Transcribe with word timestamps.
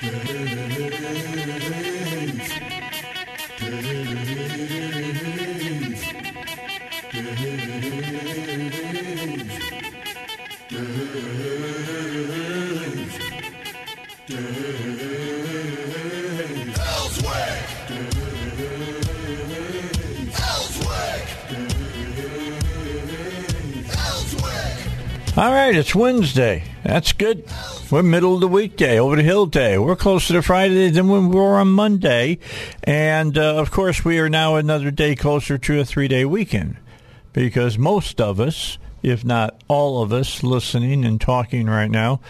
All 0.00 0.06
right, 25.52 25.74
it's 25.74 25.94
Wednesday. 25.94 26.62
That's 26.84 27.12
good. 27.12 27.44
We're 27.90 28.02
middle 28.02 28.34
of 28.34 28.42
the 28.42 28.48
weekday, 28.48 29.00
over 29.00 29.16
the 29.16 29.22
hill 29.22 29.46
day. 29.46 29.78
We're 29.78 29.96
closer 29.96 30.34
to 30.34 30.42
Friday 30.42 30.90
than 30.90 31.08
we 31.08 31.26
were 31.26 31.58
on 31.58 31.68
Monday. 31.68 32.38
And 32.84 33.38
uh, 33.38 33.56
of 33.56 33.70
course, 33.70 34.04
we 34.04 34.18
are 34.18 34.28
now 34.28 34.56
another 34.56 34.90
day 34.90 35.16
closer 35.16 35.56
to 35.56 35.80
a 35.80 35.86
three 35.86 36.06
day 36.06 36.26
weekend 36.26 36.76
because 37.32 37.78
most 37.78 38.20
of 38.20 38.40
us, 38.40 38.76
if 39.02 39.24
not 39.24 39.62
all 39.68 40.02
of 40.02 40.12
us 40.12 40.42
listening 40.42 41.02
and 41.06 41.18
talking 41.18 41.64
right 41.64 41.90
now, 41.90 42.20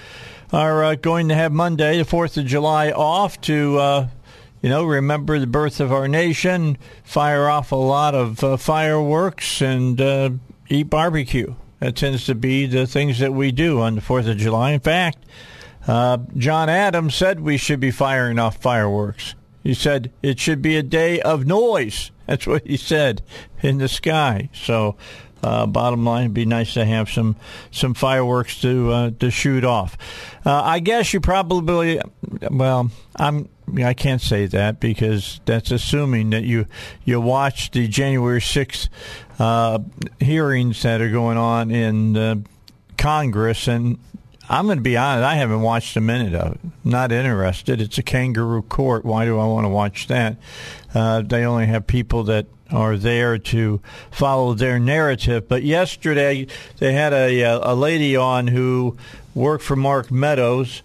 are 0.53 0.85
uh, 0.85 0.95
going 0.95 1.27
to 1.29 1.35
have 1.35 1.51
Monday, 1.51 1.99
the 1.99 2.05
4th 2.05 2.37
of 2.37 2.47
July, 2.47 2.93
off 2.93 3.41
to. 3.43 3.79
Uh, 3.79 4.09
you 4.63 4.69
know, 4.69 4.85
remember 4.85 5.39
the 5.39 5.47
birth 5.47 5.81
of 5.81 5.93
our 5.93 6.09
nation, 6.09 6.79
fire 7.05 7.49
off 7.49 7.71
a 7.71 7.77
lot 7.77 8.15
of 8.15 8.43
uh, 8.43 8.57
fireworks, 8.57 9.61
and 9.61 10.01
uh, 10.01 10.31
eat 10.69 10.91
barbecue. 10.91 11.55
That 11.81 11.97
tends 11.97 12.27
to 12.27 12.35
be 12.35 12.67
the 12.67 12.87
things 12.87 13.19
that 13.21 13.33
we 13.33 13.53
do 13.53 13.81
on 13.81 13.95
the 13.95 14.01
4th 14.01 14.29
of 14.29 14.37
July. 14.37 14.73
In 14.73 14.81
fact, 14.81 15.25
uh, 15.87 16.19
John 16.37 16.69
Adams 16.69 17.15
said 17.15 17.41
we 17.41 17.57
should 17.57 17.81
be 17.81 17.91
firing 17.91 18.39
off 18.39 18.57
fireworks. 18.57 19.35
He 19.63 19.75
said 19.75 20.11
it 20.23 20.41
should 20.41 20.63
be 20.63 20.77
a 20.77 20.83
day 20.83 21.21
of 21.21 21.47
noise. 21.47 22.11
That's 22.27 22.47
what 22.47 22.67
he 22.67 22.77
said 22.77 23.23
in 23.63 23.79
the 23.79 23.89
sky. 23.89 24.51
So, 24.53 24.97
uh, 25.43 25.67
bottom 25.67 26.05
line, 26.05 26.25
it'd 26.25 26.35
be 26.35 26.45
nice 26.45 26.75
to 26.75 26.85
have 26.85 27.11
some 27.11 27.37
some 27.71 27.95
fireworks 27.95 28.61
to 28.63 28.91
uh, 28.91 29.11
to 29.21 29.31
shoot 29.31 29.65
off. 29.65 29.97
Uh, 30.45 30.63
I 30.63 30.81
guess 30.81 31.13
you 31.13 31.21
probably, 31.21 32.01
well, 32.51 32.91
I'm 33.17 33.49
I 33.77 33.95
can't 33.95 34.21
say 34.21 34.47
that 34.47 34.81
because 34.81 35.41
that's 35.45 35.71
assuming 35.71 36.31
that 36.31 36.45
you 36.45 36.67
you 37.05 37.21
watched 37.21 37.73
the 37.73 37.89
January 37.89 38.41
sixth 38.41 38.89
uh, 39.39 39.81
hearings 40.21 40.83
that 40.83 41.01
are 41.01 41.11
going 41.11 41.37
on 41.37 41.71
in 41.71 42.17
uh, 42.17 42.37
Congress, 42.97 43.69
and 43.69 43.99
I'm 44.49 44.67
going 44.67 44.79
to 44.79 44.83
be 44.83 44.97
honest, 44.97 45.25
I 45.25 45.35
haven't 45.35 45.63
watched 45.63 45.97
a 45.97 46.01
minute 46.01 46.35
of 46.35 46.55
it. 46.55 46.61
Not 46.85 47.13
interested. 47.13 47.81
It's 47.81 47.99
a 47.99 48.03
kangaroo 48.03 48.63
court. 48.63 49.05
Why 49.05 49.25
do 49.25 49.39
I 49.39 49.47
want 49.47 49.65
to 49.65 49.71
watch 49.71 50.07
that? 50.07 50.37
Uh, 50.95 51.23
they 51.23 51.45
only 51.45 51.67
have 51.67 51.87
people 51.87 52.25
that 52.25 52.47
are 52.71 52.97
there 52.97 53.39
to 53.39 53.81
follow 54.11 54.55
their 54.55 54.79
narrative. 54.79 55.49
But 55.49 55.63
yesterday 55.63 56.47
they 56.79 56.93
had 56.93 57.13
a, 57.13 57.43
a 57.43 57.75
lady 57.75 58.17
on 58.17 58.49
who 58.49 58.97
worked 59.35 59.65
for 59.65 59.77
Mark 59.77 60.11
Meadows 60.11 60.83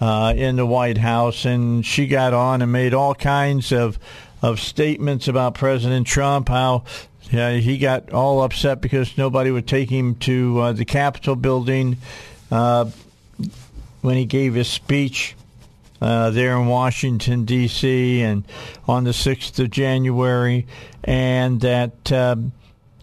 uh, 0.00 0.34
in 0.36 0.56
the 0.56 0.66
White 0.66 0.98
House, 0.98 1.44
and 1.44 1.84
she 1.84 2.06
got 2.06 2.32
on 2.34 2.62
and 2.62 2.70
made 2.70 2.94
all 2.94 3.14
kinds 3.14 3.72
of 3.72 3.98
of 4.42 4.60
statements 4.60 5.28
about 5.28 5.54
President 5.54 6.06
Trump, 6.06 6.48
how 6.48 6.84
yeah, 7.30 7.52
he 7.54 7.78
got 7.78 8.12
all 8.12 8.42
upset 8.42 8.80
because 8.80 9.16
nobody 9.18 9.50
would 9.50 9.66
take 9.66 9.90
him 9.90 10.14
to 10.16 10.60
uh, 10.60 10.72
the 10.72 10.84
Capitol 10.84 11.34
building 11.34 11.96
uh, 12.50 12.88
when 14.02 14.16
he 14.16 14.24
gave 14.26 14.54
his 14.54 14.68
speech 14.68 15.34
uh, 16.00 16.30
there 16.30 16.56
in 16.56 16.66
Washington 16.66 17.44
D.C. 17.44 18.22
and 18.22 18.44
on 18.86 19.04
the 19.04 19.12
sixth 19.12 19.58
of 19.58 19.70
January, 19.70 20.66
and 21.04 21.60
that. 21.62 22.12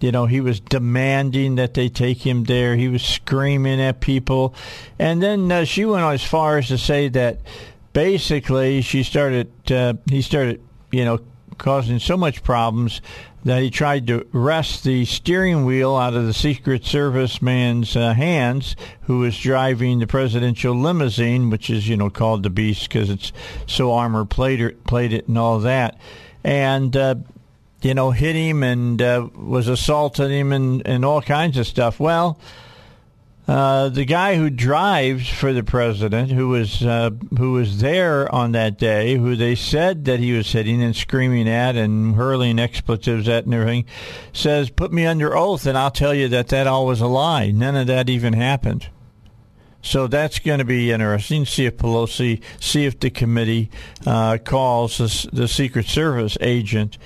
You 0.03 0.12
know, 0.12 0.25
he 0.25 0.41
was 0.41 0.59
demanding 0.59 1.56
that 1.56 1.75
they 1.75 1.88
take 1.88 2.25
him 2.25 2.44
there. 2.44 2.75
He 2.75 2.90
was 2.90 3.02
screaming 3.02 3.80
at 3.80 4.02
people. 4.02 4.53
And 5.00 5.24
then 5.24 5.50
uh, 5.50 5.64
she 5.64 5.86
went 5.86 6.03
as 6.03 6.22
far 6.22 6.58
as 6.58 6.68
to 6.68 6.78
say 6.78 7.08
that 7.08 7.40
basically 7.94 8.81
she 8.81 9.03
started, 9.03 9.50
uh, 9.72 9.94
he 10.09 10.22
started, 10.22 10.62
you 10.92 11.06
know, 11.06 11.19
causing 11.58 12.00
so 12.00 12.18
much 12.18 12.44
problems 12.44 13.00
that 13.46 13.62
he 13.62 13.69
tried 13.69 14.06
to 14.08 14.28
wrest 14.34 14.84
the 14.84 15.06
steering 15.06 15.63
wheel 15.63 15.96
out 15.96 16.16
of 16.16 16.25
the 16.25 16.34
Secret 16.34 16.84
Service 16.84 17.42
man's 17.42 17.96
uh, 17.96 18.13
hands, 18.13 18.75
who 19.03 19.19
was 19.19 19.40
driving 19.40 20.00
the 20.00 20.08
presidential 20.08 20.75
limousine, 20.75 21.50
which 21.50 21.69
is 21.69 21.88
you 21.88 21.96
know 21.96 22.09
called 22.09 22.44
the 22.44 22.50
Beast 22.50 22.90
because 22.90 23.09
it's 23.09 23.31
so 23.68 23.94
armor 23.94 24.25
plated, 24.25 24.84
plated 24.84 25.30
and 25.30 25.38
all 25.38 25.59
that, 25.59 25.97
and 26.44 26.96
uh, 26.97 27.16
you 27.84 27.94
know 27.94 28.12
hit 28.12 28.36
him 28.36 28.64
and 28.64 29.02
uh, 29.02 29.28
was 29.36 29.68
assaulting 29.68 30.32
him 30.32 30.52
and, 30.52 30.86
and 30.86 31.06
all 31.06 31.22
kinds 31.22 31.58
of 31.58 31.68
stuff. 31.68 32.00
Well. 32.00 32.40
Uh, 33.46 33.90
the 33.90 34.06
guy 34.06 34.38
who 34.38 34.50
drives 34.50 35.28
for 35.28 35.52
the 35.52 35.64
president, 35.64 36.32
who 36.32 36.48
was 36.48 36.82
uh, 36.82 37.10
who 37.38 37.52
was 37.52 37.82
there 37.82 38.34
on 38.34 38.54
that 38.54 38.78
day, 38.78 39.18
who 39.18 39.36
they 39.36 39.54
said 39.54 40.06
that 40.06 40.22
he 40.22 40.32
was 40.32 40.50
hitting 40.50 40.82
and 40.82 40.96
screaming 40.96 41.50
at 41.50 41.76
and 41.76 42.16
hurling 42.16 42.58
expletives 42.58 43.28
at 43.28 43.44
and 43.44 43.54
everything, 43.54 43.84
says, 44.32 44.70
"Put 44.70 44.94
me 44.94 45.06
under 45.06 45.36
oath, 45.36 45.66
and 45.66 45.78
I'll 45.78 45.92
tell 45.92 46.14
you 46.14 46.30
that 46.30 46.48
that 46.48 46.68
all 46.68 46.86
was 46.86 47.02
a 47.02 47.08
lie. 47.08 47.52
None 47.52 47.76
of 47.76 47.88
that 47.88 48.10
even 48.10 48.32
happened." 48.32 48.88
So 49.84 50.08
that's 50.08 50.40
going 50.40 50.60
to 50.60 50.66
be 50.66 50.92
interesting. 50.92 51.46
See 51.46 51.66
if 51.66 51.78
Pelosi, 51.78 52.42
see 52.60 52.86
if 52.86 53.00
the 53.00 53.10
committee 53.10 53.70
uh, 54.08 54.38
calls 54.44 54.98
the, 54.98 55.30
the, 55.34 55.48
Secret 55.48 55.86
Service 55.86 56.38
agent 56.40 56.98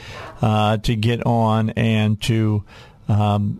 uh, 0.41 0.77
to 0.77 0.95
get 0.95 1.25
on 1.25 1.71
and 1.71 2.21
to 2.21 2.63
um, 3.09 3.59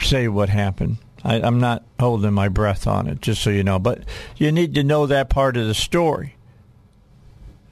say 0.00 0.28
what 0.28 0.50
happened. 0.50 0.98
I, 1.24 1.36
am 1.36 1.60
not 1.60 1.82
holding 1.98 2.34
my 2.34 2.48
breath 2.48 2.86
on 2.86 3.08
it, 3.08 3.22
just 3.22 3.42
so 3.42 3.50
you 3.50 3.64
know. 3.64 3.78
But 3.78 4.04
you 4.36 4.52
need 4.52 4.74
to 4.74 4.84
know 4.84 5.06
that 5.06 5.30
part 5.30 5.56
of 5.56 5.66
the 5.66 5.74
story 5.74 6.36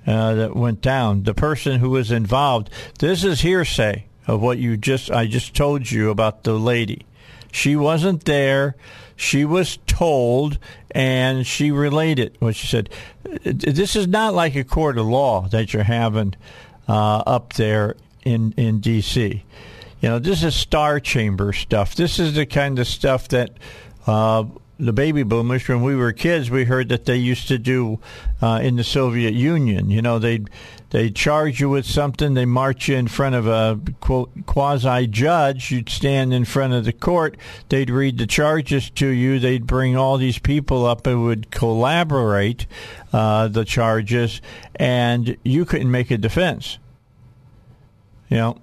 uh, 0.06 0.34
that 0.34 0.56
went 0.56 0.80
down. 0.80 1.24
The 1.24 1.34
person 1.34 1.78
who 1.78 1.90
was 1.90 2.10
involved. 2.10 2.70
This 3.00 3.22
is 3.22 3.42
hearsay 3.42 4.06
of 4.26 4.40
what 4.40 4.58
you 4.58 4.78
just 4.78 5.10
I 5.10 5.26
just 5.26 5.54
told 5.54 5.90
you 5.90 6.10
about 6.10 6.44
the 6.44 6.54
lady. 6.54 7.04
She 7.52 7.76
wasn't 7.76 8.24
there. 8.24 8.76
She 9.16 9.44
was 9.44 9.78
told, 9.86 10.58
and 10.90 11.46
she 11.46 11.70
relayed 11.70 12.18
it. 12.18 12.36
What 12.38 12.54
she 12.54 12.66
said. 12.66 12.90
This 13.44 13.96
is 13.96 14.06
not 14.06 14.34
like 14.34 14.54
a 14.54 14.64
court 14.64 14.98
of 14.98 15.06
law 15.06 15.48
that 15.48 15.72
you're 15.72 15.82
having 15.84 16.34
uh, 16.88 17.22
up 17.26 17.54
there 17.54 17.96
in 18.24 18.52
in 18.56 18.80
D.C. 18.80 19.42
You 20.00 20.08
know, 20.08 20.18
this 20.18 20.42
is 20.42 20.54
star 20.54 21.00
chamber 21.00 21.52
stuff. 21.52 21.94
This 21.94 22.18
is 22.18 22.34
the 22.34 22.46
kind 22.46 22.78
of 22.78 22.86
stuff 22.86 23.28
that 23.28 23.52
uh, 24.06 24.44
the 24.78 24.92
baby 24.92 25.22
boomers, 25.22 25.66
when 25.68 25.82
we 25.82 25.96
were 25.96 26.12
kids, 26.12 26.50
we 26.50 26.64
heard 26.64 26.90
that 26.90 27.06
they 27.06 27.16
used 27.16 27.48
to 27.48 27.58
do 27.58 27.98
uh, 28.42 28.60
in 28.62 28.76
the 28.76 28.84
Soviet 28.84 29.32
Union. 29.32 29.90
You 29.90 30.02
know, 30.02 30.18
they 30.18 30.44
they 30.90 31.10
charge 31.10 31.60
you 31.60 31.68
with 31.68 31.84
something, 31.84 32.34
they 32.34 32.44
march 32.44 32.88
you 32.88 32.96
in 32.96 33.08
front 33.08 33.34
of 33.34 33.46
a 33.46 33.80
quote 34.00 34.30
quasi 34.46 35.06
judge. 35.06 35.70
You'd 35.70 35.88
stand 35.88 36.32
in 36.32 36.44
front 36.44 36.74
of 36.74 36.84
the 36.84 36.92
court. 36.92 37.36
They'd 37.68 37.90
read 37.90 38.18
the 38.18 38.26
charges 38.26 38.90
to 38.90 39.08
you. 39.08 39.38
They'd 39.38 39.66
bring 39.66 39.96
all 39.96 40.16
these 40.16 40.38
people 40.38 40.86
up 40.86 41.06
and 41.06 41.24
would 41.24 41.50
collaborate 41.50 42.66
uh, 43.12 43.48
the 43.48 43.64
charges, 43.64 44.40
and 44.76 45.36
you 45.42 45.64
couldn't 45.64 45.90
make 45.90 46.10
a 46.10 46.18
defense. 46.18 46.78
You 48.28 48.36
know, 48.36 48.60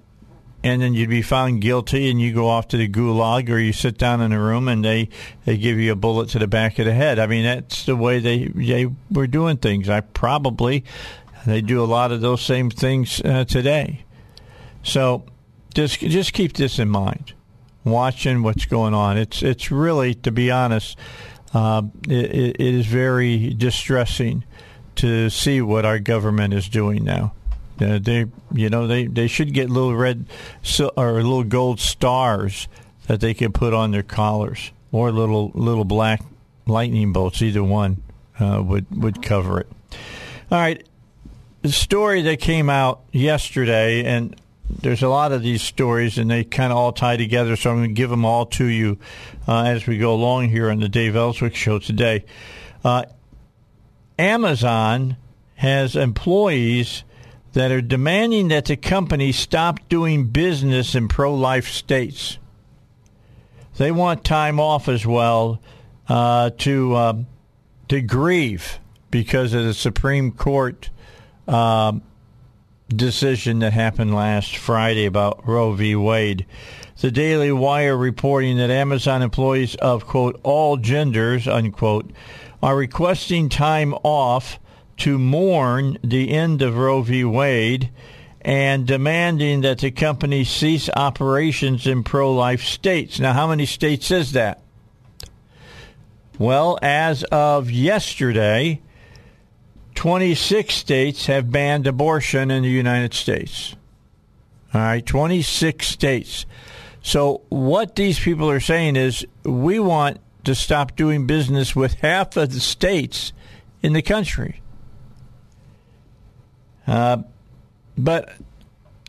and 0.64 0.80
then 0.80 0.94
you'd 0.94 1.10
be 1.10 1.20
found 1.20 1.60
guilty 1.60 2.10
and 2.10 2.18
you 2.18 2.32
go 2.32 2.48
off 2.48 2.68
to 2.68 2.78
the 2.78 2.88
gulag 2.88 3.50
or 3.50 3.58
you 3.58 3.74
sit 3.74 3.98
down 3.98 4.22
in 4.22 4.32
a 4.32 4.40
room 4.40 4.66
and 4.66 4.82
they, 4.82 5.10
they 5.44 5.58
give 5.58 5.78
you 5.78 5.92
a 5.92 5.94
bullet 5.94 6.30
to 6.30 6.38
the 6.38 6.46
back 6.46 6.78
of 6.78 6.86
the 6.86 6.94
head. 6.94 7.18
I 7.18 7.26
mean, 7.26 7.44
that's 7.44 7.84
the 7.84 7.94
way 7.94 8.18
they, 8.18 8.46
they 8.46 8.86
were 9.10 9.26
doing 9.26 9.58
things. 9.58 9.90
I 9.90 10.00
probably, 10.00 10.84
they 11.46 11.60
do 11.60 11.82
a 11.82 11.86
lot 11.86 12.12
of 12.12 12.20
those 12.20 12.42
same 12.42 12.70
things 12.70 13.20
uh, 13.20 13.44
today. 13.44 14.04
So 14.82 15.24
just, 15.74 16.00
just 16.00 16.32
keep 16.32 16.54
this 16.54 16.78
in 16.78 16.88
mind. 16.88 17.34
watching 17.84 18.42
what's 18.42 18.64
going 18.64 18.94
on. 18.94 19.18
It's 19.18 19.42
it's 19.42 19.70
really, 19.70 20.14
to 20.16 20.32
be 20.32 20.50
honest, 20.50 20.98
uh, 21.52 21.82
it, 22.08 22.56
it 22.58 22.60
is 22.60 22.86
very 22.86 23.54
distressing 23.54 24.44
to 24.96 25.30
see 25.30 25.60
what 25.60 25.84
our 25.84 25.98
government 25.98 26.54
is 26.54 26.68
doing 26.68 27.04
now. 27.04 27.34
Uh, 27.80 27.98
they, 28.00 28.26
you 28.52 28.70
know, 28.70 28.86
they, 28.86 29.06
they 29.06 29.26
should 29.26 29.52
get 29.52 29.68
little 29.68 29.94
red 29.94 30.26
or 30.96 31.14
little 31.14 31.42
gold 31.42 31.80
stars 31.80 32.68
that 33.08 33.20
they 33.20 33.34
can 33.34 33.52
put 33.52 33.74
on 33.74 33.90
their 33.90 34.02
collars, 34.02 34.70
or 34.92 35.10
little 35.12 35.50
little 35.54 35.84
black 35.84 36.22
lightning 36.66 37.12
bolts. 37.12 37.42
Either 37.42 37.62
one 37.62 38.02
uh, 38.38 38.62
would 38.64 38.86
would 38.90 39.22
cover 39.22 39.60
it. 39.60 39.68
All 40.50 40.58
right, 40.58 40.86
story 41.72 42.22
that 42.22 42.40
came 42.40 42.68
out 42.68 43.02
yesterday, 43.12 44.04
and 44.04 44.36
there's 44.68 45.02
a 45.02 45.08
lot 45.08 45.32
of 45.32 45.42
these 45.42 45.62
stories, 45.62 46.18
and 46.18 46.30
they 46.30 46.44
kind 46.44 46.72
of 46.72 46.78
all 46.78 46.92
tie 46.92 47.16
together. 47.16 47.56
So 47.56 47.70
I'm 47.70 47.78
going 47.78 47.88
to 47.88 47.94
give 47.94 48.10
them 48.10 48.24
all 48.24 48.46
to 48.46 48.64
you 48.64 48.98
uh, 49.46 49.64
as 49.64 49.86
we 49.86 49.98
go 49.98 50.14
along 50.14 50.48
here 50.48 50.70
on 50.70 50.80
the 50.80 50.88
Dave 50.88 51.16
Elswick 51.16 51.54
Show 51.54 51.78
today. 51.78 52.24
Uh, 52.84 53.04
Amazon 54.18 55.16
has 55.56 55.96
employees 55.96 57.04
that 57.52 57.70
are 57.70 57.80
demanding 57.80 58.48
that 58.48 58.66
the 58.66 58.76
company 58.76 59.32
stop 59.32 59.88
doing 59.88 60.26
business 60.26 60.94
in 60.94 61.08
pro-life 61.08 61.68
states. 61.68 62.38
They 63.76 63.90
want 63.90 64.24
time 64.24 64.60
off 64.60 64.88
as 64.88 65.06
well 65.06 65.60
uh, 66.08 66.50
to 66.58 66.94
uh, 66.94 67.14
to 67.88 68.00
grieve 68.00 68.78
because 69.10 69.52
of 69.54 69.64
the 69.64 69.74
Supreme 69.74 70.32
Court 70.32 70.90
um, 71.48 72.02
decision 72.88 73.60
that 73.60 73.72
happened 73.72 74.14
last 74.14 74.56
Friday 74.56 75.06
about 75.06 75.46
Roe 75.46 75.72
v. 75.72 75.96
Wade. 75.96 76.46
The 77.00 77.10
Daily 77.10 77.52
Wire 77.52 77.96
reporting 77.96 78.56
that 78.58 78.70
Amazon 78.70 79.20
employees 79.20 79.74
of 79.74 80.06
quote 80.06 80.40
all 80.42 80.76
genders 80.76 81.46
unquote 81.46 82.10
are 82.62 82.76
requesting 82.76 83.48
time 83.48 83.94
off 84.02 84.58
to 84.98 85.18
mourn 85.18 85.98
the 86.02 86.30
end 86.30 86.62
of 86.62 86.76
Roe 86.76 87.02
v. 87.02 87.24
Wade 87.24 87.90
and 88.40 88.86
demanding 88.86 89.62
that 89.62 89.78
the 89.78 89.90
company 89.90 90.44
cease 90.44 90.88
operations 90.94 91.86
in 91.86 92.04
pro-life 92.04 92.62
states. 92.62 93.18
Now, 93.18 93.32
how 93.32 93.48
many 93.48 93.66
states 93.66 94.10
is 94.10 94.32
that? 94.32 94.62
Well, 96.38 96.78
as 96.82 97.22
of 97.24 97.70
yesterday, 97.70 98.80
26 99.94 100.74
states 100.74 101.26
have 101.26 101.50
banned 101.50 101.86
abortion 101.86 102.50
in 102.50 102.62
the 102.62 102.68
United 102.68 103.14
States. 103.14 103.76
All 104.72 104.80
right, 104.80 105.04
26 105.04 105.86
states. 105.86 106.46
So, 107.02 107.42
what 107.48 107.96
these 107.96 108.18
people 108.18 108.50
are 108.50 108.60
saying 108.60 108.96
is 108.96 109.26
we 109.44 109.78
want 109.78 110.20
to 110.44 110.54
stop 110.54 110.96
doing 110.96 111.26
business 111.26 111.76
with 111.76 111.94
half 111.94 112.36
of 112.36 112.52
the 112.52 112.60
states 112.60 113.32
in 113.82 113.92
the 113.92 114.02
country. 114.02 114.62
Uh, 116.86 117.18
but 117.96 118.32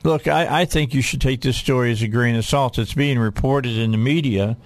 look, 0.04 0.28
I, 0.28 0.62
I 0.62 0.66
think 0.66 0.94
you 0.94 1.02
should 1.02 1.22
take 1.22 1.42
this 1.42 1.58
story 1.58 1.92
as 1.92 2.02
a 2.02 2.08
grain 2.08 2.36
of 2.36 2.46
salt. 2.46 2.78
It's 2.78 2.94
being 2.94 3.20
reported 3.20 3.78
in 3.78 3.92
the 3.92 3.98
media, 3.98 4.58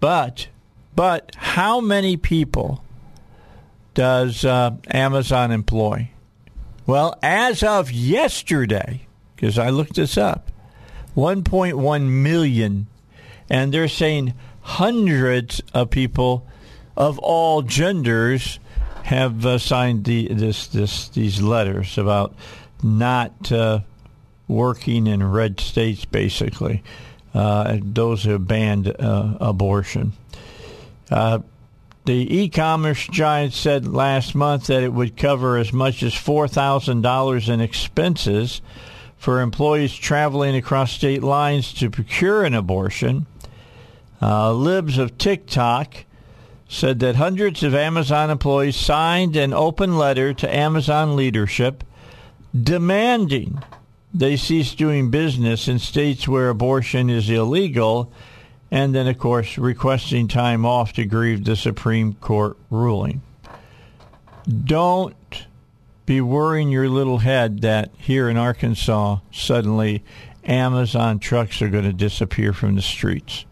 but 0.00 0.48
but 0.94 1.32
how 1.36 1.80
many 1.80 2.16
people 2.16 2.82
does 3.98 4.44
uh, 4.44 4.70
Amazon 4.92 5.50
employ? 5.50 6.08
Well, 6.86 7.18
as 7.20 7.64
of 7.64 7.90
yesterday, 7.90 9.08
because 9.34 9.58
I 9.58 9.70
looked 9.70 9.96
this 9.96 10.16
up, 10.16 10.52
1.1 11.16 12.02
million, 12.08 12.86
and 13.50 13.74
they're 13.74 13.88
saying 13.88 14.34
hundreds 14.60 15.60
of 15.74 15.90
people 15.90 16.46
of 16.96 17.18
all 17.18 17.62
genders 17.62 18.60
have 19.02 19.44
uh, 19.44 19.58
signed 19.58 20.04
the, 20.04 20.28
this 20.28 20.68
this 20.68 21.08
these 21.08 21.42
letters 21.42 21.98
about 21.98 22.36
not 22.80 23.50
uh, 23.50 23.80
working 24.46 25.08
in 25.08 25.28
red 25.28 25.58
states, 25.58 26.04
basically. 26.04 26.84
Uh, 27.34 27.78
those 27.82 28.22
who 28.22 28.38
banned 28.38 28.94
uh, 29.00 29.36
abortion. 29.40 30.12
The 32.08 32.38
e-commerce 32.38 33.06
giant 33.06 33.52
said 33.52 33.86
last 33.86 34.34
month 34.34 34.68
that 34.68 34.82
it 34.82 34.94
would 34.94 35.14
cover 35.14 35.58
as 35.58 35.74
much 35.74 36.02
as 36.02 36.14
four 36.14 36.48
thousand 36.48 37.02
dollars 37.02 37.50
in 37.50 37.60
expenses 37.60 38.62
for 39.18 39.42
employees 39.42 39.94
traveling 39.94 40.56
across 40.56 40.90
state 40.90 41.22
lines 41.22 41.70
to 41.74 41.90
procure 41.90 42.44
an 42.44 42.54
abortion. 42.54 43.26
Uh, 44.22 44.54
libs 44.54 44.96
of 44.96 45.18
TikTok 45.18 46.06
said 46.66 47.00
that 47.00 47.16
hundreds 47.16 47.62
of 47.62 47.74
Amazon 47.74 48.30
employees 48.30 48.76
signed 48.76 49.36
an 49.36 49.52
open 49.52 49.98
letter 49.98 50.32
to 50.32 50.56
Amazon 50.56 51.14
leadership 51.14 51.84
demanding 52.58 53.62
they 54.14 54.38
cease 54.38 54.74
doing 54.74 55.10
business 55.10 55.68
in 55.68 55.78
states 55.78 56.26
where 56.26 56.48
abortion 56.48 57.10
is 57.10 57.28
illegal, 57.28 58.10
and 58.70 58.94
then, 58.94 59.06
of 59.06 59.18
course, 59.18 59.58
requesting 59.58 60.28
time 60.28 60.66
off 60.66 60.92
to 60.94 61.04
grieve 61.04 61.44
the 61.44 61.56
Supreme 61.56 62.14
Court 62.14 62.56
ruling. 62.70 63.22
Don't 64.64 65.14
be 66.06 66.20
worrying 66.20 66.70
your 66.70 66.88
little 66.88 67.18
head 67.18 67.60
that 67.60 67.90
here 67.98 68.28
in 68.28 68.36
Arkansas, 68.36 69.18
suddenly 69.30 70.02
Amazon 70.44 71.18
trucks 71.18 71.60
are 71.60 71.68
going 71.68 71.84
to 71.84 71.92
disappear 71.92 72.52
from 72.52 72.74
the 72.74 72.82
streets 72.82 73.44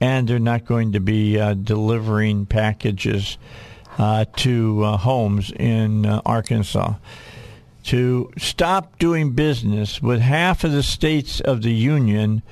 and 0.00 0.28
they're 0.28 0.38
not 0.38 0.64
going 0.64 0.92
to 0.92 1.00
be 1.00 1.38
uh, 1.38 1.54
delivering 1.54 2.46
packages 2.46 3.38
uh, 3.98 4.24
to 4.36 4.84
uh, 4.84 4.96
homes 4.96 5.50
in 5.52 6.06
uh, 6.06 6.20
Arkansas. 6.24 6.94
To 7.84 8.30
stop 8.36 8.98
doing 8.98 9.32
business 9.32 10.02
with 10.02 10.20
half 10.20 10.62
of 10.62 10.72
the 10.72 10.82
states 10.82 11.40
of 11.40 11.62
the 11.62 11.72
union 11.72 12.42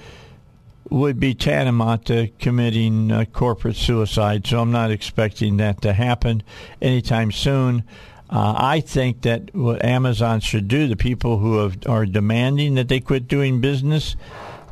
would 0.91 1.19
be 1.19 1.35
tantamount 1.35 2.07
to 2.07 2.29
committing 2.39 3.11
uh, 3.11 3.25
corporate 3.33 3.77
suicide. 3.77 4.47
So 4.47 4.61
I'm 4.61 4.73
not 4.73 4.91
expecting 4.91 5.57
that 5.57 5.83
to 5.83 5.93
happen 5.93 6.43
anytime 6.81 7.33
soon. 7.33 7.83
Uh, 8.29 8.55
I 8.57 8.81
think 8.81 9.23
that 9.23 9.55
what 9.55 9.85
Amazon 9.85 10.41
should 10.41 10.69
do, 10.69 10.89
the 10.89 10.97
people 10.97 11.39
who 11.39 11.59
have, 11.59 11.79
are 11.87 12.07
demanding 12.07 12.75
that 12.75 12.89
they 12.89 13.01
quit 13.01 13.29
doing 13.29 13.61
business 13.61 14.17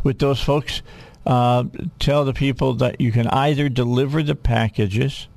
with 0.02 0.19
those 0.19 0.40
folks, 0.40 0.82
uh, 1.26 1.64
tell 1.99 2.25
the 2.25 2.34
people 2.34 2.75
that 2.75 3.00
you 3.00 3.12
can 3.12 3.28
either 3.28 3.69
deliver 3.69 4.22
the 4.22 4.34
packages 4.34 5.28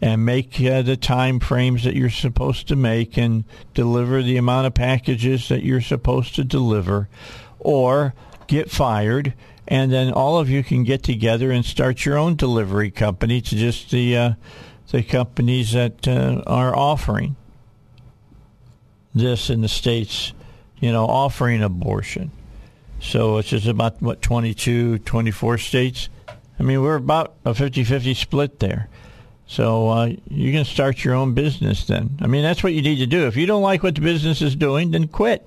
and 0.00 0.24
make 0.24 0.58
uh, 0.62 0.80
the 0.82 0.96
time 0.96 1.38
frames 1.38 1.84
that 1.84 1.94
you're 1.94 2.08
supposed 2.08 2.66
to 2.68 2.76
make 2.76 3.18
and 3.18 3.44
deliver 3.74 4.22
the 4.22 4.38
amount 4.38 4.66
of 4.66 4.72
packages 4.72 5.48
that 5.48 5.62
you're 5.62 5.82
supposed 5.82 6.34
to 6.34 6.44
deliver, 6.44 7.08
or 7.58 8.14
get 8.46 8.70
fired, 8.70 9.34
and 9.70 9.92
then 9.92 10.12
all 10.12 10.38
of 10.38 10.50
you 10.50 10.64
can 10.64 10.82
get 10.82 11.04
together 11.04 11.52
and 11.52 11.64
start 11.64 12.04
your 12.04 12.18
own 12.18 12.34
delivery 12.34 12.90
company 12.90 13.40
to 13.40 13.56
just 13.56 13.90
the 13.92 14.16
uh, 14.16 14.32
the 14.90 15.04
companies 15.04 15.72
that 15.72 16.08
uh, 16.08 16.42
are 16.46 16.76
offering 16.76 17.36
this 19.14 19.48
in 19.48 19.60
the 19.60 19.68
states, 19.68 20.32
you 20.80 20.90
know, 20.90 21.06
offering 21.06 21.62
abortion. 21.62 22.32
So 23.00 23.38
it's 23.38 23.48
just 23.48 23.66
about, 23.66 24.02
what, 24.02 24.20
22, 24.20 24.98
24 24.98 25.58
states? 25.58 26.08
I 26.58 26.62
mean, 26.62 26.82
we're 26.82 26.96
about 26.96 27.34
a 27.44 27.54
50 27.54 27.84
50 27.84 28.14
split 28.14 28.58
there. 28.58 28.88
So 29.46 29.88
uh, 29.88 30.12
you 30.28 30.52
can 30.52 30.64
start 30.64 31.04
your 31.04 31.14
own 31.14 31.34
business 31.34 31.86
then. 31.86 32.18
I 32.20 32.26
mean, 32.26 32.42
that's 32.42 32.62
what 32.62 32.72
you 32.72 32.82
need 32.82 32.98
to 32.98 33.06
do. 33.06 33.26
If 33.26 33.36
you 33.36 33.46
don't 33.46 33.62
like 33.62 33.82
what 33.82 33.94
the 33.94 34.00
business 34.00 34.42
is 34.42 34.56
doing, 34.56 34.90
then 34.90 35.06
quit. 35.08 35.46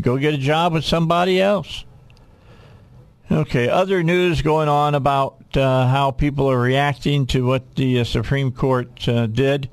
Go 0.00 0.18
get 0.18 0.34
a 0.34 0.38
job 0.38 0.72
with 0.72 0.84
somebody 0.84 1.40
else. 1.40 1.84
Okay, 3.28 3.68
other 3.68 4.04
news 4.04 4.40
going 4.40 4.68
on 4.68 4.94
about 4.94 5.56
uh, 5.56 5.88
how 5.88 6.12
people 6.12 6.48
are 6.48 6.60
reacting 6.60 7.26
to 7.26 7.44
what 7.44 7.74
the 7.74 7.98
uh, 7.98 8.04
Supreme 8.04 8.52
Court 8.52 9.08
uh, 9.08 9.26
did. 9.26 9.68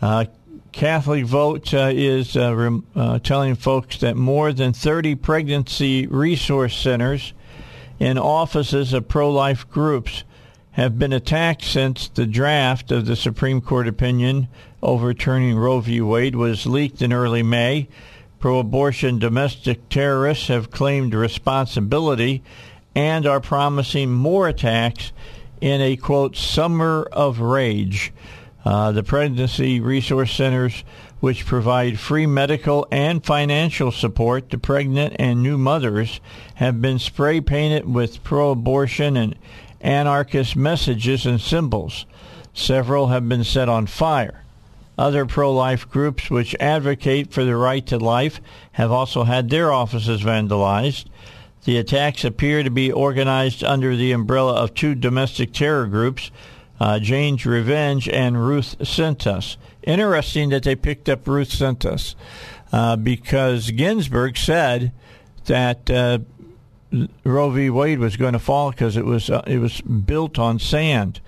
Uh, 0.00 0.24
Catholic 0.72 1.26
Vote 1.26 1.74
uh, 1.74 1.90
is 1.92 2.38
uh, 2.38 2.56
rem- 2.56 3.20
telling 3.22 3.54
folks 3.54 3.98
that 3.98 4.16
more 4.16 4.50
than 4.54 4.72
30 4.72 5.14
pregnancy 5.16 6.06
resource 6.06 6.74
centers 6.74 7.34
and 8.00 8.18
offices 8.18 8.94
of 8.94 9.08
pro-life 9.08 9.68
groups 9.68 10.24
have 10.72 10.98
been 10.98 11.12
attacked 11.12 11.64
since 11.64 12.08
the 12.08 12.26
draft 12.26 12.90
of 12.90 13.04
the 13.04 13.16
Supreme 13.16 13.60
Court 13.60 13.86
opinion 13.86 14.48
overturning 14.82 15.58
Roe 15.58 15.80
v. 15.80 16.00
Wade 16.00 16.34
was 16.36 16.64
leaked 16.64 17.02
in 17.02 17.12
early 17.12 17.42
May. 17.42 17.88
Pro-abortion 18.38 19.18
domestic 19.18 19.86
terrorists 19.90 20.48
have 20.48 20.70
claimed 20.70 21.12
responsibility 21.12 22.42
and 22.96 23.26
are 23.26 23.40
promising 23.40 24.10
more 24.10 24.48
attacks 24.48 25.12
in 25.60 25.80
a 25.80 25.96
quote 25.96 26.36
summer 26.36 27.06
of 27.12 27.38
rage. 27.38 28.12
Uh, 28.64 28.90
the 28.90 29.04
pregnancy 29.04 29.78
resource 29.78 30.32
centers 30.32 30.82
which 31.20 31.46
provide 31.46 31.98
free 31.98 32.26
medical 32.26 32.86
and 32.90 33.24
financial 33.24 33.90
support 33.90 34.50
to 34.50 34.58
pregnant 34.58 35.16
and 35.18 35.42
new 35.42 35.56
mothers, 35.56 36.20
have 36.56 36.80
been 36.80 36.98
spray 36.98 37.40
painted 37.40 37.92
with 37.92 38.22
pro 38.22 38.50
abortion 38.50 39.16
and 39.16 39.34
anarchist 39.80 40.56
messages 40.56 41.24
and 41.24 41.40
symbols. 41.40 42.06
Several 42.52 43.08
have 43.08 43.28
been 43.28 43.44
set 43.44 43.68
on 43.68 43.86
fire. 43.86 44.42
Other 44.98 45.26
pro 45.26 45.52
life 45.52 45.88
groups 45.88 46.30
which 46.30 46.56
advocate 46.58 47.32
for 47.32 47.44
the 47.44 47.56
right 47.56 47.86
to 47.86 47.98
life 47.98 48.40
have 48.72 48.90
also 48.90 49.24
had 49.24 49.50
their 49.50 49.72
offices 49.72 50.22
vandalized. 50.22 51.06
The 51.66 51.78
attacks 51.78 52.24
appear 52.24 52.62
to 52.62 52.70
be 52.70 52.92
organized 52.92 53.64
under 53.64 53.96
the 53.96 54.12
umbrella 54.12 54.54
of 54.54 54.72
two 54.72 54.94
domestic 54.94 55.52
terror 55.52 55.86
groups, 55.86 56.30
uh, 56.78 57.00
Jane's 57.00 57.44
Revenge 57.44 58.08
and 58.08 58.40
Ruth 58.40 58.76
Sent 58.86 59.26
Us. 59.26 59.56
Interesting 59.82 60.50
that 60.50 60.62
they 60.62 60.76
picked 60.76 61.08
up 61.08 61.26
Ruth 61.26 61.50
Sent 61.50 61.84
Us 61.84 62.14
uh, 62.70 62.94
because 62.94 63.72
Ginsburg 63.72 64.38
said 64.38 64.92
that 65.46 65.90
uh, 65.90 66.20
Roe 67.24 67.50
v. 67.50 67.68
Wade 67.68 67.98
was 67.98 68.16
going 68.16 68.34
to 68.34 68.38
fall 68.38 68.70
because 68.70 68.96
it 68.96 69.04
was 69.04 69.28
uh, 69.28 69.42
it 69.48 69.58
was 69.58 69.80
built 69.80 70.38
on 70.38 70.60
sand, 70.60 71.20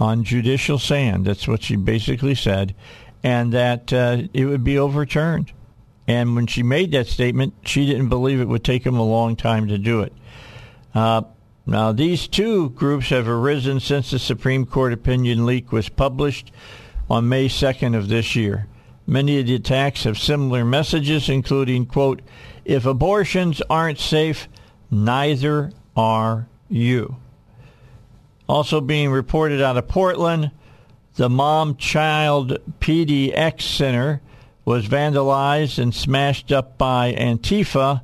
on 0.00 0.24
judicial 0.24 0.78
sand. 0.78 1.26
That's 1.26 1.46
what 1.46 1.64
she 1.64 1.76
basically 1.76 2.34
said, 2.34 2.74
and 3.22 3.52
that 3.52 3.92
uh, 3.92 4.22
it 4.32 4.46
would 4.46 4.64
be 4.64 4.78
overturned. 4.78 5.52
And 6.06 6.34
when 6.34 6.46
she 6.46 6.62
made 6.62 6.90
that 6.92 7.06
statement, 7.06 7.54
she 7.64 7.86
didn't 7.86 8.08
believe 8.08 8.40
it 8.40 8.48
would 8.48 8.64
take 8.64 8.84
them 8.84 8.96
a 8.96 9.04
long 9.04 9.36
time 9.36 9.68
to 9.68 9.78
do 9.78 10.00
it. 10.00 10.12
Uh, 10.94 11.22
now, 11.64 11.92
these 11.92 12.26
two 12.26 12.70
groups 12.70 13.10
have 13.10 13.28
arisen 13.28 13.78
since 13.78 14.10
the 14.10 14.18
Supreme 14.18 14.66
Court 14.66 14.92
opinion 14.92 15.46
leak 15.46 15.70
was 15.70 15.88
published 15.88 16.50
on 17.08 17.28
May 17.28 17.48
2nd 17.48 17.96
of 17.96 18.08
this 18.08 18.34
year. 18.34 18.66
Many 19.06 19.38
of 19.38 19.46
the 19.46 19.54
attacks 19.54 20.04
have 20.04 20.18
similar 20.18 20.64
messages, 20.64 21.28
including, 21.28 21.86
quote, 21.86 22.22
if 22.64 22.84
abortions 22.84 23.62
aren't 23.70 23.98
safe, 23.98 24.48
neither 24.90 25.72
are 25.96 26.48
you. 26.68 27.16
Also 28.48 28.80
being 28.80 29.10
reported 29.10 29.60
out 29.60 29.76
of 29.76 29.88
Portland, 29.88 30.50
the 31.14 31.28
Mom 31.28 31.76
Child 31.76 32.58
PDX 32.80 33.62
Center 33.62 34.20
was 34.64 34.86
vandalized 34.86 35.78
and 35.78 35.94
smashed 35.94 36.52
up 36.52 36.78
by 36.78 37.12
Antifa 37.14 38.02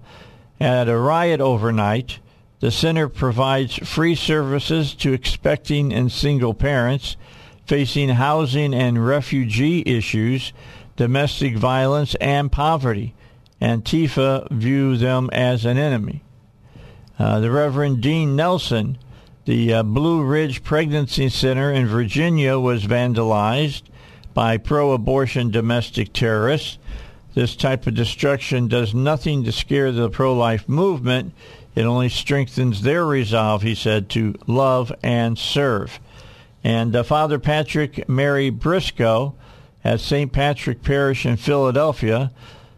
at 0.61 0.89
a 0.89 0.99
riot 0.99 1.41
overnight. 1.41 2.19
The 2.61 2.71
center 2.71 3.09
provides 3.09 3.77
free 3.77 4.15
services 4.15 4.95
to 4.97 5.13
expecting 5.13 5.93
and 5.93 6.11
single 6.11 6.55
parents 6.55 7.17
facing 7.69 8.09
housing 8.09 8.73
and 8.73 9.07
refugee 9.07 9.83
issues, 9.85 10.55
domestic 10.97 11.55
violence, 11.55 12.15
and 12.15 12.51
poverty. 12.51 13.15
Antifa 13.61 14.51
view 14.51 14.97
them 14.97 15.29
as 15.33 15.67
an 15.67 15.77
enemy. 15.77 16.25
Uh, 17.19 17.41
the 17.41 17.51
Reverend 17.51 18.01
Dean 18.01 18.35
Nelson, 18.35 18.97
the 19.45 19.75
uh, 19.75 19.83
Blue 19.83 20.23
Ridge 20.23 20.65
Pregnancy 20.65 21.29
Center 21.29 21.71
in 21.71 21.87
Virginia, 21.87 22.59
was 22.59 22.87
vandalized 22.87 23.83
by 24.39 24.57
pro 24.57 24.93
abortion 24.93 25.51
domestic 25.51 26.13
terrorists. 26.13 26.79
This 27.35 27.57
type 27.57 27.89
of 27.89 27.95
destruction 27.95 28.69
does 28.69 28.95
nothing 28.95 29.43
to 29.43 29.51
scare 29.51 29.91
the 29.91 30.09
pro 30.09 30.33
life 30.33 30.69
movement. 30.69 31.33
It 31.75 31.83
only 31.83 32.09
strengthens 32.09 32.83
their 32.83 33.05
resolve, 33.05 33.63
he 33.63 33.75
said, 33.75 34.09
to 34.11 34.37
love 34.47 34.93
and 35.03 35.37
serve. 35.37 35.99
And 36.63 36.95
uh, 36.95 37.03
Father 37.03 37.41
Patrick 37.41 38.09
Mary 38.09 38.49
Briscoe 38.49 39.35
at 39.83 39.99
St. 39.99 40.33
Patrick 40.33 40.85
Parish 40.85 41.27
in 41.27 41.37
Philadelphia, 41.37 42.31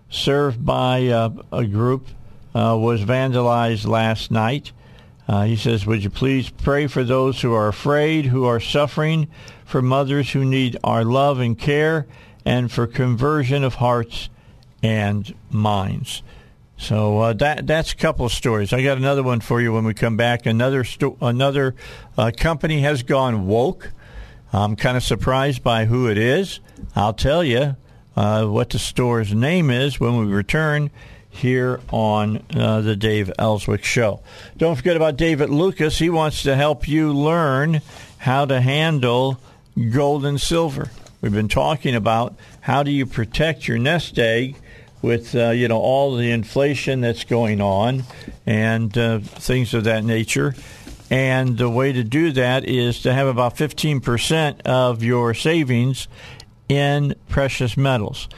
served 0.09 0.65
by 0.65 1.09
uh, 1.09 1.29
a 1.53 1.67
group, 1.67 2.07
uh, 2.55 2.75
was 2.81 3.03
vandalized 3.03 3.87
last 3.87 4.31
night. 4.31 4.73
Uh, 5.29 5.45
he 5.45 5.57
says, 5.57 5.87
Would 5.87 6.03
you 6.03 6.11
please 6.11 6.51
pray 6.51 6.87
for 6.87 7.05
those 7.05 7.41
who 7.41 7.53
are 7.53 7.69
afraid, 7.69 8.27
who 8.27 8.45
are 8.45 8.61
suffering, 8.61 9.29
for 9.65 9.81
mothers 9.81 10.33
who 10.33 10.45
need 10.45 10.77
our 10.83 11.05
love 11.05 11.39
and 11.39 11.59
care, 11.59 12.07
and 12.45 12.71
for 12.73 12.87
conversion 12.87 13.63
of 13.63 13.75
hearts 13.77 14.29
and 14.83 15.35
minds. 15.51 16.23
So 16.77 17.19
uh, 17.19 17.33
that 17.35 17.67
that's 17.67 17.93
a 17.93 17.97
couple 17.97 18.25
of 18.25 18.33
stories. 18.33 18.73
I 18.73 18.83
got 18.83 18.97
another 18.97 19.23
one 19.23 19.41
for 19.41 19.61
you 19.61 19.73
when 19.73 19.85
we 19.85 19.93
come 19.93 20.17
back. 20.17 20.47
Another 20.47 20.83
sto- 20.83 21.19
another 21.21 21.75
uh, 22.17 22.31
company 22.37 22.81
has 22.81 23.03
gone 23.03 23.47
woke. 23.47 23.93
I'm 24.53 24.77
kind 24.77 24.97
of 24.97 25.03
surprised 25.03 25.63
by 25.63 25.85
who 25.85 26.09
it 26.09 26.17
is. 26.17 26.61
I'll 26.97 27.13
tell 27.13 27.45
you 27.45 27.77
uh, 28.17 28.47
what 28.47 28.71
the 28.71 28.79
store's 28.79 29.35
name 29.35 29.71
is 29.71 30.01
when 30.01 30.17
we 30.19 30.33
return 30.33 30.91
here 31.31 31.81
on 31.91 32.45
uh, 32.55 32.81
the 32.81 32.97
Dave 32.97 33.33
Elswick 33.39 33.85
Show. 33.85 34.21
Don't 34.57 34.77
forget 34.77 34.97
about 34.97 35.17
David 35.17 35.49
Lucas. 35.49 35.99
He 35.99 36.11
wants 36.11 36.43
to 36.43 36.57
help 36.57 36.87
you 36.87 37.13
learn 37.13 37.81
how 38.19 38.45
to 38.45 38.61
handle 38.61 39.41
gold 39.93 40.27
and 40.27 40.41
silver. 40.41 40.91
We've 41.21 41.33
been 41.33 41.49
talking 41.49 41.95
about 41.95 42.35
how 42.61 42.83
do 42.83 42.91
you 42.91 43.07
protect 43.07 43.69
your 43.69 43.79
nest 43.79 44.19
egg 44.19 44.57
with 45.03 45.35
uh, 45.35 45.51
you 45.51 45.69
know 45.69 45.79
all 45.79 46.17
the 46.17 46.31
inflation 46.31 47.01
that's 47.01 47.25
going 47.25 47.61
on 47.61 48.05
and 48.47 48.97
uh, 48.99 49.21
things 49.21 49.73
of 49.73 49.85
that 49.85 50.05
nature. 50.05 50.55
And 51.11 51.59
the 51.59 51.69
way 51.69 51.93
to 51.93 52.05
do 52.05 52.31
that 52.33 52.65
is 52.69 53.03
to 53.03 53.13
have 53.13 53.27
about 53.27 53.57
15% 53.57 54.61
of 54.63 55.03
your 55.03 55.35
savings 55.35 56.07
in 56.69 57.17
precious 57.29 57.77
metals. 57.77 58.29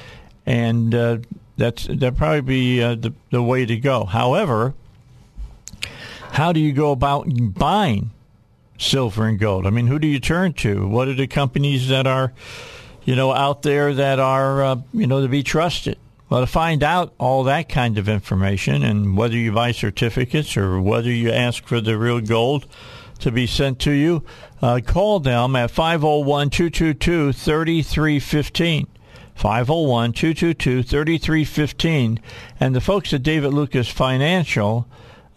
And 0.47 0.95
uh, 0.95 1.19
that's 1.57 1.87
that 1.87 2.17
probably 2.17 2.41
be 2.41 2.83
uh, 2.83 2.95
the 2.95 3.13
the 3.31 3.43
way 3.43 3.67
to 3.67 3.77
go. 3.77 4.05
However, 4.05 4.75
how 6.33 6.53
do 6.53 6.61
you 6.61 6.73
go 6.73 6.93
about 6.93 7.27
buying 7.29 8.11
silver 8.79 9.27
and 9.27 9.39
gold? 9.39 9.67
I 9.67 9.71
mean, 9.71 9.87
who 9.87 9.99
do 9.99 10.07
you 10.07 10.19
turn 10.19 10.55
to? 10.55 10.87
What 10.87 11.09
are 11.09 11.15
the 11.15 11.27
companies 11.27 11.89
that 11.89 12.07
are, 12.07 12.33
you 13.05 13.15
know, 13.15 13.33
out 13.33 13.63
there 13.63 13.93
that 13.93 14.19
are, 14.19 14.63
uh, 14.63 14.77
you 14.93 15.07
know, 15.07 15.21
to 15.21 15.29
be 15.29 15.43
trusted? 15.43 15.99
Well, 16.31 16.41
to 16.41 16.47
find 16.47 16.83
out 16.83 17.13
all 17.19 17.45
that 17.45 17.69
kind 17.69 17.99
of 17.99 18.09
information 18.09 18.83
and 18.83 19.15
whether 19.19 19.37
you 19.37 19.53
buy 19.53 19.73
certificates 19.73 20.57
or 20.57 20.81
whether 20.81 21.11
you 21.11 21.31
ask 21.31 21.67
for 21.67 21.83
the 21.83 21.99
real 21.99 22.21
gold 22.21 22.67
to 23.19 23.31
be 23.31 23.47
sent 23.47 23.79
to 23.81 23.91
you, 23.93 24.25
uh, 24.63 24.81
call 24.85 25.21
them 25.21 25.55
at 25.55 25.71
501 25.71 26.49
222 26.49 27.33
3315. 27.35 28.87
501 29.35 30.13
222 30.13 30.83
3315. 30.83 32.21
And 32.61 32.75
the 32.75 32.81
folks 32.81 33.13
at 33.13 33.23
David 33.23 33.53
Lucas 33.53 33.89
Financial 33.89 34.87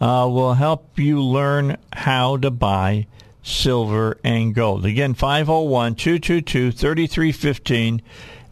uh, 0.00 0.28
will 0.30 0.54
help 0.54 0.98
you 0.98 1.22
learn 1.22 1.76
how 1.92 2.36
to 2.38 2.50
buy 2.50 3.06
silver 3.42 4.18
and 4.24 4.54
gold. 4.54 4.84
Again, 4.84 5.14
501 5.14 5.94
222 5.94 6.72
3315. 6.72 8.02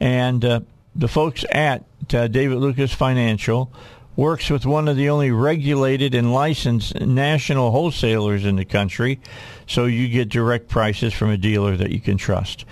And 0.00 0.44
uh, 0.44 0.60
the 0.94 1.08
folks 1.08 1.44
at 1.50 1.84
uh, 2.12 2.28
David 2.28 2.58
Lucas 2.58 2.92
Financial 2.92 3.72
works 4.16 4.48
with 4.48 4.64
one 4.64 4.86
of 4.86 4.96
the 4.96 5.08
only 5.08 5.30
regulated 5.30 6.14
and 6.14 6.32
licensed 6.32 6.94
national 7.00 7.72
wholesalers 7.72 8.44
in 8.44 8.56
the 8.56 8.64
country, 8.64 9.20
so 9.66 9.86
you 9.86 10.08
get 10.08 10.28
direct 10.28 10.68
prices 10.68 11.12
from 11.12 11.30
a 11.30 11.36
dealer 11.36 11.76
that 11.76 11.90
you 11.90 12.00
can 12.00 12.16
trust. 12.16 12.64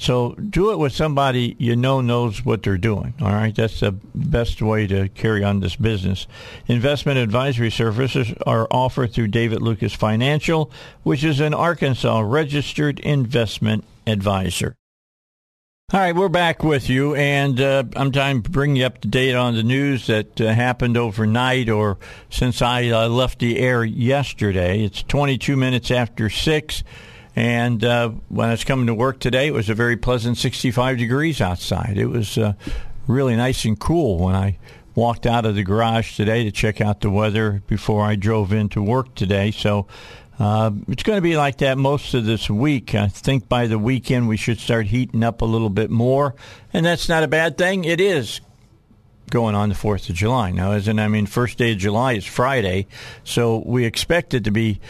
So 0.00 0.30
do 0.32 0.72
it 0.72 0.78
with 0.78 0.94
somebody 0.94 1.56
you 1.58 1.76
know 1.76 2.00
knows 2.00 2.42
what 2.42 2.62
they're 2.62 2.78
doing. 2.78 3.12
All 3.20 3.32
right, 3.32 3.54
that's 3.54 3.80
the 3.80 3.92
best 3.92 4.62
way 4.62 4.86
to 4.86 5.10
carry 5.10 5.44
on 5.44 5.60
this 5.60 5.76
business. 5.76 6.26
Investment 6.66 7.18
advisory 7.18 7.70
services 7.70 8.32
are 8.46 8.66
offered 8.70 9.12
through 9.12 9.28
David 9.28 9.60
Lucas 9.60 9.92
Financial, 9.92 10.70
which 11.02 11.22
is 11.22 11.38
an 11.38 11.52
Arkansas 11.52 12.20
registered 12.20 12.98
investment 13.00 13.84
advisor. 14.06 14.74
All 15.92 16.00
right, 16.00 16.14
we're 16.14 16.30
back 16.30 16.64
with 16.64 16.88
you, 16.88 17.14
and 17.16 17.60
uh, 17.60 17.84
I'm 17.94 18.10
trying 18.10 18.42
to 18.42 18.50
bring 18.50 18.76
you 18.76 18.86
up 18.86 19.02
to 19.02 19.08
date 19.08 19.34
on 19.34 19.54
the 19.54 19.62
news 19.62 20.06
that 20.06 20.40
uh, 20.40 20.54
happened 20.54 20.96
overnight 20.96 21.68
or 21.68 21.98
since 22.30 22.62
I 22.62 22.88
uh, 22.88 23.08
left 23.08 23.40
the 23.40 23.58
air 23.58 23.84
yesterday. 23.84 24.82
It's 24.82 25.02
22 25.02 25.56
minutes 25.56 25.90
after 25.90 26.30
6, 26.30 26.84
and 27.36 27.84
uh, 27.84 28.10
when 28.28 28.48
I 28.48 28.52
was 28.52 28.64
coming 28.64 28.86
to 28.86 28.94
work 28.94 29.20
today, 29.20 29.46
it 29.46 29.54
was 29.54 29.68
a 29.68 29.74
very 29.74 29.96
pleasant 29.96 30.36
65 30.36 30.98
degrees 30.98 31.40
outside. 31.40 31.96
It 31.96 32.06
was 32.06 32.36
uh, 32.36 32.54
really 33.06 33.36
nice 33.36 33.64
and 33.64 33.78
cool 33.78 34.18
when 34.18 34.34
I 34.34 34.58
walked 34.94 35.26
out 35.26 35.46
of 35.46 35.54
the 35.54 35.62
garage 35.62 36.16
today 36.16 36.44
to 36.44 36.50
check 36.50 36.80
out 36.80 37.00
the 37.00 37.10
weather 37.10 37.62
before 37.66 38.04
I 38.04 38.16
drove 38.16 38.52
into 38.52 38.82
work 38.82 39.14
today. 39.14 39.50
So 39.50 39.86
uh, 40.38 40.70
it's 40.88 41.02
going 41.02 41.18
to 41.18 41.22
be 41.22 41.36
like 41.36 41.58
that 41.58 41.78
most 41.78 42.14
of 42.14 42.24
this 42.24 42.50
week. 42.50 42.94
I 42.94 43.08
think 43.08 43.48
by 43.48 43.66
the 43.66 43.78
weekend 43.78 44.28
we 44.28 44.36
should 44.36 44.58
start 44.58 44.86
heating 44.86 45.22
up 45.22 45.42
a 45.42 45.44
little 45.44 45.70
bit 45.70 45.90
more, 45.90 46.34
and 46.72 46.84
that's 46.84 47.08
not 47.08 47.22
a 47.22 47.28
bad 47.28 47.56
thing. 47.56 47.84
It 47.84 48.00
is 48.00 48.40
going 49.30 49.54
on 49.54 49.68
the 49.68 49.74
4th 49.74 50.08
of 50.08 50.16
July. 50.16 50.50
Now, 50.50 50.72
in, 50.72 50.98
I 50.98 51.08
mean, 51.08 51.26
first 51.26 51.58
day 51.58 51.72
of 51.72 51.78
July 51.78 52.14
is 52.14 52.24
Friday, 52.24 52.86
so 53.22 53.62
we 53.64 53.84
expect 53.84 54.34
it 54.34 54.44
to 54.44 54.50
be 54.50 54.80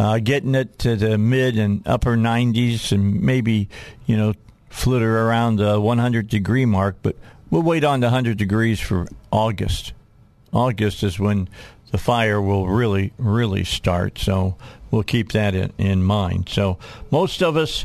uh, 0.00 0.18
getting 0.18 0.54
it 0.54 0.78
to 0.78 0.96
the 0.96 1.18
mid 1.18 1.58
and 1.58 1.86
upper 1.86 2.16
90s 2.16 2.90
and 2.90 3.20
maybe, 3.20 3.68
you 4.06 4.16
know, 4.16 4.32
flitter 4.70 5.28
around 5.28 5.56
the 5.56 5.78
100 5.78 6.26
degree 6.26 6.64
mark, 6.64 6.96
but 7.02 7.16
we'll 7.50 7.60
wait 7.60 7.84
on 7.84 8.00
the 8.00 8.06
100 8.06 8.38
degrees 8.38 8.80
for 8.80 9.06
August. 9.30 9.92
August 10.54 11.02
is 11.02 11.20
when 11.20 11.50
the 11.90 11.98
fire 11.98 12.40
will 12.40 12.66
really, 12.66 13.12
really 13.18 13.62
start. 13.62 14.16
So 14.16 14.56
we'll 14.90 15.02
keep 15.02 15.32
that 15.32 15.54
in, 15.54 15.70
in 15.76 16.02
mind. 16.02 16.48
So 16.48 16.78
most 17.10 17.42
of 17.42 17.58
us, 17.58 17.84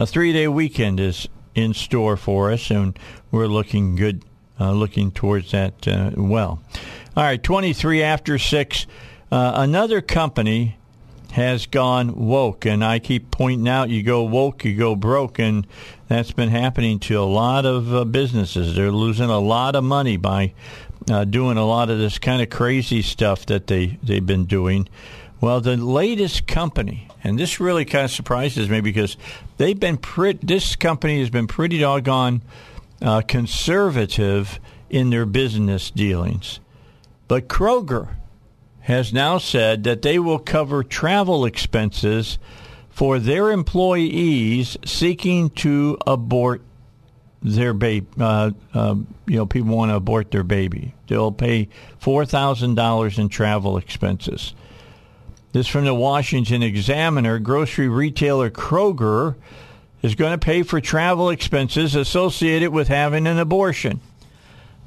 a 0.00 0.06
three 0.06 0.32
day 0.32 0.48
weekend 0.48 0.98
is 0.98 1.28
in 1.54 1.74
store 1.74 2.16
for 2.16 2.52
us, 2.52 2.70
and 2.70 2.98
we're 3.30 3.48
looking 3.48 3.96
good, 3.96 4.24
uh, 4.58 4.72
looking 4.72 5.10
towards 5.10 5.50
that 5.50 5.86
uh, 5.86 6.12
well. 6.16 6.62
All 7.14 7.22
right, 7.22 7.42
23 7.42 8.02
after 8.02 8.38
6. 8.38 8.86
Uh, 9.30 9.52
another 9.56 10.00
company 10.00 10.78
has 11.34 11.66
gone 11.66 12.14
woke, 12.14 12.64
and 12.64 12.84
I 12.84 13.00
keep 13.00 13.32
pointing 13.32 13.68
out 13.68 13.90
you 13.90 14.04
go 14.04 14.22
woke, 14.22 14.64
you 14.64 14.76
go 14.76 14.94
broke, 14.94 15.40
and 15.40 15.66
that's 16.06 16.30
been 16.30 16.48
happening 16.48 17.00
to 17.00 17.18
a 17.18 17.26
lot 17.26 17.66
of 17.66 17.92
uh, 17.92 18.04
businesses. 18.04 18.76
They're 18.76 18.92
losing 18.92 19.30
a 19.30 19.40
lot 19.40 19.74
of 19.74 19.82
money 19.82 20.16
by 20.16 20.54
uh, 21.10 21.24
doing 21.24 21.56
a 21.56 21.66
lot 21.66 21.90
of 21.90 21.98
this 21.98 22.20
kind 22.20 22.40
of 22.40 22.50
crazy 22.50 23.02
stuff 23.02 23.46
that 23.46 23.66
they, 23.66 23.98
they've 24.00 24.24
been 24.24 24.44
doing. 24.44 24.88
Well, 25.40 25.60
the 25.60 25.76
latest 25.76 26.46
company, 26.46 27.08
and 27.24 27.36
this 27.36 27.58
really 27.58 27.84
kind 27.84 28.04
of 28.04 28.12
surprises 28.12 28.70
me 28.70 28.80
because 28.80 29.16
they've 29.56 29.78
been 29.78 29.96
pre- 29.96 30.38
this 30.40 30.76
company 30.76 31.18
has 31.18 31.30
been 31.30 31.48
pretty 31.48 31.80
doggone 31.80 32.42
uh, 33.02 33.22
conservative 33.22 34.60
in 34.88 35.10
their 35.10 35.26
business 35.26 35.90
dealings. 35.90 36.60
But 37.26 37.48
Kroger 37.48 38.10
has 38.84 39.14
now 39.14 39.38
said 39.38 39.84
that 39.84 40.02
they 40.02 40.18
will 40.18 40.38
cover 40.38 40.82
travel 40.84 41.46
expenses 41.46 42.38
for 42.90 43.18
their 43.18 43.50
employees 43.50 44.76
seeking 44.84 45.48
to 45.48 45.96
abort 46.06 46.60
their 47.42 47.72
baby. 47.72 48.06
Uh, 48.20 48.50
uh, 48.74 48.94
you 49.26 49.36
know, 49.36 49.46
people 49.46 49.74
want 49.74 49.90
to 49.90 49.96
abort 49.96 50.30
their 50.30 50.44
baby. 50.44 50.94
They'll 51.06 51.32
pay 51.32 51.70
four 51.98 52.26
thousand 52.26 52.74
dollars 52.74 53.18
in 53.18 53.30
travel 53.30 53.78
expenses. 53.78 54.52
This 55.52 55.66
from 55.66 55.86
the 55.86 55.94
Washington 55.94 56.62
Examiner. 56.62 57.38
Grocery 57.38 57.88
retailer 57.88 58.50
Kroger 58.50 59.34
is 60.02 60.14
going 60.14 60.32
to 60.32 60.44
pay 60.44 60.62
for 60.62 60.78
travel 60.78 61.30
expenses 61.30 61.94
associated 61.94 62.70
with 62.70 62.88
having 62.88 63.26
an 63.26 63.38
abortion. 63.38 64.00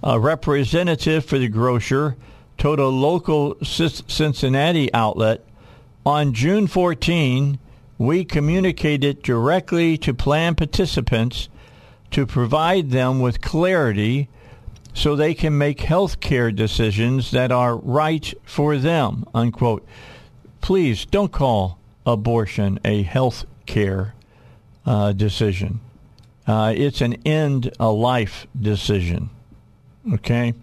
A 0.04 0.20
representative 0.20 1.26
for 1.26 1.40
the 1.40 1.48
grocer 1.48 2.16
told 2.58 2.80
a 2.80 2.88
local 2.88 3.58
Cincinnati 3.64 4.94
outlet 4.94 5.44
on 6.08 6.34
June 6.34 6.68
14, 6.68 7.60
we 7.98 8.24
communicated 8.24 9.22
directly 9.22 9.98
to 9.98 10.14
plan 10.14 10.56
participants 10.56 11.50
to 12.12 12.26
provide 12.26 12.92
them 12.92 13.20
with 13.20 13.42
clarity 13.42 14.30
so 14.94 15.16
they 15.16 15.34
can 15.34 15.58
make 15.58 15.82
health 15.82 16.20
care 16.20 16.50
decisions 16.50 17.32
that 17.32 17.52
are 17.52 17.76
right 17.76 18.34
for 18.46 18.78
them, 18.78 19.26
unquote. 19.36 19.86
Please 20.62 21.06
don't 21.06 21.34
call 21.34 21.78
abortion 22.06 22.80
a 22.86 23.04
health 23.04 23.46
care 23.66 24.16
uh, 24.86 25.12
decision. 25.12 25.82
Uh, 26.48 26.74
it's 26.76 27.02
an 27.02 27.16
end 27.26 27.72
a 27.80 27.92
life 27.92 28.48
decision. 28.58 29.30
Okay? 30.14 30.54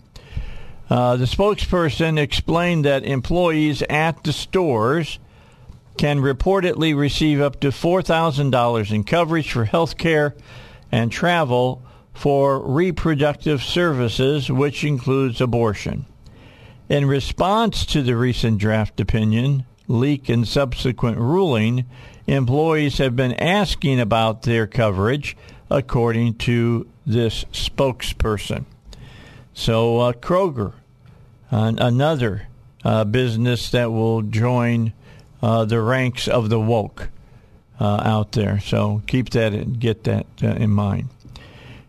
Uh, 0.90 1.16
the 1.16 1.24
spokesperson 1.24 2.18
explained 2.18 2.84
that 2.84 3.04
employees 3.04 3.82
at 3.88 4.22
the 4.24 4.32
stores 4.32 5.18
can 5.96 6.20
reportedly 6.20 6.96
receive 6.96 7.40
up 7.40 7.60
to 7.60 7.68
$4,000 7.68 8.92
in 8.92 9.04
coverage 9.04 9.52
for 9.52 9.64
health 9.64 9.96
care 9.96 10.34
and 10.90 11.10
travel 11.10 11.82
for 12.12 12.60
reproductive 12.60 13.62
services, 13.62 14.50
which 14.50 14.84
includes 14.84 15.40
abortion. 15.40 16.06
In 16.88 17.06
response 17.06 17.86
to 17.86 18.02
the 18.02 18.16
recent 18.16 18.58
draft 18.58 19.00
opinion, 19.00 19.64
leak, 19.88 20.28
and 20.28 20.46
subsequent 20.46 21.18
ruling, 21.18 21.86
employees 22.26 22.98
have 22.98 23.16
been 23.16 23.32
asking 23.34 24.00
about 24.00 24.42
their 24.42 24.66
coverage, 24.66 25.36
according 25.70 26.34
to 26.34 26.86
this 27.06 27.44
spokesperson. 27.52 28.64
So, 29.54 30.00
uh, 30.00 30.12
Kroger, 30.12 30.72
another 31.50 32.48
uh, 32.84 33.04
business 33.04 33.70
that 33.70 33.90
will 33.90 34.22
join 34.22 34.92
uh, 35.42 35.64
the 35.64 35.80
ranks 35.80 36.28
of 36.28 36.48
the 36.48 36.60
woke 36.60 37.08
uh, 37.80 38.02
out 38.04 38.32
there. 38.32 38.60
So 38.60 39.02
keep 39.06 39.30
that 39.30 39.52
and 39.52 39.78
get 39.78 40.04
that 40.04 40.26
uh, 40.42 40.48
in 40.48 40.70
mind. 40.70 41.08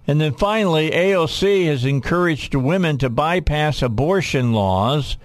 And 0.07 0.21
then 0.21 0.33
finally, 0.35 0.91
AOC 0.91 1.65
has 1.65 1.83
encouraged 1.83 2.53
women 2.53 2.97
to 2.99 3.09
bypass 3.09 3.81
abortion 3.81 4.53
laws, 4.53 5.17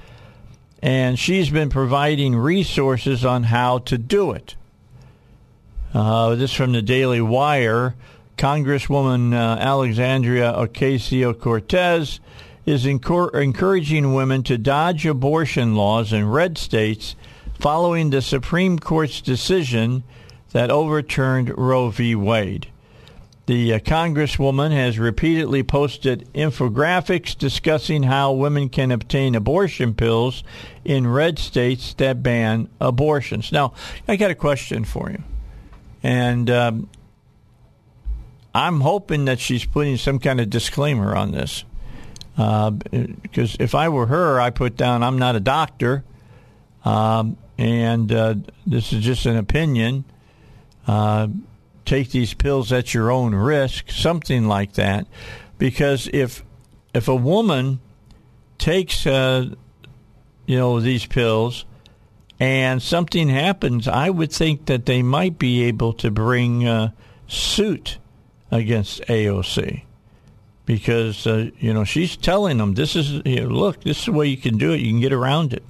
and 0.82 1.18
she's 1.18 1.50
been 1.50 1.68
providing 1.68 2.34
resources 2.34 3.24
on 3.24 3.44
how 3.44 3.78
to 3.80 3.98
do 3.98 4.32
it. 4.32 4.54
Uh, 5.92 6.34
this 6.34 6.52
from 6.52 6.72
the 6.72 6.82
Daily 6.82 7.20
Wire. 7.20 7.94
Congresswoman 8.40 9.34
uh, 9.34 9.60
Alexandria 9.60 10.54
Ocasio 10.56 11.38
Cortez 11.38 12.20
is 12.64 12.86
encouraging 12.86 14.14
women 14.14 14.42
to 14.44 14.56
dodge 14.56 15.04
abortion 15.04 15.74
laws 15.74 16.10
in 16.10 16.26
red 16.26 16.56
states 16.56 17.16
following 17.58 18.08
the 18.08 18.22
Supreme 18.22 18.78
Court's 18.78 19.20
decision 19.20 20.04
that 20.52 20.70
overturned 20.70 21.52
Roe 21.58 21.90
v. 21.90 22.14
Wade. 22.14 22.68
The 23.44 23.74
uh, 23.74 23.78
Congresswoman 23.80 24.70
has 24.70 24.98
repeatedly 24.98 25.62
posted 25.62 26.26
infographics 26.32 27.36
discussing 27.36 28.04
how 28.04 28.32
women 28.32 28.70
can 28.70 28.90
obtain 28.90 29.34
abortion 29.34 29.92
pills 29.92 30.44
in 30.82 31.06
red 31.06 31.38
states 31.38 31.92
that 31.98 32.22
ban 32.22 32.70
abortions. 32.80 33.52
Now, 33.52 33.74
I 34.08 34.16
got 34.16 34.30
a 34.30 34.34
question 34.34 34.86
for 34.86 35.10
you. 35.10 35.22
And 36.02 36.48
um, 36.48 36.88
I'm 38.54 38.80
hoping 38.80 39.26
that 39.26 39.38
she's 39.38 39.64
putting 39.64 39.96
some 39.96 40.18
kind 40.18 40.40
of 40.40 40.50
disclaimer 40.50 41.14
on 41.14 41.32
this. 41.32 41.64
Because 42.36 43.54
uh, 43.54 43.56
if 43.60 43.74
I 43.74 43.88
were 43.88 44.06
her, 44.06 44.40
I 44.40 44.50
put 44.50 44.76
down, 44.76 45.02
I'm 45.02 45.18
not 45.18 45.36
a 45.36 45.40
doctor. 45.40 46.04
Um, 46.84 47.36
and 47.58 48.10
uh, 48.10 48.34
this 48.66 48.92
is 48.92 49.04
just 49.04 49.26
an 49.26 49.36
opinion. 49.36 50.04
Uh, 50.86 51.28
take 51.84 52.10
these 52.10 52.34
pills 52.34 52.72
at 52.72 52.94
your 52.94 53.10
own 53.10 53.34
risk, 53.34 53.90
something 53.90 54.48
like 54.48 54.72
that. 54.74 55.06
Because 55.58 56.08
if 56.12 56.42
if 56.94 57.06
a 57.08 57.14
woman 57.14 57.80
takes 58.58 59.06
uh, 59.06 59.50
you 60.46 60.56
know 60.56 60.80
these 60.80 61.04
pills 61.04 61.66
and 62.38 62.82
something 62.82 63.28
happens, 63.28 63.86
I 63.86 64.08
would 64.08 64.32
think 64.32 64.66
that 64.66 64.86
they 64.86 65.02
might 65.02 65.38
be 65.38 65.64
able 65.64 65.92
to 65.94 66.10
bring 66.10 66.66
uh, 66.66 66.92
suit 67.28 67.98
against 68.50 69.02
AOC 69.02 69.82
because 70.70 71.26
uh, 71.26 71.50
you 71.58 71.74
know 71.74 71.82
she's 71.82 72.16
telling 72.16 72.58
them 72.58 72.74
this 72.74 72.94
is 72.94 73.20
you 73.24 73.40
know, 73.40 73.48
look 73.48 73.82
this 73.82 73.98
is 73.98 74.04
the 74.06 74.12
way 74.12 74.28
you 74.28 74.36
can 74.36 74.56
do 74.56 74.72
it. 74.72 74.80
You 74.80 74.90
can 74.90 75.00
get 75.00 75.12
around 75.12 75.52
it, 75.52 75.64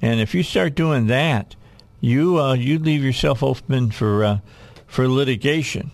and 0.00 0.20
if 0.20 0.36
you 0.36 0.44
start 0.44 0.76
doing 0.76 1.08
that, 1.08 1.56
you 2.00 2.40
uh, 2.40 2.54
you 2.54 2.78
leave 2.78 3.02
yourself 3.02 3.42
open 3.42 3.90
for 3.90 4.24
uh, 4.24 4.38
for 4.86 5.08
litigation. 5.08 5.90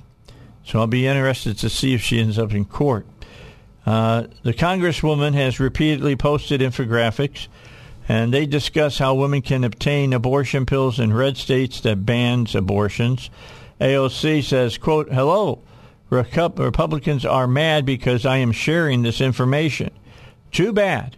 So 0.65 0.81
I'll 0.81 0.87
be 0.87 1.07
interested 1.07 1.57
to 1.59 1.71
see 1.71 1.95
if 1.95 2.03
she 2.03 2.21
ends 2.21 2.39
up 2.39 2.53
in 2.53 2.67
court. 2.67 3.07
Uh, 3.87 4.25
the 4.43 4.53
Congresswoman 4.53 5.33
has 5.33 5.59
repeatedly 5.59 6.15
posted 6.15 6.61
infographics, 6.61 7.49
and 8.07 8.35
they 8.35 8.45
discuss 8.45 8.99
how 8.99 9.15
women 9.15 9.41
can 9.41 9.65
obtain 9.65 10.13
abortion 10.13 10.67
pills 10.67 11.01
in 11.01 11.15
red 11.15 11.39
states 11.39 11.81
that 11.81 12.05
bans 12.05 12.55
abortions. 12.55 13.31
AOC 13.81 14.43
says, 14.45 14.77
"quote 14.77 15.11
Hello, 15.11 15.61
Republicans 16.13 17.25
are 17.25 17.47
mad 17.47 17.85
because 17.87 18.27
I 18.27 18.37
am 18.37 18.53
sharing 18.53 19.03
this 19.03 19.21
information. 19.21 19.91
Too 20.51 20.73
bad." 20.73 21.17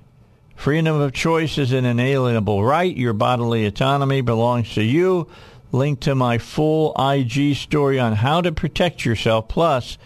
Freedom 0.57 1.01
of 1.01 1.13
choice 1.13 1.59
is 1.59 1.73
an 1.73 1.85
inalienable 1.85 2.65
right. 2.65 2.97
Your 2.97 3.13
bodily 3.13 3.67
autonomy 3.67 4.21
belongs 4.21 4.73
to 4.75 4.83
you. 4.83 5.29
Link 5.73 6.01
to 6.01 6.15
my 6.15 6.39
full 6.39 6.95
IG 6.99 7.57
story 7.57 7.99
on 7.99 8.15
how 8.15 8.41
to 8.41 8.53
protect 8.53 9.05
yourself, 9.05 9.49
plus 9.49 9.99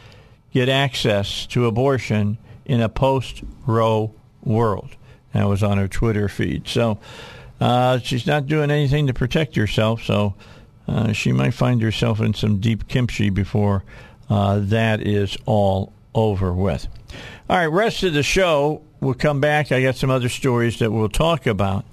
get 0.53 0.69
access 0.69 1.47
to 1.47 1.67
abortion 1.67 2.39
in 2.65 2.81
a 2.81 2.89
post 2.89 3.43
Roe 3.67 4.15
world. 4.43 4.97
That 5.35 5.47
was 5.47 5.63
on 5.63 5.79
her 5.79 5.89
Twitter 5.89 6.29
feed. 6.29 6.67
So 6.67 6.99
uh, 7.61 7.99
she's 7.99 8.27
not 8.27 8.47
doing 8.47 8.71
anything 8.71 9.07
to 9.07 9.15
protect 9.15 9.57
herself, 9.57 10.03
so 10.03 10.35
uh, 10.89 11.13
she 11.13 11.33
might 11.33 11.53
find 11.53 11.83
herself 11.83 12.21
in 12.21 12.33
some 12.33 12.59
deep 12.59 12.89
kimchi 12.89 13.31
before 13.31 13.85
uh, 14.29 14.61
that 14.61 15.01
is 15.07 15.37
all 15.47 15.93
over 16.15 16.53
with. 16.53 16.89
All 17.49 17.57
right, 17.57 17.67
rest 17.67 18.03
of 18.03 18.13
the 18.13 18.23
show, 18.23 18.83
we'll 19.01 19.15
come 19.15 19.41
back. 19.41 19.73
I 19.73 19.83
got 19.83 19.97
some 19.97 20.11
other 20.11 20.29
stories 20.29 20.79
that 20.81 20.91
we'll 20.91 21.09
talk 21.09 21.47
about. 21.47 21.85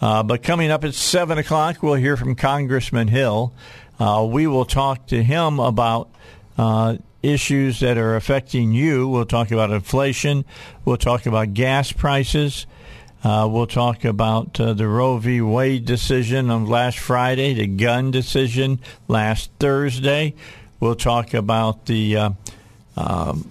Uh, 0.00 0.22
but 0.22 0.42
coming 0.42 0.70
up 0.70 0.84
at 0.84 0.94
7 0.94 1.38
o'clock, 1.38 1.82
we'll 1.82 1.94
hear 1.94 2.16
from 2.16 2.34
Congressman 2.34 3.08
Hill. 3.08 3.52
Uh, 3.98 4.26
we 4.30 4.46
will 4.46 4.64
talk 4.64 5.06
to 5.08 5.22
him 5.22 5.58
about 5.58 6.08
uh, 6.56 6.96
issues 7.22 7.80
that 7.80 7.98
are 7.98 8.14
affecting 8.16 8.72
you. 8.72 9.08
We'll 9.08 9.24
talk 9.24 9.50
about 9.50 9.70
inflation. 9.70 10.44
We'll 10.84 10.98
talk 10.98 11.26
about 11.26 11.54
gas 11.54 11.90
prices. 11.90 12.66
Uh, 13.24 13.48
we'll 13.50 13.66
talk 13.66 14.04
about 14.04 14.60
uh, 14.60 14.72
the 14.74 14.86
Roe 14.86 15.18
v. 15.18 15.40
Wade 15.40 15.84
decision 15.84 16.50
on 16.50 16.66
last 16.66 16.98
Friday, 16.98 17.54
the 17.54 17.66
gun 17.66 18.12
decision 18.12 18.80
last 19.08 19.50
Thursday. 19.58 20.34
We'll 20.80 20.94
talk 20.94 21.34
about 21.34 21.86
the 21.86 22.16
uh, 22.16 22.30
um, 22.96 23.50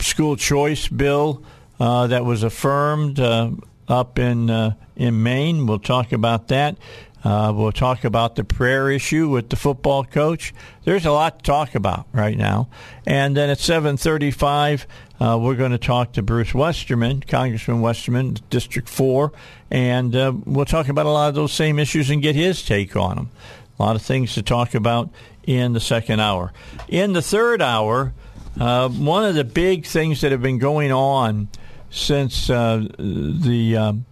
school 0.00 0.36
choice 0.36 0.88
bill 0.88 1.44
uh, 1.78 2.08
that 2.08 2.24
was 2.24 2.42
affirmed 2.42 3.20
uh, 3.20 3.50
up 3.88 4.18
in 4.18 4.50
uh, 4.50 4.74
in 4.96 5.22
Maine. 5.22 5.66
We'll 5.66 5.78
talk 5.78 6.12
about 6.12 6.48
that. 6.48 6.76
Uh, 7.22 7.52
we'll 7.54 7.72
talk 7.72 8.04
about 8.04 8.34
the 8.34 8.44
prayer 8.44 8.90
issue 8.90 9.28
with 9.28 9.48
the 9.48 9.56
football 9.56 10.04
coach. 10.04 10.52
There's 10.84 11.06
a 11.06 11.12
lot 11.12 11.38
to 11.38 11.44
talk 11.44 11.74
about 11.74 12.06
right 12.12 12.36
now. 12.36 12.68
And 13.06 13.36
then 13.36 13.48
at 13.48 13.58
7:35, 13.58 14.86
uh, 15.20 15.38
we're 15.40 15.54
going 15.54 15.72
to 15.72 15.78
talk 15.78 16.12
to 16.14 16.22
Bruce 16.22 16.52
Westerman, 16.54 17.22
Congressman 17.22 17.80
Westerman, 17.80 18.36
District 18.50 18.88
Four, 18.88 19.32
and 19.70 20.12
we'll 20.44 20.64
talk 20.64 20.88
about 20.88 21.06
a 21.06 21.10
lot 21.10 21.28
of 21.28 21.36
those 21.36 21.52
same 21.52 21.78
issues 21.78 22.10
and 22.10 22.20
get 22.20 22.34
his 22.34 22.64
take 22.64 22.96
on 22.96 23.16
them. 23.16 23.30
A 23.78 23.82
lot 23.82 23.96
of 23.96 24.02
things 24.02 24.34
to 24.34 24.42
talk 24.42 24.74
about 24.74 25.10
in 25.46 25.72
the 25.72 25.80
second 25.80 26.20
hour. 26.20 26.52
In 26.88 27.12
the 27.12 27.22
third 27.22 27.62
hour, 27.62 28.12
uh, 28.58 28.88
one 28.88 29.24
of 29.24 29.34
the 29.34 29.44
big 29.44 29.86
things 29.86 30.20
that 30.20 30.32
have 30.32 30.42
been 30.42 30.58
going 30.58 30.92
on 30.92 31.48
since 31.90 32.50
uh, 32.50 32.86
the 32.98 33.76
um, 33.76 34.06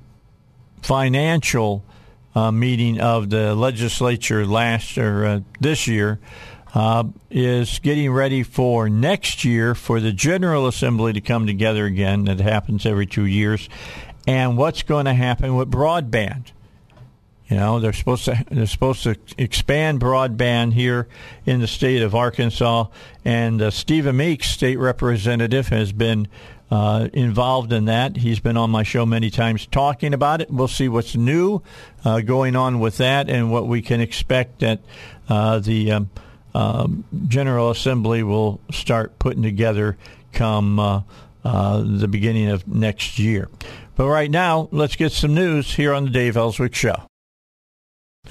financial 0.83 1.85
uh, 2.35 2.51
meeting 2.51 3.01
of 3.01 3.31
the 3.31 3.55
legislature 3.55 4.47
last 4.47 4.97
or 4.99 5.25
uh, 5.27 5.40
this 5.61 5.87
year 5.87 6.18
uh, 6.75 7.05
is 7.31 7.79
getting 7.81 8.11
ready 8.11 8.42
for 8.42 8.88
next 8.88 9.45
year 9.45 9.75
for 9.75 10.01
the 10.01 10.12
General 10.12 10.66
Assembly 10.66 11.12
to 11.12 11.21
come 11.21 11.47
together 11.47 11.85
again. 11.85 12.25
That 12.25 12.40
happens 12.40 12.87
every 12.87 13.07
two 13.07 13.27
years, 13.27 13.68
and 14.27 14.57
what's 14.57 14.83
going 14.83 15.05
to 15.05 15.14
happen 15.14 15.55
with 15.55 15.71
broadband. 15.71 16.53
You 17.53 17.59
know, 17.59 17.81
they're 17.81 17.93
supposed 17.93 18.25
to 18.25 18.43
they're 18.51 18.67
supposed 18.67 19.03
to 19.03 19.15
expand 19.37 20.01
broadband 20.01 20.73
here 20.73 21.07
in 21.45 21.61
the 21.61 21.67
state 21.67 22.01
of 22.01 22.15
Arkansas, 22.15 22.87
and 23.27 23.61
uh, 23.61 23.71
Stephen 23.71 24.17
Meeks, 24.17 24.49
state 24.49 24.79
representative, 24.79 25.69
has 25.69 25.93
been 25.93 26.29
uh, 26.71 27.11
involved 27.12 27.71
in 27.75 27.85
that. 27.85 28.17
He's 28.17 28.41
been 28.41 28.57
on 28.57 28.71
my 28.71 28.85
show 28.85 29.05
many 29.05 29.29
times 29.29 29.67
talking 29.67 30.15
about 30.15 30.41
it. 30.41 30.51
We'll 30.51 30.67
see 30.67 30.88
what's 30.88 31.15
new 31.15 31.61
uh, 32.07 32.23
going 32.23 32.57
on 32.57 32.81
with 32.81 32.97
that 32.97 33.29
and 33.29 33.53
what 33.53 33.69
we 33.69 33.83
can 33.83 34.01
expect 34.01 34.61
that 34.61 34.81
uh, 35.29 35.59
the 35.59 35.93
um, 35.93 36.11
um, 36.55 37.05
General 37.29 37.71
Assembly 37.71 38.23
will 38.23 38.62
start 38.71 39.19
putting 39.19 39.43
together 39.43 39.99
come 40.33 40.81
uh, 40.81 41.03
uh, 41.45 41.83
the 41.85 42.09
beginning 42.09 42.49
of 42.49 42.67
next 42.67 43.19
year. 43.19 43.51
But 43.95 44.09
right 44.09 44.31
now, 44.31 44.71
let's 44.73 44.97
get 44.97 45.12
some 45.12 45.35
news 45.35 45.75
here 45.75 45.93
on 45.93 46.05
the 46.05 46.11
Dave 46.11 46.38
Elswick 46.38 46.75
Show. 46.75 47.12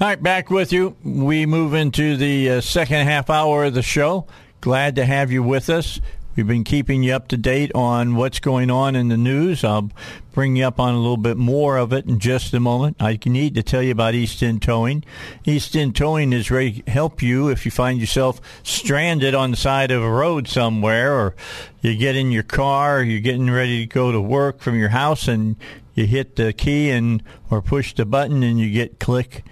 All 0.00 0.08
right, 0.08 0.20
back 0.20 0.50
with 0.50 0.72
you. 0.72 0.96
We 1.04 1.44
move 1.44 1.74
into 1.74 2.16
the 2.16 2.48
uh, 2.48 2.60
second 2.62 3.06
half 3.06 3.28
hour 3.28 3.66
of 3.66 3.74
the 3.74 3.82
show. 3.82 4.26
Glad 4.62 4.96
to 4.96 5.04
have 5.04 5.30
you 5.30 5.42
with 5.42 5.68
us. 5.68 6.00
We've 6.34 6.46
been 6.46 6.64
keeping 6.64 7.02
you 7.02 7.12
up 7.12 7.28
to 7.28 7.36
date 7.36 7.70
on 7.74 8.16
what's 8.16 8.40
going 8.40 8.70
on 8.70 8.96
in 8.96 9.08
the 9.08 9.18
news. 9.18 9.62
I'll 9.62 9.90
bring 10.32 10.56
you 10.56 10.64
up 10.64 10.80
on 10.80 10.94
a 10.94 10.98
little 10.98 11.18
bit 11.18 11.36
more 11.36 11.76
of 11.76 11.92
it 11.92 12.06
in 12.06 12.18
just 12.18 12.54
a 12.54 12.58
moment. 12.58 12.96
I 13.00 13.18
need 13.26 13.54
to 13.54 13.62
tell 13.62 13.82
you 13.82 13.92
about 13.92 14.14
East 14.14 14.42
End 14.42 14.62
Towing. 14.62 15.04
East 15.44 15.76
End 15.76 15.94
Towing 15.94 16.32
is 16.32 16.50
ready 16.50 16.80
to 16.80 16.90
help 16.90 17.22
you 17.22 17.50
if 17.50 17.66
you 17.66 17.70
find 17.70 18.00
yourself 18.00 18.40
stranded 18.62 19.34
on 19.34 19.50
the 19.50 19.58
side 19.58 19.90
of 19.90 20.02
a 20.02 20.10
road 20.10 20.48
somewhere 20.48 21.14
or 21.14 21.36
you 21.82 21.94
get 21.96 22.16
in 22.16 22.32
your 22.32 22.42
car, 22.42 23.00
or 23.00 23.02
you're 23.02 23.20
getting 23.20 23.50
ready 23.50 23.86
to 23.86 23.86
go 23.86 24.10
to 24.10 24.22
work 24.22 24.60
from 24.60 24.78
your 24.78 24.88
house 24.88 25.28
and 25.28 25.54
you 25.94 26.06
hit 26.06 26.36
the 26.36 26.54
key 26.54 26.90
and 26.90 27.22
or 27.50 27.60
push 27.60 27.92
the 27.92 28.06
button 28.06 28.42
and 28.42 28.58
you 28.58 28.70
get 28.70 28.98
click. 28.98 29.44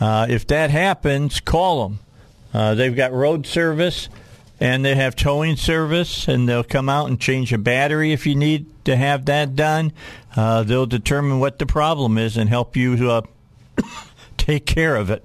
Uh, 0.00 0.26
if 0.28 0.46
that 0.46 0.70
happens, 0.70 1.40
call 1.40 1.88
them. 1.88 1.98
Uh, 2.52 2.74
they've 2.74 2.96
got 2.96 3.12
road 3.12 3.46
service 3.46 4.08
and 4.60 4.84
they 4.84 4.94
have 4.94 5.16
towing 5.16 5.56
service, 5.56 6.28
and 6.28 6.46
they'll 6.46 6.62
come 6.62 6.90
out 6.90 7.08
and 7.08 7.18
change 7.18 7.50
a 7.50 7.58
battery 7.58 8.12
if 8.12 8.26
you 8.26 8.34
need 8.34 8.66
to 8.84 8.94
have 8.94 9.24
that 9.24 9.56
done. 9.56 9.90
Uh, 10.36 10.62
they'll 10.62 10.84
determine 10.84 11.40
what 11.40 11.58
the 11.58 11.64
problem 11.64 12.18
is 12.18 12.36
and 12.36 12.50
help 12.50 12.76
you 12.76 13.10
uh, 13.10 13.22
take 14.36 14.66
care 14.66 14.96
of 14.96 15.08
it. 15.08 15.24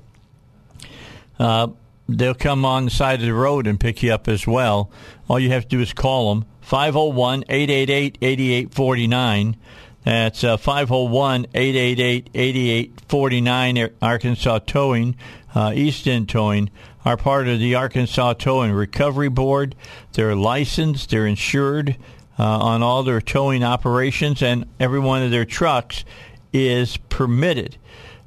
Uh, 1.37 1.67
they'll 2.07 2.33
come 2.33 2.63
on 2.63 2.85
the 2.85 2.91
side 2.91 3.19
of 3.19 3.25
the 3.25 3.33
road 3.33 3.67
and 3.67 3.77
pick 3.77 4.01
you 4.01 4.13
up 4.13 4.29
as 4.29 4.47
well. 4.47 4.89
All 5.27 5.37
you 5.37 5.49
have 5.49 5.63
to 5.63 5.69
do 5.69 5.81
is 5.81 5.91
call 5.91 6.33
them 6.33 6.45
501 6.61 7.43
888 7.49 8.17
8849. 8.21 9.57
That's 10.05 10.43
uh, 10.43 10.57
501 10.57 11.47
888 11.55 12.29
8849 12.33 13.89
Arkansas 14.01 14.59
Towing, 14.59 15.15
uh, 15.55 15.73
East 15.75 16.07
End 16.07 16.29
Towing 16.29 16.69
are 17.03 17.17
part 17.17 17.47
of 17.47 17.59
the 17.59 17.75
Arkansas 17.75 18.33
Towing 18.33 18.71
Recovery 18.71 19.29
Board. 19.29 19.75
They're 20.13 20.35
licensed, 20.35 21.09
they're 21.09 21.25
insured 21.27 21.97
uh, 22.37 22.43
on 22.43 22.83
all 22.83 23.03
their 23.03 23.21
towing 23.21 23.63
operations, 23.63 24.41
and 24.41 24.65
every 24.79 24.99
one 24.99 25.23
of 25.23 25.31
their 25.31 25.45
trucks 25.45 26.05
is 26.53 26.97
permitted. 26.97 27.77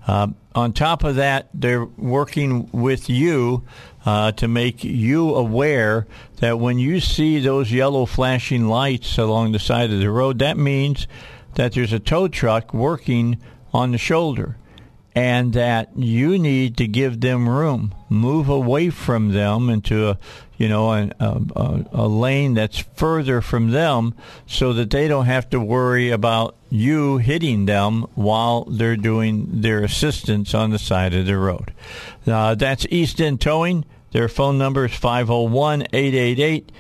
Uh, 0.07 0.29
on 0.55 0.73
top 0.73 1.05
of 1.05 1.17
that, 1.17 1.49
they're 1.53 1.85
working 1.85 2.69
with 2.73 3.11
you 3.11 3.63
uh, 4.07 4.33
to 4.33 4.49
make 4.49 4.83
you 4.83 5.35
aware 5.35 6.07
that 6.39 6.59
when 6.59 6.79
you 6.79 6.99
see 6.99 7.39
those 7.39 7.71
yellow 7.71 8.07
flashing 8.07 8.67
lights 8.67 9.19
along 9.19 9.53
the 9.53 9.59
side 9.59 9.93
of 9.93 10.01
the 10.01 10.11
road, 10.11 10.39
that 10.39 10.57
means 10.57 11.07
that 11.59 11.73
there's 11.73 11.93
a 11.93 11.99
tow 11.99 12.29
truck 12.29 12.73
working 12.73 13.37
on 13.75 13.91
the 13.91 13.99
shoulder 13.99 14.57
and 15.13 15.55
that 15.55 15.91
you 15.97 16.39
need 16.39 16.77
to 16.77 16.87
give 16.87 17.21
them 17.21 17.49
room, 17.49 17.93
move 18.09 18.49
away 18.49 18.91
from 18.91 19.33
them 19.33 19.69
into 19.69 20.09
a 20.09 20.17
you 20.57 20.69
know 20.69 20.93
a, 20.93 21.11
a, 21.19 21.85
a, 21.93 22.07
lane 22.07 22.55
that's 22.55 22.79
further 22.79 23.41
from 23.41 23.71
them, 23.71 24.15
so 24.47 24.73
that 24.73 24.91
they 24.91 25.09
don't 25.09 25.27
have 25.27 25.51
to 25.51 25.59
worry 25.59 26.13
about 26.13 26.55
you 26.71 27.19
hitting 27.19 27.67
them 27.67 28.03
while 28.15 28.63
they're 28.67 28.97
doing 28.97 29.61
their 29.61 29.83
assistance 29.83 30.55
on 30.55 30.71
the 30.71 30.79
side 30.79 31.13
of 31.13 31.27
the 31.27 31.37
road. 31.37 31.73
Uh, 32.25 32.55
that's 32.55 32.87
East 32.89 33.21
End 33.21 33.41
Towing. 33.41 33.85
Their 34.13 34.29
phone 34.29 34.59
number 34.59 34.85
is 34.85 34.95
501 34.95 35.89
888 35.93 36.71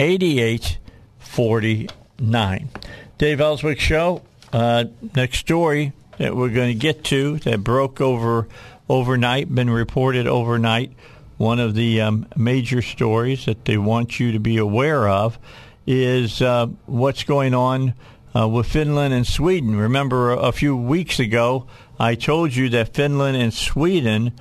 8849. 0.00 2.68
Dave 3.16 3.40
Elswick 3.40 3.78
Show. 3.78 4.22
Uh, 4.52 4.84
next 5.14 5.38
story 5.38 5.92
that 6.18 6.34
we're 6.34 6.48
going 6.48 6.68
to 6.68 6.78
get 6.78 7.04
to 7.04 7.38
that 7.38 7.62
broke 7.62 8.00
over 8.00 8.48
overnight, 8.88 9.54
been 9.54 9.70
reported 9.70 10.26
overnight. 10.26 10.92
One 11.36 11.58
of 11.58 11.74
the 11.74 12.00
um, 12.00 12.26
major 12.36 12.82
stories 12.82 13.46
that 13.46 13.64
they 13.64 13.76
want 13.76 14.20
you 14.20 14.32
to 14.32 14.38
be 14.38 14.56
aware 14.56 15.08
of 15.08 15.38
is 15.86 16.42
uh, 16.42 16.66
what's 16.86 17.24
going 17.24 17.54
on 17.54 17.94
uh, 18.34 18.48
with 18.48 18.66
Finland 18.66 19.14
and 19.14 19.26
Sweden. 19.26 19.76
Remember, 19.76 20.32
a 20.32 20.52
few 20.52 20.76
weeks 20.76 21.18
ago, 21.20 21.66
I 21.98 22.14
told 22.16 22.54
you 22.54 22.68
that 22.70 22.94
Finland 22.94 23.36
and 23.36 23.54
Sweden 23.54 24.32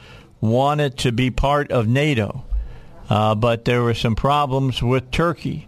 wanted 0.42 0.98
to 1.00 1.12
be 1.12 1.30
part 1.32 1.72
of 1.72 1.88
NATO, 1.88 2.44
uh, 3.10 3.36
but 3.36 3.66
there 3.66 3.84
were 3.84 3.94
some 3.94 4.16
problems 4.16 4.82
with 4.82 5.12
Turkey. 5.12 5.68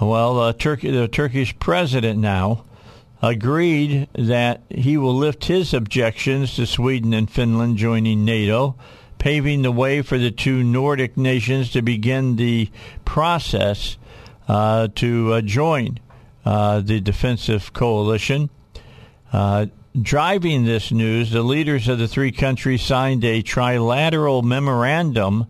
Well, 0.00 0.40
uh, 0.40 0.52
Turkey, 0.54 0.90
the 0.90 1.08
Turkish 1.08 1.58
president 1.58 2.18
now 2.18 2.64
agreed 3.20 4.08
that 4.14 4.62
he 4.70 4.96
will 4.96 5.14
lift 5.14 5.44
his 5.44 5.74
objections 5.74 6.56
to 6.56 6.64
Sweden 6.64 7.12
and 7.12 7.30
Finland 7.30 7.76
joining 7.76 8.24
NATO, 8.24 8.76
paving 9.18 9.60
the 9.60 9.70
way 9.70 10.00
for 10.00 10.16
the 10.16 10.30
two 10.30 10.64
Nordic 10.64 11.18
nations 11.18 11.70
to 11.72 11.82
begin 11.82 12.36
the 12.36 12.70
process 13.04 13.98
uh, 14.48 14.88
to 14.94 15.34
uh, 15.34 15.40
join 15.42 15.98
uh, 16.46 16.80
the 16.80 17.02
defensive 17.02 17.74
coalition. 17.74 18.48
Uh, 19.34 19.66
driving 20.00 20.64
this 20.64 20.90
news, 20.90 21.30
the 21.30 21.42
leaders 21.42 21.88
of 21.88 21.98
the 21.98 22.08
three 22.08 22.32
countries 22.32 22.80
signed 22.80 23.22
a 23.22 23.42
trilateral 23.42 24.42
memorandum 24.42 25.46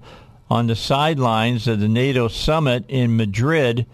on 0.50 0.66
the 0.66 0.74
sidelines 0.74 1.68
of 1.68 1.78
the 1.78 1.88
NATO 1.88 2.26
summit 2.26 2.84
in 2.88 3.16
Madrid 3.16 3.86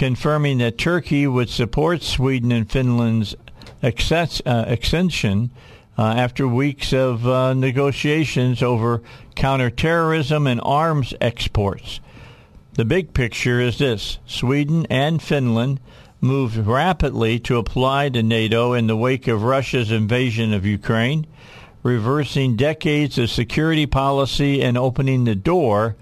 confirming 0.00 0.56
that 0.56 0.78
Turkey 0.78 1.26
would 1.26 1.50
support 1.50 2.02
Sweden 2.02 2.50
and 2.52 2.70
Finland's 2.70 3.36
access, 3.82 4.40
uh, 4.46 4.64
extension 4.66 5.50
uh, 5.98 6.02
after 6.02 6.48
weeks 6.48 6.94
of 6.94 7.28
uh, 7.28 7.52
negotiations 7.52 8.62
over 8.62 9.02
counterterrorism 9.34 10.46
and 10.46 10.58
arms 10.64 11.12
exports. 11.20 12.00
The 12.72 12.86
big 12.86 13.12
picture 13.12 13.60
is 13.60 13.76
this 13.76 14.16
Sweden 14.24 14.86
and 14.88 15.20
Finland 15.20 15.80
moved 16.22 16.56
rapidly 16.56 17.38
to 17.40 17.58
apply 17.58 18.08
to 18.08 18.22
NATO 18.22 18.72
in 18.72 18.86
the 18.86 18.96
wake 18.96 19.28
of 19.28 19.42
Russia's 19.42 19.92
invasion 19.92 20.54
of 20.54 20.64
Ukraine, 20.64 21.26
reversing 21.82 22.56
decades 22.56 23.18
of 23.18 23.28
security 23.28 23.84
policy 23.84 24.62
and 24.62 24.78
opening 24.78 25.24
the 25.24 25.34
door 25.34 25.94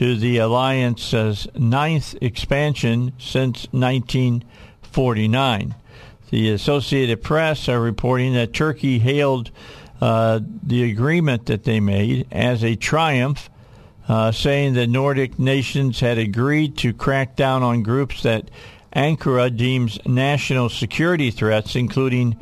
to 0.00 0.16
the 0.16 0.38
alliance's 0.38 1.46
ninth 1.54 2.16
expansion 2.22 3.12
since 3.18 3.68
1949. 3.70 5.74
The 6.30 6.48
Associated 6.48 7.22
Press 7.22 7.68
are 7.68 7.82
reporting 7.82 8.32
that 8.32 8.54
Turkey 8.54 8.98
hailed 8.98 9.50
uh, 10.00 10.40
the 10.62 10.90
agreement 10.90 11.44
that 11.44 11.64
they 11.64 11.80
made 11.80 12.26
as 12.32 12.64
a 12.64 12.76
triumph, 12.76 13.50
uh, 14.08 14.32
saying 14.32 14.72
the 14.72 14.86
Nordic 14.86 15.38
nations 15.38 16.00
had 16.00 16.16
agreed 16.16 16.78
to 16.78 16.94
crack 16.94 17.36
down 17.36 17.62
on 17.62 17.82
groups 17.82 18.22
that 18.22 18.50
Ankara 18.96 19.54
deems 19.54 19.98
national 20.06 20.70
security 20.70 21.30
threats, 21.30 21.76
including 21.76 22.38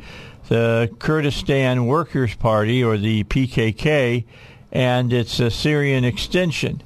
the 0.47 0.89
Kurdistan 0.97 1.87
Workers' 1.87 2.35
Party, 2.35 2.81
or 2.81 2.97
the 2.97 3.25
PKK, 3.25 4.23
and 4.71 5.11
its 5.11 5.33
Syrian 5.53 6.05
extension. 6.05 6.81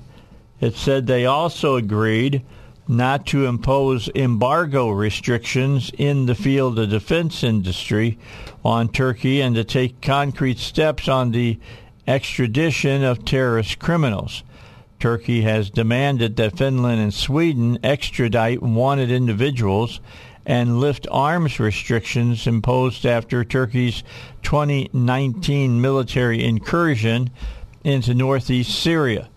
It 0.63 0.77
said 0.77 1.07
they 1.07 1.25
also 1.25 1.75
agreed 1.75 2.41
not 2.87 3.25
to 3.27 3.47
impose 3.47 4.09
embargo 4.15 4.91
restrictions 4.91 5.91
in 5.97 6.25
the 6.25 6.35
field 6.35 6.79
of 6.79 6.89
defense 6.89 7.43
industry 7.43 8.17
on 8.63 8.87
Turkey 8.87 9.41
and 9.41 9.55
to 9.55 9.65
take 9.65 9.99
concrete 9.99 10.59
steps 10.59 11.09
on 11.09 11.31
the 11.31 11.59
extradition 12.07 13.03
of 13.03 13.25
terrorist 13.25 13.77
criminals. 13.79 14.43
Turkey 15.01 15.41
has 15.41 15.69
demanded 15.69 16.37
that 16.37 16.57
Finland 16.57 17.01
and 17.01 17.13
Sweden 17.13 17.77
extradite 17.83 18.61
wanted 18.61 19.11
individuals 19.11 19.99
and 20.45 20.79
lift 20.79 21.05
arms 21.11 21.59
restrictions 21.59 22.47
imposed 22.47 23.05
after 23.05 23.43
Turkey's 23.43 24.01
2019 24.43 25.81
military 25.81 26.41
incursion 26.41 27.31
into 27.83 28.13
northeast 28.13 28.71
Syria. 28.81 29.27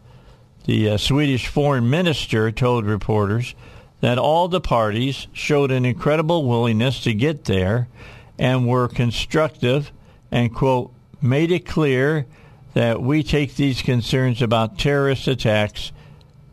The 0.67 0.91
uh, 0.91 0.97
Swedish 0.99 1.47
foreign 1.47 1.89
minister 1.89 2.51
told 2.51 2.85
reporters 2.87 3.55
that 4.01 4.19
all 4.19 4.49
the 4.49 4.61
parties 4.61 5.29
showed 5.33 5.71
an 5.71 5.85
incredible 5.85 6.45
willingness 6.45 7.03
to 7.05 7.15
get 7.15 7.45
there 7.45 7.89
and 8.39 8.67
were 8.67 8.89
constructive 8.89 9.93
and, 10.31 10.53
quote, 10.55 10.93
made 11.23 11.53
it 11.53 11.67
clear 11.67 12.27
that 12.75 13.01
we 13.01 13.23
take 13.23 13.55
these 13.55 13.81
concerns 13.81 14.43
about 14.43 14.79
terrorist 14.79 15.29
attacks 15.29 15.93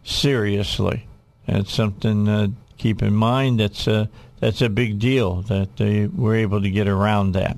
seriously. 0.03 1.07
That's 1.47 1.73
something 1.73 2.25
to 2.25 2.51
keep 2.77 3.01
in 3.01 3.15
mind. 3.15 3.59
That's 3.59 3.87
a, 3.87 4.09
that's 4.39 4.61
a 4.61 4.69
big 4.69 4.99
deal 4.99 5.41
that 5.43 5.75
they 5.77 6.05
were 6.05 6.35
able 6.35 6.61
to 6.61 6.69
get 6.69 6.87
around 6.87 7.31
that. 7.31 7.57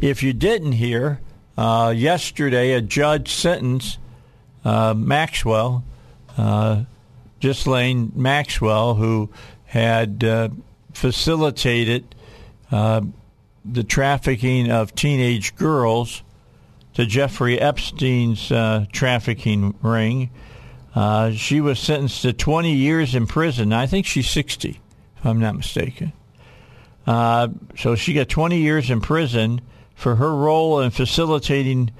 If 0.00 0.22
you 0.22 0.32
didn't 0.32 0.72
hear, 0.72 1.20
uh, 1.56 1.92
yesterday 1.94 2.72
a 2.72 2.80
judge 2.80 3.32
sentenced 3.32 3.98
uh, 4.66 4.94
Maxwell, 4.94 5.84
uh, 6.36 6.82
Maxwell, 7.40 8.94
who 8.94 9.30
had 9.66 10.24
uh, 10.24 10.48
facilitated 10.92 12.16
uh, 12.72 13.00
the 13.64 13.84
trafficking 13.84 14.72
of 14.72 14.92
teenage 14.96 15.54
girls 15.54 16.24
to 16.94 17.06
Jeffrey 17.06 17.60
Epstein's 17.60 18.50
uh, 18.50 18.86
trafficking 18.90 19.76
ring. 19.82 20.30
Uh, 20.96 21.30
she 21.30 21.60
was 21.60 21.78
sentenced 21.78 22.22
to 22.22 22.32
20 22.32 22.72
years 22.72 23.14
in 23.14 23.28
prison. 23.28 23.72
I 23.72 23.86
think 23.86 24.04
she's 24.04 24.28
60, 24.28 24.80
if 25.18 25.26
I'm 25.26 25.38
not 25.38 25.54
mistaken. 25.54 26.12
So 27.06 27.94
she 27.94 28.14
got 28.14 28.28
20 28.28 28.58
years 28.58 28.90
in 28.90 29.00
prison 29.00 29.60
for 29.94 30.16
her 30.16 30.34
role 30.34 30.80
in 30.80 30.90
facilitating 30.90 31.92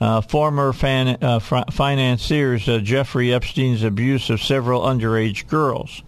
uh, 0.00 0.20
former 0.22 0.72
fan, 0.72 1.18
uh, 1.22 1.38
financiers 1.38 2.68
uh, 2.68 2.78
Jeffrey 2.78 3.32
Epstein's 3.34 3.82
abuse 3.82 4.30
of 4.30 4.42
several 4.42 4.82
underage 4.82 5.46
girls. 5.46 6.02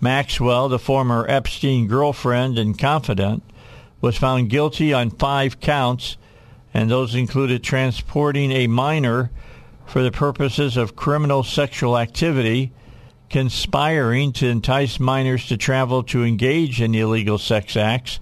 Maxwell, 0.00 0.68
the 0.68 0.78
former 0.78 1.26
Epstein 1.28 1.86
girlfriend 1.86 2.58
and 2.58 2.78
confidant, 2.78 3.42
was 4.00 4.16
found 4.16 4.50
guilty 4.50 4.92
on 4.92 5.10
five 5.10 5.60
counts, 5.60 6.16
and 6.72 6.90
those 6.90 7.14
included 7.14 7.62
transporting 7.62 8.50
a 8.50 8.66
minor 8.66 9.30
for 9.86 10.02
the 10.02 10.10
purposes 10.10 10.76
of 10.76 10.96
criminal 10.96 11.42
sexual 11.42 11.98
activity, 11.98 12.72
conspiring 13.28 14.32
to 14.32 14.48
entice 14.48 14.98
minors 14.98 15.46
to 15.46 15.56
travel 15.56 16.02
to 16.02 16.24
engage 16.24 16.80
in 16.80 16.94
illegal 16.94 17.38
sex 17.38 17.76
acts, 17.76 18.18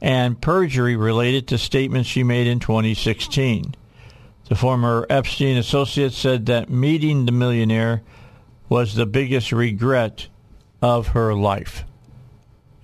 and 0.00 0.40
perjury 0.40 0.96
related 0.96 1.46
to 1.46 1.56
statements 1.56 2.08
she 2.08 2.24
made 2.24 2.46
in 2.46 2.58
2016. 2.58 3.74
The 4.52 4.58
former 4.58 5.06
Epstein 5.08 5.56
associate 5.56 6.12
said 6.12 6.44
that 6.44 6.68
meeting 6.68 7.24
the 7.24 7.32
millionaire 7.32 8.02
was 8.68 8.94
the 8.94 9.06
biggest 9.06 9.50
regret 9.50 10.28
of 10.82 11.06
her 11.06 11.32
life. 11.32 11.84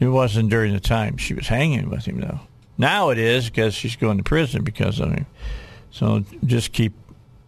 It 0.00 0.08
wasn't 0.08 0.48
during 0.48 0.72
the 0.72 0.80
time 0.80 1.18
she 1.18 1.34
was 1.34 1.48
hanging 1.48 1.90
with 1.90 2.06
him, 2.06 2.22
though. 2.22 2.40
Now 2.78 3.10
it 3.10 3.18
is 3.18 3.50
because 3.50 3.74
she's 3.74 3.96
going 3.96 4.16
to 4.16 4.24
prison 4.24 4.64
because 4.64 4.98
of 4.98 5.12
him. 5.12 5.26
So 5.90 6.24
just 6.42 6.72
keep 6.72 6.94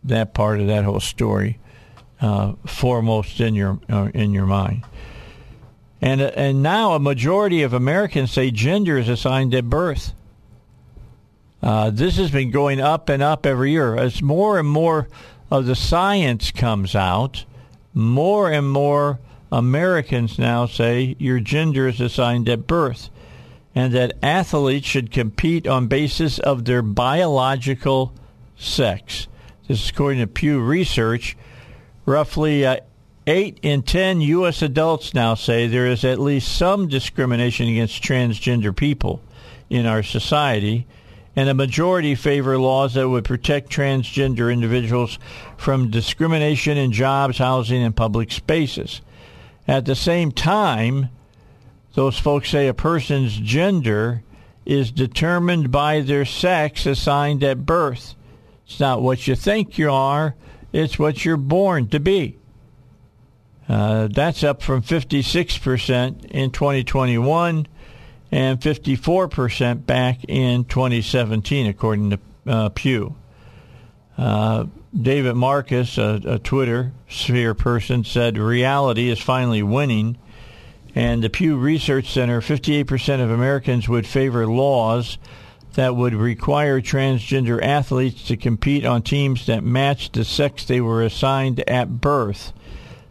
that 0.04 0.34
part 0.34 0.60
of 0.60 0.66
that 0.66 0.84
whole 0.84 1.00
story 1.00 1.58
uh, 2.20 2.56
foremost 2.66 3.40
in 3.40 3.54
your 3.54 3.80
uh, 3.88 4.10
in 4.12 4.32
your 4.32 4.44
mind. 4.44 4.84
And 6.02 6.20
uh, 6.20 6.32
and 6.36 6.62
now 6.62 6.92
a 6.92 7.00
majority 7.00 7.62
of 7.62 7.72
Americans 7.72 8.32
say 8.32 8.50
gender 8.50 8.98
is 8.98 9.08
assigned 9.08 9.54
at 9.54 9.70
birth. 9.70 10.12
Uh, 11.62 11.90
this 11.90 12.16
has 12.16 12.30
been 12.30 12.50
going 12.50 12.80
up 12.80 13.08
and 13.08 13.22
up 13.22 13.44
every 13.44 13.72
year. 13.72 13.96
As 13.96 14.22
more 14.22 14.58
and 14.58 14.68
more 14.68 15.08
of 15.50 15.66
the 15.66 15.76
science 15.76 16.50
comes 16.50 16.94
out, 16.94 17.44
more 17.92 18.50
and 18.50 18.70
more 18.70 19.18
Americans 19.52 20.38
now 20.38 20.66
say 20.66 21.16
your 21.18 21.40
gender 21.40 21.88
is 21.88 22.00
assigned 22.00 22.48
at 22.48 22.66
birth 22.66 23.10
and 23.74 23.92
that 23.92 24.12
athletes 24.22 24.86
should 24.86 25.10
compete 25.10 25.66
on 25.66 25.86
basis 25.86 26.38
of 26.38 26.64
their 26.64 26.82
biological 26.82 28.12
sex. 28.56 29.28
This 29.68 29.84
is 29.84 29.90
according 29.90 30.20
to 30.20 30.26
Pew 30.26 30.60
Research. 30.60 31.36
Roughly 32.04 32.66
uh, 32.66 32.78
8 33.26 33.60
in 33.62 33.82
10 33.82 34.20
U.S. 34.22 34.62
adults 34.62 35.14
now 35.14 35.34
say 35.34 35.66
there 35.66 35.86
is 35.86 36.04
at 36.04 36.18
least 36.18 36.56
some 36.56 36.88
discrimination 36.88 37.68
against 37.68 38.02
transgender 38.02 38.74
people 38.74 39.22
in 39.68 39.86
our 39.86 40.02
society 40.02 40.86
and 41.40 41.48
a 41.48 41.54
majority 41.54 42.14
favor 42.14 42.58
laws 42.58 42.92
that 42.92 43.08
would 43.08 43.24
protect 43.24 43.72
transgender 43.72 44.52
individuals 44.52 45.18
from 45.56 45.90
discrimination 45.90 46.76
in 46.76 46.92
jobs, 46.92 47.38
housing, 47.38 47.82
and 47.82 47.96
public 47.96 48.30
spaces. 48.30 49.00
At 49.66 49.86
the 49.86 49.94
same 49.94 50.32
time, 50.32 51.08
those 51.94 52.18
folks 52.18 52.50
say 52.50 52.68
a 52.68 52.74
person's 52.74 53.38
gender 53.38 54.22
is 54.66 54.92
determined 54.92 55.70
by 55.70 56.02
their 56.02 56.26
sex 56.26 56.84
assigned 56.84 57.42
at 57.42 57.64
birth. 57.64 58.14
It's 58.66 58.78
not 58.78 59.00
what 59.00 59.26
you 59.26 59.34
think 59.34 59.78
you 59.78 59.90
are, 59.90 60.34
it's 60.74 60.98
what 60.98 61.24
you're 61.24 61.38
born 61.38 61.88
to 61.88 62.00
be. 62.00 62.36
Uh, 63.66 64.08
that's 64.08 64.44
up 64.44 64.60
from 64.60 64.82
56% 64.82 66.26
in 66.26 66.50
2021 66.50 67.66
and 68.32 68.60
54% 68.60 69.86
back 69.86 70.24
in 70.28 70.64
2017, 70.64 71.66
according 71.66 72.10
to 72.10 72.18
uh, 72.46 72.68
Pew. 72.70 73.16
Uh, 74.16 74.66
David 74.98 75.34
Marcus, 75.34 75.98
a, 75.98 76.20
a, 76.24 76.38
Twitter 76.38 76.92
sphere 77.08 77.54
person, 77.54 78.04
said 78.04 78.36
reality 78.36 79.08
is 79.08 79.20
finally 79.20 79.62
winning. 79.62 80.18
And 80.94 81.22
the 81.22 81.30
Pew 81.30 81.56
Research 81.56 82.12
Center, 82.12 82.40
58% 82.40 83.22
of 83.22 83.30
Americans 83.30 83.88
would 83.88 84.06
favor 84.06 84.46
laws 84.46 85.16
that 85.74 85.94
would 85.94 86.14
require 86.14 86.80
transgender 86.80 87.62
athletes 87.62 88.24
to 88.26 88.36
compete 88.36 88.84
on 88.84 89.02
teams 89.02 89.46
that 89.46 89.62
match 89.62 90.10
the 90.10 90.24
sex 90.24 90.64
they 90.64 90.80
were 90.80 91.02
assigned 91.02 91.60
at 91.68 92.00
birth. 92.00 92.52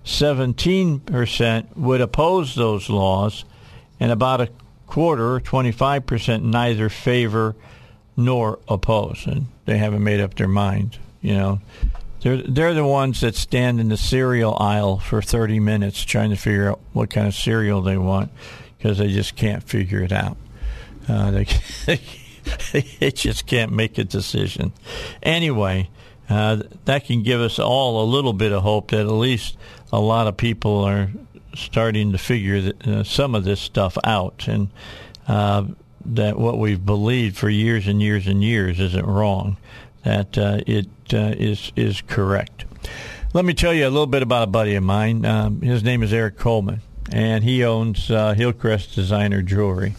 17% 0.03 1.77
would 1.77 2.01
oppose 2.01 2.55
those 2.55 2.89
laws, 2.89 3.45
and 3.99 4.11
about 4.11 4.41
a 4.41 4.49
quarter, 4.89 5.39
25%, 5.39 6.41
neither 6.41 6.89
favor 6.89 7.55
nor 8.17 8.59
oppose. 8.67 9.25
And 9.25 9.45
they 9.65 9.77
haven't 9.77 10.03
made 10.03 10.19
up 10.19 10.35
their 10.35 10.47
mind. 10.47 10.97
You 11.21 11.35
know, 11.35 11.59
they're, 12.21 12.37
they're 12.37 12.73
the 12.73 12.85
ones 12.85 13.21
that 13.21 13.35
stand 13.35 13.79
in 13.79 13.89
the 13.89 13.97
cereal 13.97 14.57
aisle 14.59 14.97
for 14.97 15.21
30 15.21 15.59
minutes 15.59 16.03
trying 16.03 16.31
to 16.31 16.35
figure 16.35 16.71
out 16.71 16.79
what 16.91 17.09
kind 17.09 17.27
of 17.27 17.35
cereal 17.35 17.81
they 17.81 17.97
want 17.97 18.31
because 18.77 18.97
they 18.97 19.11
just 19.11 19.35
can't 19.35 19.63
figure 19.63 20.01
it 20.01 20.11
out. 20.11 20.37
Uh, 21.07 21.31
they, 21.31 21.47
they 22.99 23.11
just 23.11 23.45
can't 23.45 23.71
make 23.71 23.97
a 23.97 24.03
decision. 24.03 24.73
Anyway, 25.21 25.89
uh, 26.29 26.63
that 26.85 27.05
can 27.05 27.23
give 27.23 27.41
us 27.41 27.59
all 27.59 28.03
a 28.03 28.05
little 28.05 28.33
bit 28.33 28.51
of 28.51 28.63
hope 28.63 28.91
that 28.91 29.01
at 29.01 29.11
least 29.11 29.57
a 29.91 29.99
lot 29.99 30.27
of 30.27 30.37
people 30.37 30.83
are 30.83 31.09
starting 31.55 32.11
to 32.11 32.17
figure 32.17 32.61
that, 32.61 32.87
uh, 32.87 33.03
some 33.03 33.35
of 33.35 33.43
this 33.43 33.59
stuff 33.59 33.97
out, 34.03 34.47
and 34.47 34.69
uh, 35.27 35.65
that 36.05 36.37
what 36.37 36.57
we've 36.57 36.85
believed 36.85 37.37
for 37.37 37.49
years 37.49 37.87
and 37.87 38.01
years 38.01 38.27
and 38.27 38.43
years 38.43 38.79
isn't 38.79 39.05
wrong. 39.05 39.57
That 40.03 40.37
uh, 40.37 40.61
it 40.65 40.87
uh, 41.13 41.35
is 41.37 41.71
is 41.75 42.01
correct. 42.01 42.65
Let 43.33 43.45
me 43.45 43.53
tell 43.53 43.73
you 43.73 43.85
a 43.85 43.91
little 43.91 44.07
bit 44.07 44.23
about 44.23 44.43
a 44.43 44.51
buddy 44.51 44.75
of 44.75 44.83
mine. 44.83 45.25
Um, 45.25 45.61
his 45.61 45.83
name 45.83 46.01
is 46.01 46.13
Eric 46.13 46.37
Coleman, 46.37 46.81
and 47.11 47.43
he 47.43 47.63
owns 47.63 48.09
uh, 48.09 48.33
Hillcrest 48.33 48.95
Designer 48.95 49.41
Jewelry. 49.41 49.95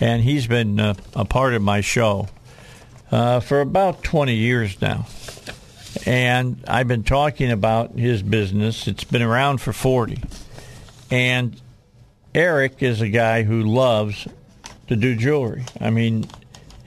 And 0.00 0.22
he's 0.22 0.46
been 0.46 0.80
uh, 0.80 0.94
a 1.14 1.24
part 1.24 1.54
of 1.54 1.62
my 1.62 1.80
show 1.80 2.28
for 3.10 3.60
about 3.60 4.02
20 4.02 4.34
years 4.34 4.80
now. 4.80 5.06
And 6.06 6.62
I've 6.66 6.88
been 6.88 7.04
talking 7.04 7.50
about 7.50 7.92
his 7.92 8.22
business. 8.22 8.88
It's 8.88 9.04
been 9.04 9.22
around 9.22 9.58
for 9.58 9.72
40. 9.72 10.22
And 11.14 11.62
Eric 12.34 12.82
is 12.82 13.00
a 13.00 13.08
guy 13.08 13.44
who 13.44 13.62
loves 13.62 14.26
to 14.88 14.96
do 14.96 15.14
jewelry. 15.14 15.64
I 15.80 15.90
mean, 15.90 16.26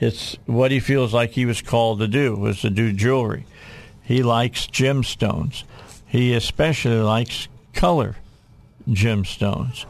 it's 0.00 0.36
what 0.44 0.70
he 0.70 0.80
feels 0.80 1.14
like 1.14 1.30
he 1.30 1.46
was 1.46 1.62
called 1.62 2.00
to 2.00 2.08
do 2.08 2.36
was 2.36 2.60
to 2.60 2.68
do 2.68 2.92
jewelry. 2.92 3.46
He 4.02 4.22
likes 4.22 4.66
gemstones. 4.66 5.64
He 6.04 6.34
especially 6.34 7.00
likes 7.00 7.48
color 7.72 8.16
gemstones. 8.86 9.86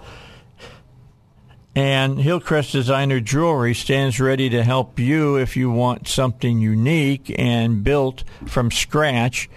And 1.74 2.20
Hillcrest 2.20 2.70
Designer 2.70 3.18
Jewelry 3.18 3.74
stands 3.74 4.20
ready 4.20 4.48
to 4.51 4.62
help 4.62 5.01
you 5.01 5.35
if 5.35 5.57
you 5.57 5.68
want 5.68 6.07
something 6.07 6.61
unique 6.61 7.35
and 7.37 7.83
built 7.83 8.22
from 8.46 8.70
scratch. 8.70 9.51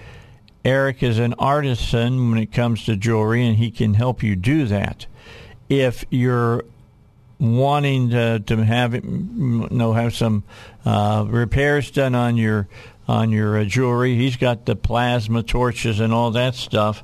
Eric 0.63 1.01
is 1.01 1.19
an 1.19 1.33
artisan 1.35 2.29
when 2.29 2.39
it 2.39 2.51
comes 2.51 2.85
to 2.85 2.95
jewelry, 2.95 3.45
and 3.45 3.57
he 3.57 3.71
can 3.71 3.95
help 3.95 4.21
you 4.21 4.35
do 4.35 4.65
that. 4.65 5.07
If 5.69 6.05
you're 6.09 6.65
wanting 7.39 8.11
to, 8.11 8.39
to 8.39 8.63
have 8.63 8.93
it, 8.93 9.03
you 9.03 9.67
know, 9.71 9.93
have 9.93 10.15
some 10.15 10.43
uh, 10.85 11.25
repairs 11.27 11.89
done 11.91 12.15
on 12.15 12.37
your 12.37 12.67
on 13.07 13.31
your 13.31 13.57
uh, 13.57 13.63
jewelry, 13.65 14.15
he's 14.15 14.37
got 14.37 14.65
the 14.65 14.75
plasma 14.75 15.43
torches 15.43 15.99
and 15.99 16.13
all 16.13 16.31
that 16.31 16.55
stuff 16.55 17.03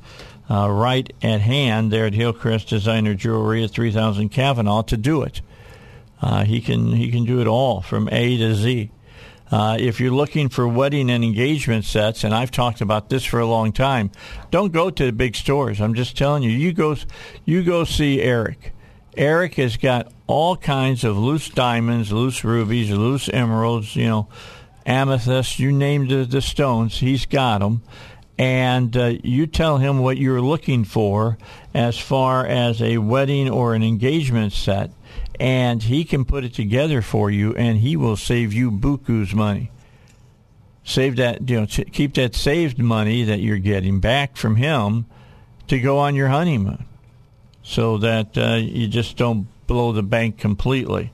uh, 0.50 0.70
right 0.70 1.12
at 1.22 1.41
hand 1.41 1.91
there 1.91 2.06
at 2.06 2.13
Hillcrest 2.13 2.70
Designer 2.70 3.13
Jewelry 3.13 3.63
at 3.63 3.72
3000 3.72 4.30
Kavanaugh 4.30 4.84
to 4.84 4.98
do 4.98 5.24
it. 5.24 5.41
Uh, 6.22 6.43
he 6.46 6.62
can 6.62 6.93
he 6.93 7.12
can 7.12 7.26
do 7.26 7.41
it 7.41 7.48
all 7.48 7.82
from 7.82 8.10
A 8.12 8.38
to 8.38 8.56
Z. 8.56 8.91
Uh, 9.51 9.77
if 9.79 9.99
you're 9.99 10.12
looking 10.12 10.49
for 10.49 10.67
wedding 10.67 11.10
and 11.10 11.23
engagement 11.23 11.86
sets, 11.86 12.23
and 12.23 12.33
I've 12.33 12.51
talked 12.51 12.81
about 12.81 13.10
this 13.10 13.23
for 13.23 13.39
a 13.39 13.45
long 13.45 13.71
time, 13.71 14.12
don't 14.51 14.73
go 14.73 14.89
to 14.89 15.05
the 15.05 15.12
big 15.12 15.36
stores. 15.36 15.79
I'm 15.79 15.93
just 15.93 16.17
telling 16.17 16.43
you, 16.43 16.51
you 16.51 16.73
go 16.73 16.95
you 17.45 17.63
go 17.63 17.83
see 17.83 18.21
Eric. 18.21 18.73
Eric 19.15 19.55
has 19.55 19.77
got 19.77 20.12
all 20.27 20.57
kinds 20.57 21.03
of 21.03 21.17
loose 21.17 21.49
diamonds, 21.49 22.12
loose 22.12 22.43
rubies, 22.43 22.91
loose 22.91 23.29
emeralds, 23.29 23.95
you 23.95 24.05
know, 24.05 24.27
amethyst, 24.86 25.60
you 25.60 25.71
name 25.71 26.07
the, 26.07 26.25
the 26.25 26.41
stones, 26.41 26.99
he's 26.99 27.25
got 27.25 27.60
them 27.60 27.81
and 28.38 28.95
uh, 28.95 29.13
you 29.23 29.47
tell 29.47 29.77
him 29.77 29.99
what 29.99 30.17
you're 30.17 30.41
looking 30.41 30.83
for 30.83 31.38
as 31.73 31.97
far 31.97 32.45
as 32.45 32.81
a 32.81 32.97
wedding 32.99 33.49
or 33.49 33.73
an 33.73 33.83
engagement 33.83 34.53
set, 34.53 34.91
and 35.39 35.84
he 35.84 36.04
can 36.04 36.26
put 36.26 36.43
it 36.43 36.54
together 36.54 37.02
for 37.02 37.30
you, 37.30 37.56
and 37.56 37.80
he 37.80 37.95
will 37.95 38.17
save 38.17 38.54
you 38.54 38.71
buku's 38.71 39.34
money. 39.34 39.71
Save 40.84 41.17
that, 41.17 41.50
you 41.50 41.60
know, 41.60 41.65
keep 41.65 42.13
that 42.15 42.34
saved 42.34 42.80
money 42.80 43.23
that 43.23 43.39
you're 43.39 43.58
getting 43.58 44.00
back 44.00 44.38
from 44.38 44.56
him 44.56 45.06
to 45.67 45.80
go 45.80 45.97
on 45.97 46.15
your 46.15 46.30
honeymoon, 46.30 46.86
so 47.62 47.97
that 47.97 48.38
uh, 48.38 48.56
you 48.56 48.88
just 48.88 49.17
don't 49.17 49.47
blow 49.67 49.91
the 49.91 50.04
bank 50.04 50.38
completely. 50.38 51.12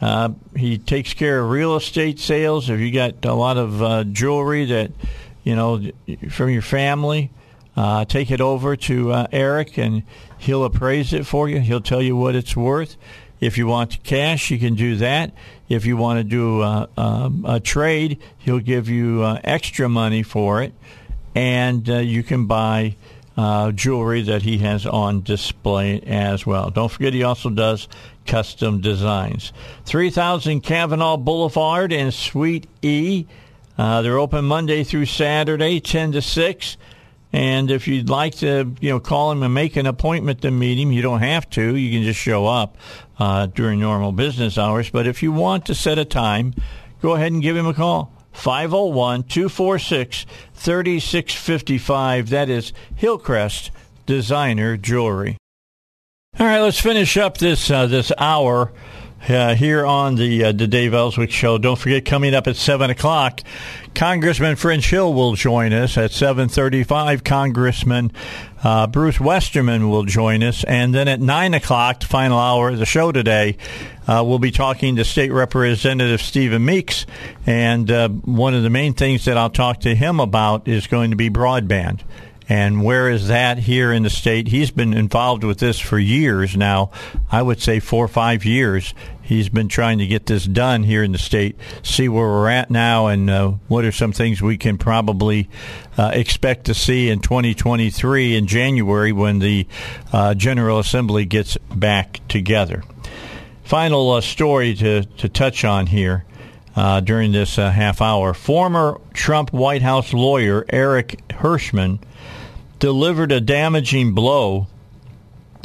Uh, 0.00 0.30
he 0.56 0.78
takes 0.78 1.14
care 1.14 1.40
of 1.40 1.50
real 1.50 1.76
estate 1.76 2.18
sales. 2.18 2.70
If 2.70 2.80
you 2.80 2.92
got 2.92 3.24
a 3.24 3.34
lot 3.34 3.56
of 3.56 3.82
uh, 3.82 4.04
jewelry 4.04 4.64
that 4.66 4.92
you 5.48 5.56
know, 5.56 5.80
from 6.28 6.50
your 6.50 6.60
family. 6.60 7.30
Uh, 7.74 8.04
take 8.04 8.30
it 8.30 8.40
over 8.40 8.76
to 8.76 9.12
uh, 9.12 9.26
Eric, 9.32 9.78
and 9.78 10.02
he'll 10.36 10.62
appraise 10.62 11.14
it 11.14 11.24
for 11.24 11.48
you. 11.48 11.58
He'll 11.60 11.80
tell 11.80 12.02
you 12.02 12.14
what 12.16 12.34
it's 12.34 12.54
worth. 12.54 12.98
If 13.40 13.56
you 13.56 13.66
want 13.66 14.02
cash, 14.02 14.50
you 14.50 14.58
can 14.58 14.74
do 14.74 14.96
that. 14.96 15.32
If 15.68 15.86
you 15.86 15.96
want 15.96 16.18
to 16.18 16.24
do 16.24 16.62
uh, 16.62 16.86
um, 16.96 17.44
a 17.46 17.60
trade, 17.60 18.20
he'll 18.38 18.58
give 18.58 18.88
you 18.88 19.22
uh, 19.22 19.40
extra 19.44 19.88
money 19.88 20.22
for 20.22 20.62
it, 20.62 20.72
and 21.34 21.88
uh, 21.88 21.98
you 21.98 22.22
can 22.22 22.46
buy 22.46 22.96
uh, 23.36 23.70
jewelry 23.70 24.22
that 24.22 24.42
he 24.42 24.58
has 24.58 24.84
on 24.84 25.22
display 25.22 26.00
as 26.00 26.44
well. 26.44 26.70
Don't 26.70 26.90
forget, 26.90 27.12
he 27.12 27.22
also 27.22 27.50
does 27.50 27.86
custom 28.26 28.80
designs. 28.80 29.52
3000 29.84 30.60
Kavanaugh 30.62 31.16
Boulevard 31.16 31.92
in 31.92 32.10
Suite 32.10 32.66
E. 32.82 33.26
Uh, 33.78 34.02
they're 34.02 34.18
open 34.18 34.44
Monday 34.44 34.82
through 34.82 35.06
Saturday, 35.06 35.78
10 35.78 36.12
to 36.12 36.22
6. 36.22 36.76
And 37.32 37.70
if 37.70 37.86
you'd 37.86 38.08
like 38.08 38.36
to, 38.36 38.74
you 38.80 38.90
know, 38.90 38.98
call 38.98 39.30
him 39.30 39.42
and 39.42 39.54
make 39.54 39.76
an 39.76 39.86
appointment 39.86 40.42
to 40.42 40.50
meet 40.50 40.78
him, 40.78 40.90
you 40.90 41.02
don't 41.02 41.20
have 41.20 41.48
to. 41.50 41.76
You 41.76 41.92
can 41.92 42.02
just 42.02 42.18
show 42.18 42.46
up 42.46 42.76
uh, 43.18 43.46
during 43.46 43.80
normal 43.80 44.12
business 44.12 44.58
hours. 44.58 44.90
But 44.90 45.06
if 45.06 45.22
you 45.22 45.32
want 45.32 45.66
to 45.66 45.74
set 45.74 45.98
a 45.98 46.04
time, 46.04 46.54
go 47.00 47.14
ahead 47.14 47.32
and 47.32 47.42
give 47.42 47.56
him 47.56 47.66
a 47.66 47.74
call. 47.74 48.12
501 48.32 49.24
246 49.24 50.26
3655. 50.54 52.28
That 52.30 52.48
is 52.48 52.72
Hillcrest 52.94 53.70
Designer 54.06 54.76
Jewelry. 54.76 55.36
All 56.38 56.46
right, 56.46 56.60
let's 56.60 56.80
finish 56.80 57.16
up 57.16 57.38
this 57.38 57.70
uh, 57.70 57.86
this 57.86 58.12
hour 58.16 58.72
uh, 59.28 59.54
here 59.54 59.86
on 59.86 60.16
the 60.16 60.44
uh, 60.44 60.52
the 60.52 60.66
Dave 60.66 60.94
Elswick 60.94 61.30
Show. 61.30 61.58
Don't 61.58 61.78
forget, 61.78 62.04
coming 62.04 62.34
up 62.34 62.46
at 62.46 62.56
seven 62.56 62.90
o'clock, 62.90 63.40
Congressman 63.94 64.56
French 64.56 64.90
Hill 64.90 65.12
will 65.14 65.34
join 65.34 65.72
us 65.72 65.96
at 65.96 66.12
seven 66.12 66.48
thirty-five. 66.48 67.24
Congressman 67.24 68.12
uh, 68.62 68.86
Bruce 68.86 69.18
Westerman 69.18 69.88
will 69.88 70.04
join 70.04 70.42
us, 70.42 70.64
and 70.64 70.94
then 70.94 71.08
at 71.08 71.20
nine 71.20 71.54
o'clock, 71.54 72.00
the 72.00 72.06
final 72.06 72.38
hour 72.38 72.68
of 72.70 72.78
the 72.78 72.86
show 72.86 73.12
today, 73.12 73.56
uh, 74.06 74.22
we'll 74.26 74.38
be 74.38 74.50
talking 74.50 74.96
to 74.96 75.04
State 75.04 75.32
Representative 75.32 76.20
Stephen 76.20 76.64
Meeks, 76.64 77.06
and 77.46 77.90
uh, 77.90 78.08
one 78.08 78.54
of 78.54 78.62
the 78.62 78.70
main 78.70 78.94
things 78.94 79.24
that 79.24 79.36
I'll 79.36 79.50
talk 79.50 79.80
to 79.80 79.94
him 79.94 80.20
about 80.20 80.68
is 80.68 80.86
going 80.86 81.10
to 81.10 81.16
be 81.16 81.30
broadband. 81.30 82.00
And 82.48 82.82
where 82.82 83.10
is 83.10 83.28
that 83.28 83.58
here 83.58 83.92
in 83.92 84.04
the 84.04 84.10
state? 84.10 84.48
He's 84.48 84.70
been 84.70 84.94
involved 84.94 85.44
with 85.44 85.58
this 85.58 85.78
for 85.78 85.98
years 85.98 86.56
now. 86.56 86.90
I 87.30 87.42
would 87.42 87.60
say 87.60 87.78
four 87.78 88.06
or 88.06 88.08
five 88.08 88.46
years. 88.46 88.94
He's 89.20 89.50
been 89.50 89.68
trying 89.68 89.98
to 89.98 90.06
get 90.06 90.24
this 90.24 90.46
done 90.46 90.82
here 90.82 91.02
in 91.02 91.12
the 91.12 91.18
state, 91.18 91.56
see 91.82 92.08
where 92.08 92.26
we're 92.26 92.48
at 92.48 92.70
now, 92.70 93.08
and 93.08 93.28
uh, 93.28 93.48
what 93.68 93.84
are 93.84 93.92
some 93.92 94.12
things 94.12 94.40
we 94.40 94.56
can 94.56 94.78
probably 94.78 95.50
uh, 95.98 96.12
expect 96.14 96.64
to 96.64 96.74
see 96.74 97.10
in 97.10 97.20
2023 97.20 98.36
in 98.36 98.46
January 98.46 99.12
when 99.12 99.40
the 99.40 99.66
uh, 100.14 100.32
General 100.32 100.78
Assembly 100.78 101.26
gets 101.26 101.58
back 101.74 102.26
together. 102.28 102.82
Final 103.64 104.12
uh, 104.12 104.22
story 104.22 104.74
to, 104.76 105.04
to 105.04 105.28
touch 105.28 105.64
on 105.64 105.86
here. 105.86 106.24
Uh, 106.76 107.00
during 107.00 107.32
this 107.32 107.58
uh, 107.58 107.72
half 107.72 108.00
hour. 108.00 108.32
Former 108.32 109.00
Trump 109.12 109.52
White 109.52 109.82
House 109.82 110.12
lawyer 110.12 110.64
Eric 110.68 111.20
Herschmann 111.32 111.98
delivered 112.78 113.32
a 113.32 113.40
damaging 113.40 114.12
blow 114.12 114.66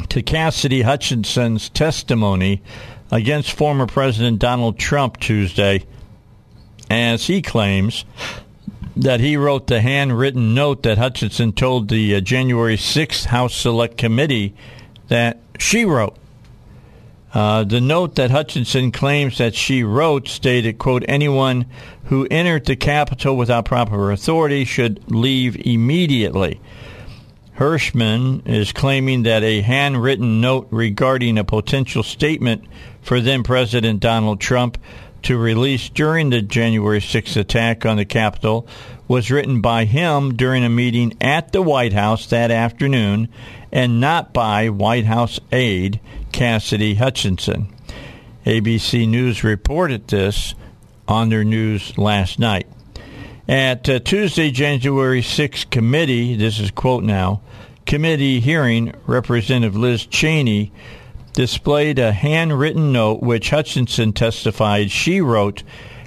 to 0.08 0.22
Cassidy 0.22 0.82
Hutchinson's 0.82 1.68
testimony 1.68 2.62
against 3.10 3.52
former 3.52 3.86
President 3.86 4.38
Donald 4.38 4.78
Trump 4.78 5.20
Tuesday, 5.20 5.84
as 6.90 7.26
he 7.26 7.42
claims 7.42 8.04
that 8.96 9.20
he 9.20 9.36
wrote 9.36 9.66
the 9.66 9.80
handwritten 9.80 10.54
note 10.54 10.82
that 10.84 10.98
Hutchinson 10.98 11.52
told 11.52 11.88
the 11.88 12.16
uh, 12.16 12.20
January 12.20 12.76
6th 12.76 13.26
House 13.26 13.54
Select 13.54 13.96
Committee 13.96 14.54
that 15.08 15.40
she 15.58 15.84
wrote. 15.84 16.16
Uh, 17.32 17.64
the 17.64 17.80
note 17.80 18.14
that 18.14 18.30
Hutchinson 18.30 18.92
claims 18.92 19.38
that 19.38 19.56
she 19.56 19.82
wrote 19.82 20.28
stated, 20.28 20.78
quote, 20.78 21.04
anyone 21.08 21.66
who 22.04 22.28
entered 22.30 22.66
the 22.66 22.76
Capitol 22.76 23.36
without 23.36 23.64
proper 23.64 24.12
authority 24.12 24.64
should 24.64 25.10
leave 25.10 25.56
immediately. 25.66 26.60
Herschmann 27.54 28.42
is 28.46 28.72
claiming 28.72 29.22
that 29.22 29.44
a 29.44 29.60
handwritten 29.60 30.40
note 30.40 30.66
regarding 30.70 31.38
a 31.38 31.44
potential 31.44 32.02
statement 32.02 32.64
for 33.00 33.20
then 33.20 33.44
President 33.44 34.00
Donald 34.00 34.40
Trump 34.40 34.76
to 35.22 35.38
release 35.38 35.88
during 35.88 36.30
the 36.30 36.42
January 36.42 36.98
6th 36.98 37.36
attack 37.36 37.86
on 37.86 37.96
the 37.96 38.04
Capitol 38.04 38.66
was 39.06 39.30
written 39.30 39.60
by 39.60 39.84
him 39.84 40.34
during 40.34 40.64
a 40.64 40.68
meeting 40.68 41.16
at 41.20 41.52
the 41.52 41.62
White 41.62 41.92
House 41.92 42.26
that 42.26 42.50
afternoon 42.50 43.28
and 43.70 44.00
not 44.00 44.32
by 44.32 44.68
White 44.68 45.04
House 45.04 45.38
aide 45.52 46.00
Cassidy 46.32 46.94
Hutchinson. 46.94 47.72
ABC 48.44 49.08
News 49.08 49.44
reported 49.44 50.08
this 50.08 50.54
on 51.06 51.28
their 51.28 51.44
news 51.44 51.96
last 51.96 52.38
night. 52.38 52.66
At 53.46 53.86
uh, 53.90 53.98
Tuesday, 53.98 54.50
January 54.50 55.20
6th 55.20 55.68
committee, 55.68 56.34
this 56.34 56.58
is 56.58 56.70
quote 56.70 57.04
now, 57.04 57.42
committee 57.84 58.40
hearing, 58.40 58.94
Representative 59.06 59.76
Liz 59.76 60.06
Cheney 60.06 60.72
displayed 61.34 61.98
a 61.98 62.12
handwritten 62.12 62.90
note 62.90 63.22
which 63.22 63.50
Hutchinson 63.50 64.14
testified 64.14 64.90
she 64.90 65.20
wrote 65.20 65.62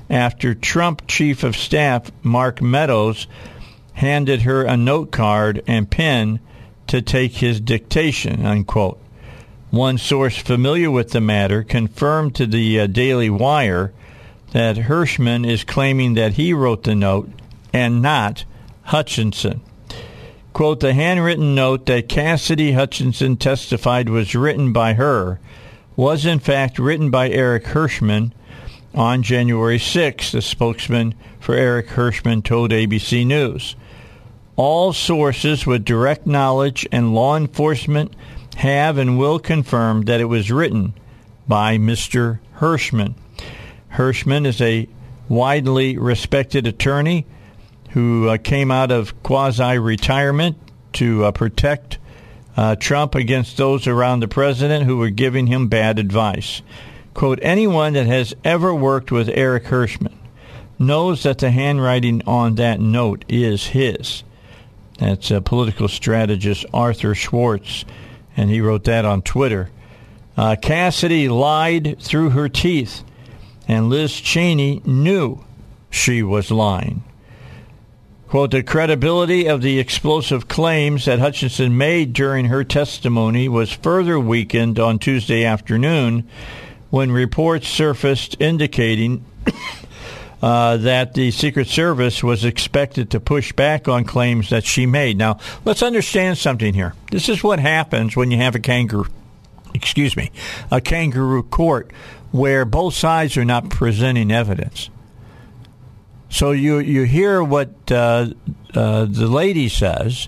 after 0.10 0.56
Trump 0.56 1.04
Chief 1.06 1.44
of 1.44 1.56
Staff 1.56 2.12
Mark 2.24 2.60
Meadows 2.60 3.28
handed 3.94 4.42
her 4.42 4.64
a 4.64 4.76
note 4.76 5.12
card 5.12 5.62
and 5.68 5.92
pen 5.92 6.40
to 6.88 7.04
take 7.04 7.34
his 7.34 7.60
dictation, 7.60 8.48
unquote. 8.48 9.00
One 9.70 10.00
source 10.00 10.38
familiar 10.38 10.90
with 10.90 11.12
the 11.12 11.22
matter 11.22 11.62
confirmed 11.62 12.34
to 12.36 12.48
the 12.48 12.80
uh, 12.80 12.88
Daily 12.88 13.30
Wire 13.30 13.94
that 14.52 14.78
Herschmann 14.78 15.46
is 15.46 15.64
claiming 15.64 16.14
that 16.14 16.34
he 16.34 16.54
wrote 16.54 16.84
the 16.84 16.96
note 16.96 17.30
and 17.74 18.02
not 18.02 18.46
Hutchinson. 18.84 19.62
Quote, 20.54 20.80
the 20.80 20.94
handwritten 20.94 21.54
note 21.54 21.86
that 21.86 22.10
Cassidy 22.10 22.72
Hutchinson 22.72 23.38
testified 23.38 24.10
was 24.10 24.34
written 24.34 24.74
by 24.74 24.94
her 24.94 25.40
was 25.96 26.26
in 26.26 26.40
fact 26.40 26.80
written 26.80 27.10
by 27.10 27.30
Eric 27.30 27.66
Herschmann 27.68 28.34
on 28.94 29.24
January 29.24 29.80
6, 29.80 30.32
the 30.32 30.42
spokesman 30.42 31.14
for 31.40 31.56
Eric 31.56 31.90
Herschmann 31.90 32.42
told 32.42 32.72
ABC 32.72 33.26
News. 33.26 33.76
All 34.56 34.94
sources 34.94 35.68
with 35.68 35.86
direct 35.86 36.26
knowledge 36.26 36.88
and 36.92 37.14
law 37.14 37.36
enforcement 37.36 38.16
have 38.56 38.98
and 38.98 39.20
will 39.20 39.38
confirm 39.38 40.04
that 40.04 40.22
it 40.22 40.26
was 40.26 40.52
written 40.52 40.94
by 41.48 41.78
Mr. 41.78 42.40
Herschmann. 42.54 43.16
Herschmann 43.90 44.46
is 44.46 44.62
a 44.62 44.88
widely 45.30 45.98
respected 45.98 46.68
attorney 46.68 47.26
who 47.92 48.30
uh, 48.30 48.38
came 48.38 48.72
out 48.72 48.92
of 48.92 49.22
quasi 49.24 49.78
retirement 49.78 50.58
to 50.94 51.26
uh, 51.26 51.32
protect 51.32 51.98
uh, 52.56 52.76
Trump 52.76 53.16
against 53.16 53.58
those 53.58 53.88
around 53.88 54.20
the 54.20 54.28
president 54.28 54.86
who 54.86 54.98
were 54.98 55.10
giving 55.10 55.48
him 55.48 55.68
bad 55.68 56.00
advice. 56.00 56.62
Quote, 57.14 57.40
anyone 57.42 57.94
that 57.94 58.08
has 58.08 58.36
ever 58.44 58.74
worked 58.74 59.12
with 59.12 59.30
Eric 59.30 59.66
Herschmann 59.66 60.18
knows 60.80 61.24
that 61.24 61.40
the 61.40 61.52
handwriting 61.52 62.22
on 62.28 62.56
that 62.56 62.80
note 62.80 63.26
is 63.28 63.68
his. 63.68 64.24
That's 65.00 65.32
a 65.32 65.42
political 65.42 65.88
strategist 65.88 66.66
Arthur 66.74 67.16
Schwartz, 67.16 67.86
and 68.36 68.50
he 68.50 68.62
wrote 68.62 68.84
that 68.86 69.06
on 69.06 69.22
Twitter. 69.22 69.70
Uh, 70.36 70.56
Cassidy 70.62 71.30
lied 71.30 71.98
through 72.00 72.32
her 72.32 72.50
teeth, 72.50 73.04
and 73.68 73.90
Liz 73.90 74.20
Cheney 74.20 74.82
knew 74.86 75.44
she 75.90 76.24
was 76.24 76.52
lying. 76.52 77.04
Quote, 78.28 78.52
the 78.52 78.62
credibility 78.62 79.48
of 79.48 79.62
the 79.62 79.80
explosive 79.80 80.50
claims 80.50 81.06
that 81.06 81.20
Hutchinson 81.20 81.78
made 81.78 82.12
during 82.12 82.46
her 82.46 82.66
testimony 82.66 83.48
was 83.48 83.72
further 83.72 84.20
weakened 84.20 84.80
on 84.80 85.00
Tuesday 85.00 85.46
afternoon 85.46 86.28
when 86.90 87.10
reports 87.12 87.70
surfaced 87.70 88.36
indicating 88.42 89.24
uh, 90.42 90.76
that 90.76 91.14
the 91.14 91.32
Secret 91.32 91.68
Service 91.68 92.22
was 92.22 92.44
expected 92.44 93.12
to 93.12 93.22
push 93.22 93.54
back 93.54 93.88
on 93.88 94.04
claims 94.04 94.50
that 94.50 94.66
she 94.66 94.86
made. 94.86 95.18
Now, 95.18 95.40
let's 95.64 95.82
understand 95.82 96.38
something 96.38 96.74
here. 96.74 96.96
This 97.12 97.30
is 97.30 97.44
what 97.44 97.60
happens 97.60 98.18
when 98.18 98.30
you 98.30 98.38
have 98.38 98.56
a 98.56 98.60
kangaroo, 98.60 99.08
excuse 99.74 100.18
me, 100.18 100.32
a 100.70 100.82
kangaroo 100.82 101.44
court 101.44 101.92
where 102.32 102.66
both 102.66 102.94
sides 102.94 103.38
are 103.38 103.46
not 103.46 103.70
presenting 103.70 104.32
evidence. 104.32 104.90
So 106.30 106.52
you 106.52 106.80
you 106.80 107.04
hear 107.04 107.42
what 107.42 107.70
uh, 107.92 108.28
uh, 108.74 109.06
the 109.06 109.28
lady 109.28 109.70
says, 109.70 110.28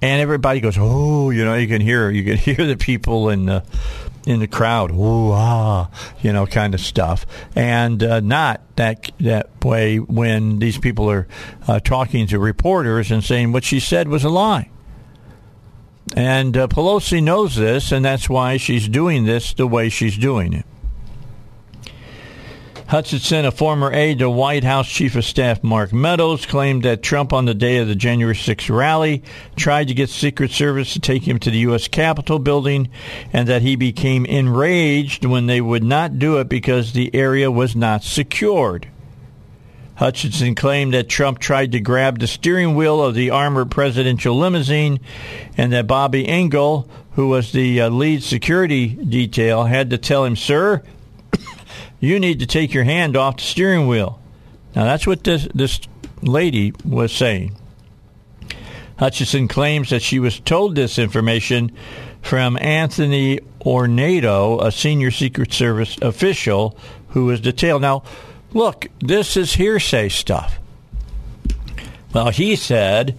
and 0.00 0.20
everybody 0.20 0.60
goes, 0.60 0.76
"Oh, 0.78 1.30
you 1.30 1.44
know." 1.44 1.54
You 1.54 1.66
can 1.66 1.80
hear 1.80 2.10
you 2.10 2.24
can 2.24 2.36
hear 2.56 2.66
the 2.66 2.76
people 2.76 3.28
in 3.28 3.46
the 3.46 3.64
in 4.26 4.40
the 4.40 4.46
crowd, 4.46 4.90
ooh 4.90 5.32
ah, 5.32 5.90
you 6.22 6.32
know, 6.32 6.46
kind 6.46 6.74
of 6.74 6.80
stuff, 6.80 7.26
and 7.54 8.02
uh, 8.02 8.20
not 8.20 8.60
that 8.76 9.10
that 9.20 9.64
way 9.64 9.98
when 9.98 10.60
these 10.60 10.78
people 10.78 11.10
are 11.10 11.26
uh, 11.66 11.80
talking 11.80 12.26
to 12.28 12.38
reporters 12.38 13.10
and 13.10 13.22
saying 13.22 13.52
what 13.52 13.64
she 13.64 13.80
said 13.80 14.08
was 14.08 14.24
a 14.24 14.30
lie. 14.30 14.70
And 16.14 16.56
uh, 16.56 16.68
Pelosi 16.68 17.22
knows 17.22 17.56
this, 17.56 17.90
and 17.90 18.04
that's 18.04 18.28
why 18.28 18.56
she's 18.56 18.88
doing 18.88 19.24
this 19.24 19.52
the 19.54 19.66
way 19.66 19.88
she's 19.88 20.16
doing 20.16 20.52
it. 20.52 20.66
Hutchinson, 22.94 23.44
a 23.44 23.50
former 23.50 23.92
aide 23.92 24.20
to 24.20 24.30
White 24.30 24.62
House 24.62 24.88
Chief 24.88 25.16
of 25.16 25.24
Staff 25.24 25.64
Mark 25.64 25.92
Meadows, 25.92 26.46
claimed 26.46 26.84
that 26.84 27.02
Trump, 27.02 27.32
on 27.32 27.44
the 27.44 27.52
day 27.52 27.78
of 27.78 27.88
the 27.88 27.96
January 27.96 28.36
6th 28.36 28.72
rally, 28.72 29.24
tried 29.56 29.88
to 29.88 29.94
get 29.94 30.08
Secret 30.08 30.52
Service 30.52 30.92
to 30.92 31.00
take 31.00 31.26
him 31.26 31.40
to 31.40 31.50
the 31.50 31.58
U.S. 31.58 31.88
Capitol 31.88 32.38
building 32.38 32.88
and 33.32 33.48
that 33.48 33.62
he 33.62 33.74
became 33.74 34.24
enraged 34.26 35.24
when 35.24 35.46
they 35.46 35.60
would 35.60 35.82
not 35.82 36.20
do 36.20 36.38
it 36.38 36.48
because 36.48 36.92
the 36.92 37.12
area 37.12 37.50
was 37.50 37.74
not 37.74 38.04
secured. 38.04 38.86
Hutchinson 39.96 40.54
claimed 40.54 40.94
that 40.94 41.08
Trump 41.08 41.40
tried 41.40 41.72
to 41.72 41.80
grab 41.80 42.20
the 42.20 42.28
steering 42.28 42.76
wheel 42.76 43.02
of 43.02 43.16
the 43.16 43.30
armored 43.30 43.72
presidential 43.72 44.38
limousine 44.38 45.00
and 45.56 45.72
that 45.72 45.88
Bobby 45.88 46.28
Engel, 46.28 46.88
who 47.14 47.26
was 47.26 47.50
the 47.50 47.80
uh, 47.80 47.88
lead 47.90 48.22
security 48.22 48.86
detail, 48.86 49.64
had 49.64 49.90
to 49.90 49.98
tell 49.98 50.24
him, 50.24 50.36
Sir, 50.36 50.84
you 52.04 52.20
need 52.20 52.40
to 52.40 52.46
take 52.46 52.74
your 52.74 52.84
hand 52.84 53.16
off 53.16 53.36
the 53.36 53.42
steering 53.42 53.86
wheel. 53.86 54.20
Now, 54.74 54.84
that's 54.84 55.06
what 55.06 55.24
this, 55.24 55.48
this 55.54 55.80
lady 56.22 56.72
was 56.84 57.12
saying. 57.12 57.56
Hutchinson 58.98 59.48
claims 59.48 59.90
that 59.90 60.02
she 60.02 60.18
was 60.18 60.40
told 60.40 60.74
this 60.74 60.98
information 60.98 61.72
from 62.22 62.56
Anthony 62.58 63.40
Ornato, 63.60 64.64
a 64.64 64.72
senior 64.72 65.10
Secret 65.10 65.52
Service 65.52 65.96
official 66.00 66.76
who 67.08 67.26
was 67.26 67.40
detailed. 67.40 67.82
Now, 67.82 68.02
look, 68.52 68.86
this 69.00 69.36
is 69.36 69.54
hearsay 69.54 70.08
stuff. 70.08 70.58
Well, 72.12 72.30
he 72.30 72.56
said 72.56 73.18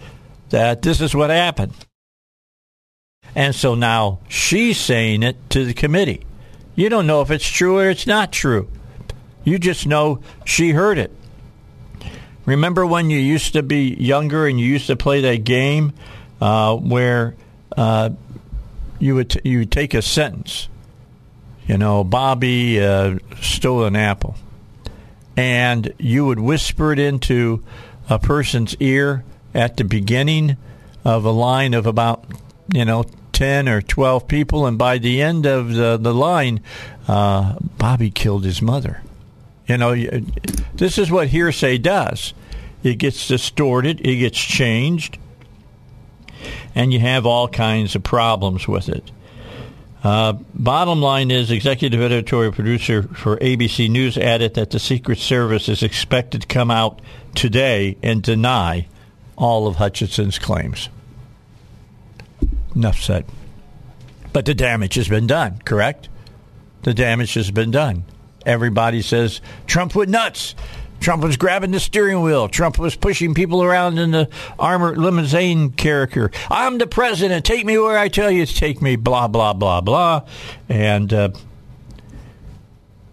that 0.50 0.82
this 0.82 1.02
is 1.02 1.14
what 1.14 1.30
happened. 1.30 1.74
And 3.36 3.54
so 3.54 3.76
now 3.76 4.20
she's 4.30 4.78
saying 4.78 5.24
it 5.24 5.36
to 5.50 5.66
the 5.66 5.74
committee. 5.74 6.26
You 6.76 6.90
don't 6.90 7.08
know 7.08 7.22
if 7.22 7.32
it's 7.32 7.48
true 7.48 7.80
or 7.80 7.90
it's 7.90 8.06
not 8.06 8.32
true. 8.32 8.70
You 9.44 9.60
just 9.60 9.88
know 9.88 10.20
she 10.44 10.72
heard 10.72 10.98
it. 10.98 11.12
Remember 12.46 12.86
when 12.86 13.10
you 13.10 13.18
used 13.18 13.54
to 13.54 13.64
be 13.64 13.94
younger 13.94 14.46
and 14.46 14.60
you 14.60 14.66
used 14.66 14.88
to 14.88 14.96
play 14.96 15.22
that 15.22 15.44
game 15.44 15.94
uh, 16.42 16.76
where 16.76 17.36
uh, 17.76 18.12
you 19.00 19.16
would 19.16 19.32
t- 19.32 19.42
you 19.44 19.60
would 19.60 19.72
take 19.72 19.94
a 19.94 20.02
sentence, 20.02 20.68
you 21.68 21.78
know, 21.78 22.04
Bobby 22.04 22.80
uh, 22.80 23.18
stole 23.42 23.86
an 23.86 23.96
apple, 23.96 24.36
and 25.36 25.94
you 25.98 26.26
would 26.26 26.40
whisper 26.40 26.92
it 26.92 27.00
into 27.00 27.64
a 28.10 28.20
person's 28.20 28.76
ear 28.80 29.24
at 29.54 29.78
the 29.78 29.84
beginning 29.84 30.58
of 31.04 31.26
a 31.26 31.32
line 31.32 31.74
of 31.74 31.86
about 31.86 32.26
you 32.74 32.86
know 32.86 33.06
10 33.36 33.68
or 33.68 33.82
12 33.82 34.28
people, 34.28 34.66
and 34.66 34.78
by 34.78 34.98
the 34.98 35.22
end 35.22 35.46
of 35.46 35.74
the, 35.74 35.98
the 35.98 36.14
line, 36.14 36.62
uh, 37.08 37.56
Bobby 37.78 38.10
killed 38.10 38.46
his 38.46 38.62
mother. 38.62 39.02
You 39.68 39.78
know, 39.78 39.94
this 40.74 40.98
is 40.98 41.12
what 41.12 41.28
hearsay 41.28 41.78
does 41.78 42.34
it 42.82 42.96
gets 42.96 43.28
distorted, 43.28 44.00
it 44.02 44.18
gets 44.18 44.40
changed, 44.40 45.18
and 46.76 46.94
you 46.94 47.00
have 47.00 47.26
all 47.26 47.48
kinds 47.48 47.96
of 47.96 48.04
problems 48.04 48.68
with 48.68 48.88
it. 48.90 49.12
Uh, 50.04 50.34
bottom 50.54 51.02
line 51.02 51.32
is, 51.32 51.50
executive 51.50 52.00
editorial 52.00 52.52
producer 52.52 53.04
for 53.04 53.38
ABC 53.38 53.90
News 53.90 54.20
added 54.20 54.54
that 54.54 54.70
the 54.70 54.80
Secret 54.80 55.18
Service 55.18 55.68
is 55.68 55.82
expected 55.82 56.42
to 56.42 56.48
come 56.48 56.70
out 56.70 57.02
today 57.34 57.98
and 58.04 58.22
deny 58.22 58.88
all 59.36 59.68
of 59.68 59.78
Hutchinson's 59.78 60.38
claims. 60.38 60.90
Enough 62.76 63.02
said. 63.02 63.26
But 64.34 64.46
the 64.46 64.54
damage 64.54 64.96
has 64.96 65.08
been 65.08 65.28
done, 65.28 65.62
correct? 65.64 66.10
The 66.84 66.94
damage 66.94 67.34
has 67.36 67.52
been 67.52 67.72
done. 67.72 68.04
Everybody 68.46 69.02
says 69.02 69.42
Trump 69.66 69.96
went 69.96 70.10
nuts. 70.10 70.56
Trump 71.00 71.24
was 71.24 71.38
grabbing 71.38 71.72
the 71.72 71.80
steering 71.80 72.22
wheel. 72.22 72.48
Trump 72.48 72.78
was 72.78 72.96
pushing 72.96 73.34
people 73.34 73.64
around 73.64 73.98
in 73.98 74.12
the 74.12 74.30
armored 74.58 74.98
limousine 74.98 75.72
character. 75.72 76.32
I'm 76.50 76.78
the 76.78 76.88
president. 76.88 77.46
Take 77.46 77.66
me 77.66 77.78
where 77.78 77.98
I 77.98 78.08
tell 78.08 78.32
you 78.32 78.46
to 78.46 78.54
take 78.54 78.82
me. 78.82 78.96
Blah 78.96 79.28
blah 79.28 79.54
blah 79.54 79.82
blah. 79.82 80.24
And 80.70 81.14
uh, 81.14 81.30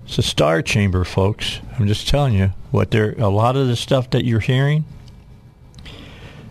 it's 0.05 0.19
a 0.19 0.23
star 0.23 0.63
chamber, 0.63 1.05
folks. 1.05 1.61
I'm 1.79 1.87
just 1.87 2.09
telling 2.09 2.35
you 2.35 2.53
what 2.71 2.91
there. 2.91 3.15
A 3.19 3.29
lot 3.29 3.57
of 3.57 3.69
the 3.69 3.77
stuff 3.77 4.11
that 4.11 4.25
you're 4.25 4.41
hearing 4.41 4.85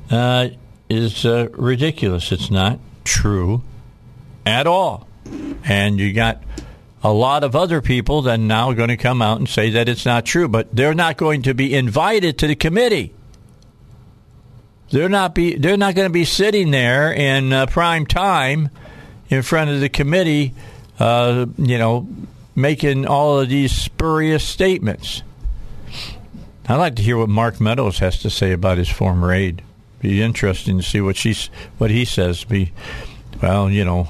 uh, 0.09 0.49
is 0.89 1.25
uh, 1.25 1.47
ridiculous. 1.53 2.31
It's 2.31 2.51
not 2.51 2.79
true 3.03 3.63
at 4.45 4.67
all. 4.67 5.07
And 5.63 5.99
you 5.99 6.13
got 6.13 6.41
a 7.03 7.11
lot 7.11 7.43
of 7.43 7.55
other 7.55 7.81
people 7.81 8.23
that 8.23 8.39
are 8.39 8.41
now 8.41 8.73
going 8.73 8.89
to 8.89 8.97
come 8.97 9.21
out 9.21 9.37
and 9.37 9.49
say 9.49 9.71
that 9.71 9.89
it's 9.89 10.05
not 10.05 10.25
true, 10.25 10.47
but 10.47 10.75
they're 10.75 10.93
not 10.93 11.17
going 11.17 11.43
to 11.43 11.53
be 11.53 11.73
invited 11.73 12.37
to 12.39 12.47
the 12.47 12.55
committee. 12.55 13.13
They're 14.89 15.09
not 15.09 15.33
be 15.33 15.55
they're 15.55 15.77
not 15.77 15.95
going 15.95 16.09
to 16.09 16.13
be 16.13 16.25
sitting 16.25 16.71
there 16.71 17.13
in 17.13 17.53
uh, 17.53 17.65
prime 17.65 18.05
time 18.05 18.69
in 19.29 19.41
front 19.41 19.71
of 19.71 19.79
the 19.79 19.87
committee, 19.87 20.53
uh, 20.99 21.45
you 21.57 21.77
know, 21.77 22.07
making 22.55 23.07
all 23.07 23.39
of 23.39 23.47
these 23.47 23.71
spurious 23.71 24.43
statements. 24.43 25.23
I'd 26.67 26.75
like 26.75 26.97
to 26.97 27.01
hear 27.01 27.17
what 27.17 27.29
Mark 27.29 27.59
Meadows 27.61 27.99
has 27.99 28.19
to 28.19 28.29
say 28.29 28.51
about 28.51 28.77
his 28.77 28.89
former 28.89 29.31
aide. 29.31 29.63
Be 30.01 30.21
interesting 30.21 30.77
to 30.77 30.83
see 30.83 30.99
what 30.99 31.15
she's 31.15 31.47
what 31.77 31.91
he 31.91 32.05
says. 32.05 32.43
Be 32.43 32.73
well, 33.41 33.69
you 33.69 33.85
know, 33.85 34.09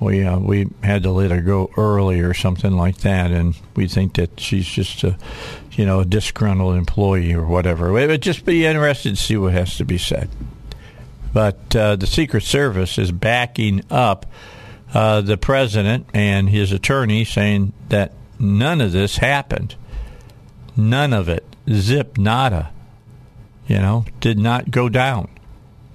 we 0.00 0.24
uh, 0.24 0.38
we 0.38 0.66
had 0.82 1.04
to 1.04 1.10
let 1.10 1.30
her 1.30 1.40
go 1.40 1.70
early 1.76 2.20
or 2.20 2.34
something 2.34 2.72
like 2.72 2.98
that, 2.98 3.30
and 3.30 3.54
we 3.76 3.86
think 3.86 4.14
that 4.14 4.40
she's 4.40 4.66
just 4.66 5.04
a 5.04 5.16
you 5.72 5.86
know 5.86 6.00
a 6.00 6.04
disgruntled 6.04 6.76
employee 6.76 7.32
or 7.32 7.46
whatever. 7.46 7.96
It 7.98 8.08
would 8.08 8.22
just 8.22 8.44
be 8.44 8.66
interested 8.66 9.10
to 9.10 9.22
see 9.22 9.36
what 9.36 9.52
has 9.52 9.76
to 9.76 9.84
be 9.84 9.98
said. 9.98 10.28
But 11.32 11.76
uh, 11.76 11.96
the 11.96 12.08
Secret 12.08 12.42
Service 12.42 12.98
is 12.98 13.12
backing 13.12 13.84
up 13.88 14.26
uh, 14.92 15.20
the 15.20 15.36
president 15.36 16.06
and 16.12 16.48
his 16.48 16.72
attorney, 16.72 17.24
saying 17.24 17.72
that 17.88 18.12
none 18.38 18.80
of 18.80 18.90
this 18.90 19.18
happened. 19.18 19.76
None 20.76 21.12
of 21.12 21.28
it. 21.28 21.44
Zip 21.70 22.18
nada. 22.18 22.72
You 23.70 23.78
know, 23.78 24.04
did 24.18 24.36
not 24.36 24.72
go 24.72 24.88
down. 24.88 25.28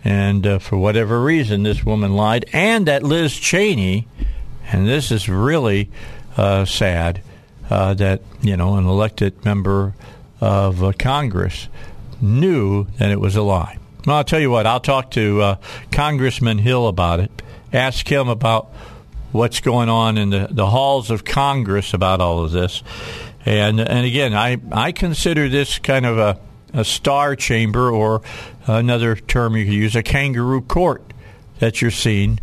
And 0.01 0.47
uh, 0.47 0.59
for 0.59 0.78
whatever 0.78 1.21
reason, 1.21 1.63
this 1.63 1.84
woman 1.84 2.15
lied. 2.15 2.45
And 2.53 2.86
that 2.86 3.03
Liz 3.03 3.36
Cheney, 3.36 4.07
and 4.71 4.88
this 4.88 5.11
is 5.11 5.28
really 5.28 5.89
uh, 6.38 6.63
sad, 6.63 7.21
uh, 7.69 7.93
that, 7.95 8.21
you 8.41 8.55
know, 8.55 8.78
an 8.78 8.86
elected 8.86 9.43
member 9.43 9.93
of 10.39 10.82
uh, 10.82 10.93
Congress 10.97 11.67
knew 12.21 12.86
that 12.97 13.11
it 13.11 13.19
was 13.19 13.36
a 13.36 13.41
lie. 13.41 13.78
Well, 14.05 14.15
I'll 14.15 14.23
tell 14.23 14.39
you 14.39 14.51
what, 14.51 14.65
I'll 14.65 14.80
talk 14.80 15.11
to 15.11 15.41
uh, 15.41 15.55
Congressman 15.91 16.59
Hill 16.59 16.88
about 16.88 17.19
it, 17.19 17.41
ask 17.73 18.09
him 18.09 18.30
about 18.30 18.67
what's 19.34 19.59
going 19.59 19.89
on 19.89 20.17
in 20.17 20.30
the, 20.30 20.47
the 20.49 20.67
halls 20.67 21.11
of 21.11 21.26
Congress 21.26 21.93
about 21.93 22.21
all 22.21 22.41
of 22.41 22.53
this. 22.53 22.84
And, 23.45 23.82
and 23.82 24.05
again, 24.05 24.34
I, 24.34 24.61
I 24.71 24.93
consider 24.93 25.49
this 25.49 25.78
kind 25.78 26.05
of 26.05 26.17
a 26.17 26.39
a 26.76 26.86
star 26.86 27.36
chamber, 27.36 27.89
or 27.89 28.21
another 28.67 29.15
term 29.15 29.55
you 29.55 29.65
could 29.65 29.73
use, 29.73 29.95
a 29.95 30.03
kangaroo 30.03 30.61
court 30.61 31.01
that 31.59 31.82
you're 31.82 31.91
seeing 31.91 32.39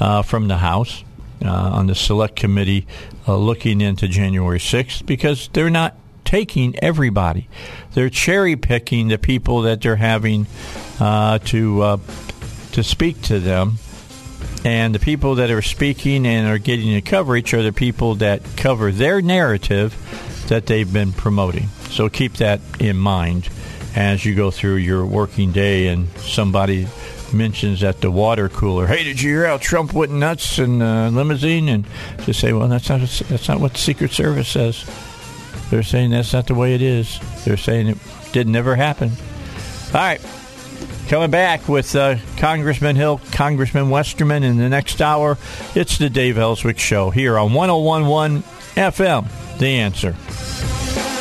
uh, 0.00 0.22
from 0.22 0.48
the 0.48 0.58
House 0.58 1.04
uh, 1.44 1.48
on 1.48 1.86
the 1.86 1.94
Select 1.94 2.36
Committee 2.36 2.86
uh, 3.26 3.36
looking 3.36 3.80
into 3.80 4.08
January 4.08 4.58
6th 4.58 5.04
because 5.06 5.48
they're 5.52 5.70
not 5.70 5.96
taking 6.24 6.74
everybody. 6.82 7.48
They're 7.94 8.10
cherry 8.10 8.56
picking 8.56 9.08
the 9.08 9.18
people 9.18 9.62
that 9.62 9.80
they're 9.80 9.96
having 9.96 10.46
uh, 11.00 11.38
to 11.38 11.82
uh, 11.82 11.96
to 12.72 12.82
speak 12.82 13.20
to 13.22 13.38
them. 13.38 13.74
And 14.64 14.94
the 14.94 15.00
people 15.00 15.36
that 15.36 15.50
are 15.50 15.62
speaking 15.62 16.24
and 16.26 16.46
are 16.48 16.58
getting 16.58 16.94
the 16.94 17.00
coverage 17.00 17.52
are 17.52 17.62
the 17.62 17.72
people 17.72 18.14
that 18.16 18.42
cover 18.56 18.92
their 18.92 19.20
narrative 19.20 19.94
that 20.48 20.66
they've 20.66 20.90
been 20.90 21.12
promoting. 21.12 21.66
So 21.90 22.08
keep 22.08 22.34
that 22.34 22.60
in 22.78 22.96
mind 22.96 23.48
as 23.94 24.24
you 24.24 24.34
go 24.34 24.50
through 24.50 24.76
your 24.76 25.04
working 25.04 25.52
day 25.52 25.88
and 25.88 26.08
somebody 26.18 26.86
mentions 27.32 27.82
at 27.82 28.00
the 28.00 28.10
water 28.10 28.48
cooler, 28.48 28.86
"Hey, 28.86 29.04
did 29.04 29.20
you 29.20 29.30
hear 29.30 29.46
how 29.46 29.58
Trump 29.58 29.92
went 29.92 30.12
nuts 30.12 30.58
in 30.58 30.82
a 30.82 31.10
limousine?" 31.10 31.68
and 31.68 31.84
just 32.24 32.40
say, 32.40 32.52
"Well, 32.52 32.68
that's 32.68 32.88
not 32.88 33.00
that's 33.28 33.48
not 33.48 33.60
what 33.60 33.72
the 33.74 33.78
Secret 33.78 34.12
Service 34.12 34.48
says." 34.48 34.84
They're 35.70 35.82
saying 35.82 36.10
that's 36.10 36.32
not 36.32 36.46
the 36.46 36.54
way 36.54 36.74
it 36.74 36.82
is. 36.82 37.18
They're 37.44 37.56
saying 37.56 37.88
it 37.88 37.98
did 38.32 38.48
never 38.48 38.76
happen. 38.76 39.12
All 39.94 40.00
right, 40.00 40.20
coming 41.08 41.30
back 41.30 41.68
with 41.68 41.94
uh, 41.96 42.16
Congressman 42.36 42.96
Hill, 42.96 43.20
Congressman 43.32 43.90
Westerman 43.90 44.42
in 44.42 44.58
the 44.58 44.68
next 44.68 45.00
hour. 45.00 45.38
It's 45.74 45.98
the 45.98 46.10
Dave 46.10 46.38
Elswick 46.38 46.78
Show 46.78 47.10
here 47.10 47.38
on 47.38 47.50
101.1 47.50 48.42
FM. 48.74 49.58
The 49.58 49.66
answer. 49.66 51.11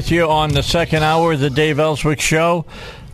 With 0.00 0.10
you 0.10 0.26
on 0.30 0.48
the 0.48 0.62
second 0.62 1.02
hour 1.02 1.34
of 1.34 1.40
the 1.40 1.50
Dave 1.50 1.78
Elswick 1.78 2.22
Show. 2.22 2.64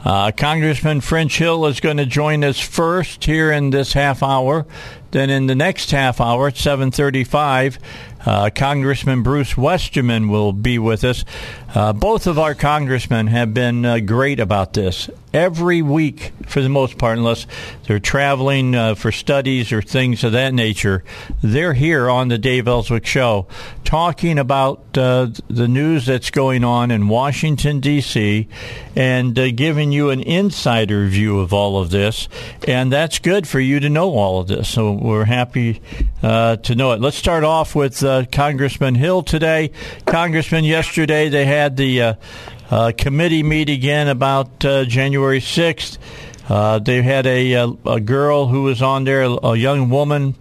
Uh, 0.05 0.31
Congressman 0.31 1.01
French 1.01 1.37
Hill 1.37 1.67
is 1.67 1.81
going 1.81 1.97
to 1.97 2.07
join 2.07 2.45
us 2.45 2.61
first 2.61 3.25
here 3.25 3.51
in 3.51 3.71
this 3.71 3.93
half 3.93 4.23
hour. 4.23 4.65
Then 5.11 5.29
in 5.29 5.49
the 5.49 5.57
next 5.57 5.91
half 5.91 6.21
hour 6.21 6.47
at 6.47 6.55
7:35, 6.55 7.79
uh, 8.25 8.51
Congressman 8.55 9.25
Bruce 9.25 9.57
Westerman 9.57 10.29
will 10.29 10.53
be 10.53 10.79
with 10.79 11.03
us. 11.03 11.25
Uh, 11.75 11.93
both 11.93 12.29
of 12.29 12.39
our 12.39 12.55
congressmen 12.55 13.27
have 13.27 13.53
been 13.53 13.85
uh, 13.85 13.99
great 13.99 14.39
about 14.39 14.75
this. 14.75 15.11
Every 15.35 15.83
week, 15.83 16.31
for 16.57 16.63
the 16.63 16.71
most 16.71 16.97
part, 16.97 17.19
unless 17.19 17.47
they're 17.87 17.99
traveling 18.01 18.75
uh, 18.75 18.95
for 18.95 19.13
studies 19.13 19.73
or 19.73 19.83
things 19.83 20.25
of 20.25 20.33
that 20.33 20.55
nature, 20.55 21.05
they're 21.43 21.75
here 21.75 22.09
on 22.09 22.29
the 22.29 22.39
Dave 22.39 22.67
Elswick 22.67 23.05
Show 23.05 23.47
talking 23.85 24.39
about 24.39 24.97
uh, 24.97 25.29
the 25.49 25.69
news 25.69 26.07
that's 26.07 26.31
going 26.31 26.65
on 26.65 26.91
in 26.91 27.09
Washington, 27.09 27.81
D.C., 27.81 28.49
and 28.97 29.39
uh, 29.39 29.51
giving 29.51 29.93
you 29.93 30.09
an 30.09 30.23
insider 30.23 31.07
view 31.09 31.41
of 31.41 31.53
all 31.53 31.79
of 31.79 31.91
this. 31.91 32.27
And 32.67 32.91
that's 32.91 33.19
good 33.19 33.47
for 33.47 33.61
you 33.61 33.79
to 33.81 33.91
know 33.91 34.13
all 34.13 34.41
of 34.41 34.49
this. 34.49 34.71
So 34.71 34.93
we're 34.93 35.27
happy 35.27 35.83
uh, 36.23 36.57
to 36.57 36.75
know 36.75 36.93
it. 36.93 37.03
Let's 37.03 37.19
start 37.19 37.45
off 37.45 37.75
with 37.75 38.03
Congressman 38.33 38.95
Hill 38.95 39.23
today. 39.25 39.73
Congressman, 40.07 40.65
yesterday 40.65 41.29
they 41.29 41.45
had 41.45 41.67
had 41.67 41.77
the 41.77 42.01
uh, 42.01 42.15
uh, 42.71 42.93
committee 42.97 43.43
meet 43.43 43.69
again 43.69 44.07
about 44.07 44.65
uh, 44.65 44.85
January 44.85 45.41
6th. 45.41 45.99
Uh, 46.49 46.79
they 46.79 47.03
had 47.03 47.27
a, 47.27 47.53
a, 47.55 47.69
a, 47.87 48.01
girl 48.01 48.47
who 48.47 48.63
was 48.63 48.81
on 48.81 49.03
there, 49.05 49.23
a 49.23 49.57
young 49.57 49.91
woman 49.91 50.35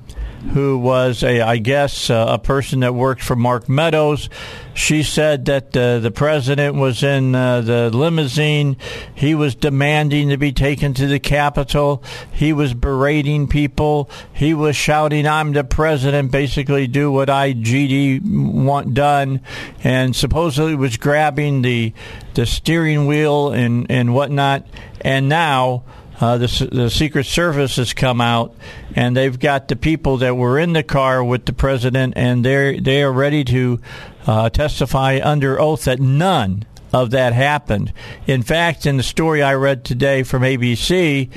who 0.54 0.78
was 0.78 1.24
a, 1.24 1.42
I 1.42 1.58
guess, 1.58 2.10
uh, 2.10 2.26
a 2.30 2.40
person 2.40 2.82
that 2.82 2.94
worked 2.94 3.22
for 3.22 3.36
Mark 3.36 3.68
Meadows. 3.68 4.30
She 4.74 5.04
said 5.04 5.46
that 5.46 5.76
uh, 5.76 6.00
the 6.00 6.12
president 6.12 6.76
was 6.76 7.02
in 7.02 7.34
uh, 7.34 7.62
the 7.62 7.90
limousine. 7.90 8.78
He 9.14 9.34
was 9.34 9.56
demanding 9.56 10.30
to 10.30 10.38
be 10.38 10.52
taken 10.52 10.94
to 10.96 11.08
the 11.08 11.20
Capitol. 11.20 12.04
He 12.32 12.52
was 12.54 12.74
berating 12.74 13.48
people. 13.48 14.10
He 14.34 14.54
was 14.54 14.76
shouting, 14.76 15.26
"I'm 15.26 15.54
the 15.54 15.64
president." 15.64 16.32
Basically, 16.32 16.88
do 16.88 17.12
what 17.12 17.30
I 17.30 17.54
GD 17.54 18.22
want 18.64 18.94
done, 18.94 19.42
and 19.84 20.16
supposedly 20.16 20.76
was 20.76 20.98
grabbing 20.98 21.62
the 21.62 21.94
the 22.34 22.46
steering 22.46 23.08
wheel 23.08 23.52
and 23.52 23.88
and 23.90 24.14
whatnot. 24.14 24.68
And 25.02 25.30
now 25.30 25.84
uh, 26.20 26.38
the, 26.38 26.70
the 26.72 26.90
Secret 26.90 27.26
Service 27.26 27.76
has 27.76 27.94
come 27.94 28.22
out, 28.22 28.56
and 28.96 29.16
they've 29.16 29.38
got 29.38 29.68
the 29.68 29.76
people 29.76 30.18
that 30.18 30.36
were 30.36 30.58
in 30.58 30.74
the 30.74 30.84
car 30.84 31.24
with 31.24 31.46
the 31.46 31.54
president, 31.54 32.14
and 32.16 32.46
they 32.46 32.80
they 32.80 33.04
are 33.04 33.12
ready 33.12 33.44
to 33.46 33.80
uh, 34.26 34.50
testify 34.50 35.20
under 35.24 35.60
oath 35.60 35.86
that 35.86 36.00
none 36.00 36.66
of 36.94 37.12
that 37.12 37.34
happened. 37.34 37.92
In 38.26 38.42
fact, 38.42 38.86
in 38.86 38.98
the 38.98 39.04
story 39.04 39.44
I 39.44 39.54
read 39.56 39.84
today 39.84 40.24
from 40.24 40.44
ABC, 40.44 41.30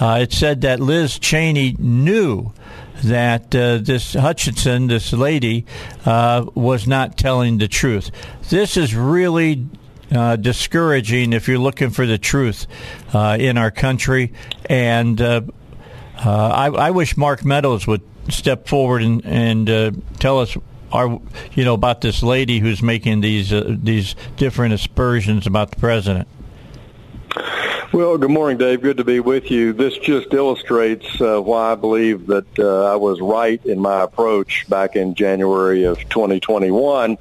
uh, 0.00 0.18
it 0.22 0.32
said 0.32 0.60
that 0.60 0.80
Liz 0.80 1.18
Cheney 1.18 1.74
knew 1.78 2.52
that 3.04 3.54
uh, 3.54 3.78
this 3.78 4.14
Hutchinson, 4.14 4.88
this 4.88 5.12
lady, 5.12 5.64
uh, 6.04 6.46
was 6.54 6.86
not 6.86 7.16
telling 7.16 7.58
the 7.58 7.68
truth. 7.68 8.10
This 8.50 8.76
is 8.76 8.94
really 8.94 9.66
uh, 10.12 10.36
discouraging 10.36 11.32
if 11.32 11.48
you're 11.48 11.58
looking 11.58 11.90
for 11.90 12.06
the 12.06 12.18
truth 12.18 12.66
uh, 13.12 13.36
in 13.38 13.58
our 13.58 13.70
country. 13.70 14.32
And 14.68 15.20
uh, 15.20 15.42
uh, 16.24 16.30
I, 16.30 16.66
I, 16.66 16.90
wish 16.90 17.16
Mark 17.16 17.44
Meadows 17.44 17.86
would 17.86 18.02
step 18.28 18.68
forward 18.68 19.02
and, 19.02 19.24
and 19.24 20.02
tell 20.18 20.40
us. 20.40 20.56
You 21.52 21.64
know 21.64 21.74
about 21.74 22.00
this 22.00 22.22
lady 22.22 22.58
who's 22.58 22.80
making 22.80 23.20
these 23.20 23.50
these 23.50 24.14
different 24.38 24.72
aspersions 24.72 25.46
about 25.46 25.72
the 25.72 25.76
president. 25.76 26.26
Well, 27.92 28.18
good 28.18 28.30
morning, 28.30 28.58
Dave. 28.58 28.82
Good 28.82 28.96
to 28.96 29.04
be 29.04 29.20
with 29.20 29.50
you. 29.50 29.72
This 29.72 29.96
just 29.98 30.34
illustrates 30.34 31.20
uh, 31.20 31.40
why 31.40 31.72
I 31.72 31.74
believe 31.76 32.26
that 32.26 32.58
uh, 32.58 32.92
I 32.92 32.96
was 32.96 33.20
right 33.20 33.64
in 33.64 33.78
my 33.78 34.02
approach 34.02 34.66
back 34.68 34.96
in 34.96 35.14
January 35.14 35.84
of 35.84 35.98
2021 36.08 37.16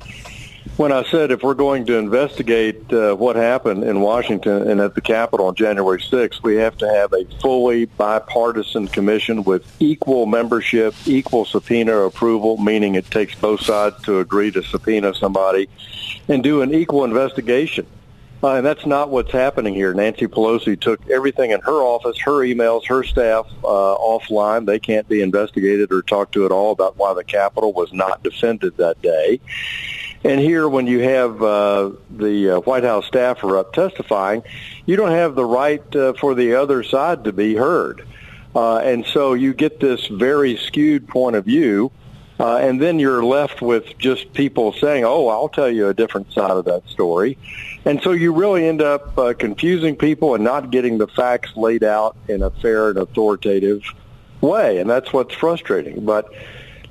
when 0.77 0.91
I 0.91 1.03
said 1.03 1.31
if 1.31 1.41
we're 1.41 1.53
going 1.53 1.85
to 1.85 1.97
investigate 1.97 2.91
uh, 2.91 3.15
what 3.15 3.35
happened 3.35 3.83
in 3.83 4.01
Washington 4.01 4.69
and 4.69 4.81
at 4.81 4.93
the 4.93 5.01
Capitol 5.01 5.47
on 5.47 5.55
January 5.55 6.01
6th, 6.01 6.43
we 6.43 6.55
have 6.57 6.77
to 6.77 6.87
have 6.87 7.13
a 7.13 7.23
fully 7.39 7.85
bipartisan 7.85 8.87
commission 8.87 9.43
with 9.43 9.65
equal 9.79 10.25
membership, 10.25 10.93
equal 11.05 11.45
subpoena 11.45 11.99
approval, 11.99 12.57
meaning 12.57 12.95
it 12.95 13.09
takes 13.09 13.35
both 13.35 13.61
sides 13.61 14.01
to 14.03 14.19
agree 14.19 14.51
to 14.51 14.63
subpoena 14.63 15.13
somebody, 15.15 15.69
and 16.27 16.43
do 16.43 16.61
an 16.61 16.73
equal 16.73 17.05
investigation. 17.05 17.85
Uh, 18.43 18.55
and 18.57 18.65
that's 18.65 18.85
not 18.85 19.09
what's 19.09 19.31
happening 19.31 19.73
here. 19.73 19.93
Nancy 19.93 20.27
Pelosi 20.27 20.79
took 20.79 21.09
everything 21.09 21.51
in 21.51 21.61
her 21.61 21.81
office, 21.81 22.19
her 22.19 22.43
emails, 22.43 22.85
her 22.87 23.03
staff 23.03 23.47
uh, 23.63 23.95
offline. 23.97 24.65
They 24.65 24.77
can't 24.77 25.07
be 25.07 25.21
investigated 25.21 25.91
or 25.91 26.01
talked 26.01 26.33
to 26.33 26.45
at 26.45 26.51
all 26.51 26.71
about 26.71 26.97
why 26.97 27.13
the 27.13 27.23
Capitol 27.23 27.71
was 27.73 27.91
not 27.93 28.21
defended 28.23 28.77
that 28.77 29.01
day. 29.01 29.39
And 30.25 30.41
here, 30.41 30.67
when 30.67 30.87
you 30.87 30.99
have 30.99 31.41
uh, 31.41 31.91
the 32.09 32.49
uh, 32.49 32.59
White 32.61 32.83
House 32.83 33.05
staffer 33.05 33.57
up 33.57 33.73
testifying, 33.73 34.43
you 34.85 34.95
don't 34.95 35.11
have 35.11 35.35
the 35.35 35.45
right 35.45 35.95
uh, 35.95 36.13
for 36.13 36.33
the 36.33 36.55
other 36.55 36.83
side 36.83 37.23
to 37.25 37.31
be 37.31 37.55
heard. 37.55 38.05
Uh, 38.55 38.77
and 38.77 39.05
so 39.05 39.33
you 39.33 39.53
get 39.53 39.79
this 39.79 40.07
very 40.07 40.57
skewed 40.57 41.07
point 41.07 41.35
of 41.35 41.45
view 41.45 41.91
uh, 42.39 42.57
and 42.57 42.81
then 42.81 42.99
you're 42.99 43.23
left 43.23 43.61
with 43.61 43.97
just 43.97 44.33
people 44.33 44.73
saying, 44.73 45.05
"Oh, 45.05 45.27
I'll 45.27 45.49
tell 45.49 45.69
you 45.69 45.87
a 45.87 45.93
different 45.93 46.33
side 46.33 46.51
of 46.51 46.65
that 46.65 46.87
story," 46.89 47.37
and 47.85 48.01
so 48.01 48.11
you 48.11 48.33
really 48.33 48.67
end 48.67 48.81
up 48.81 49.17
uh, 49.17 49.33
confusing 49.33 49.95
people 49.95 50.35
and 50.35 50.43
not 50.43 50.69
getting 50.69 50.97
the 50.97 51.07
facts 51.07 51.55
laid 51.55 51.83
out 51.83 52.17
in 52.27 52.41
a 52.41 52.49
fair 52.49 52.89
and 52.89 52.99
authoritative 52.99 53.83
way, 54.41 54.79
and 54.79 54.89
that's 54.89 55.13
what's 55.13 55.33
frustrating. 55.33 56.03
But 56.03 56.29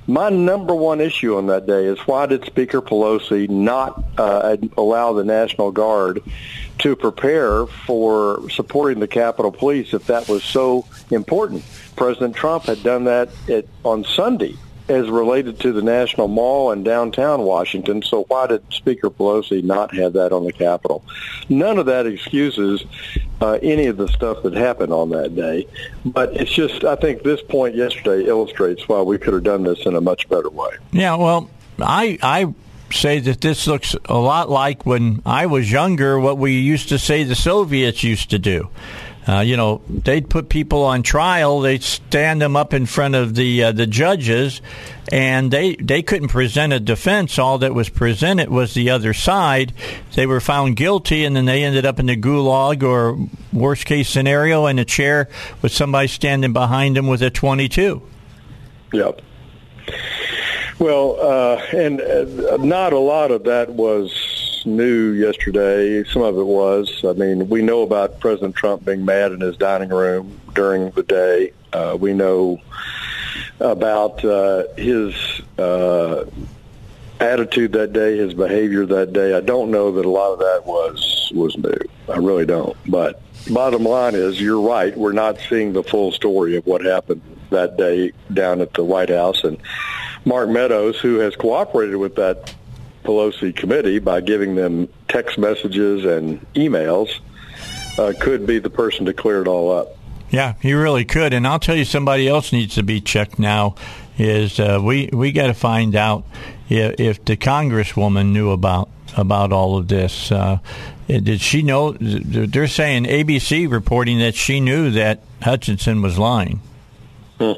my 0.07 0.29
number 0.29 0.75
one 0.75 1.01
issue 1.01 1.37
on 1.37 1.47
that 1.47 1.65
day 1.65 1.85
is 1.85 1.99
why 1.99 2.25
did 2.25 2.45
Speaker 2.45 2.81
Pelosi 2.81 3.49
not 3.49 4.03
uh, 4.17 4.57
allow 4.77 5.13
the 5.13 5.23
National 5.23 5.71
Guard 5.71 6.21
to 6.79 6.95
prepare 6.95 7.65
for 7.65 8.49
supporting 8.49 8.99
the 8.99 9.07
Capitol 9.07 9.51
Police 9.51 9.93
if 9.93 10.07
that 10.07 10.27
was 10.27 10.43
so 10.43 10.85
important? 11.09 11.63
President 11.95 12.35
Trump 12.35 12.65
had 12.65 12.83
done 12.83 13.05
that 13.05 13.29
at, 13.49 13.65
on 13.83 14.03
Sunday 14.03 14.55
as 14.87 15.09
related 15.09 15.59
to 15.61 15.71
the 15.73 15.81
National 15.81 16.27
Mall 16.27 16.71
in 16.71 16.83
downtown 16.83 17.41
Washington. 17.41 18.01
So 18.03 18.23
why 18.27 18.47
did 18.47 18.63
Speaker 18.71 19.09
Pelosi 19.09 19.63
not 19.63 19.95
have 19.95 20.13
that 20.13 20.31
on 20.31 20.45
the 20.45 20.53
Capitol? 20.53 21.03
None 21.49 21.79
of 21.79 21.87
that 21.87 22.05
excuses 22.05 22.83
uh, 23.41 23.59
any 23.63 23.87
of 23.87 23.97
the 23.97 24.07
stuff 24.07 24.43
that 24.43 24.53
happened 24.53 24.93
on 24.93 25.09
that 25.09 25.35
day. 25.35 25.67
But 26.05 26.35
it's 26.35 26.53
just, 26.53 26.83
I 26.83 26.95
think 26.95 27.23
this 27.23 27.41
point 27.41 27.75
yesterday 27.75 28.27
illustrates 28.27 28.87
why 28.87 29.01
we 29.01 29.17
could 29.17 29.33
have 29.33 29.43
done 29.43 29.63
this 29.63 29.85
in 29.85 29.95
a 29.95 30.01
much 30.01 30.29
better 30.29 30.49
way. 30.49 30.71
Yeah, 30.91 31.15
well, 31.15 31.49
I, 31.79 32.19
I 32.21 32.53
say 32.91 33.19
that 33.19 33.41
this 33.41 33.67
looks 33.67 33.95
a 34.05 34.17
lot 34.17 34.49
like 34.49 34.85
when 34.85 35.21
I 35.25 35.47
was 35.47 35.71
younger, 35.71 36.19
what 36.19 36.37
we 36.37 36.59
used 36.59 36.89
to 36.89 36.99
say 36.99 37.23
the 37.23 37.35
Soviets 37.35 38.03
used 38.03 38.29
to 38.29 38.39
do. 38.39 38.69
Uh, 39.27 39.39
you 39.39 39.57
know, 39.57 39.81
they'd 39.89 40.29
put 40.29 40.49
people 40.49 40.83
on 40.83 41.01
trial. 41.01 41.59
They'd 41.59 41.81
stand 41.81 42.41
them 42.41 42.55
up 42.55 42.73
in 42.73 42.85
front 42.85 43.15
of 43.15 43.33
the 43.33 43.63
uh, 43.63 43.71
the 43.71 43.87
judges, 43.87 44.61
and 45.11 45.49
they 45.49 45.75
they 45.75 46.03
couldn't 46.03 46.27
present 46.27 46.73
a 46.73 46.79
defense. 46.79 47.39
All 47.39 47.57
that 47.57 47.73
was 47.73 47.89
presented 47.89 48.49
was 48.49 48.75
the 48.75 48.91
other 48.91 49.13
side. 49.13 49.73
They 50.13 50.27
were 50.27 50.39
found 50.39 50.75
guilty, 50.75 51.25
and 51.25 51.35
then 51.35 51.45
they 51.45 51.63
ended 51.63 51.87
up 51.87 51.99
in 51.99 52.05
the 52.05 52.15
gulag 52.15 52.83
or 52.83 53.17
worst 53.51 53.85
case 53.85 54.09
scenario 54.09 54.67
in 54.67 54.77
a 54.77 54.85
chair 54.85 55.27
with 55.61 55.71
somebody 55.71 56.07
standing 56.07 56.53
behind 56.53 56.95
them 56.95 57.07
with 57.07 57.23
a 57.23 57.31
twenty 57.31 57.67
two. 57.67 58.03
Yep. 58.93 59.21
Well, 60.77 61.17
uh, 61.19 61.55
and 61.73 62.01
uh, 62.01 62.57
not 62.57 62.93
a 62.93 62.99
lot 62.99 63.31
of 63.31 63.45
that 63.45 63.69
was 63.69 64.11
new 64.65 65.11
yesterday. 65.11 66.03
Some 66.05 66.21
of 66.21 66.37
it 66.37 66.43
was. 66.43 67.03
I 67.03 67.13
mean, 67.13 67.49
we 67.49 67.61
know 67.61 67.81
about 67.81 68.19
President 68.19 68.55
Trump 68.55 68.85
being 68.85 69.05
mad 69.05 69.31
in 69.31 69.41
his 69.41 69.57
dining 69.57 69.89
room 69.89 70.39
during 70.53 70.91
the 70.91 71.03
day. 71.03 71.51
Uh, 71.73 71.97
we 71.99 72.13
know 72.13 72.59
about 73.59 74.23
uh, 74.23 74.63
his 74.77 75.13
uh, 75.57 76.25
attitude 77.19 77.73
that 77.73 77.93
day, 77.93 78.17
his 78.17 78.33
behavior 78.33 78.85
that 78.85 79.13
day. 79.13 79.35
I 79.35 79.41
don't 79.41 79.71
know 79.71 79.91
that 79.93 80.05
a 80.05 80.09
lot 80.09 80.33
of 80.33 80.39
that 80.39 80.63
was 80.65 81.31
was 81.33 81.57
new. 81.57 81.77
I 82.07 82.17
really 82.17 82.45
don't. 82.45 82.77
But 82.85 83.21
bottom 83.51 83.83
line 83.83 84.15
is, 84.15 84.39
you're 84.39 84.61
right. 84.61 84.95
We're 84.97 85.11
not 85.11 85.37
seeing 85.49 85.73
the 85.73 85.83
full 85.83 86.11
story 86.11 86.55
of 86.55 86.65
what 86.65 86.83
happened 86.83 87.21
that 87.49 87.77
day 87.77 88.11
down 88.33 88.61
at 88.61 88.73
the 88.73 88.83
White 88.83 89.09
House 89.09 89.43
and. 89.43 89.57
Mark 90.27 90.49
Meadows, 90.49 90.99
who 90.99 91.19
has 91.19 91.35
cooperated 91.35 91.97
with 91.97 92.15
that 92.15 92.53
Pelosi 93.05 93.55
committee 93.55 93.99
by 93.99 94.21
giving 94.21 94.55
them 94.55 94.87
text 95.07 95.37
messages 95.37 96.03
and 96.05 96.45
emails 96.53 97.19
uh, 97.97 98.13
could 98.19 98.45
be 98.45 98.59
the 98.59 98.69
person 98.69 99.05
to 99.05 99.13
clear 99.13 99.41
it 99.41 99.47
all 99.47 99.71
up. 99.71 99.97
Yeah, 100.29 100.55
he 100.61 100.73
really 100.73 101.05
could. 101.05 101.33
And 101.33 101.47
I'll 101.47 101.59
tell 101.59 101.75
you, 101.75 101.85
somebody 101.85 102.27
else 102.27 102.51
needs 102.51 102.75
to 102.75 102.83
be 102.83 102.99
checked 102.99 103.39
now. 103.39 103.75
Is 104.17 104.59
uh, 104.59 104.79
we 104.81 105.09
we 105.11 105.31
got 105.31 105.47
to 105.47 105.53
find 105.53 105.95
out 105.95 106.25
if, 106.69 106.99
if, 106.99 107.25
the 107.25 107.35
Congresswoman 107.35 108.31
knew 108.31 108.51
about 108.51 108.89
about 109.17 109.51
all 109.51 109.77
of 109.77 109.87
this. 109.89 110.31
Uh, 110.31 110.59
did 111.07 111.41
she 111.41 111.61
know? 111.61 111.91
They're 111.99 112.67
saying 112.67 113.03
ABC 113.05 113.69
reporting 113.69 114.19
that 114.19 114.35
she 114.35 114.59
knew 114.59 114.89
that 114.91 115.21
Hutchinson 115.41 116.01
was 116.01 116.17
lying. 116.17 116.61
Hmm. 117.39 117.53